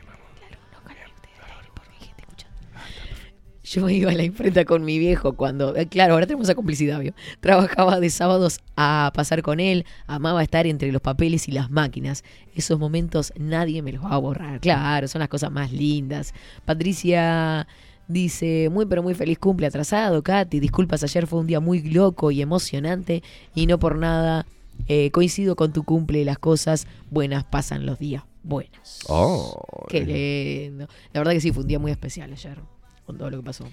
Yo 3.66 3.90
iba 3.90 4.12
a 4.12 4.14
la 4.14 4.24
imprenta 4.24 4.64
con 4.64 4.86
mi 4.86 5.00
viejo 5.00 5.34
cuando, 5.34 5.76
eh, 5.76 5.88
claro, 5.88 6.14
ahora 6.14 6.28
tenemos 6.28 6.48
esa 6.48 6.56
complicidad, 6.56 7.00
¿vio? 7.00 7.14
Trabajaba 7.40 8.00
de 8.00 8.10
sábados 8.10 8.60
a 8.78 9.12
pasar 9.14 9.42
con 9.42 9.60
él, 9.60 9.86
amaba 10.08 10.44
estar 10.44 10.68
entre 10.68 10.92
los 10.92 11.02
papeles 11.02 11.48
y 11.48 11.52
las 11.52 11.72
máquinas. 11.72 12.24
Esos 12.56 12.80
momentos 12.80 13.34
nadie 13.38 13.82
me 13.82 13.92
los 13.92 14.04
va 14.04 14.14
a 14.14 14.18
borrar. 14.18 14.60
Claro, 14.60 15.08
son 15.08 15.20
las 15.20 15.30
cosas 15.30 15.52
más 15.52 15.72
lindas. 15.72 16.34
Patricia 16.64 17.68
dice, 18.08 18.70
muy 18.72 18.86
pero 18.86 19.02
muy 19.02 19.16
feliz 19.16 19.40
cumple 19.40 19.68
atrasado, 19.68 20.22
Katy. 20.22 20.60
Disculpas, 20.60 21.04
ayer 21.04 21.26
fue 21.28 21.40
un 21.40 21.48
día 21.48 21.60
muy 21.60 21.82
loco 21.82 22.32
y 22.32 22.42
emocionante 22.42 23.24
y 23.56 23.66
no 23.66 23.80
por 23.80 23.98
nada 23.98 24.46
eh, 24.88 25.10
coincido 25.12 25.56
con 25.56 25.74
tu 25.74 25.84
cumple. 25.84 26.24
Las 26.24 26.38
cosas 26.38 26.88
buenas 27.10 27.44
pasan 27.46 27.86
los 27.86 27.98
días 28.00 28.24
buenos. 28.46 29.00
Oh, 29.08 29.86
Qué 29.90 30.06
lindo. 30.06 30.88
La 31.14 31.20
verdad 31.20 31.34
que 31.34 31.42
sí, 31.42 31.52
fue 31.52 31.64
un 31.64 31.68
día 31.68 31.80
muy 31.80 31.92
especial 31.92 32.32
ayer, 32.32 32.60
con 33.06 33.18
todo 33.18 33.30
lo 33.30 33.38
que 33.38 33.44
pasó. 33.44 33.66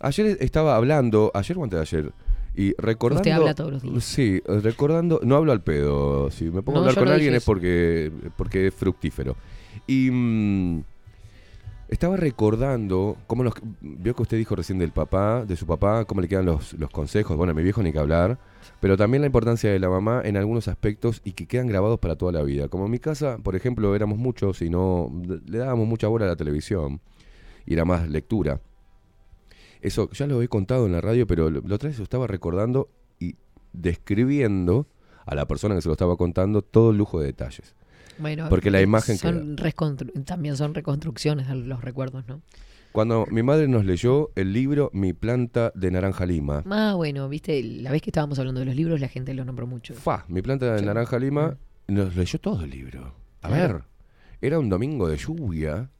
Ayer 0.00 0.36
estaba 0.40 0.76
hablando, 0.76 1.30
ayer 1.34 1.56
o 1.56 1.64
antes 1.64 1.76
de 1.78 1.98
ayer, 1.98 2.12
y 2.54 2.74
recordando... 2.76 3.20
Usted 3.20 3.30
habla 3.30 3.54
todos 3.54 3.72
los 3.72 3.82
días. 3.82 4.04
Sí, 4.04 4.42
recordando, 4.46 5.20
no 5.22 5.36
hablo 5.36 5.52
al 5.52 5.62
pedo, 5.62 6.30
si 6.30 6.44
me 6.46 6.62
pongo 6.62 6.80
No, 6.80 6.84
a 6.84 6.88
hablar 6.88 6.94
con 6.96 7.04
no 7.08 7.14
alguien 7.14 7.34
es 7.34 7.44
porque, 7.44 8.10
porque 8.36 8.66
es 8.66 8.74
fructífero. 8.74 9.36
Y 9.86 10.10
mm, 10.10 10.82
estaba 11.88 12.16
recordando, 12.16 13.16
cómo 13.26 13.44
los, 13.44 13.54
vio 13.80 14.14
que 14.14 14.22
usted 14.22 14.36
dijo 14.36 14.54
recién 14.54 14.78
del 14.78 14.92
papá, 14.92 15.44
de 15.46 15.56
su 15.56 15.66
papá, 15.66 16.04
cómo 16.04 16.20
le 16.20 16.28
quedan 16.28 16.46
los, 16.46 16.72
los 16.74 16.90
consejos, 16.90 17.36
bueno, 17.36 17.52
a 17.52 17.54
mi 17.54 17.62
viejo 17.62 17.82
ni 17.82 17.92
que 17.92 17.98
hablar, 17.98 18.38
pero 18.80 18.96
también 18.96 19.22
la 19.22 19.26
importancia 19.26 19.70
de 19.70 19.78
la 19.78 19.88
mamá 19.88 20.20
en 20.24 20.36
algunos 20.36 20.68
aspectos 20.68 21.20
y 21.24 21.32
que 21.32 21.46
quedan 21.46 21.68
grabados 21.68 22.00
para 22.00 22.16
toda 22.16 22.32
la 22.32 22.42
vida. 22.42 22.68
Como 22.68 22.86
en 22.86 22.90
mi 22.90 22.98
casa, 22.98 23.38
por 23.42 23.56
ejemplo, 23.56 23.94
éramos 23.94 24.18
muchos 24.18 24.60
y 24.62 24.68
no 24.68 25.10
le 25.46 25.58
dábamos 25.58 25.86
mucha 25.86 26.08
bola 26.08 26.26
a 26.26 26.28
la 26.28 26.36
televisión 26.36 27.00
y 27.66 27.74
era 27.74 27.84
más 27.84 28.08
lectura. 28.08 28.60
Eso 29.80 30.10
ya 30.12 30.26
lo 30.26 30.40
he 30.42 30.48
contado 30.48 30.86
en 30.86 30.92
la 30.92 31.00
radio, 31.00 31.26
pero 31.26 31.50
lo, 31.50 31.60
lo 31.60 31.74
otra 31.74 31.88
vez 31.88 31.98
lo 31.98 32.04
estaba 32.04 32.26
recordando 32.26 32.88
y 33.18 33.36
describiendo 33.72 34.86
a 35.26 35.34
la 35.34 35.46
persona 35.46 35.74
que 35.74 35.82
se 35.82 35.88
lo 35.88 35.92
estaba 35.92 36.16
contando 36.16 36.62
todo 36.62 36.90
el 36.90 36.98
lujo 36.98 37.20
de 37.20 37.26
detalles. 37.26 37.74
Bueno, 38.18 38.46
Porque 38.48 38.70
la 38.70 38.80
imagen 38.82 39.16
son 39.16 39.56
también 40.24 40.56
son 40.56 40.74
reconstrucciones 40.74 41.48
de 41.48 41.54
los 41.54 41.82
recuerdos, 41.82 42.26
¿no? 42.28 42.42
Cuando 42.92 43.24
mi 43.30 43.42
madre 43.42 43.68
nos 43.68 43.86
leyó 43.86 44.30
el 44.36 44.52
libro 44.52 44.90
Mi 44.92 45.14
planta 45.14 45.72
de 45.74 45.90
naranja 45.90 46.26
lima, 46.26 46.62
Ah, 46.70 46.92
bueno, 46.94 47.26
viste, 47.28 47.62
la 47.62 47.90
vez 47.90 48.02
que 48.02 48.10
estábamos 48.10 48.38
hablando 48.38 48.60
de 48.60 48.66
los 48.66 48.76
libros, 48.76 49.00
la 49.00 49.08
gente 49.08 49.32
lo 49.32 49.44
nombró 49.46 49.66
mucho. 49.66 49.94
fa, 49.94 50.26
mi 50.28 50.42
planta 50.42 50.74
de 50.74 50.82
naranja 50.82 51.18
lima, 51.18 51.56
nos 51.88 52.14
leyó 52.14 52.38
todo 52.38 52.64
el 52.64 52.70
libro. 52.70 53.14
A 53.40 53.48
Claro. 53.48 53.74
ver, 53.74 53.84
era 54.42 54.58
un 54.58 54.68
domingo 54.68 55.08
de 55.08 55.16
lluvia. 55.16 55.90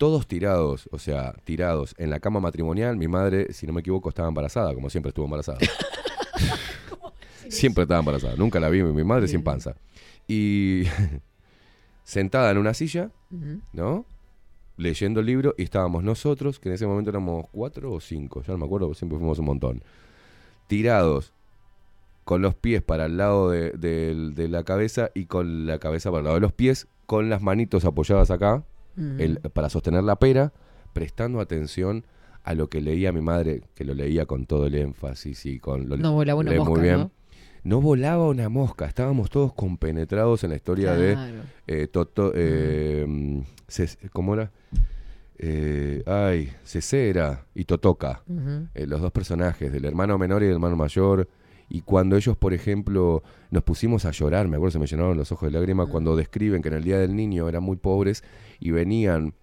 Todos 0.00 0.26
tirados, 0.26 0.88
o 0.92 0.98
sea, 0.98 1.34
tirados 1.44 1.94
en 1.98 2.08
la 2.08 2.20
cama 2.20 2.40
matrimonial. 2.40 2.96
Mi 2.96 3.06
madre, 3.06 3.52
si 3.52 3.66
no 3.66 3.74
me 3.74 3.82
equivoco, 3.82 4.08
estaba 4.08 4.28
embarazada, 4.28 4.72
como 4.72 4.88
siempre 4.88 5.10
estuvo 5.10 5.26
embarazada. 5.26 5.58
siempre 7.50 7.82
estaba 7.82 8.00
embarazada. 8.00 8.34
Nunca 8.34 8.58
la 8.60 8.70
vi 8.70 8.82
mi 8.82 9.04
madre 9.04 9.28
sin 9.28 9.42
panza. 9.42 9.76
Y 10.26 10.84
sentada 12.02 12.50
en 12.50 12.56
una 12.56 12.72
silla. 12.72 13.10
¿no? 13.74 14.06
Leyendo 14.78 15.20
el 15.20 15.26
libro 15.26 15.54
y 15.58 15.64
estábamos 15.64 16.02
nosotros, 16.02 16.58
que 16.60 16.70
en 16.70 16.76
ese 16.76 16.86
momento 16.86 17.10
éramos 17.10 17.48
cuatro 17.52 17.92
o 17.92 18.00
cinco, 18.00 18.42
ya 18.42 18.54
no 18.54 18.58
me 18.58 18.64
acuerdo, 18.64 18.94
siempre 18.94 19.18
fuimos 19.18 19.38
un 19.38 19.44
montón. 19.44 19.82
Tirados 20.66 21.34
con 22.24 22.40
los 22.40 22.54
pies 22.54 22.80
para 22.80 23.04
el 23.04 23.18
lado 23.18 23.50
de, 23.50 23.72
de 23.72 24.48
la 24.48 24.64
cabeza 24.64 25.10
y 25.12 25.26
con 25.26 25.66
la 25.66 25.78
cabeza 25.78 26.10
para 26.10 26.20
el 26.20 26.24
lado 26.24 26.36
de 26.36 26.40
los 26.40 26.54
pies, 26.54 26.88
con 27.04 27.28
las 27.28 27.42
manitos 27.42 27.84
apoyadas 27.84 28.30
acá, 28.30 28.64
El- 29.18 29.38
para 29.52 29.68
sostener 29.70 30.04
la 30.04 30.16
pera, 30.18 30.52
prestando 30.92 31.40
atención 31.40 32.04
a 32.42 32.54
lo 32.54 32.68
que 32.68 32.80
leía 32.80 33.12
mi 33.12 33.20
madre, 33.20 33.62
que 33.74 33.84
lo 33.84 33.94
leía 33.94 34.26
con 34.26 34.46
todo 34.46 34.66
el 34.66 34.74
énfasis 34.74 35.44
y 35.46 35.58
con 35.58 35.88
lo 35.88 35.96
No 35.96 36.12
volaba 36.12 36.40
una 36.40 36.50
lee 36.52 36.56
mosca, 36.58 36.70
muy 36.70 36.80
bien. 36.80 36.96
¿no? 36.98 37.10
No 37.62 37.80
volaba 37.82 38.26
una 38.28 38.48
mosca, 38.48 38.86
estábamos 38.86 39.28
todos 39.28 39.52
compenetrados 39.52 40.42
en 40.44 40.50
la 40.50 40.56
historia 40.56 40.94
Claro. 40.96 41.32
de 41.66 41.82
eh, 41.82 41.86
Toto, 41.88 42.32
eh, 42.34 43.04
mm, 43.06 43.40
¿cómo 44.12 44.34
era? 44.34 44.50
Eh, 45.38 46.02
ay, 46.06 46.52
Cesera 46.64 47.46
y 47.54 47.64
Totoca, 47.64 48.22
eh, 48.74 48.86
los 48.86 49.00
dos 49.00 49.10
personajes, 49.12 49.72
del 49.72 49.84
hermano 49.86 50.18
menor 50.18 50.42
y 50.42 50.46
del 50.46 50.54
hermano 50.54 50.76
mayor. 50.76 51.28
Y 51.70 51.82
cuando 51.82 52.16
ellos, 52.16 52.36
por 52.36 52.52
ejemplo, 52.52 53.22
nos 53.50 53.62
pusimos 53.62 54.04
a 54.04 54.10
llorar, 54.10 54.48
me 54.48 54.56
acuerdo, 54.56 54.72
se 54.72 54.78
me 54.80 54.86
llenaron 54.86 55.16
los 55.16 55.30
ojos 55.32 55.50
de 55.50 55.56
lágrimas, 55.58 55.88
cuando 55.88 56.16
describen 56.16 56.60
que 56.62 56.68
en 56.68 56.74
el 56.74 56.84
Día 56.84 56.98
del 56.98 57.14
Niño 57.14 57.48
eran 57.48 57.62
muy 57.62 57.76
pobres 57.76 58.24
y 58.58 58.72
venían, 58.72 59.34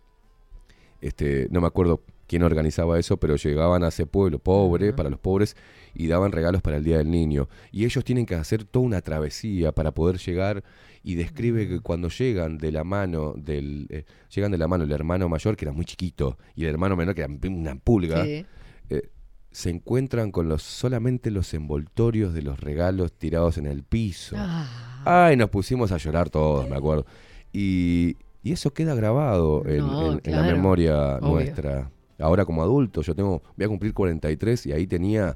este, 1.01 1.47
no 1.51 1.61
me 1.61 1.67
acuerdo 1.67 2.03
quién 2.27 2.43
organizaba 2.43 2.99
eso, 2.99 3.15
pero 3.17 3.37
llegaban 3.37 3.83
a 3.83 3.87
ese 3.87 4.05
pueblo 4.05 4.39
pobre, 4.39 4.91
para 4.91 5.09
los 5.09 5.19
pobres, 5.19 5.55
y 5.95 6.07
daban 6.07 6.33
regalos 6.33 6.61
para 6.61 6.75
el 6.75 6.83
Día 6.83 6.97
del 6.97 7.09
Niño. 7.09 7.47
Y 7.71 7.85
ellos 7.85 8.03
tienen 8.03 8.25
que 8.25 8.35
hacer 8.35 8.65
toda 8.65 8.85
una 8.85 9.01
travesía 9.01 9.71
para 9.71 9.93
poder 9.93 10.17
llegar 10.17 10.63
y 11.03 11.15
describe 11.15 11.69
que 11.69 11.79
cuando 11.79 12.09
llegan 12.09 12.57
de 12.57 12.73
la 12.73 12.83
mano 12.83 13.33
del 13.37 13.87
eh, 13.89 14.03
llegan 14.35 14.51
de 14.51 14.57
la 14.57 14.67
mano 14.67 14.83
el 14.83 14.91
hermano 14.91 15.29
mayor 15.29 15.55
que 15.55 15.63
era 15.63 15.71
muy 15.71 15.85
chiquito 15.85 16.37
y 16.55 16.63
el 16.65 16.71
hermano 16.71 16.97
menor 16.97 17.15
que 17.15 17.21
era 17.21 17.33
una 17.47 17.75
pulga 17.75 18.25
Sí. 18.25 18.45
eh, 18.89 19.09
se 19.57 19.71
encuentran 19.71 20.31
con 20.31 20.47
los 20.49 20.61
solamente 20.61 21.31
los 21.31 21.51
envoltorios 21.55 22.31
de 22.35 22.43
los 22.43 22.59
regalos 22.59 23.11
tirados 23.13 23.57
en 23.57 23.65
el 23.65 23.81
piso 23.81 24.35
Ah. 24.37 25.01
ay 25.05 25.35
nos 25.35 25.49
pusimos 25.49 25.91
a 25.91 25.97
llorar 25.97 26.29
todos 26.29 26.69
me 26.69 26.75
acuerdo 26.75 27.05
y, 27.51 28.17
y 28.43 28.51
eso 28.51 28.71
queda 28.71 28.93
grabado 28.93 29.63
en, 29.65 29.79
No, 29.79 30.11
en- 30.11 30.21
en 30.23 30.31
la 30.35 30.43
memoria 30.43 31.15
Obvio. 31.17 31.29
nuestra 31.33 31.89
ahora 32.19 32.45
como 32.45 32.61
adulto 32.61 33.01
yo 33.01 33.15
tengo 33.15 33.41
voy 33.55 33.65
a 33.65 33.67
cumplir 33.67 33.93
43 33.95 34.67
y 34.67 34.71
ahí 34.73 34.85
tenía 34.85 35.35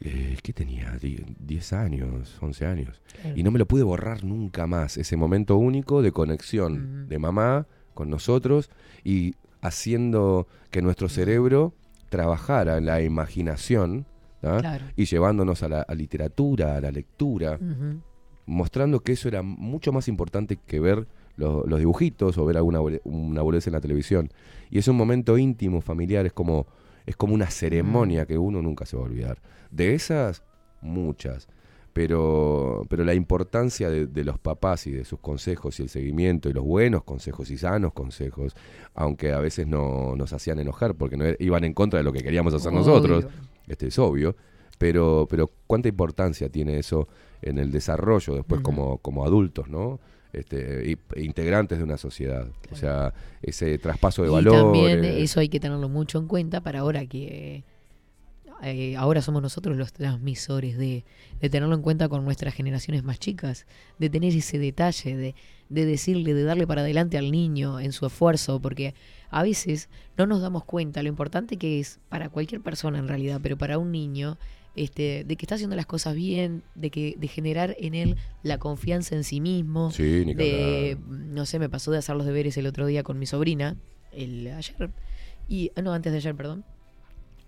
eh, 0.00 0.36
¿Qué 0.42 0.52
tenía? 0.52 0.92
Die- 1.00 1.24
10 1.40 1.72
años, 1.72 2.36
11 2.42 2.66
años. 2.66 3.00
Claro. 3.22 3.34
Y 3.34 3.42
no 3.42 3.50
me 3.50 3.58
lo 3.58 3.64
pude 3.64 3.82
borrar 3.82 4.24
nunca 4.24 4.66
más. 4.66 4.98
Ese 4.98 5.16
momento 5.16 5.56
único 5.56 6.02
de 6.02 6.12
conexión 6.12 7.08
de 7.08 7.18
mamá 7.18 7.66
con 7.94 8.10
nosotros 8.10 8.68
y 9.04 9.36
haciendo 9.62 10.46
que 10.70 10.82
nuestro 10.82 11.08
cerebro 11.08 11.72
trabajara 12.08 12.80
la 12.80 13.02
imaginación 13.02 14.06
y 14.96 15.04
llevándonos 15.06 15.62
a 15.62 15.68
la 15.68 15.80
a 15.82 15.94
literatura, 15.94 16.76
a 16.76 16.80
la 16.80 16.90
lectura. 16.90 17.58
Mostrando 18.46 19.00
que 19.00 19.12
eso 19.12 19.28
era 19.28 19.42
mucho 19.42 19.92
más 19.92 20.06
importante 20.08 20.56
que 20.56 20.78
ver 20.78 21.06
lo- 21.36 21.66
los 21.66 21.78
dibujitos 21.80 22.38
o 22.38 22.44
ver 22.46 22.56
alguna 22.56 22.80
una 23.04 23.42
boludez 23.42 23.66
en 23.66 23.72
la 23.72 23.80
televisión. 23.80 24.30
Y 24.70 24.78
es 24.78 24.86
un 24.88 24.96
momento 24.96 25.36
íntimo, 25.36 25.80
familiar, 25.80 26.24
es 26.26 26.32
como, 26.32 26.66
es 27.06 27.16
como 27.16 27.34
una 27.34 27.50
ceremonia 27.50 28.24
que 28.26 28.38
uno 28.38 28.62
nunca 28.62 28.86
se 28.86 28.96
va 28.96 29.02
a 29.02 29.06
olvidar. 29.06 29.38
De 29.70 29.94
esas, 29.94 30.42
muchas. 30.80 31.48
Pero, 31.96 32.84
pero 32.90 33.04
la 33.04 33.14
importancia 33.14 33.88
de, 33.88 34.06
de 34.06 34.22
los 34.22 34.38
papás 34.38 34.86
y 34.86 34.90
de 34.90 35.06
sus 35.06 35.18
consejos 35.18 35.80
y 35.80 35.84
el 35.84 35.88
seguimiento 35.88 36.50
y 36.50 36.52
los 36.52 36.62
buenos 36.62 37.04
consejos 37.04 37.50
y 37.50 37.56
sanos 37.56 37.94
consejos, 37.94 38.54
aunque 38.94 39.32
a 39.32 39.40
veces 39.40 39.66
no 39.66 40.14
nos 40.14 40.30
hacían 40.34 40.58
enojar 40.58 40.94
porque 40.94 41.16
no 41.16 41.24
iban 41.38 41.64
en 41.64 41.72
contra 41.72 41.96
de 41.98 42.04
lo 42.04 42.12
que 42.12 42.22
queríamos 42.22 42.52
hacer 42.52 42.68
Obvio. 42.68 42.80
nosotros, 42.80 43.26
este 43.66 43.86
es 43.86 43.98
obvio, 43.98 44.36
pero, 44.76 45.26
pero 45.30 45.50
cuánta 45.66 45.88
importancia 45.88 46.50
tiene 46.50 46.78
eso 46.78 47.08
en 47.40 47.56
el 47.56 47.72
desarrollo 47.72 48.34
después 48.34 48.60
como, 48.60 48.98
como 48.98 49.24
adultos, 49.24 49.70
¿no? 49.70 49.98
Este, 50.34 50.92
e 50.92 50.98
integrantes 51.22 51.78
de 51.78 51.84
una 51.84 51.96
sociedad. 51.96 52.46
O 52.70 52.76
sea, 52.76 53.14
ese 53.40 53.78
traspaso 53.78 54.20
de 54.22 54.28
y 54.28 54.32
valores. 54.32 54.62
también 54.62 55.02
eso 55.02 55.40
hay 55.40 55.48
que 55.48 55.60
tenerlo 55.60 55.88
mucho 55.88 56.18
en 56.18 56.26
cuenta 56.26 56.60
para 56.60 56.80
ahora 56.80 57.06
que 57.06 57.64
eh, 58.62 58.96
ahora 58.96 59.22
somos 59.22 59.42
nosotros 59.42 59.76
los 59.76 59.92
transmisores 59.92 60.78
de, 60.78 61.04
de 61.40 61.50
tenerlo 61.50 61.74
en 61.74 61.82
cuenta 61.82 62.08
con 62.08 62.24
nuestras 62.24 62.54
generaciones 62.54 63.04
más 63.04 63.18
chicas, 63.18 63.66
de 63.98 64.10
tener 64.10 64.34
ese 64.34 64.58
detalle, 64.58 65.16
de, 65.16 65.34
de 65.68 65.84
decirle, 65.84 66.34
de 66.34 66.44
darle 66.44 66.66
para 66.66 66.80
adelante 66.80 67.18
al 67.18 67.30
niño 67.30 67.80
en 67.80 67.92
su 67.92 68.06
esfuerzo, 68.06 68.60
porque 68.60 68.94
a 69.30 69.42
veces 69.42 69.88
no 70.16 70.26
nos 70.26 70.40
damos 70.40 70.64
cuenta 70.64 71.02
lo 71.02 71.08
importante 71.08 71.56
que 71.56 71.80
es 71.80 72.00
para 72.08 72.28
cualquier 72.28 72.60
persona 72.60 72.98
en 72.98 73.08
realidad, 73.08 73.40
pero 73.42 73.58
para 73.58 73.78
un 73.78 73.92
niño, 73.92 74.38
este, 74.74 75.24
de 75.24 75.36
que 75.36 75.44
está 75.44 75.56
haciendo 75.56 75.76
las 75.76 75.86
cosas 75.86 76.14
bien, 76.14 76.62
de 76.74 76.90
que 76.90 77.16
de 77.18 77.28
generar 77.28 77.76
en 77.78 77.94
él 77.94 78.16
la 78.42 78.58
confianza 78.58 79.16
en 79.16 79.24
sí 79.24 79.40
mismo, 79.40 79.90
Sí, 79.90 80.24
de 80.24 80.98
no 81.08 81.46
sé, 81.46 81.58
me 81.58 81.68
pasó 81.68 81.90
de 81.90 81.98
hacer 81.98 82.16
los 82.16 82.26
deberes 82.26 82.56
el 82.56 82.66
otro 82.66 82.86
día 82.86 83.02
con 83.02 83.18
mi 83.18 83.26
sobrina, 83.26 83.76
el 84.12 84.46
ayer, 84.48 84.90
y 85.48 85.72
no, 85.82 85.92
antes 85.92 86.12
de 86.12 86.18
ayer, 86.18 86.34
perdón. 86.34 86.64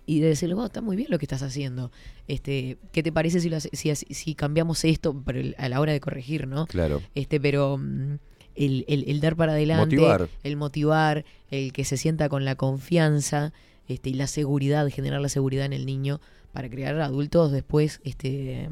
Y 0.09 0.21
de 0.21 0.29
decirle, 0.29 0.55
vos, 0.55 0.65
está 0.65 0.81
muy 0.81 0.95
bien 0.95 1.09
lo 1.11 1.19
que 1.19 1.25
estás 1.25 1.43
haciendo. 1.43 1.91
Este, 2.27 2.77
¿qué 2.91 3.03
te 3.03 3.11
parece 3.11 3.39
si, 3.41 3.49
lo 3.49 3.59
si, 3.59 3.93
si 3.95 4.33
cambiamos 4.33 4.83
esto 4.83 5.15
el- 5.27 5.53
a 5.59 5.69
la 5.69 5.79
hora 5.79 5.91
de 5.93 5.99
corregir, 5.99 6.47
no? 6.47 6.65
Claro. 6.65 7.01
Este, 7.13 7.39
pero 7.39 7.77
mm, 7.77 8.15
el, 8.55 8.85
el- 8.87 9.03
el 9.07 9.19
dar 9.21 9.35
para 9.35 9.51
adelante, 9.51 9.97
Motivar. 9.97 10.27
el 10.43 10.57
motivar, 10.57 11.25
el 11.51 11.73
que 11.73 11.85
se 11.85 11.95
sienta 11.95 12.27
con 12.27 12.43
la 12.43 12.55
confianza, 12.55 13.53
este, 13.87 14.09
y 14.09 14.13
la 14.15 14.25
seguridad, 14.25 14.89
generar 14.89 15.21
la 15.21 15.29
seguridad 15.29 15.65
en 15.65 15.73
el 15.73 15.85
niño 15.85 16.19
para 16.53 16.69
crear 16.71 16.99
adultos 17.01 17.51
después, 17.51 18.01
este, 18.03 18.67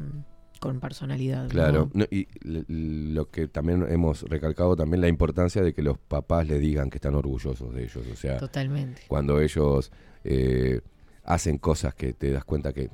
con 0.60 0.80
personalidad. 0.80 1.50
Claro, 1.50 1.92
no, 1.94 2.06
y 2.10 2.28
lo 2.68 3.30
que 3.30 3.48
también 3.48 3.86
hemos 3.90 4.24
recalcado 4.24 4.76
también 4.76 5.02
la 5.02 5.08
importancia 5.08 5.62
de 5.62 5.72
que 5.74 5.84
los 5.84 6.00
papás 6.00 6.48
le 6.48 6.58
digan 6.58 6.90
que 6.90 6.98
están 6.98 7.14
orgullosos 7.14 7.76
de 7.76 7.84
ellos, 7.84 8.04
o 8.12 8.16
sea, 8.16 8.38
Totalmente. 8.38 9.04
cuando 9.08 9.40
ellos 9.40 9.92
eh, 10.24 10.82
hacen 11.28 11.60
cosas 11.60 11.94
que 11.94 12.14
te 12.14 12.32
das 12.32 12.44
cuenta 12.44 12.74
que 12.74 12.90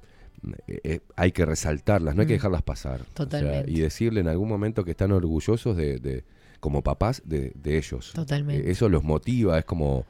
eh, 0.68 0.80
eh, 0.84 1.00
hay 1.16 1.32
que 1.32 1.46
resaltarlas, 1.46 2.16
no 2.16 2.22
hay 2.22 2.28
que 2.28 2.34
Mm. 2.34 2.38
dejarlas 2.38 2.64
pasar, 2.64 3.00
o 3.00 3.04
sea, 3.06 3.14
Totalmente. 3.14 3.72
y 3.72 3.80
decirle 3.80 4.20
en 4.20 4.28
algún 4.28 4.50
momento 4.50 4.84
que 4.84 4.92
están 4.92 5.14
orgullosos 5.14 5.78
de, 5.78 6.00
de- 6.00 6.26
como 6.60 6.82
papás 6.82 7.22
de, 7.26 7.54
de 7.56 7.78
ellos. 7.78 8.12
Totalmente. 8.14 8.68
Eh, 8.68 8.72
eso 8.72 8.90
los 8.90 9.04
motiva, 9.06 9.58
es 9.58 9.64
como, 9.66 10.06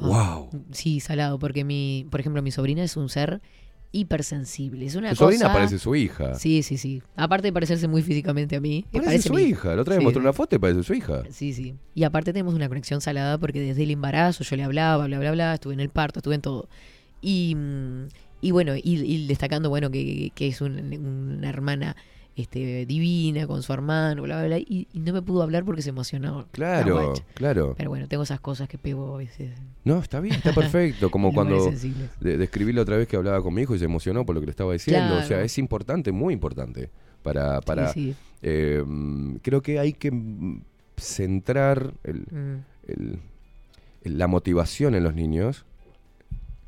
wow. 0.00 0.48
Sí, 0.70 1.00
salado, 1.00 1.38
porque 1.40 1.64
mi, 1.64 2.06
por 2.10 2.20
ejemplo, 2.20 2.42
mi 2.42 2.52
sobrina 2.52 2.84
es 2.84 2.96
un 2.96 3.08
ser 3.08 3.40
hipersensible. 3.94 4.86
Es 4.86 4.94
una 4.94 5.10
Tu 5.10 5.16
cosa... 5.16 5.24
sobrina 5.26 5.52
parece 5.52 5.78
su 5.78 5.94
hija. 5.94 6.34
Sí, 6.34 6.62
sí, 6.62 6.76
sí. 6.78 7.02
Aparte 7.16 7.48
de 7.48 7.52
parecerse 7.52 7.88
muy 7.88 8.02
físicamente 8.02 8.56
a 8.56 8.60
mí. 8.60 8.84
Parece 8.92 9.28
su 9.28 9.34
mi- 9.34 9.42
hija, 9.42 9.74
la 9.76 9.82
otra 9.82 9.92
vez 9.94 10.00
Sí, 10.00 10.04
mostró 10.04 10.20
sí. 10.22 10.24
una 10.26 10.32
foto 10.32 10.56
y 10.56 10.58
parece 10.58 10.82
su 10.82 10.94
hija. 10.94 11.22
Sí, 11.30 11.52
sí. 11.52 11.74
Y 11.94 12.04
aparte 12.04 12.32
tenemos 12.32 12.54
una 12.54 12.68
conexión 12.68 13.00
salada 13.00 13.38
porque 13.38 13.60
desde 13.60 13.82
el 13.82 13.90
embarazo 13.90 14.44
yo 14.44 14.56
le 14.56 14.64
hablaba, 14.64 15.06
bla, 15.06 15.18
bla, 15.18 15.32
bla, 15.32 15.54
estuve 15.54 15.74
en 15.74 15.80
el 15.80 15.88
parto, 15.90 16.20
estuve 16.20 16.34
en 16.36 16.40
todo. 16.42 16.68
Y, 17.22 17.54
mm, 17.54 18.08
y 18.42 18.50
bueno, 18.50 18.76
y, 18.76 18.82
y 18.82 19.26
destacando, 19.26 19.70
bueno, 19.70 19.90
que, 19.90 20.32
que 20.34 20.48
es 20.48 20.60
un- 20.60 20.78
una 21.38 21.48
hermana 21.48 21.96
este, 22.34 22.86
divina 22.86 23.46
con 23.46 23.62
su 23.62 23.72
hermano, 23.74 24.22
bla, 24.22 24.38
bla, 24.38 24.46
bla. 24.46 24.58
Y, 24.58 24.88
y 24.92 25.00
no 25.00 25.12
me 25.12 25.20
pudo 25.22 25.42
hablar 25.42 25.64
porque 25.64 25.82
se 25.82 25.90
emocionó. 25.90 26.38
la 26.40 26.46
Claro, 26.50 27.12
claro. 27.34 27.74
Pero 27.76 27.90
bueno, 27.90 28.08
tengo 28.08 28.22
esas 28.22 28.40
cosas 28.40 28.68
que 28.68 28.78
pego 28.78 29.14
a 29.14 29.18
veces. 29.18 29.52
No, 29.84 29.98
está 29.98 30.18
bien, 30.20 30.34
está 30.36 30.52
perfecto. 30.54 31.10
Como 31.10 31.32
cuando 31.32 31.70
de- 32.20 32.38
describí 32.38 32.72
la 32.72 32.82
otra 32.82 32.96
vez 32.96 33.06
que 33.06 33.16
hablaba 33.16 33.42
con 33.42 33.52
mi 33.54 33.62
hijo 33.62 33.74
y 33.74 33.78
se 33.78 33.84
emocionó 33.84 34.24
por 34.26 34.34
lo 34.34 34.40
que 34.40 34.46
le 34.46 34.50
estaba 34.50 34.72
diciendo. 34.72 35.16
O 35.18 35.22
sea, 35.22 35.42
es 35.42 35.58
importante, 35.58 36.10
muy 36.10 36.32
importante. 36.34 36.90
Para, 37.22 37.60
para 37.60 37.92
sí. 37.92 38.14
eh, 38.42 38.82
mm, 38.84 39.36
creo 39.42 39.62
que 39.62 39.78
hay 39.78 39.92
que 39.92 40.10
mm, 40.10 40.62
centrar 40.96 41.92
el- 42.02 42.26
Mm. 42.30 42.64
el- 42.88 43.18
el- 44.04 44.18
la 44.18 44.26
motivación 44.26 44.94
en 44.94 45.04
los 45.04 45.14
niños 45.14 45.64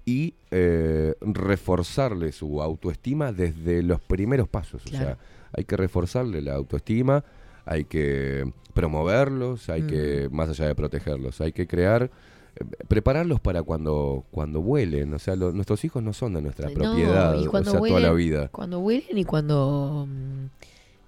y 0.06 0.34
eh, 0.50 1.14
reforzarle 1.20 2.32
su 2.32 2.60
autoestima 2.62 3.32
desde 3.32 3.82
los 3.82 4.00
primeros 4.00 4.48
pasos. 4.48 4.82
O 4.86 4.88
sea, 4.90 5.16
hay 5.52 5.64
que 5.64 5.76
reforzarle 5.76 6.42
la 6.42 6.54
autoestima, 6.54 7.24
hay 7.64 7.84
que 7.84 8.52
promoverlos, 8.74 9.70
hay 9.70 9.82
Mm. 9.82 9.86
que, 9.86 10.28
más 10.30 10.48
allá 10.50 10.66
de 10.66 10.74
protegerlos, 10.74 11.40
hay 11.40 11.52
que 11.52 11.66
crear, 11.66 12.10
eh, 12.56 12.64
prepararlos 12.88 13.40
para 13.40 13.62
cuando, 13.62 14.24
cuando 14.30 14.60
vuelen. 14.60 15.14
O 15.14 15.18
sea, 15.18 15.36
lo- 15.36 15.52
nuestros 15.52 15.84
hijos 15.84 16.02
no 16.02 16.12
son 16.12 16.34
de 16.34 16.42
nuestra 16.42 16.68
No, 16.68 16.74
propiedad, 16.74 17.34
y 17.40 17.46
o 17.46 17.50
sea, 17.64 17.80
toda 17.80 18.00
la 18.00 18.12
vida. 18.12 18.48
Cuando 18.48 18.80
huelen 18.80 19.16
y 19.16 19.24
cuando 19.24 20.06
mm, 20.08 20.46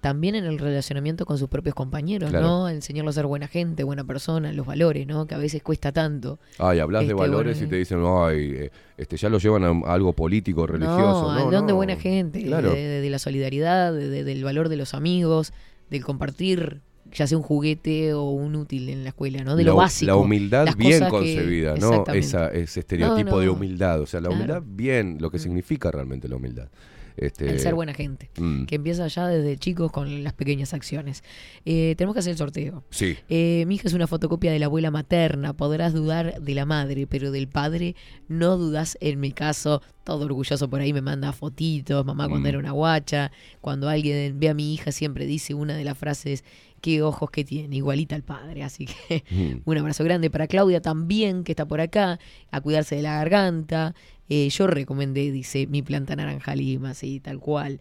también 0.01 0.35
en 0.35 0.45
el 0.45 0.59
relacionamiento 0.59 1.25
con 1.25 1.37
sus 1.37 1.49
propios 1.49 1.75
compañeros, 1.75 2.29
Claro. 2.29 2.45
¿no? 2.47 2.69
Enseñarlos 2.69 3.15
a 3.15 3.21
ser 3.21 3.25
buena 3.27 3.47
gente, 3.47 3.83
buena 3.83 4.03
persona, 4.03 4.51
los 4.53 4.65
valores, 4.65 5.07
¿no? 5.07 5.25
Que 5.27 5.35
a 5.35 5.37
veces 5.37 5.63
cuesta 5.63 5.91
tanto. 5.91 6.39
Ay, 6.59 6.79
hablas 6.79 7.01
de 7.01 7.05
Este, 7.07 7.13
valores 7.15 7.57
bueno, 7.57 7.67
y 7.67 7.69
te 7.69 7.75
dicen, 7.77 8.03
ay, 8.05 8.51
eh, 8.65 8.71
este, 8.97 9.17
ya 9.17 9.29
lo 9.29 9.37
llevan 9.39 9.63
a, 9.63 9.91
algo 9.93 10.13
político, 10.13 10.67
religioso. 10.67 11.33
No, 11.33 11.45
No, 11.45 11.51
don 11.51 11.67
de 11.67 11.73
buena 11.73 11.95
gente, 11.97 12.43
Claro. 12.43 12.71
de, 12.71 12.75
de- 12.81 13.01
de 13.01 13.09
la 13.09 13.19
solidaridad, 13.19 13.93
de- 13.93 14.09
de- 14.09 14.23
del 14.23 14.43
valor 14.43 14.69
de 14.69 14.77
los 14.77 14.93
amigos, 14.93 15.51
del 15.89 16.03
compartir, 16.03 16.81
ya 17.13 17.25
sea 17.25 17.37
un 17.37 17.43
juguete 17.43 18.13
o 18.13 18.23
un 18.31 18.55
útil 18.55 18.89
en 18.89 19.03
la 19.03 19.09
escuela, 19.09 19.43
¿no? 19.43 19.55
De 19.55 19.63
la, 19.63 19.71
lo 19.71 19.77
básico. 19.77 20.07
La 20.11 20.15
humildad 20.17 20.67
bien 20.77 21.03
que- 21.05 21.09
concebida, 21.09 21.75
¿no? 21.77 22.03
Esa, 22.13 22.49
ese 22.49 22.81
estereotipo 22.81 23.39
de 23.39 23.49
humildad. 23.49 24.01
O 24.01 24.05
sea, 24.05 24.19
la 24.19 24.27
Claro. 24.27 24.43
humildad 24.43 24.63
bien, 24.65 25.17
lo 25.21 25.31
que 25.31 25.39
significa 25.39 25.89
realmente 25.89 26.27
la 26.27 26.35
humildad. 26.35 26.67
Este, 27.17 27.49
El 27.49 27.59
ser 27.59 27.73
buena 27.73 27.93
gente, 27.95 28.29
mm, 28.37 28.65
que 28.65 28.75
empieza 28.75 29.07
ya 29.07 29.27
desde 29.27 29.57
chicos 29.57 29.91
con 29.91 30.23
las 30.23 30.33
pequeñas 30.33 30.73
acciones. 30.73 31.23
Eh, 31.65 31.95
tenemos 31.97 32.13
que 32.13 32.19
hacer 32.19 32.31
el 32.31 32.37
sorteo. 32.37 32.83
Sí. 32.91 33.17
Eh, 33.27 33.65
mi 33.67 33.75
hija 33.75 33.87
es 33.87 33.93
una 33.95 34.05
fotocopia 34.07 34.51
de 34.51 34.59
la 34.59 34.67
abuela 34.67 34.91
materna. 34.91 35.53
Podrás 35.53 35.93
dudar 35.93 36.39
de 36.41 36.53
la 36.53 36.65
madre, 36.65 37.07
pero 37.07 37.31
del 37.31 37.47
padre 37.47 37.95
no 38.27 38.55
dudas. 38.57 38.97
En 39.01 39.19
mi 39.19 39.31
caso, 39.31 39.81
todo 40.03 40.25
orgulloso 40.25 40.69
por 40.69 40.79
ahí 40.81 40.93
me 40.93 41.01
manda 41.01 41.33
fotitos. 41.33 42.05
Mamá 42.05 42.27
cuando 42.29 42.45
Mm. 42.45 42.49
era 42.49 42.59
una 42.59 42.71
guacha. 42.71 43.31
Cuando 43.61 43.89
alguien 43.89 44.39
ve 44.39 44.49
a 44.49 44.53
mi 44.53 44.73
hija 44.73 44.91
siempre 44.91 45.25
dice 45.25 45.53
una 45.55 45.75
de 45.75 45.83
las 45.83 45.97
frases, 45.97 46.43
qué 46.81 47.01
ojos 47.01 47.31
que 47.31 47.43
tiene, 47.43 47.77
igualita 47.77 48.15
al 48.15 48.21
padre. 48.23 48.61
Así 48.63 48.85
que 48.85 49.23
Mm. 49.31 49.61
un 49.65 49.77
abrazo 49.79 50.03
grande 50.03 50.29
para 50.29 50.45
Claudia 50.47 50.81
también, 50.81 51.43
que 51.43 51.53
está 51.53 51.65
por 51.65 51.81
acá, 51.81 52.19
a 52.51 52.61
cuidarse 52.61 52.95
de 52.95 53.01
la 53.01 53.15
garganta. 53.17 53.95
Eh, 54.29 54.49
yo 54.49 54.67
recomendé, 54.67 55.31
dice, 55.31 55.67
mi 55.67 55.81
planta 55.81 56.15
naranja 56.15 56.55
lima, 56.55 56.93
sí, 56.93 57.19
tal 57.19 57.39
cual. 57.39 57.79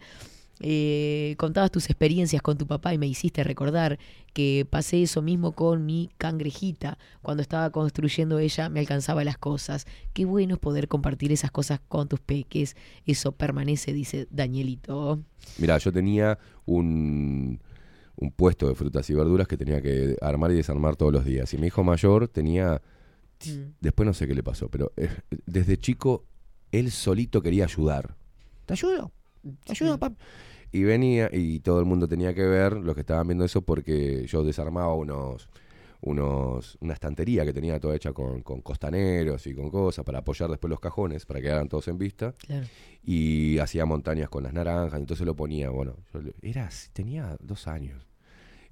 Eh, 0.60 1.35
contabas 1.36 1.70
tus 1.70 1.85
experiencias 1.90 2.40
con 2.40 2.56
tu 2.56 2.66
papá 2.66 2.94
y 2.94 2.98
me 2.98 3.06
hiciste 3.06 3.44
recordar 3.44 3.98
que 4.32 4.66
pasé 4.68 5.02
eso 5.02 5.20
mismo 5.20 5.52
con 5.52 5.85
mi 5.85 6.09
cangrejita. 6.16 6.97
Cuando 7.20 7.43
estaba 7.43 7.68
construyendo 7.70 8.39
ella 8.39 8.70
me 8.70 8.81
alcanzaba 8.81 9.23
las 9.23 9.36
cosas. 9.36 9.86
Qué 10.14 10.24
bueno 10.24 10.55
es 10.55 10.60
poder 10.60 10.89
compartir 10.89 11.31
esas 11.31 11.51
cosas 11.51 11.81
con 11.89 12.09
tus 12.09 12.20
peques. 12.20 12.74
Eso 13.05 13.32
permanece, 13.32 13.93
dice 13.93 14.28
Danielito. 14.31 15.20
Mira, 15.59 15.77
yo 15.77 15.93
tenía 15.93 16.39
un, 16.64 17.60
un 18.16 18.31
puesto 18.31 18.66
de 18.68 18.74
frutas 18.74 19.10
y 19.10 19.14
verduras 19.14 19.47
que 19.48 19.59
tenía 19.59 19.82
que 19.82 20.16
armar 20.23 20.52
y 20.52 20.55
desarmar 20.55 20.97
todos 20.97 21.12
los 21.12 21.24
días. 21.27 21.52
Y 21.52 21.59
mi 21.59 21.66
hijo 21.66 21.85
mayor 21.85 22.28
tenía, 22.28 22.81
Mm. 23.47 23.74
después 23.82 24.06
no 24.06 24.14
sé 24.14 24.27
qué 24.27 24.35
le 24.35 24.43
pasó, 24.43 24.70
pero 24.70 24.93
eh, 24.97 25.10
desde 25.44 25.77
chico 25.77 26.24
él 26.78 26.90
solito 26.90 27.43
quería 27.43 27.65
ayudar. 27.65 28.15
¿Te 28.66 28.74
ayudo? 28.74 29.12
¿Te 29.65 29.73
ayudo, 29.73 29.98
papá? 29.98 30.16
Y 30.73 30.82
venía 30.82 31.31
y 31.32 31.61
todo 31.61 31.81
el 31.81 31.86
mundo 31.86 32.09
tenía 32.09 32.35
que 32.35 32.44
ver, 32.44 32.74
los 32.74 32.94
que 32.94 33.01
estaban 33.01 33.27
viendo 33.28 33.44
eso, 33.44 33.62
porque 33.62 34.27
yo 34.27 34.43
desarmaba 34.43 34.94
unos, 34.94 35.48
unos, 36.01 36.77
una 36.81 36.94
estantería 36.94 37.44
que 37.44 37.53
tenía 37.53 37.78
toda 37.81 37.94
hecha 37.94 38.12
con, 38.12 38.43
con 38.43 38.61
costaneros 38.61 39.47
y 39.47 39.55
con 39.55 39.70
cosas 39.70 40.05
para 40.05 40.19
apoyar 40.19 40.51
después 40.51 40.69
los 40.69 40.81
cajones, 40.81 41.24
para 41.24 41.40
que 41.40 41.44
quedaran 41.44 41.69
todos 41.69 41.89
en 41.89 41.98
vista. 41.98 42.32
Claro. 42.32 42.66
Y 43.05 43.59
hacía 43.59 43.86
montañas 43.86 44.28
con 44.28 44.43
las 44.43 44.53
naranjas, 44.53 45.01
entonces 45.01 45.24
lo 45.24 45.36
ponía, 45.36 45.70
bueno, 45.70 45.97
yo 46.12 46.20
era, 46.43 46.69
tenía 46.93 47.36
dos 47.40 47.69
años. 47.69 48.07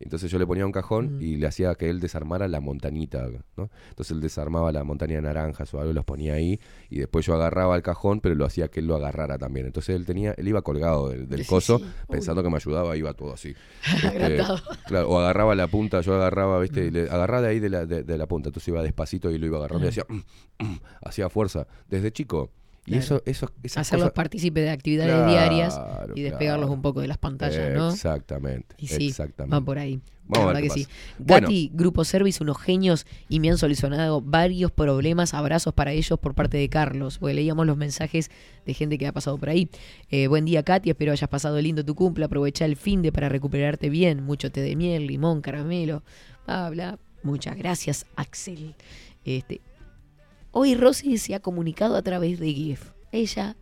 Entonces 0.00 0.30
yo 0.30 0.38
le 0.38 0.46
ponía 0.46 0.66
un 0.66 0.72
cajón 0.72 1.16
Mm. 1.18 1.22
y 1.22 1.36
le 1.36 1.46
hacía 1.46 1.74
que 1.74 1.88
él 1.90 2.00
desarmara 2.00 2.48
la 2.48 2.60
montañita, 2.60 3.26
¿no? 3.56 3.70
Entonces 3.90 4.10
él 4.12 4.20
desarmaba 4.20 4.72
la 4.72 4.84
montaña 4.84 5.16
de 5.16 5.22
naranjas 5.22 5.72
o 5.74 5.78
algo 5.80 5.90
y 5.92 5.94
los 5.94 6.04
ponía 6.04 6.34
ahí 6.34 6.58
y 6.90 6.98
después 6.98 7.24
yo 7.26 7.34
agarraba 7.34 7.76
el 7.76 7.82
cajón, 7.82 8.20
pero 8.20 8.34
lo 8.34 8.44
hacía 8.44 8.68
que 8.68 8.80
él 8.80 8.86
lo 8.86 8.96
agarrara 8.96 9.38
también. 9.38 9.66
Entonces 9.66 9.94
él 9.96 10.04
tenía, 10.06 10.32
él 10.36 10.48
iba 10.48 10.62
colgado 10.62 11.08
del, 11.08 11.28
del 11.28 11.40
Sí, 11.42 11.46
coso, 11.46 11.78
sí. 11.78 11.84
pensando 12.10 12.42
que 12.42 12.50
me 12.50 12.56
ayudaba, 12.56 12.96
iba 12.96 13.12
todo 13.14 13.32
así. 13.34 13.54
Este, 14.14 14.42
claro, 14.86 15.08
o 15.10 15.18
agarraba 15.18 15.54
la 15.54 15.66
punta, 15.68 16.00
yo 16.00 16.14
agarraba, 16.14 16.58
viste, 16.60 16.86
y 16.86 16.90
le 16.90 17.02
agarraba 17.02 17.42
de 17.42 17.48
ahí 17.48 17.60
de 17.60 17.68
la, 17.70 17.86
de, 17.86 18.02
de 18.02 18.18
la 18.18 18.26
punta, 18.26 18.48
entonces 18.48 18.68
iba 18.68 18.82
despacito 18.82 19.30
y 19.30 19.38
lo 19.38 19.46
iba 19.46 19.58
agarrando 19.58 19.84
y 19.84 19.88
Ah. 19.88 19.90
hacía, 19.90 20.04
"Mm, 20.08 20.18
mm", 20.64 20.78
hacía 21.04 21.28
fuerza 21.30 21.66
desde 21.88 22.12
chico. 22.12 22.50
Y 22.86 22.90
Claro. 22.90 23.02
eso, 23.02 23.22
eso, 23.24 23.50
esas 23.62 23.82
Hacerlos 23.88 24.06
cosas- 24.08 24.14
partícipes 24.14 24.62
de 24.64 24.70
actividades 24.70 25.12
Claro, 25.14 25.30
diarias 25.30 25.80
y 26.14 26.22
despegarlos 26.22 26.66
claro. 26.66 26.74
un 26.74 26.82
poco 26.82 27.00
de 27.00 27.08
las 27.08 27.16
pantallas, 27.18 27.72
¿no? 27.74 27.90
Exactamente. 27.90 28.74
Y 28.78 28.88
sí, 28.88 29.08
exactamente. 29.08 29.54
va 29.56 29.60
por 29.64 29.78
ahí. 29.78 30.00
Vamos 30.26 30.46
la 30.54 30.60
verdad 30.60 30.74
que 30.74 30.82
sí. 30.84 30.86
Bueno. 31.18 31.48
Grupo 31.72 32.02
Service, 32.04 32.42
unos 32.42 32.58
genios 32.58 33.06
y 33.28 33.40
me 33.40 33.50
han 33.50 33.58
solucionado 33.58 34.22
varios 34.22 34.70
problemas. 34.70 35.34
Abrazos 35.34 35.74
para 35.74 35.92
ellos 35.92 36.18
por 36.18 36.34
parte 36.34 36.56
de 36.56 36.68
Carlos. 36.70 37.18
Porque 37.18 37.34
leíamos 37.34 37.66
los 37.66 37.76
mensajes 37.76 38.30
de 38.64 38.72
gente 38.74 38.96
que 38.96 39.06
ha 39.06 39.12
pasado 39.12 39.36
por 39.36 39.50
ahí. 39.50 39.68
Eh, 40.10 40.26
buen 40.26 40.46
día, 40.46 40.62
Katy. 40.62 40.88
Espero 40.90 41.12
hayas 41.12 41.28
pasado 41.28 41.60
lindo 41.60 41.84
tu 41.84 41.94
cumple. 41.94 42.24
Aprovecha 42.24 42.64
el 42.64 42.76
fin 42.76 43.02
de 43.02 43.12
para 43.12 43.28
recuperarte 43.28 43.90
bien. 43.90 44.22
Mucho 44.22 44.50
té 44.50 44.62
de 44.62 44.76
miel, 44.76 45.06
limón, 45.06 45.42
caramelo. 45.42 46.02
Bla, 46.46 46.70
bla. 46.70 46.98
Muchas 47.22 47.56
gracias, 47.56 48.06
Axel. 48.16 48.74
Este, 49.26 49.60
hoy 50.54 50.74
Rosy 50.74 51.18
se 51.18 51.34
ha 51.34 51.40
comunicado 51.40 51.96
a 51.96 52.02
través 52.02 52.38
de 52.40 52.52
GIF. 52.52 52.90
Ella, 53.12 53.56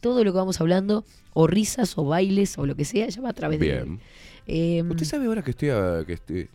todo 0.00 0.22
lo 0.24 0.32
que 0.32 0.36
vamos 0.38 0.60
hablando, 0.60 1.04
o 1.34 1.46
risas, 1.46 1.98
o 1.98 2.04
bailes, 2.04 2.56
o 2.58 2.66
lo 2.66 2.76
que 2.76 2.84
sea, 2.84 3.06
ella 3.06 3.20
va 3.22 3.30
a 3.30 3.34
través 3.34 3.58
de 3.60 3.66
Bien. 3.66 4.00
eh, 4.46 4.82
¿Usted 4.88 5.04
sabe 5.04 5.26
ahora 5.26 5.42
que 5.42 5.50
estoy, 5.50 5.70
a- 5.70 6.04
que 6.06 6.12
estoy- 6.14 6.48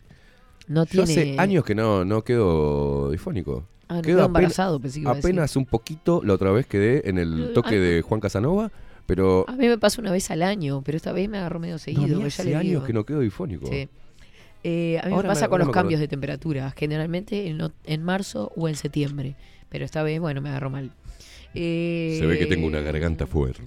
No 0.66 0.84
Yo 0.86 1.04
tiene. 1.04 1.12
hace 1.32 1.36
años 1.38 1.64
que 1.64 1.74
no, 1.74 2.04
no 2.04 2.22
quedo 2.24 3.10
difónico. 3.10 3.66
Ah, 3.86 3.96
no 3.96 4.02
Quedo 4.02 4.22
apenas- 4.22 4.26
embarazado, 4.28 4.80
pensé 4.80 5.02
que. 5.02 5.08
Apenas 5.08 5.56
un 5.56 5.66
poquito, 5.66 6.22
la 6.24 6.32
otra 6.32 6.50
vez 6.52 6.66
quedé 6.66 7.08
en 7.08 7.18
el 7.18 7.52
toque 7.52 7.76
ah, 7.76 7.80
de 7.80 8.00
Juan 8.02 8.18
Casanova, 8.20 8.72
pero 9.04 9.44
A 9.46 9.52
mí 9.52 9.68
me 9.68 9.76
pasa 9.76 10.00
una 10.00 10.10
vez 10.10 10.30
al 10.30 10.42
año, 10.42 10.80
pero 10.82 10.96
esta 10.96 11.12
vez 11.12 11.28
me 11.28 11.36
agarró 11.36 11.60
medio 11.60 11.76
seguido. 11.78 12.24
hace 12.24 12.54
años 12.56 12.62
digo. 12.62 12.84
que 12.84 12.94
no 12.94 13.04
quedo 13.04 13.20
difónico. 13.20 13.66
Sí. 13.66 13.88
Eh, 14.66 14.98
a 15.02 15.06
mí 15.08 15.12
Ahora 15.12 15.28
me 15.28 15.34
pasa 15.34 15.44
me- 15.44 15.50
con 15.50 15.58
los 15.58 15.68
me 15.68 15.74
cambios 15.74 16.00
de 16.00 16.08
temperatura, 16.08 16.72
generalmente 16.74 17.46
en, 17.48 17.60
en 17.84 18.02
marzo 18.02 18.50
o 18.56 18.66
en 18.66 18.76
septiembre. 18.76 19.36
Pero 19.68 19.84
esta 19.84 20.02
vez, 20.02 20.20
bueno, 20.20 20.40
me 20.40 20.48
agarró 20.50 20.70
mal. 20.70 20.90
Eh, 21.54 22.16
Se 22.18 22.26
ve 22.26 22.38
que 22.38 22.46
tengo 22.46 22.66
una 22.66 22.80
garganta 22.80 23.26
fuerte. 23.26 23.62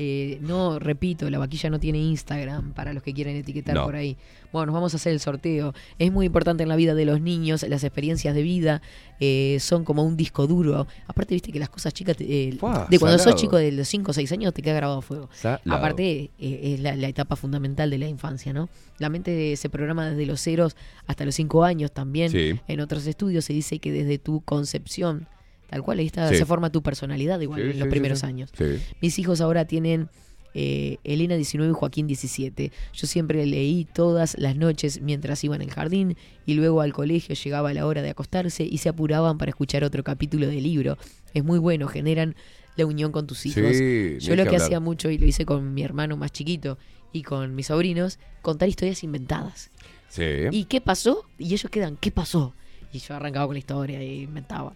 Eh, 0.00 0.38
no, 0.42 0.78
repito, 0.78 1.28
la 1.28 1.38
vaquilla 1.40 1.70
no 1.70 1.80
tiene 1.80 1.98
Instagram 1.98 2.72
para 2.72 2.92
los 2.92 3.02
que 3.02 3.12
quieren 3.12 3.34
etiquetar 3.34 3.74
No. 3.74 3.84
por 3.84 3.96
ahí. 3.96 4.16
Bueno, 4.52 4.66
nos 4.66 4.74
vamos 4.74 4.94
a 4.94 4.96
hacer 4.96 5.12
el 5.12 5.18
sorteo. 5.18 5.74
Es 5.98 6.12
muy 6.12 6.26
importante 6.26 6.62
en 6.62 6.68
la 6.68 6.76
vida 6.76 6.94
de 6.94 7.04
los 7.04 7.20
niños, 7.20 7.64
las 7.68 7.82
experiencias 7.82 8.32
de 8.32 8.42
vida 8.42 8.80
eh, 9.18 9.58
son 9.60 9.84
como 9.84 10.04
un 10.04 10.16
disco 10.16 10.46
duro. 10.46 10.86
Aparte, 11.08 11.34
viste 11.34 11.50
que 11.50 11.58
las 11.58 11.68
cosas 11.68 11.92
chicas, 11.92 12.16
eh, 12.20 12.54
Fua, 12.60 12.86
de 12.88 12.98
cuando 13.00 13.18
salado. 13.18 13.32
sos 13.36 13.40
chico 13.42 13.56
de 13.56 13.72
los 13.72 13.88
5 13.88 14.12
o 14.12 14.14
6 14.14 14.30
años, 14.32 14.54
te 14.54 14.62
queda 14.62 14.74
grabado 14.74 15.00
a 15.00 15.02
fuego. 15.02 15.28
Salado. 15.32 15.60
Aparte, 15.74 16.30
eh, 16.38 16.74
es 16.74 16.80
la, 16.80 16.94
la 16.94 17.08
etapa 17.08 17.34
fundamental 17.34 17.90
de 17.90 17.98
la 17.98 18.06
infancia, 18.08 18.52
¿no? 18.52 18.68
La 18.98 19.08
mente 19.08 19.56
se 19.56 19.68
programa 19.68 20.08
desde 20.10 20.26
los 20.26 20.40
ceros 20.40 20.76
hasta 21.08 21.24
los 21.24 21.34
5 21.34 21.64
años 21.64 21.90
también. 21.90 22.30
Sí. 22.30 22.60
En 22.68 22.78
otros 22.80 23.04
estudios 23.06 23.44
se 23.44 23.52
dice 23.52 23.80
que 23.80 23.90
desde 23.90 24.18
tu 24.18 24.42
concepción, 24.42 25.26
tal 25.68 25.82
cual, 25.82 25.98
ahí 25.98 26.06
está, 26.06 26.28
Sí. 26.28 26.36
se 26.36 26.44
forma 26.46 26.70
tu 26.70 26.82
personalidad 26.82 27.40
igual 27.40 27.60
Sí, 27.62 27.70
en 27.70 27.78
los 27.78 27.86
sí, 27.86 27.90
primeros 27.90 28.24
años. 28.24 28.50
Sí. 28.56 28.64
Mis 29.00 29.18
hijos 29.18 29.40
ahora 29.40 29.64
tienen 29.66 30.08
eh, 30.54 30.96
Elena 31.04 31.36
19 31.36 31.70
y 31.70 31.74
Joaquín 31.74 32.06
17. 32.06 32.72
Yo 32.94 33.06
siempre 33.06 33.44
leí 33.46 33.84
todas 33.84 34.36
las 34.38 34.56
noches 34.56 35.00
mientras 35.02 35.44
iban 35.44 35.60
al 35.60 35.70
jardín 35.70 36.16
y 36.46 36.54
luego 36.54 36.80
al 36.80 36.92
colegio 36.92 37.34
llegaba 37.34 37.72
la 37.74 37.86
hora 37.86 38.00
de 38.02 38.10
acostarse 38.10 38.64
y 38.64 38.78
se 38.78 38.88
apuraban 38.88 39.36
para 39.38 39.50
escuchar 39.50 39.84
otro 39.84 40.02
capítulo 40.02 40.46
del 40.48 40.62
libro. 40.62 40.96
Es 41.34 41.44
muy 41.44 41.58
bueno, 41.58 41.86
generan 41.86 42.34
la 42.76 42.86
unión 42.86 43.12
con 43.12 43.26
tus 43.26 43.44
hijos. 43.44 43.76
Sí, 43.76 44.16
Yo 44.20 44.36
lo 44.36 44.44
que 44.44 44.50
que 44.50 44.56
hacía 44.56 44.80
mucho 44.80 45.10
y 45.10 45.18
lo 45.18 45.26
hice 45.26 45.44
con 45.44 45.74
mi 45.74 45.82
hermano 45.82 46.16
más 46.16 46.32
chiquito 46.32 46.78
y 47.12 47.22
con 47.22 47.54
mis 47.54 47.66
sobrinos, 47.66 48.18
contar 48.42 48.68
historias 48.68 49.04
inventadas. 49.04 49.70
Sí. 50.08 50.24
¿Y 50.50 50.64
qué 50.64 50.80
pasó? 50.80 51.24
Y 51.38 51.52
ellos 51.52 51.70
quedan, 51.70 51.96
¿qué 52.00 52.10
pasó? 52.10 52.54
Y 52.92 52.98
yo 53.00 53.14
arrancaba 53.14 53.46
con 53.46 53.54
la 53.54 53.58
historia 53.60 54.00
e 54.00 54.22
inventaba. 54.22 54.74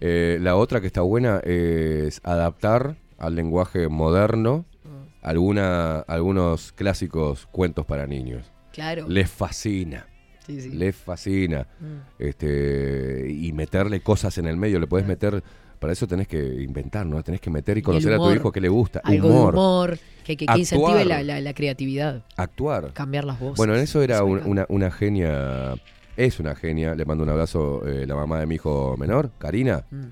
Eh, 0.00 0.38
la 0.40 0.56
otra 0.56 0.80
que 0.80 0.86
está 0.86 1.00
buena 1.00 1.38
es 1.44 2.20
adaptar 2.24 2.96
al 3.18 3.34
lenguaje 3.34 3.88
moderno 3.88 4.64
Mm. 4.84 4.88
alguna, 5.22 6.00
algunos 6.00 6.72
clásicos 6.72 7.46
cuentos 7.46 7.86
para 7.86 8.06
niños. 8.06 8.52
Claro. 8.72 9.06
Les 9.08 9.28
fascina. 9.30 10.06
Sí, 10.46 10.60
sí. 10.60 10.70
Les 10.70 10.94
fascina. 10.94 11.66
Mm. 11.80 12.22
Este, 12.22 13.26
y 13.30 13.52
meterle 13.52 14.00
cosas 14.00 14.36
en 14.38 14.46
el 14.46 14.56
medio. 14.56 14.78
Le 14.78 14.86
puedes 14.86 15.06
meter. 15.06 15.42
Para 15.80 15.92
eso 15.92 16.06
tenés 16.06 16.26
que 16.28 16.62
inventar, 16.62 17.04
¿no? 17.04 17.22
Tenés 17.22 17.40
que 17.40 17.50
meter 17.50 17.76
y 17.76 17.82
conocer 17.82 18.12
a 18.14 18.16
tu 18.16 18.30
hijo 18.32 18.50
qué 18.52 18.60
le 18.62 18.68
gusta. 18.68 19.00
Algo 19.04 19.28
humor. 19.28 19.52
de 19.54 19.58
humor, 19.60 19.98
que, 20.24 20.36
que, 20.36 20.46
que 20.46 20.58
incentive 20.58 21.04
la, 21.04 21.22
la- 21.22 21.40
la 21.40 21.52
creatividad. 21.52 22.24
Actuar. 22.36 22.92
Cambiar 22.94 23.24
las 23.24 23.38
voces. 23.38 23.56
Bueno, 23.58 23.74
en 23.74 23.80
eso 23.82 24.00
era 24.02 24.22
un- 24.24 24.42
una, 24.46 24.64
una 24.70 24.90
genia. 24.90 25.74
Es 26.16 26.40
una 26.40 26.54
genia. 26.54 26.94
Le 26.94 27.04
mando 27.04 27.24
un 27.24 27.30
abrazo 27.30 27.86
eh, 27.86 28.06
la 28.06 28.14
mamá 28.14 28.40
de 28.40 28.46
mi 28.46 28.54
hijo 28.56 28.96
menor, 28.98 29.30
Karina, 29.38 29.84
Mm. 29.90 30.04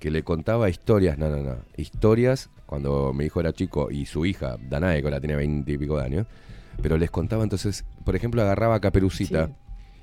que 0.00 0.10
le 0.10 0.22
contaba 0.24 0.68
historias. 0.68 1.18
No, 1.18 1.28
no, 1.30 1.38
no. 1.38 1.56
Historias 1.76 2.50
cuando 2.66 3.12
mi 3.12 3.26
hijo 3.26 3.40
era 3.40 3.52
chico 3.52 3.90
y 3.90 4.06
su 4.06 4.24
hija, 4.26 4.56
Danae, 4.68 5.00
que 5.00 5.06
ahora 5.06 5.20
tiene 5.20 5.36
veinte 5.36 5.72
y 5.72 5.78
pico 5.78 5.98
de 5.98 6.04
años. 6.04 6.26
Pero 6.82 6.96
les 6.98 7.10
contaba 7.10 7.42
entonces, 7.44 7.84
por 8.04 8.16
ejemplo, 8.16 8.40
agarraba 8.42 8.76
a 8.76 8.80
Caperucita 8.80 9.50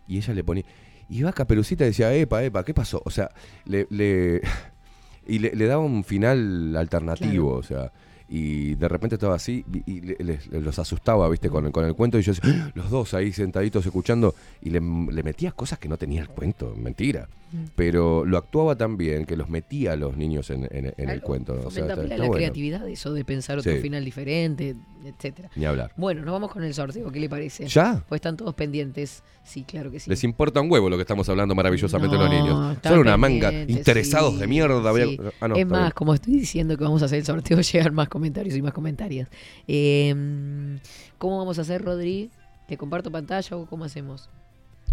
y 0.07 0.17
ella 0.17 0.33
le 0.33 0.43
ponía. 0.43 0.63
Y 1.09 1.19
iba 1.19 1.31
a 1.31 1.33
Caperucita 1.33 1.83
y 1.83 1.87
decía, 1.87 2.13
epa, 2.13 2.43
epa, 2.43 2.63
¿qué 2.63 2.73
pasó? 2.73 3.01
O 3.05 3.09
sea, 3.09 3.31
le. 3.65 3.87
le- 3.89 4.41
y 5.27 5.39
le, 5.39 5.51
le 5.55 5.65
daba 5.65 5.83
un 5.83 6.03
final 6.03 6.75
alternativo, 6.77 7.53
o 7.53 7.63
sea. 7.63 7.91
Y 8.29 8.75
de 8.75 8.87
repente 8.87 9.15
estaba 9.15 9.35
así 9.35 9.65
y, 9.85 9.91
y 9.91 10.01
le- 10.01 10.17
les- 10.19 10.47
los 10.47 10.77
asustaba, 10.77 11.27
¿viste? 11.29 11.49
Con, 11.49 11.65
el- 11.65 11.71
con 11.71 11.83
el 11.85 11.95
cuento. 11.95 12.19
Y 12.19 12.21
yo, 12.21 12.33
decía, 12.33 12.65
"Ah", 12.67 12.71
los 12.75 12.89
dos 12.91 13.13
ahí 13.15 13.33
sentaditos 13.33 13.85
escuchando. 13.85 14.35
Y 14.61 14.69
le, 14.69 14.79
le 14.79 15.23
metía 15.23 15.51
cosas 15.51 15.79
que 15.79 15.89
no 15.89 15.97
tenía 15.97 16.21
el 16.21 16.29
cuento, 16.29 16.75
mentira. 16.77 17.27
Pero 17.75 18.25
lo 18.25 18.37
actuaba 18.37 18.75
tan 18.75 18.95
bien 18.97 19.25
que 19.25 19.35
los 19.35 19.49
metía 19.49 19.93
a 19.93 19.95
los 19.95 20.15
niños 20.17 20.49
en, 20.49 20.67
en- 20.71 20.93
en 20.95 21.09
el 21.09 21.21
cuento. 21.21 21.53
O 21.65 21.71
sea, 21.71 21.83
está- 21.87 21.93
está 22.01 22.07
la 22.17 22.17
bueno. 22.17 22.33
creatividad, 22.33 22.87
eso 22.87 23.13
de 23.13 23.25
pensar 23.25 23.57
otro 23.57 23.71
Sí. 23.73 23.79
final 23.79 24.05
diferente, 24.05 24.75
etcétera. 25.03 25.49
Ni 25.55 25.65
hablar. 25.65 25.91
Bueno, 25.97 26.21
nos 26.21 26.31
vamos 26.33 26.51
con 26.51 26.63
el 26.63 26.73
sorteo, 26.73 27.11
¿qué 27.11 27.19
le 27.19 27.29
parece? 27.29 27.67
¿Ya? 27.67 28.03
Pues 28.07 28.19
están 28.19 28.37
todos 28.37 28.53
pendientes. 28.53 29.23
Sí, 29.43 29.63
claro 29.63 29.89
que 29.89 29.99
sí. 29.99 30.09
Les 30.09 30.23
importa 30.23 30.61
un 30.61 30.69
huevo 30.71 30.89
lo 30.89 30.95
que 30.97 31.01
estamos 31.01 31.27
hablando 31.29 31.55
maravillosamente 31.55 32.15
No, 32.17 32.23
los 32.23 32.31
niños. 32.31 32.77
Son 32.83 32.99
una 32.99 33.17
manga 33.17 33.51
interesados 33.51 34.33
sí, 34.35 34.39
de 34.41 34.47
mierda. 34.47 34.75
a-. 34.75 35.31
Ah, 35.41 35.47
no, 35.47 35.55
es 35.55 35.65
más, 35.65 35.79
bien. 35.81 35.91
como 35.95 36.13
estoy 36.13 36.33
diciendo 36.35 36.77
que 36.77 36.83
vamos 36.83 37.01
a 37.01 37.05
hacer 37.05 37.19
el 37.19 37.25
sorteo, 37.25 37.59
llegan 37.61 37.95
más 37.95 38.09
comentarios 38.09 38.55
y 38.55 38.61
más 38.61 38.73
comentarios. 38.73 39.27
Eh, 39.67 40.77
¿Cómo 41.17 41.37
vamos 41.39 41.57
a 41.57 41.61
hacer, 41.61 41.83
Rodri? 41.83 42.29
¿Te 42.67 42.77
comparto 42.77 43.09
pantalla 43.11 43.57
o 43.57 43.65
cómo 43.65 43.85
hacemos? 43.85 44.29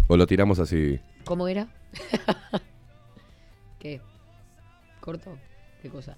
O 0.07 0.15
lo 0.17 0.25
tiramos 0.27 0.59
así. 0.59 0.99
¿Cómo 1.25 1.47
era? 1.47 1.67
¿Qué? 3.79 4.01
¿Corto? 4.99 5.37
¿Qué 5.81 5.89
cosa? 5.89 6.15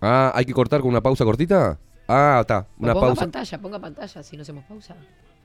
Ah, 0.00 0.32
¿hay 0.34 0.44
que 0.44 0.52
cortar 0.52 0.80
con 0.80 0.90
una 0.90 1.00
pausa 1.00 1.24
cortita? 1.24 1.78
Ah, 2.06 2.38
está. 2.40 2.66
Una 2.78 2.94
ponga 2.94 3.06
pausa. 3.08 3.20
pantalla, 3.22 3.58
ponga 3.58 3.78
pantalla, 3.78 4.22
si 4.22 4.36
no 4.36 4.42
hacemos 4.42 4.64
pausa. 4.64 4.96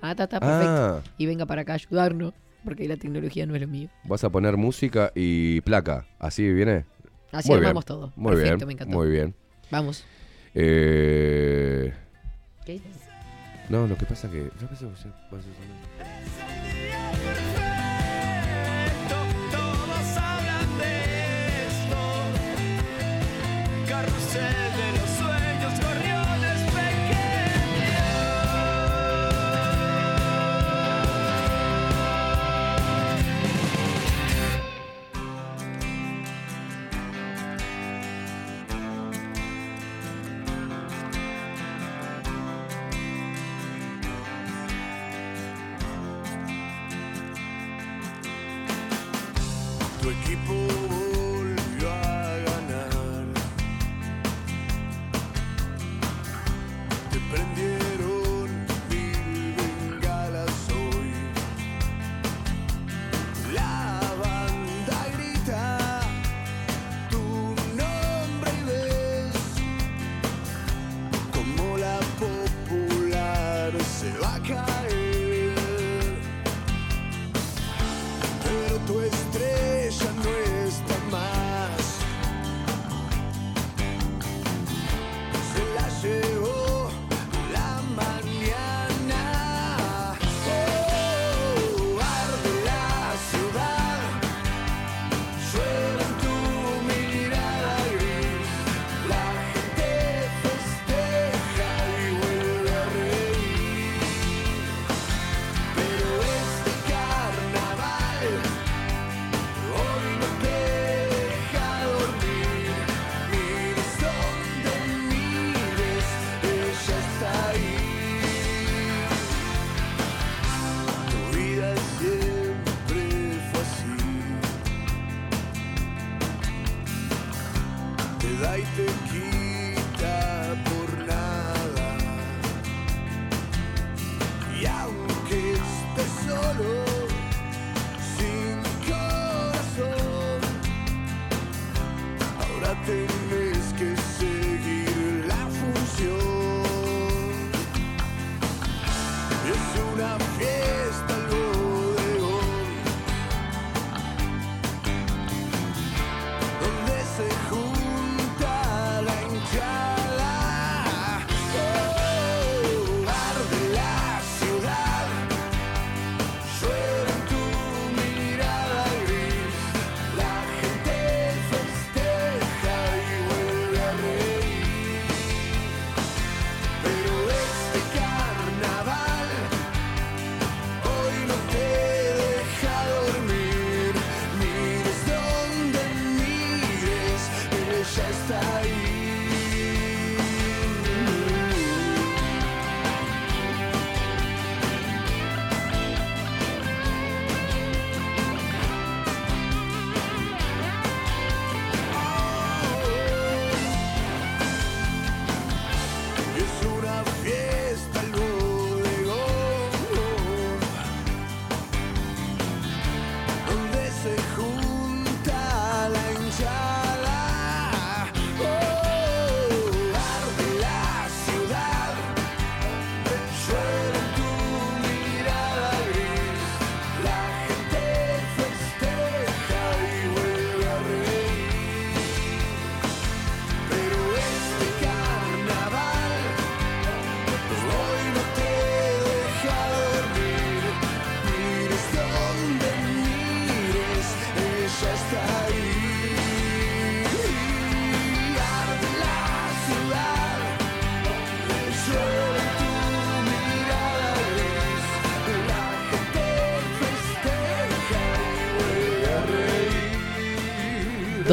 Ah, 0.01 0.11
está, 0.11 0.23
está, 0.23 0.39
perfecto. 0.39 1.01
Ah. 1.05 1.13
Y 1.17 1.25
venga 1.25 1.45
para 1.45 1.61
acá 1.61 1.73
a 1.73 1.75
ayudarnos, 1.75 2.33
porque 2.63 2.87
la 2.87 2.97
tecnología 2.97 3.45
no 3.45 3.55
es 3.55 3.61
lo 3.61 3.67
mío. 3.67 3.89
Vas 4.05 4.23
a 4.23 4.29
poner 4.29 4.57
música 4.57 5.11
y 5.15 5.61
placa. 5.61 6.05
¿Así 6.19 6.51
viene? 6.51 6.85
Así 7.31 7.49
Muy 7.49 7.59
armamos 7.59 7.85
bien. 7.85 7.99
todo. 7.99 8.13
Muy 8.15 8.35
Perfecto, 8.35 8.57
bien. 8.57 8.67
me 8.67 8.73
encantó. 8.73 8.97
Muy 8.97 9.09
bien. 9.09 9.35
Vamos. 9.71 10.05
Eh, 10.55 11.93
¿Qué? 12.65 12.79
no, 13.69 13.87
lo 13.87 13.97
que 13.97 14.05
pasa 14.05 14.29
que. 14.29 14.49
yo 14.59 14.67
pensé 14.67 14.85
que 14.85 16.82
Carrusel 24.03 24.53
de 24.53 24.62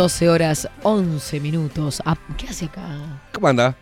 12 0.01 0.31
horas 0.31 0.67
11 0.83 1.41
minutos. 1.41 2.01
Ah, 2.07 2.17
¿Qué 2.39 2.47
hace 2.47 2.65
acá? 2.65 3.21
¿Cómo 3.35 3.49
anda? 3.49 3.77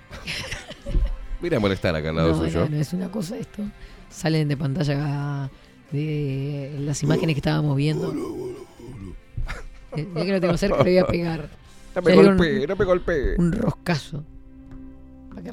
Mira 1.40 1.60
molestar 1.60 1.94
acá 1.94 2.08
al 2.08 2.16
lado 2.16 2.30
No, 2.30 2.38
suyo. 2.38 2.68
no, 2.68 2.76
es 2.76 2.92
una 2.92 3.08
cosa 3.08 3.36
esto. 3.38 3.62
Salen 4.10 4.48
de 4.48 4.56
pantalla 4.56 5.48
de 5.92 6.74
las 6.80 7.00
imágenes 7.04 7.36
que 7.36 7.38
estábamos 7.38 7.76
viendo. 7.76 8.12
Eh, 9.96 10.08
Ya 10.12 10.24
que 10.24 10.32
lo 10.32 10.40
tengo 10.40 10.56
cerca, 10.56 10.78
le 10.78 10.90
voy 10.90 10.98
a 10.98 11.06
pegar. 11.06 11.48
No 11.94 12.02
me 12.02 12.14
golpee, 12.16 12.66
no 12.66 12.74
me 12.74 12.84
golpee. 12.84 13.36
Un 13.38 13.52
roscazo. 13.52 14.24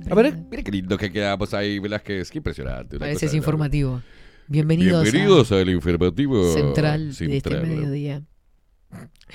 A 0.10 0.16
ver, 0.16 0.36
mira 0.50 0.64
qué 0.64 0.72
lindo 0.72 0.98
que 0.98 1.12
quedamos 1.12 1.54
ahí, 1.54 1.78
Velázquez. 1.78 2.32
Qué 2.32 2.40
impresionante. 2.40 2.98
Parece 2.98 3.28
es 3.28 3.36
informativo. 3.36 4.02
Bienvenidos, 4.48 5.04
Bienvenidos 5.04 5.52
al 5.52 5.70
informativo 5.70 6.50
a 6.50 6.54
Central 6.56 7.16
de 7.16 7.38
este 7.38 7.50
Central. 7.52 7.68
mediodía. 7.68 8.24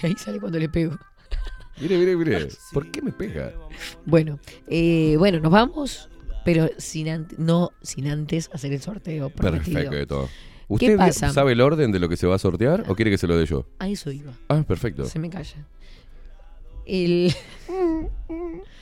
Ahí 0.02 0.14
sale 0.18 0.40
cuando 0.40 0.58
le 0.58 0.68
pego. 0.68 0.98
Mire, 1.80 1.96
mire, 1.98 2.16
mire. 2.16 2.48
¿Por 2.72 2.90
qué 2.90 3.00
me 3.02 3.12
pega? 3.12 3.52
Bueno, 4.06 4.38
eh, 4.68 5.16
bueno, 5.18 5.40
nos 5.40 5.50
vamos, 5.52 6.08
pero 6.44 6.68
sin 6.78 7.08
ante- 7.08 7.36
no 7.38 7.70
sin 7.82 8.06
antes 8.08 8.50
hacer 8.52 8.72
el 8.72 8.80
sorteo. 8.82 9.30
prometido. 9.30 9.80
Perfecto. 9.90 10.28
¿Qué 10.68 10.74
¿Usted 10.74 10.96
pasa? 10.98 11.30
sabe 11.32 11.52
el 11.52 11.60
orden 11.60 11.90
de 11.90 11.98
lo 11.98 12.08
que 12.08 12.16
se 12.16 12.26
va 12.28 12.36
a 12.36 12.38
sortear 12.38 12.84
o 12.88 12.94
quiere 12.94 13.10
que 13.10 13.18
se 13.18 13.26
lo 13.26 13.36
dé 13.36 13.44
yo? 13.46 13.66
A 13.80 13.88
eso 13.88 14.12
iba. 14.12 14.32
Ah, 14.48 14.62
perfecto. 14.66 15.04
Se 15.04 15.18
me 15.18 15.28
calla. 15.28 15.66
El, 16.86 17.34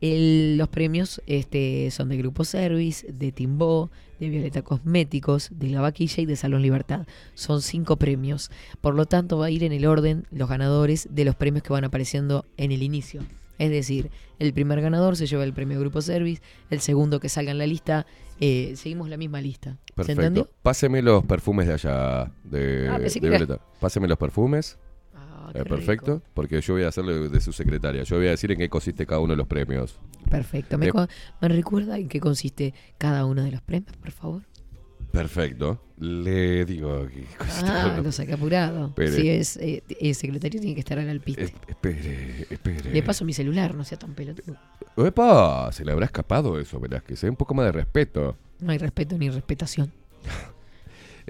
el- 0.00 0.56
los 0.58 0.68
premios 0.68 1.20
este, 1.26 1.90
son 1.90 2.08
de 2.08 2.16
Grupo 2.16 2.44
Service, 2.44 3.06
de 3.12 3.32
Timbó, 3.32 3.90
de 4.20 4.28
Violeta 4.28 4.62
Cosméticos, 4.62 5.48
de 5.52 5.68
La 5.68 5.80
Vaquilla 5.80 6.22
y 6.22 6.26
de 6.26 6.36
Salón 6.36 6.62
Libertad. 6.62 7.06
Son 7.34 7.62
cinco 7.62 7.96
premios. 7.96 8.50
Por 8.80 8.94
lo 8.94 9.06
tanto, 9.06 9.38
va 9.38 9.46
a 9.46 9.50
ir 9.50 9.64
en 9.64 9.72
el 9.72 9.86
orden 9.86 10.26
los 10.30 10.48
ganadores 10.48 11.08
de 11.10 11.24
los 11.24 11.34
premios 11.36 11.62
que 11.62 11.72
van 11.72 11.84
apareciendo 11.84 12.44
en 12.56 12.72
el 12.72 12.82
inicio. 12.82 13.22
Es 13.58 13.70
decir, 13.70 14.10
el 14.38 14.52
primer 14.52 14.80
ganador 14.80 15.16
se 15.16 15.26
lleva 15.26 15.42
el 15.42 15.52
premio 15.52 15.80
Grupo 15.80 16.00
Service, 16.00 16.40
el 16.70 16.78
segundo 16.80 17.18
que 17.18 17.28
salga 17.28 17.50
en 17.50 17.58
la 17.58 17.66
lista, 17.66 18.06
eh, 18.40 18.74
seguimos 18.76 19.08
la 19.08 19.16
misma 19.16 19.40
lista. 19.40 19.78
¿Se 20.04 20.12
entendió? 20.12 20.48
Páseme 20.62 21.02
los 21.02 21.24
perfumes 21.24 21.66
de 21.66 21.72
allá, 21.74 22.30
de, 22.44 22.88
Ah, 22.88 22.98
de 23.00 23.20
Violeta. 23.20 23.60
Páseme 23.80 24.06
los 24.06 24.16
perfumes. 24.16 24.78
Eh, 25.54 25.64
perfecto, 25.64 26.22
porque 26.34 26.60
yo 26.60 26.74
voy 26.74 26.82
a 26.84 26.88
hacerle 26.88 27.28
de 27.28 27.40
su 27.40 27.52
secretaria. 27.52 28.02
Yo 28.02 28.16
voy 28.16 28.26
a 28.26 28.30
decir 28.30 28.50
en 28.52 28.58
qué 28.58 28.68
consiste 28.68 29.06
cada 29.06 29.20
uno 29.20 29.32
de 29.32 29.36
los 29.38 29.46
premios. 29.46 29.98
Perfecto. 30.30 30.78
¿Me, 30.78 30.86
Eh, 30.86 30.90
co- 30.90 31.06
¿Me 31.40 31.48
recuerda 31.48 31.98
en 31.98 32.08
qué 32.08 32.20
consiste 32.20 32.74
cada 32.98 33.24
uno 33.24 33.42
de 33.44 33.50
los 33.52 33.62
premios, 33.62 33.96
por 33.96 34.10
favor? 34.10 34.42
Perfecto. 35.12 35.80
Le 35.98 36.64
digo 36.66 37.08
que 37.08 37.24
Ah, 37.64 37.98
lo 38.02 38.12
saqué 38.12 38.34
apurado. 38.34 38.88
Espere. 38.88 39.10
Si 39.12 39.28
es 39.28 39.56
eh, 39.56 39.82
eh, 39.88 40.14
secretario, 40.14 40.60
tiene 40.60 40.74
que 40.74 40.80
estar 40.80 40.98
al 40.98 41.08
alpiste. 41.08 41.44
Es- 41.44 41.52
espere, 41.66 42.46
espere. 42.50 42.90
Le 42.92 43.02
paso 43.02 43.24
mi 43.24 43.32
celular, 43.32 43.74
no 43.74 43.84
sea 43.84 43.98
tan 43.98 44.14
pelotudo. 44.14 44.56
¡Epa! 44.96 45.70
Se 45.72 45.84
le 45.84 45.92
habrá 45.92 46.06
escapado 46.06 46.58
eso, 46.60 46.78
Velázquez. 46.78 47.24
¿eh? 47.24 47.30
Un 47.30 47.36
poco 47.36 47.54
más 47.54 47.64
de 47.66 47.72
respeto. 47.72 48.36
No 48.60 48.70
hay 48.72 48.78
respeto 48.78 49.16
ni 49.16 49.30
respetación. 49.30 49.90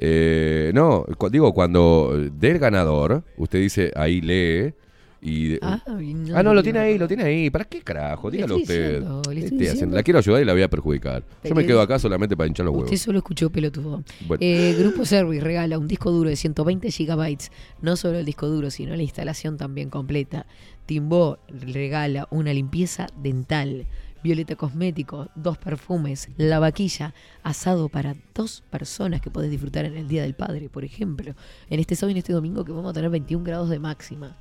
Eh, 0.00 0.70
no, 0.74 1.04
cu- 1.16 1.28
digo, 1.28 1.52
cuando 1.52 2.16
del 2.32 2.58
ganador, 2.58 3.24
usted 3.36 3.58
dice, 3.60 3.92
ahí 3.96 4.20
lee, 4.20 4.72
Y 5.20 5.58
Ah, 5.62 5.82
no 5.88 6.36
ah, 6.36 6.42
no, 6.44 6.54
lo 6.54 6.62
tiene 6.62 6.78
ahí, 6.78 6.96
lo 6.96 7.08
tiene 7.08 7.24
ahí. 7.24 7.50
¿Para 7.50 7.64
qué 7.64 7.80
carajo? 7.80 8.30
Dígalo 8.30 8.54
usted. 8.54 8.84
diciendo, 9.00 9.22
le 9.28 9.34
¿Qué 9.34 9.38
estoy 9.46 9.56
haciendo? 9.58 9.72
diciendo. 9.72 9.96
La 9.96 10.02
quiero 10.04 10.18
ayudar 10.20 10.42
y 10.42 10.44
la 10.44 10.52
voy 10.52 10.62
a 10.62 10.70
perjudicar. 10.70 11.24
Yo 11.42 11.56
me 11.56 11.66
quedo 11.66 11.80
acá 11.80 11.98
solamente 11.98 12.36
para 12.36 12.46
hinchar 12.46 12.66
los 12.66 12.72
huevos. 12.72 12.84
Usted 12.92 13.04
solo 13.04 13.18
escuchó 13.18 13.50
pelotudo. 13.50 14.04
Bueno. 14.28 14.38
Eh, 14.40 14.76
Grupo 14.78 15.04
Service 15.04 15.42
regala 15.42 15.76
un 15.76 15.88
disco 15.88 16.12
duro 16.12 16.30
de 16.30 16.36
120 16.36 16.88
gigabytes. 16.92 17.50
No 17.82 17.96
solo 17.96 18.18
el 18.18 18.26
disco 18.26 18.46
duro, 18.46 18.70
sino 18.70 18.94
la 18.94 19.02
instalación 19.02 19.56
también 19.56 19.90
completa. 19.90 20.46
Timbó 20.86 21.38
regala 21.48 22.28
una 22.30 22.54
limpieza 22.54 23.08
dental. 23.20 23.86
Violeta 24.22 24.56
Cosméticos, 24.56 25.28
dos 25.34 25.58
perfumes, 25.58 26.28
la 26.36 26.58
vaquilla, 26.58 27.14
asado 27.42 27.88
para 27.88 28.16
dos 28.34 28.62
personas 28.70 29.20
que 29.20 29.30
podés 29.30 29.50
disfrutar 29.50 29.84
en 29.84 29.96
el 29.96 30.08
Día 30.08 30.22
del 30.22 30.34
Padre, 30.34 30.68
por 30.68 30.84
ejemplo. 30.84 31.34
En 31.70 31.80
este 31.80 31.94
sábado 31.96 32.10
y 32.10 32.12
en 32.12 32.18
este 32.18 32.32
domingo 32.32 32.64
que 32.64 32.72
vamos 32.72 32.90
a 32.90 32.92
tener 32.94 33.10
21 33.10 33.44
grados 33.44 33.70
de 33.70 33.78
máxima. 33.78 34.36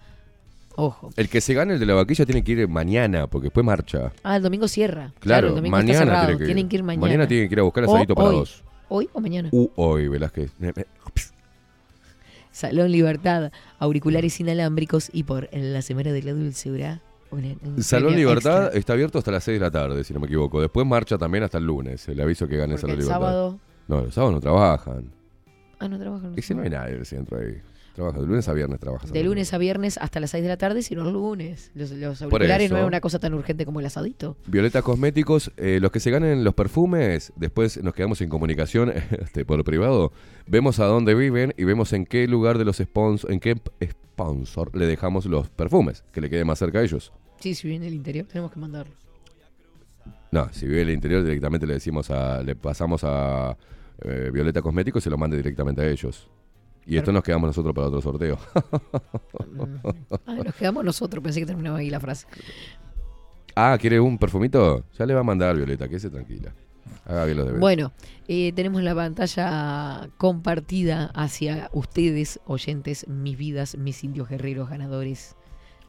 Ojo. 0.75 1.09
El 1.15 1.27
que 1.27 1.41
se 1.41 1.53
gane 1.55 1.73
el 1.73 1.79
de 1.79 1.85
la 1.87 1.95
vaquilla 1.95 2.25
tiene 2.25 2.43
que 2.43 2.51
ir 2.51 2.67
mañana, 2.67 3.27
porque 3.27 3.45
después 3.45 3.65
marcha. 3.65 4.11
Ah, 4.23 4.35
el 4.35 4.43
domingo 4.43 4.67
cierra. 4.67 5.11
Claro, 5.19 5.47
el 5.49 5.55
domingo 5.55 5.75
mañana 5.75 6.03
está 6.03 6.25
tiene 6.25 6.37
que 6.37 6.43
ir. 6.43 6.47
Tienen 6.47 6.69
que 6.69 6.75
ir 6.75 6.83
mañana. 6.83 7.01
Mañana 7.07 7.27
tienen 7.27 7.49
que 7.49 7.55
ir 7.55 7.59
a 7.59 7.63
buscar 7.63 7.83
O 7.85 7.87
asadito 7.91 8.13
para 8.13 8.29
hoy. 8.29 8.35
dos. 8.35 8.63
¿Hoy 8.89 9.09
o 9.13 9.19
mañana? 9.19 9.49
U 9.51 9.69
hoy, 9.75 10.07
Velázquez. 10.07 10.51
Salón 12.51 12.91
Libertad, 12.91 13.51
auriculares 13.79 14.39
inalámbricos 14.39 15.09
y 15.13 15.23
por 15.23 15.49
la 15.51 15.81
Semana 15.81 16.11
de 16.11 16.23
la 16.23 16.33
Dulzura. 16.33 17.01
Una- 17.31 17.55
un 17.63 17.83
Salón 17.83 18.15
Libertad 18.15 18.63
extra. 18.65 18.79
está 18.79 18.93
abierto 18.93 19.17
hasta 19.19 19.31
las 19.31 19.43
6 19.43 19.59
de 19.59 19.65
la 19.65 19.71
tarde, 19.71 20.03
si 20.03 20.13
no 20.13 20.19
me 20.19 20.27
equivoco. 20.27 20.61
Después 20.61 20.85
marcha 20.87 21.17
también 21.17 21.43
hasta 21.43 21.57
el 21.57 21.65
lunes. 21.65 22.07
Le 22.07 22.21
aviso 22.23 22.47
que 22.47 22.57
gane 22.57 22.73
Porque 22.73 22.81
Salón 22.81 22.93
el 22.95 22.99
Libertad. 23.01 23.19
sábado- 23.21 23.59
No, 23.87 24.01
los 24.01 24.13
sábados 24.13 24.35
no 24.35 24.41
trabajan. 24.41 25.11
Ah, 25.79 25.87
no 25.87 25.99
trabajan 25.99 26.33
si 26.41 26.53
no 26.55 26.63
hay 26.63 26.69
nadie 26.69 26.93
centro 27.05 27.37
ahí. 27.39 27.61
Trabaja 27.97 28.19
de 28.19 28.27
lunes 28.27 28.47
a 28.47 28.53
viernes, 28.53 28.79
trabaja. 28.79 29.07
De 29.07 29.23
lunes 29.23 29.51
a 29.55 29.57
viernes 29.57 29.97
hasta 29.97 30.19
las 30.19 30.29
6 30.29 30.43
de 30.43 30.49
la 30.49 30.57
tarde, 30.57 30.83
sino 30.83 31.03
los 31.03 31.13
lunes. 31.13 31.71
Los, 31.73 31.89
los 31.89 32.21
auriculares 32.21 32.69
no 32.69 32.77
es 32.77 32.85
una 32.85 33.01
cosa 33.01 33.17
tan 33.17 33.33
urgente 33.33 33.65
como 33.65 33.79
el 33.79 33.87
asadito. 33.87 34.37
Violeta 34.45 34.83
Cosméticos, 34.83 35.51
eh, 35.57 35.79
los 35.81 35.89
que 35.89 35.99
se 35.99 36.11
ganen 36.11 36.43
los 36.43 36.53
perfumes, 36.53 37.33
después 37.37 37.81
nos 37.81 37.95
quedamos 37.95 38.21
en 38.21 38.29
comunicación 38.29 38.93
este, 39.19 39.45
por 39.45 39.63
privado, 39.63 40.11
vemos 40.45 40.79
a 40.79 40.85
dónde 40.85 41.15
viven 41.15 41.55
y 41.57 41.63
vemos 41.63 41.91
en 41.91 42.05
qué 42.05 42.27
lugar 42.27 42.59
de 42.59 42.65
los 42.65 42.77
sponsors, 42.77 43.33
en 43.33 43.39
qué 43.39 43.59
sponsor 43.83 44.77
le 44.77 44.85
dejamos 44.85 45.25
los 45.25 45.49
perfumes, 45.49 46.03
que 46.11 46.21
le 46.21 46.29
quede 46.29 46.45
más 46.45 46.59
cerca 46.59 46.77
a 46.77 46.83
ellos. 46.83 47.11
Sí, 47.39 47.55
si 47.55 47.67
viene 47.67 47.85
del 47.85 47.95
interior, 47.95 48.27
tenemos 48.27 48.51
que 48.51 48.59
mandarlo. 48.59 48.93
No, 50.29 50.53
si 50.53 50.67
vive 50.67 50.83
en 50.83 50.89
el 50.89 50.93
interior 50.93 51.23
directamente 51.23 51.65
le 51.65 51.73
decimos 51.73 52.11
a, 52.11 52.43
le 52.43 52.55
pasamos 52.55 53.03
a 53.03 53.57
eh, 54.03 54.29
Violeta 54.31 54.61
Cosméticos 54.61 55.01
y 55.01 55.05
se 55.05 55.09
lo 55.09 55.17
mande 55.17 55.35
directamente 55.35 55.81
a 55.81 55.89
ellos. 55.89 56.29
Y 56.87 56.97
esto 56.97 57.11
nos 57.11 57.23
quedamos 57.23 57.47
nosotros 57.49 57.75
para 57.75 57.87
otro 57.87 58.01
sorteo. 58.01 58.39
Ah, 60.25 60.35
nos 60.43 60.55
quedamos 60.55 60.85
nosotros, 60.85 61.21
pensé 61.23 61.39
que 61.41 61.45
terminaba 61.45 61.79
ahí 61.79 61.89
la 61.89 61.99
frase. 61.99 62.27
ah, 63.55 63.77
¿quiere 63.79 63.99
un 63.99 64.17
perfumito? 64.17 64.85
Ya 64.97 65.05
le 65.05 65.13
va 65.13 65.19
a 65.19 65.23
mandar 65.23 65.55
Violeta, 65.55 65.87
quédese 65.87 66.09
tranquila. 66.09 66.53
Haga 67.05 67.25
bien 67.25 67.37
los 67.37 67.45
deberes. 67.45 67.61
Bueno, 67.61 67.91
eh, 68.27 68.51
tenemos 68.53 68.81
la 68.83 68.95
pantalla 68.95 70.09
compartida 70.17 71.11
hacia 71.13 71.69
ustedes, 71.73 72.39
oyentes, 72.45 73.07
mis 73.07 73.37
vidas, 73.37 73.77
mis 73.77 74.03
indios 74.03 74.29
guerreros 74.29 74.69
ganadores. 74.69 75.35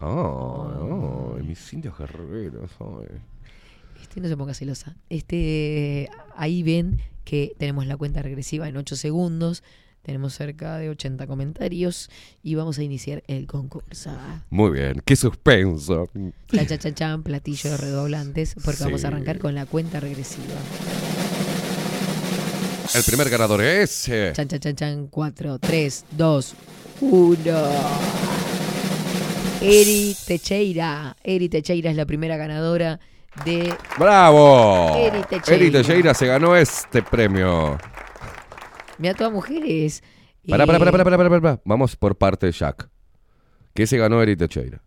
Oh, 0.00 1.36
oh, 1.36 1.38
mis 1.42 1.72
indios 1.72 1.96
guerreros. 1.98 2.70
ay. 2.80 3.18
Este 4.00 4.20
no 4.20 4.28
se 4.28 4.36
ponga 4.36 4.54
celosa. 4.54 4.96
Este, 5.10 6.08
ahí 6.36 6.62
ven 6.62 7.00
que 7.24 7.54
tenemos 7.58 7.86
la 7.86 7.96
cuenta 7.96 8.22
regresiva 8.22 8.68
en 8.68 8.76
8 8.76 8.96
segundos. 8.96 9.62
Tenemos 10.08 10.32
cerca 10.32 10.78
de 10.78 10.88
80 10.88 11.26
comentarios 11.26 12.08
y 12.42 12.54
vamos 12.54 12.78
a 12.78 12.82
iniciar 12.82 13.22
el 13.26 13.46
concurso. 13.46 14.10
Muy 14.48 14.70
bien, 14.70 15.02
qué 15.04 15.14
suspenso. 15.16 16.08
Cha, 16.50 16.64
cha, 16.66 16.78
cha, 16.78 16.94
chan, 16.94 17.22
platillos 17.22 17.78
redoblantes, 17.78 18.54
porque 18.64 18.84
vamos 18.84 19.04
a 19.04 19.08
arrancar 19.08 19.38
con 19.38 19.54
la 19.54 19.66
cuenta 19.66 20.00
regresiva. 20.00 20.46
El 22.94 23.02
primer 23.04 23.28
ganador 23.28 23.60
es. 23.60 24.08
eh, 24.08 24.32
Chan, 24.34 24.48
chan, 24.48 24.60
chan, 24.60 24.76
chan, 24.76 25.06
4, 25.08 25.58
3, 25.58 26.04
2, 26.12 26.54
1. 27.02 27.36
Eri 29.60 30.16
Techeira. 30.26 31.18
Eri 31.22 31.50
Techeira 31.50 31.90
es 31.90 31.96
la 31.98 32.06
primera 32.06 32.38
ganadora 32.38 32.98
de 33.44 33.74
¡Bravo! 33.98 34.96
Eri 34.96 35.20
Teixeira. 35.28 35.54
Eri 35.62 35.70
Teixeira 35.70 36.14
se 36.14 36.26
ganó 36.26 36.56
este 36.56 37.02
premio. 37.02 37.76
Mira, 38.98 39.14
todas 39.14 39.32
mujeres. 39.32 40.02
Pará, 40.48 40.64
Eh, 40.64 40.66
pará, 40.66 40.78
pará, 40.78 40.92
pará, 40.92 41.04
pará, 41.04 41.16
pará, 41.28 41.40
pará. 41.40 41.60
Vamos 41.64 41.96
por 41.96 42.16
parte 42.16 42.46
de 42.46 42.52
Jack. 42.52 42.88
¿Qué 43.74 43.86
se 43.86 43.96
ganó 43.98 44.22
Eri 44.22 44.36
Teixeira? 44.36 44.80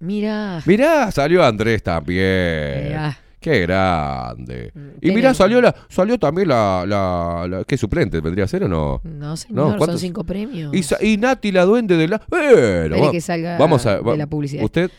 Mira. 0.00 0.62
Mirá, 0.66 1.10
salió 1.10 1.44
Andrés 1.44 1.82
también. 1.82 2.84
Mirá. 2.88 3.18
Qué 3.40 3.60
grande. 3.62 4.72
Y 4.96 5.00
Tiene- 5.00 5.16
mirá, 5.16 5.34
salió 5.34 5.60
la, 5.60 5.74
salió 5.88 6.16
también 6.16 6.46
la, 6.48 6.84
la, 6.86 7.46
la- 7.48 7.64
¿qué 7.64 7.76
suplente 7.76 8.20
vendría 8.20 8.44
a 8.44 8.48
ser 8.48 8.62
o 8.64 8.68
no? 8.68 9.00
No, 9.02 9.36
señor, 9.36 9.70
son 9.70 9.78
¿cuántos? 9.78 10.00
cinco 10.00 10.22
premios. 10.22 10.72
Y, 10.72 10.84
y 11.12 11.16
Nati, 11.16 11.50
la 11.50 11.64
duende 11.64 11.96
de 11.96 12.06
la. 12.06 12.18
Va- 12.18 13.10
que 13.10 13.20
salga 13.20 13.58
vamos 13.58 13.84
a, 13.86 13.96
de 13.96 14.00
va- 14.02 14.16
la 14.16 14.28
publicidad. 14.28 14.62
Usted, 14.64 14.90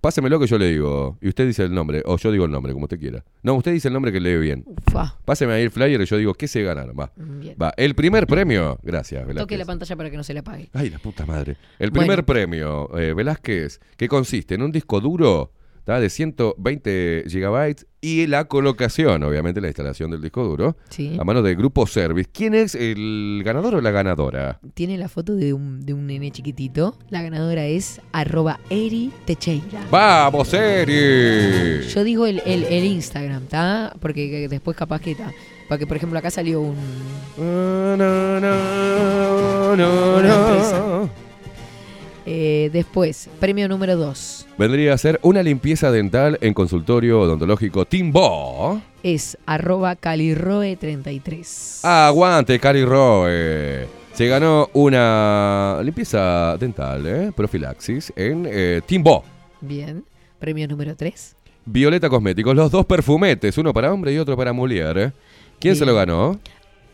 pásemelo 0.00 0.38
que 0.40 0.46
yo 0.46 0.58
le 0.58 0.68
digo. 0.70 1.16
Y 1.20 1.28
usted 1.28 1.46
dice 1.46 1.64
el 1.64 1.72
nombre. 1.74 2.02
O 2.06 2.16
yo 2.16 2.30
digo 2.32 2.44
el 2.44 2.50
nombre, 2.50 2.72
como 2.72 2.84
usted 2.84 2.98
quiera. 2.98 3.24
No, 3.42 3.54
usted 3.54 3.72
dice 3.72 3.88
el 3.88 3.94
nombre 3.94 4.12
que 4.12 4.20
lee 4.20 4.36
bien. 4.38 4.64
Fa. 4.90 5.16
Páseme 5.24 5.52
ahí 5.52 5.62
el 5.62 5.70
flyer 5.70 6.00
y 6.00 6.04
yo 6.06 6.16
digo, 6.16 6.34
¿qué 6.34 6.48
se 6.48 6.62
ganaron? 6.62 6.96
Va. 6.98 7.10
Bien. 7.16 7.56
Va. 7.60 7.72
El 7.76 7.94
primer 7.94 8.26
premio. 8.26 8.78
Gracias, 8.82 9.20
Toque 9.22 9.34
Velázquez. 9.34 9.58
la 9.58 9.64
pantalla 9.64 9.96
para 9.96 10.10
que 10.10 10.16
no 10.16 10.22
se 10.24 10.34
le 10.34 10.40
apague. 10.40 10.68
Ay, 10.72 10.90
la 10.90 10.98
puta 10.98 11.24
madre. 11.26 11.56
El 11.78 11.90
Bueno. 11.90 12.00
primer 12.06 12.24
premio, 12.24 12.96
eh, 12.98 13.12
Velázquez, 13.14 13.80
que 13.96 14.08
consiste 14.08 14.54
en 14.54 14.62
un 14.62 14.72
disco 14.72 15.00
duro 15.00 15.52
¿tá? 15.88 15.98
de 16.00 16.10
120 16.10 17.24
gigabytes 17.28 17.86
y 18.02 18.26
la 18.26 18.44
colocación, 18.44 19.22
obviamente, 19.22 19.58
la 19.62 19.68
instalación 19.68 20.10
del 20.10 20.20
disco 20.20 20.44
duro, 20.44 20.76
Sí. 20.90 21.16
a 21.18 21.24
mano 21.24 21.40
de 21.40 21.54
Grupo 21.54 21.86
Service. 21.86 22.28
¿Quién 22.30 22.52
es 22.54 22.74
el 22.74 23.40
ganador 23.42 23.76
o 23.76 23.80
la 23.80 23.90
ganadora? 23.90 24.60
Tiene 24.74 24.98
la 24.98 25.08
foto 25.08 25.34
de 25.34 25.54
un, 25.54 25.80
de 25.86 25.94
un 25.94 26.06
nene 26.06 26.30
chiquitito. 26.30 26.94
La 27.08 27.22
ganadora 27.22 27.64
es 27.64 28.02
arroba 28.12 28.60
Eri 28.68 29.10
Techeira. 29.24 29.80
¡Vamos, 29.90 30.52
Eri! 30.52 31.88
Yo 31.88 32.04
digo 32.04 32.26
el, 32.26 32.42
el, 32.44 32.64
el 32.64 32.84
Instagram, 32.84 33.44
¿está? 33.44 33.96
Porque 33.98 34.28
que 34.28 34.48
después 34.48 34.76
capaz 34.76 35.00
que 35.00 35.12
está. 35.12 35.32
Porque, 35.70 35.86
por 35.86 35.96
ejemplo, 35.96 36.18
acá 36.18 36.30
salió 36.30 36.60
un... 36.60 36.76
una 37.38 37.94
empresa. 40.48 41.08
Eh, 42.30 42.68
después, 42.74 43.30
premio 43.40 43.68
número 43.68 43.96
2 43.96 44.48
Vendría 44.58 44.92
a 44.92 44.98
ser 44.98 45.18
una 45.22 45.42
limpieza 45.42 45.90
dental 45.90 46.36
en 46.42 46.52
consultorio 46.52 47.22
odontológico 47.22 47.86
Timbo. 47.86 48.82
es 49.02 49.38
arroba 49.46 49.96
caliroe33. 49.96 51.80
Aguante, 51.84 52.60
Cari 52.60 52.84
Roe. 52.84 53.86
Se 54.12 54.26
ganó 54.26 54.68
una 54.74 55.80
limpieza 55.82 56.58
dental, 56.58 57.06
¿eh? 57.06 57.32
profilaxis, 57.34 58.12
en 58.14 58.46
eh, 58.46 58.82
Timbo. 58.84 59.24
Bien. 59.62 60.04
Premio 60.38 60.68
número 60.68 60.94
3 60.94 61.34
Violeta 61.64 62.10
Cosméticos, 62.10 62.54
los 62.54 62.70
dos 62.70 62.84
perfumetes, 62.84 63.56
uno 63.56 63.72
para 63.72 63.90
hombre 63.90 64.12
y 64.12 64.18
otro 64.18 64.36
para 64.36 64.52
mujer. 64.52 64.98
¿eh? 64.98 65.12
¿Quién 65.58 65.76
se 65.76 65.86
lo 65.86 65.94
ganó? 65.94 66.38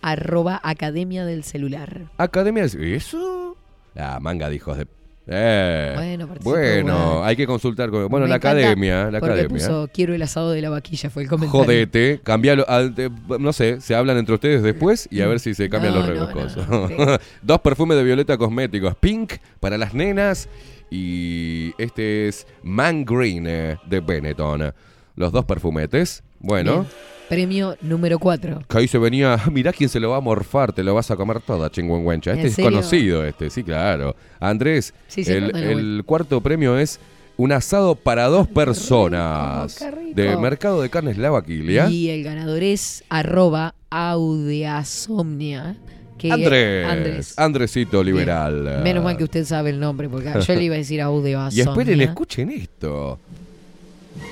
arroba 0.00 0.60
Academia 0.62 1.24
del 1.24 1.42
Celular. 1.42 2.02
Academia. 2.18 2.64
¿Eso? 2.64 3.56
La 3.94 4.20
manga 4.20 4.48
de 4.48 4.54
hijos 4.54 4.78
de. 4.78 4.86
Eh, 5.26 5.94
Bueno, 5.96 6.26
bueno, 6.42 7.24
hay 7.24 7.34
que 7.36 7.46
consultar 7.46 7.90
con. 7.90 8.08
Bueno, 8.08 8.24
Me 8.26 8.30
la 8.30 8.36
academia. 8.36 9.10
La 9.10 9.18
academia. 9.18 9.48
puso 9.48 9.88
quiero 9.92 10.14
el 10.14 10.20
asado 10.22 10.50
de 10.50 10.60
la 10.60 10.68
vaquilla, 10.68 11.08
fue 11.08 11.22
el 11.22 11.28
comentario. 11.28 11.64
Jodete, 11.64 12.20
cambialo. 12.22 12.64
al- 12.68 12.94
de- 12.94 13.10
no 13.38 13.52
sé, 13.54 13.80
se 13.80 13.94
hablan 13.94 14.18
entre 14.18 14.34
ustedes 14.34 14.62
después 14.62 15.08
y 15.10 15.20
a 15.22 15.26
ver 15.26 15.40
si 15.40 15.54
se 15.54 15.68
cambian 15.70 15.94
No, 15.94 16.06
los 16.06 16.68
no, 16.68 17.18
Dos 17.42 17.60
perfumes 17.60 17.96
de 17.96 18.04
Violeta 18.04 18.36
Cosméticos. 18.36 18.94
Pink 18.96 19.34
para 19.60 19.78
las 19.78 19.94
nenas 19.94 20.48
y 20.90 21.72
este 21.78 22.28
es 22.28 22.46
Man 22.62 23.04
Green 23.06 23.46
eh, 23.46 23.78
de 23.86 24.00
Benetton. 24.00 24.74
Los 25.16 25.32
dos 25.32 25.44
perfumetes. 25.46 26.22
Bueno. 26.38 26.80
Bien. 26.80 27.13
Premio 27.28 27.76
número 27.80 28.18
4. 28.18 28.62
Que 28.68 28.78
ahí 28.78 28.88
se 28.88 28.98
venía, 28.98 29.40
mirá 29.52 29.72
quién 29.72 29.88
se 29.88 29.98
lo 30.00 30.10
va 30.10 30.18
a 30.18 30.20
morfar, 30.20 30.72
te 30.72 30.82
lo 30.84 30.94
vas 30.94 31.10
a 31.10 31.16
comer 31.16 31.40
toda, 31.40 31.70
chingüengüencha. 31.70 32.32
¿En 32.32 32.36
Este 32.38 32.48
es 32.48 32.54
serio? 32.54 32.70
conocido, 32.70 33.24
este, 33.24 33.50
sí, 33.50 33.62
claro. 33.64 34.14
Andrés, 34.40 34.92
Sí, 35.08 35.24
sí, 35.24 35.32
el, 35.32 35.54
el 35.56 36.02
cuarto 36.04 36.40
premio 36.40 36.78
es 36.78 37.00
un 37.36 37.50
asado 37.52 37.94
para 37.96 38.26
dos 38.28 38.46
personas 38.46 39.80
rico. 39.80 40.12
de 40.14 40.36
Mercado 40.36 40.80
de 40.82 40.90
Carnes 40.90 41.18
La 41.18 41.30
Vaquilia. 41.30 41.88
Y 41.88 42.10
el 42.10 42.22
ganador 42.22 42.62
es 42.62 43.02
arroba 43.08 43.74
audiasomnia. 43.90 45.76
Que 46.18 46.30
Andrés, 46.30 46.86
Andrés. 46.86 47.34
Andresito 47.38 48.02
Liberal. 48.04 48.80
Menos 48.84 49.02
mal 49.02 49.16
que 49.16 49.24
usted 49.24 49.44
sabe 49.44 49.70
el 49.70 49.80
nombre, 49.80 50.08
porque 50.08 50.30
yo 50.46 50.54
le 50.54 50.62
iba 50.64 50.74
a 50.74 50.78
decir 50.78 50.98
Y 50.98 51.00
audiasomnia. 51.00 51.64
esperen, 51.64 52.00
escuchen 52.02 52.50
esto. 52.50 53.18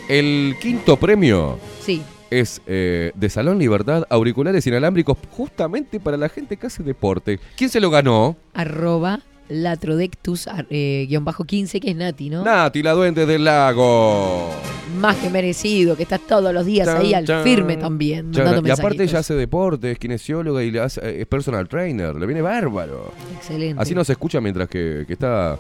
El 0.08 0.54
quinto 0.60 0.96
premio 0.96 1.58
Sí, 1.84 2.00
es 2.40 2.62
eh, 2.66 3.12
de 3.14 3.28
Salón 3.30 3.58
Libertad, 3.58 4.04
auriculares 4.10 4.66
inalámbricos, 4.66 5.16
justamente 5.30 6.00
para 6.00 6.16
la 6.16 6.28
gente 6.28 6.56
que 6.56 6.66
hace 6.66 6.82
deporte. 6.82 7.38
¿Quién 7.56 7.70
se 7.70 7.80
lo 7.80 7.90
ganó? 7.90 8.36
arroba 8.54 9.20
Latrodectus 9.48 10.48
eh, 10.70 11.06
guion 11.08 11.24
bajo 11.24 11.44
15, 11.44 11.80
que 11.80 11.90
es 11.90 11.96
Nati, 11.96 12.30
¿no? 12.30 12.42
Nati, 12.44 12.82
la 12.82 12.92
duende 12.92 13.26
del 13.26 13.44
lago. 13.44 14.50
Más 14.98 15.16
que 15.16 15.30
merecido, 15.30 15.96
que 15.96 16.02
estás 16.04 16.20
todos 16.26 16.52
los 16.52 16.64
días 16.66 16.86
ahí 16.88 17.14
al 17.14 17.24
Chan, 17.26 17.42
firme 17.44 17.76
también. 17.76 18.30
Chan, 18.32 18.64
y 18.66 18.70
aparte 18.70 19.02
ella 19.04 19.18
hace 19.20 19.34
deporte, 19.34 19.90
es 19.92 19.98
kinesióloga 19.98 20.62
y 20.62 20.70
le 20.70 20.80
hace- 20.80 21.20
es 21.20 21.26
personal 21.26 21.68
trainer. 21.68 22.14
Le 22.14 22.26
viene 22.26 22.42
bárbaro. 22.42 23.12
Excelente. 23.36 23.80
Así 23.80 23.94
no 23.94 24.04
se 24.04 24.12
escucha 24.12 24.40
mientras 24.40 24.68
que, 24.68 25.04
que 25.06 25.12
está 25.14 25.58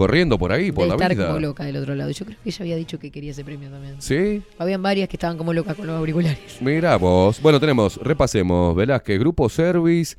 corriendo 0.00 0.38
por 0.38 0.50
ahí, 0.50 0.72
por 0.72 0.84
Debe 0.84 0.88
la 0.88 0.94
estar 0.94 1.14
vida. 1.14 1.26
como 1.26 1.40
loca 1.40 1.62
del 1.62 1.76
otro 1.76 1.94
lado. 1.94 2.10
Yo 2.10 2.24
creo 2.24 2.38
que 2.42 2.48
ella 2.48 2.58
había 2.62 2.76
dicho 2.76 2.98
que 2.98 3.10
quería 3.10 3.32
ese 3.32 3.44
premio 3.44 3.68
también. 3.68 3.96
¿Sí? 3.98 4.40
Habían 4.56 4.82
varias 4.82 5.10
que 5.10 5.16
estaban 5.16 5.36
como 5.36 5.52
locas 5.52 5.76
con 5.76 5.86
los 5.86 5.94
auriculares. 5.98 6.38
Mira 6.62 6.96
vos. 6.96 7.38
Bueno, 7.42 7.60
tenemos, 7.60 7.98
repasemos, 7.98 8.74
Velázquez, 8.74 9.18
Grupo 9.18 9.50
Service, 9.50 10.16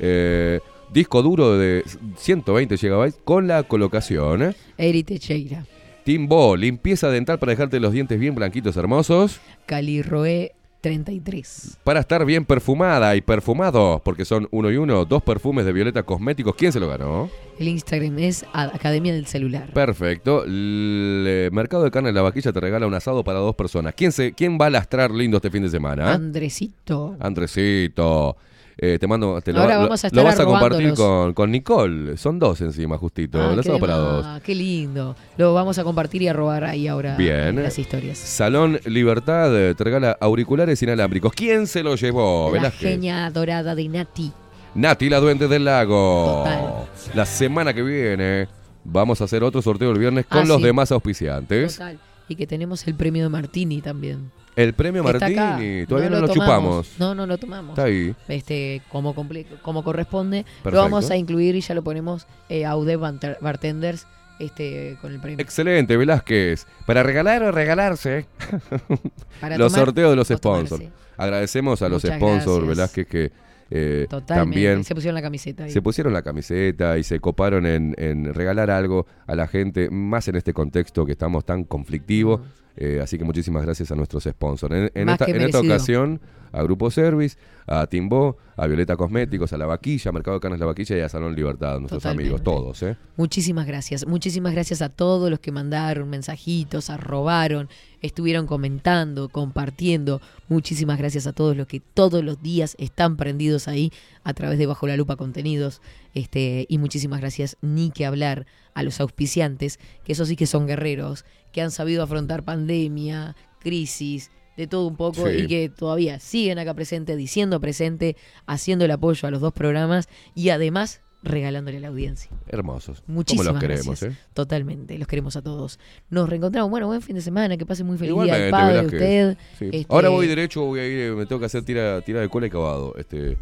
eh, 0.00 0.60
disco 0.94 1.20
duro 1.20 1.58
de 1.58 1.84
120 2.16 2.76
GB 2.76 3.12
con 3.22 3.46
la 3.46 3.64
colocación. 3.64 4.44
¿eh? 4.44 4.54
Eri 4.78 5.02
Teixeira. 5.04 5.66
Timbo, 6.04 6.56
limpieza 6.56 7.10
dental 7.10 7.38
para 7.38 7.50
dejarte 7.50 7.80
los 7.80 7.92
dientes 7.92 8.18
bien 8.18 8.34
blanquitos, 8.34 8.78
hermosos. 8.78 9.40
Cali 9.66 10.00
Roe 10.00 10.52
33. 10.80 11.78
Para 11.84 12.00
estar 12.00 12.24
bien 12.24 12.44
perfumada 12.44 13.16
y 13.16 13.20
perfumado, 13.20 14.00
porque 14.04 14.24
son 14.24 14.48
uno 14.50 14.70
y 14.70 14.76
uno, 14.76 15.04
dos 15.04 15.22
perfumes 15.22 15.64
de 15.64 15.72
Violeta 15.72 16.02
Cosméticos. 16.02 16.54
¿Quién 16.54 16.72
se 16.72 16.80
lo 16.80 16.88
ganó? 16.88 17.28
El 17.58 17.68
Instagram 17.68 18.18
es 18.18 18.44
Academia 18.52 19.12
del 19.12 19.26
Celular. 19.26 19.72
Perfecto. 19.72 20.44
El 20.44 21.50
Mercado 21.52 21.84
de 21.84 21.90
Carne 21.90 22.10
en 22.10 22.14
la 22.14 22.22
Vaquilla 22.22 22.52
te 22.52 22.60
regala 22.60 22.86
un 22.86 22.94
asado 22.94 23.24
para 23.24 23.40
dos 23.40 23.56
personas. 23.56 23.94
¿Quién, 23.94 24.12
se, 24.12 24.32
quién 24.32 24.58
va 24.60 24.66
a 24.66 24.70
lastrar 24.70 25.10
lindo 25.10 25.38
este 25.38 25.50
fin 25.50 25.62
de 25.62 25.70
semana? 25.70 26.12
Andresito. 26.12 27.16
Andresito. 27.18 28.36
Eh, 28.80 28.96
te 29.00 29.08
mando, 29.08 29.40
te 29.40 29.52
lo, 29.52 29.60
Ahora 29.62 29.74
lo- 29.74 29.80
vamos 29.82 30.04
a 30.04 30.06
lo 30.06 30.20
estar 30.20 30.24
vas 30.24 30.38
a 30.38 30.44
compartir 30.44 30.94
con, 30.94 31.34
con 31.34 31.50
Nicole. 31.50 32.16
Son 32.16 32.38
dos 32.38 32.60
encima, 32.60 32.96
justito. 32.96 33.40
Ah, 33.42 33.56
qué 33.60 33.72
para 33.78 33.96
dos. 33.96 34.40
Qué 34.42 34.54
lindo. 34.54 35.16
Lo 35.36 35.52
vamos 35.52 35.78
a 35.78 35.84
compartir 35.84 36.22
y 36.22 36.28
a 36.28 36.32
robar 36.32 36.62
ahí 36.62 36.86
ahora 36.86 37.16
Bien. 37.16 37.48
en 37.58 37.62
las 37.64 37.76
historias. 37.76 38.18
Salón 38.18 38.78
Libertad 38.84 39.52
eh, 39.58 39.74
te 39.74 39.82
regala 39.82 40.16
auriculares 40.20 40.80
inalámbricos. 40.80 41.32
¿Quién 41.32 41.66
se 41.66 41.82
lo 41.82 41.96
llevó? 41.96 42.46
la 42.52 42.58
Velázquez. 42.58 42.88
genia 42.90 43.28
dorada 43.30 43.74
de 43.74 43.88
Nati. 43.88 44.30
Nati, 44.76 45.08
la 45.08 45.18
duende 45.18 45.48
del 45.48 45.64
lago. 45.64 46.44
Total. 46.44 47.14
La 47.16 47.26
semana 47.26 47.74
que 47.74 47.82
viene 47.82 48.46
vamos 48.84 49.20
a 49.20 49.24
hacer 49.24 49.42
otro 49.42 49.60
sorteo 49.60 49.90
el 49.90 49.98
viernes 49.98 50.24
con 50.26 50.42
Ah, 50.42 50.44
los 50.44 50.58
sí. 50.58 50.62
demás 50.62 50.92
auspiciantes. 50.92 51.72
Total. 51.78 51.98
Y 52.28 52.36
que 52.36 52.46
tenemos 52.46 52.86
el 52.86 52.94
premio 52.94 53.24
de 53.24 53.28
Martini 53.28 53.80
también. 53.80 54.30
El 54.58 54.74
premio 54.74 55.02
Está 55.08 55.20
Martini, 55.28 55.78
acá. 55.80 55.88
todavía 55.88 56.10
no, 56.10 56.20
lo, 56.20 56.28
chupamos. 56.34 56.94
No, 56.98 57.14
no 57.14 57.26
lo 57.26 57.38
tomamos. 57.38 57.70
Está 57.70 57.84
ahí. 57.84 58.14
Este, 58.26 58.82
como, 58.90 59.14
como 59.62 59.84
corresponde. 59.84 60.42
Perfecto. 60.42 60.70
Lo 60.70 60.78
vamos 60.82 61.10
a 61.10 61.16
incluir 61.16 61.54
y 61.54 61.60
ya 61.60 61.74
lo 61.74 61.82
ponemos 61.84 62.26
eh, 62.48 62.64
a 62.66 62.76
UD 62.76 62.96
Banter- 62.98 63.38
Bartenders 63.40 64.06
este, 64.40 64.96
con 65.00 65.12
el 65.12 65.20
premio. 65.20 65.38
Excelente, 65.40 65.96
Velázquez. 65.96 66.66
Para 66.86 67.02
regalar 67.04 67.42
o 67.44 67.52
regalarse. 67.52 68.26
Para 69.40 69.56
los 69.58 69.72
tomar 69.72 69.86
sorteos 69.86 70.10
de 70.10 70.16
los 70.16 70.28
sponsors. 70.28 70.68
tomarse. 70.80 70.92
Agradecemos 71.16 71.82
a 71.82 71.88
los 71.88 72.02
sponsors, 72.02 72.64
gracias. 72.66 72.66
Velázquez, 72.66 73.06
que 73.06 73.32
eh, 73.70 74.06
también 74.26 74.82
Se 74.82 74.94
pusieron 74.94 75.14
la 75.14 75.22
camiseta 75.22 75.64
ahí. 75.64 75.70
se 75.70 75.82
pusieron 75.82 76.12
la 76.12 76.22
camiseta 76.22 76.96
y 76.98 77.04
se 77.04 77.20
coparon 77.20 77.66
en, 77.66 77.94
en 77.98 78.32
regalar 78.32 78.70
algo 78.70 79.06
a 79.26 79.34
la 79.34 79.46
gente, 79.46 79.90
más 79.90 80.26
en 80.28 80.36
este 80.36 80.52
contexto 80.54 81.04
que 81.04 81.12
estamos 81.12 81.44
tan 81.44 81.64
conflictivo. 81.64 82.40
Eh, 82.80 83.00
así 83.02 83.18
que 83.18 83.24
muchísimas 83.24 83.64
gracias 83.64 83.90
a 83.90 83.96
nuestros 83.96 84.22
sponsors. 84.22 84.92
En, 84.94 85.08
esta, 85.08 85.24
en 85.26 85.54
ocasión, 85.54 86.20
a 86.52 86.62
Grupo 86.62 86.92
Service, 86.92 87.36
a 87.66 87.88
Timbo, 87.88 88.36
a 88.56 88.68
Violeta 88.68 88.96
Cosméticos, 88.96 89.52
a 89.52 89.58
La 89.58 89.66
Vaquilla, 89.66 90.12
Mercado 90.12 90.36
de 90.36 90.40
Carnes 90.40 90.60
La 90.60 90.66
Vaquilla 90.66 90.96
y 90.96 91.00
a 91.00 91.08
Salón 91.08 91.34
Libertad, 91.34 91.80
nuestros 91.80 92.04
Totalmente. 92.04 92.28
amigos, 92.28 92.42
todos. 92.44 92.82
¿eh? 92.84 92.96
Muchísimas 93.16 93.66
gracias. 93.66 94.06
Muchísimas 94.06 94.52
gracias 94.52 94.80
a 94.80 94.90
todos 94.90 95.28
los 95.28 95.40
que 95.40 95.50
mandaron 95.50 96.08
mensajitos, 96.08 96.88
arrobaron, 96.88 97.68
estuvieron 98.02 98.46
comentando, 98.46 99.28
compartiendo. 99.28 100.20
Muchísimas 100.48 100.98
gracias 100.98 101.26
a 101.26 101.32
todos 101.32 101.56
los 101.56 101.66
que 101.66 101.80
todos 101.80 102.22
los 102.24 102.42
días 102.42 102.74
están 102.78 103.16
prendidos 103.16 103.68
ahí 103.68 103.92
a 104.24 104.34
través 104.34 104.58
de 104.58 104.66
Bajo 104.66 104.86
la 104.86 104.96
Lupa 104.96 105.16
Contenidos. 105.16 105.80
Este, 106.14 106.66
y 106.68 106.78
muchísimas 106.78 107.20
gracias, 107.20 107.56
ni 107.60 107.90
que 107.90 108.06
hablar, 108.06 108.46
a 108.74 108.82
los 108.84 109.00
auspiciantes, 109.00 109.80
que 110.04 110.12
esos 110.12 110.28
sí 110.28 110.36
que 110.36 110.46
son 110.46 110.66
guerreros, 110.66 111.24
que 111.52 111.60
han 111.62 111.72
sabido 111.72 112.02
afrontar 112.02 112.44
pandemia, 112.44 113.34
crisis, 113.58 114.30
de 114.56 114.66
todo 114.66 114.86
un 114.86 114.96
poco 114.96 115.26
Sí. 115.28 115.36
y 115.42 115.46
que 115.46 115.68
todavía 115.68 116.18
siguen 116.20 116.58
acá 116.58 116.74
presente, 116.74 117.16
diciendo 117.16 117.60
presente, 117.60 118.16
haciendo 118.46 118.84
el 118.84 118.90
apoyo 118.92 119.26
a 119.26 119.30
los 119.30 119.40
dos 119.40 119.52
programas 119.52 120.08
y 120.34 120.50
además 120.50 121.00
regalándole 121.22 121.78
a 121.78 121.80
la 121.80 121.88
audiencia. 121.88 122.30
Hermosos. 122.46 123.02
Muchísimas 123.06 123.46
Como 123.48 123.54
los 123.54 123.60
queremos, 123.60 123.86
gracias. 124.00 124.12
¿eh? 124.12 124.16
Totalmente, 124.34 124.96
los 124.98 125.08
queremos 125.08 125.34
a 125.36 125.42
todos. 125.42 125.78
Nos 126.10 126.28
reencontramos, 126.28 126.70
bueno, 126.70 126.86
buen 126.86 127.02
fin 127.02 127.16
de 127.16 127.22
semana, 127.22 127.56
que 127.56 127.66
pase 127.66 127.82
muy 127.84 127.98
feliz 127.98 128.14
día 128.14 128.24
Igualmente, 128.24 128.50
padre, 128.50 128.86
usted. 128.86 129.36
Sí. 129.58 129.64
este, 129.72 129.86
Ahora 129.88 130.08
voy 130.10 130.26
derecho, 130.26 130.62
voy 130.64 130.80
a 130.80 130.86
ir, 130.86 130.98
eh, 130.98 131.10
me 131.12 131.26
tengo 131.26 131.40
que 131.40 131.46
hacer 131.46 131.64
tira, 131.64 132.00
tira 132.02 132.20
de 132.20 132.28
cola 132.28 132.46
y 132.46 132.50
cavado. 132.50 132.94
Este, 132.96 133.36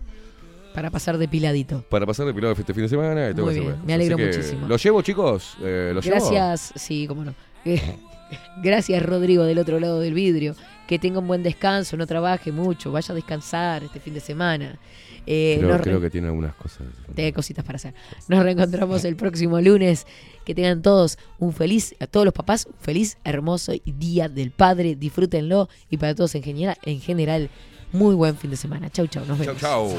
Para 0.74 0.90
pasar 0.90 1.19
depiladito. 1.19 1.85
para 1.90 2.07
pasar 2.07 2.27
de 2.27 2.35
pilado 2.35 2.55
este 2.55 2.73
fin 2.74 2.85
de 2.85 2.89
semana. 2.89 3.27
Muy 3.27 3.35
que 3.35 3.43
hacer 3.43 3.62
bien, 3.62 3.77
me 3.86 3.94
alegro 3.94 4.19
muchísimo. 4.19 4.66
¿Lo 4.69 4.77
llevo, 4.77 5.03
chicos? 5.03 5.57
Eh, 5.62 5.93
¿Lo 5.94 6.01
llevo? 6.01 6.16
Gracias, 6.16 6.73
sí, 6.77 7.07
cómo 7.07 7.24
no. 7.24 7.35
Eh, 7.65 7.81
Gracias, 8.62 9.03
Rodrigo, 9.05 9.44
del 9.44 9.59
otro 9.59 9.78
lado 9.78 10.01
del 10.01 10.15
vidrio. 10.15 10.55
Que 10.89 10.98
tenga 10.98 11.19
un 11.19 11.27
buen 11.27 11.43
descanso, 11.43 11.97
no 11.97 12.07
trabaje 12.07 12.53
mucho, 12.53 12.93
vaya 12.93 13.12
a 13.12 13.15
descansar 13.15 13.82
este 13.85 14.01
fin 14.01 14.15
de 14.15 14.20
semana. 14.20 14.78
Eh, 15.27 15.57
Creo, 15.59 15.69
nos 15.70 15.78
re- 15.78 15.82
creo 15.85 16.01
que 16.01 16.11
tiene 16.11 16.28
algunas 16.28 16.55
cosas. 16.55 16.86
Tengo 17.15 17.35
cositas 17.35 17.65
para 17.65 17.77
hacer. 17.77 17.94
Nos 18.28 18.43
reencontramos 18.43 19.05
el 19.05 19.16
próximo 19.16 19.61
lunes. 19.61 20.07
Que 20.44 20.55
tengan 20.55 20.81
todos 20.82 21.19
un 21.40 21.53
feliz, 21.53 21.97
a 21.98 22.07
todos 22.07 22.24
los 22.24 22.32
papás, 22.32 22.66
un 22.66 22.74
feliz, 22.81 23.19
hermoso 23.24 23.73
día 23.85 24.28
del 24.28 24.53
padre. 24.53 24.94
Disfrútenlo. 24.94 25.69
Y 25.90 25.97
para 25.97 26.15
todos 26.15 26.35
en 26.36 26.43
general, 26.44 26.77
en 26.85 27.01
general 27.01 27.51
muy 27.93 28.15
buen 28.15 28.36
fin 28.36 28.51
de 28.51 28.57
semana. 28.57 28.89
Chau, 28.90 29.07
chau. 29.09 29.24
Nos 29.27 29.39
Chau, 29.39 29.47
vemos. 29.47 29.61
chau. 29.61 29.94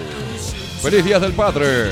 Feliz 0.82 1.04
Días 1.04 1.22
del 1.22 1.34
Padre. 1.34 1.92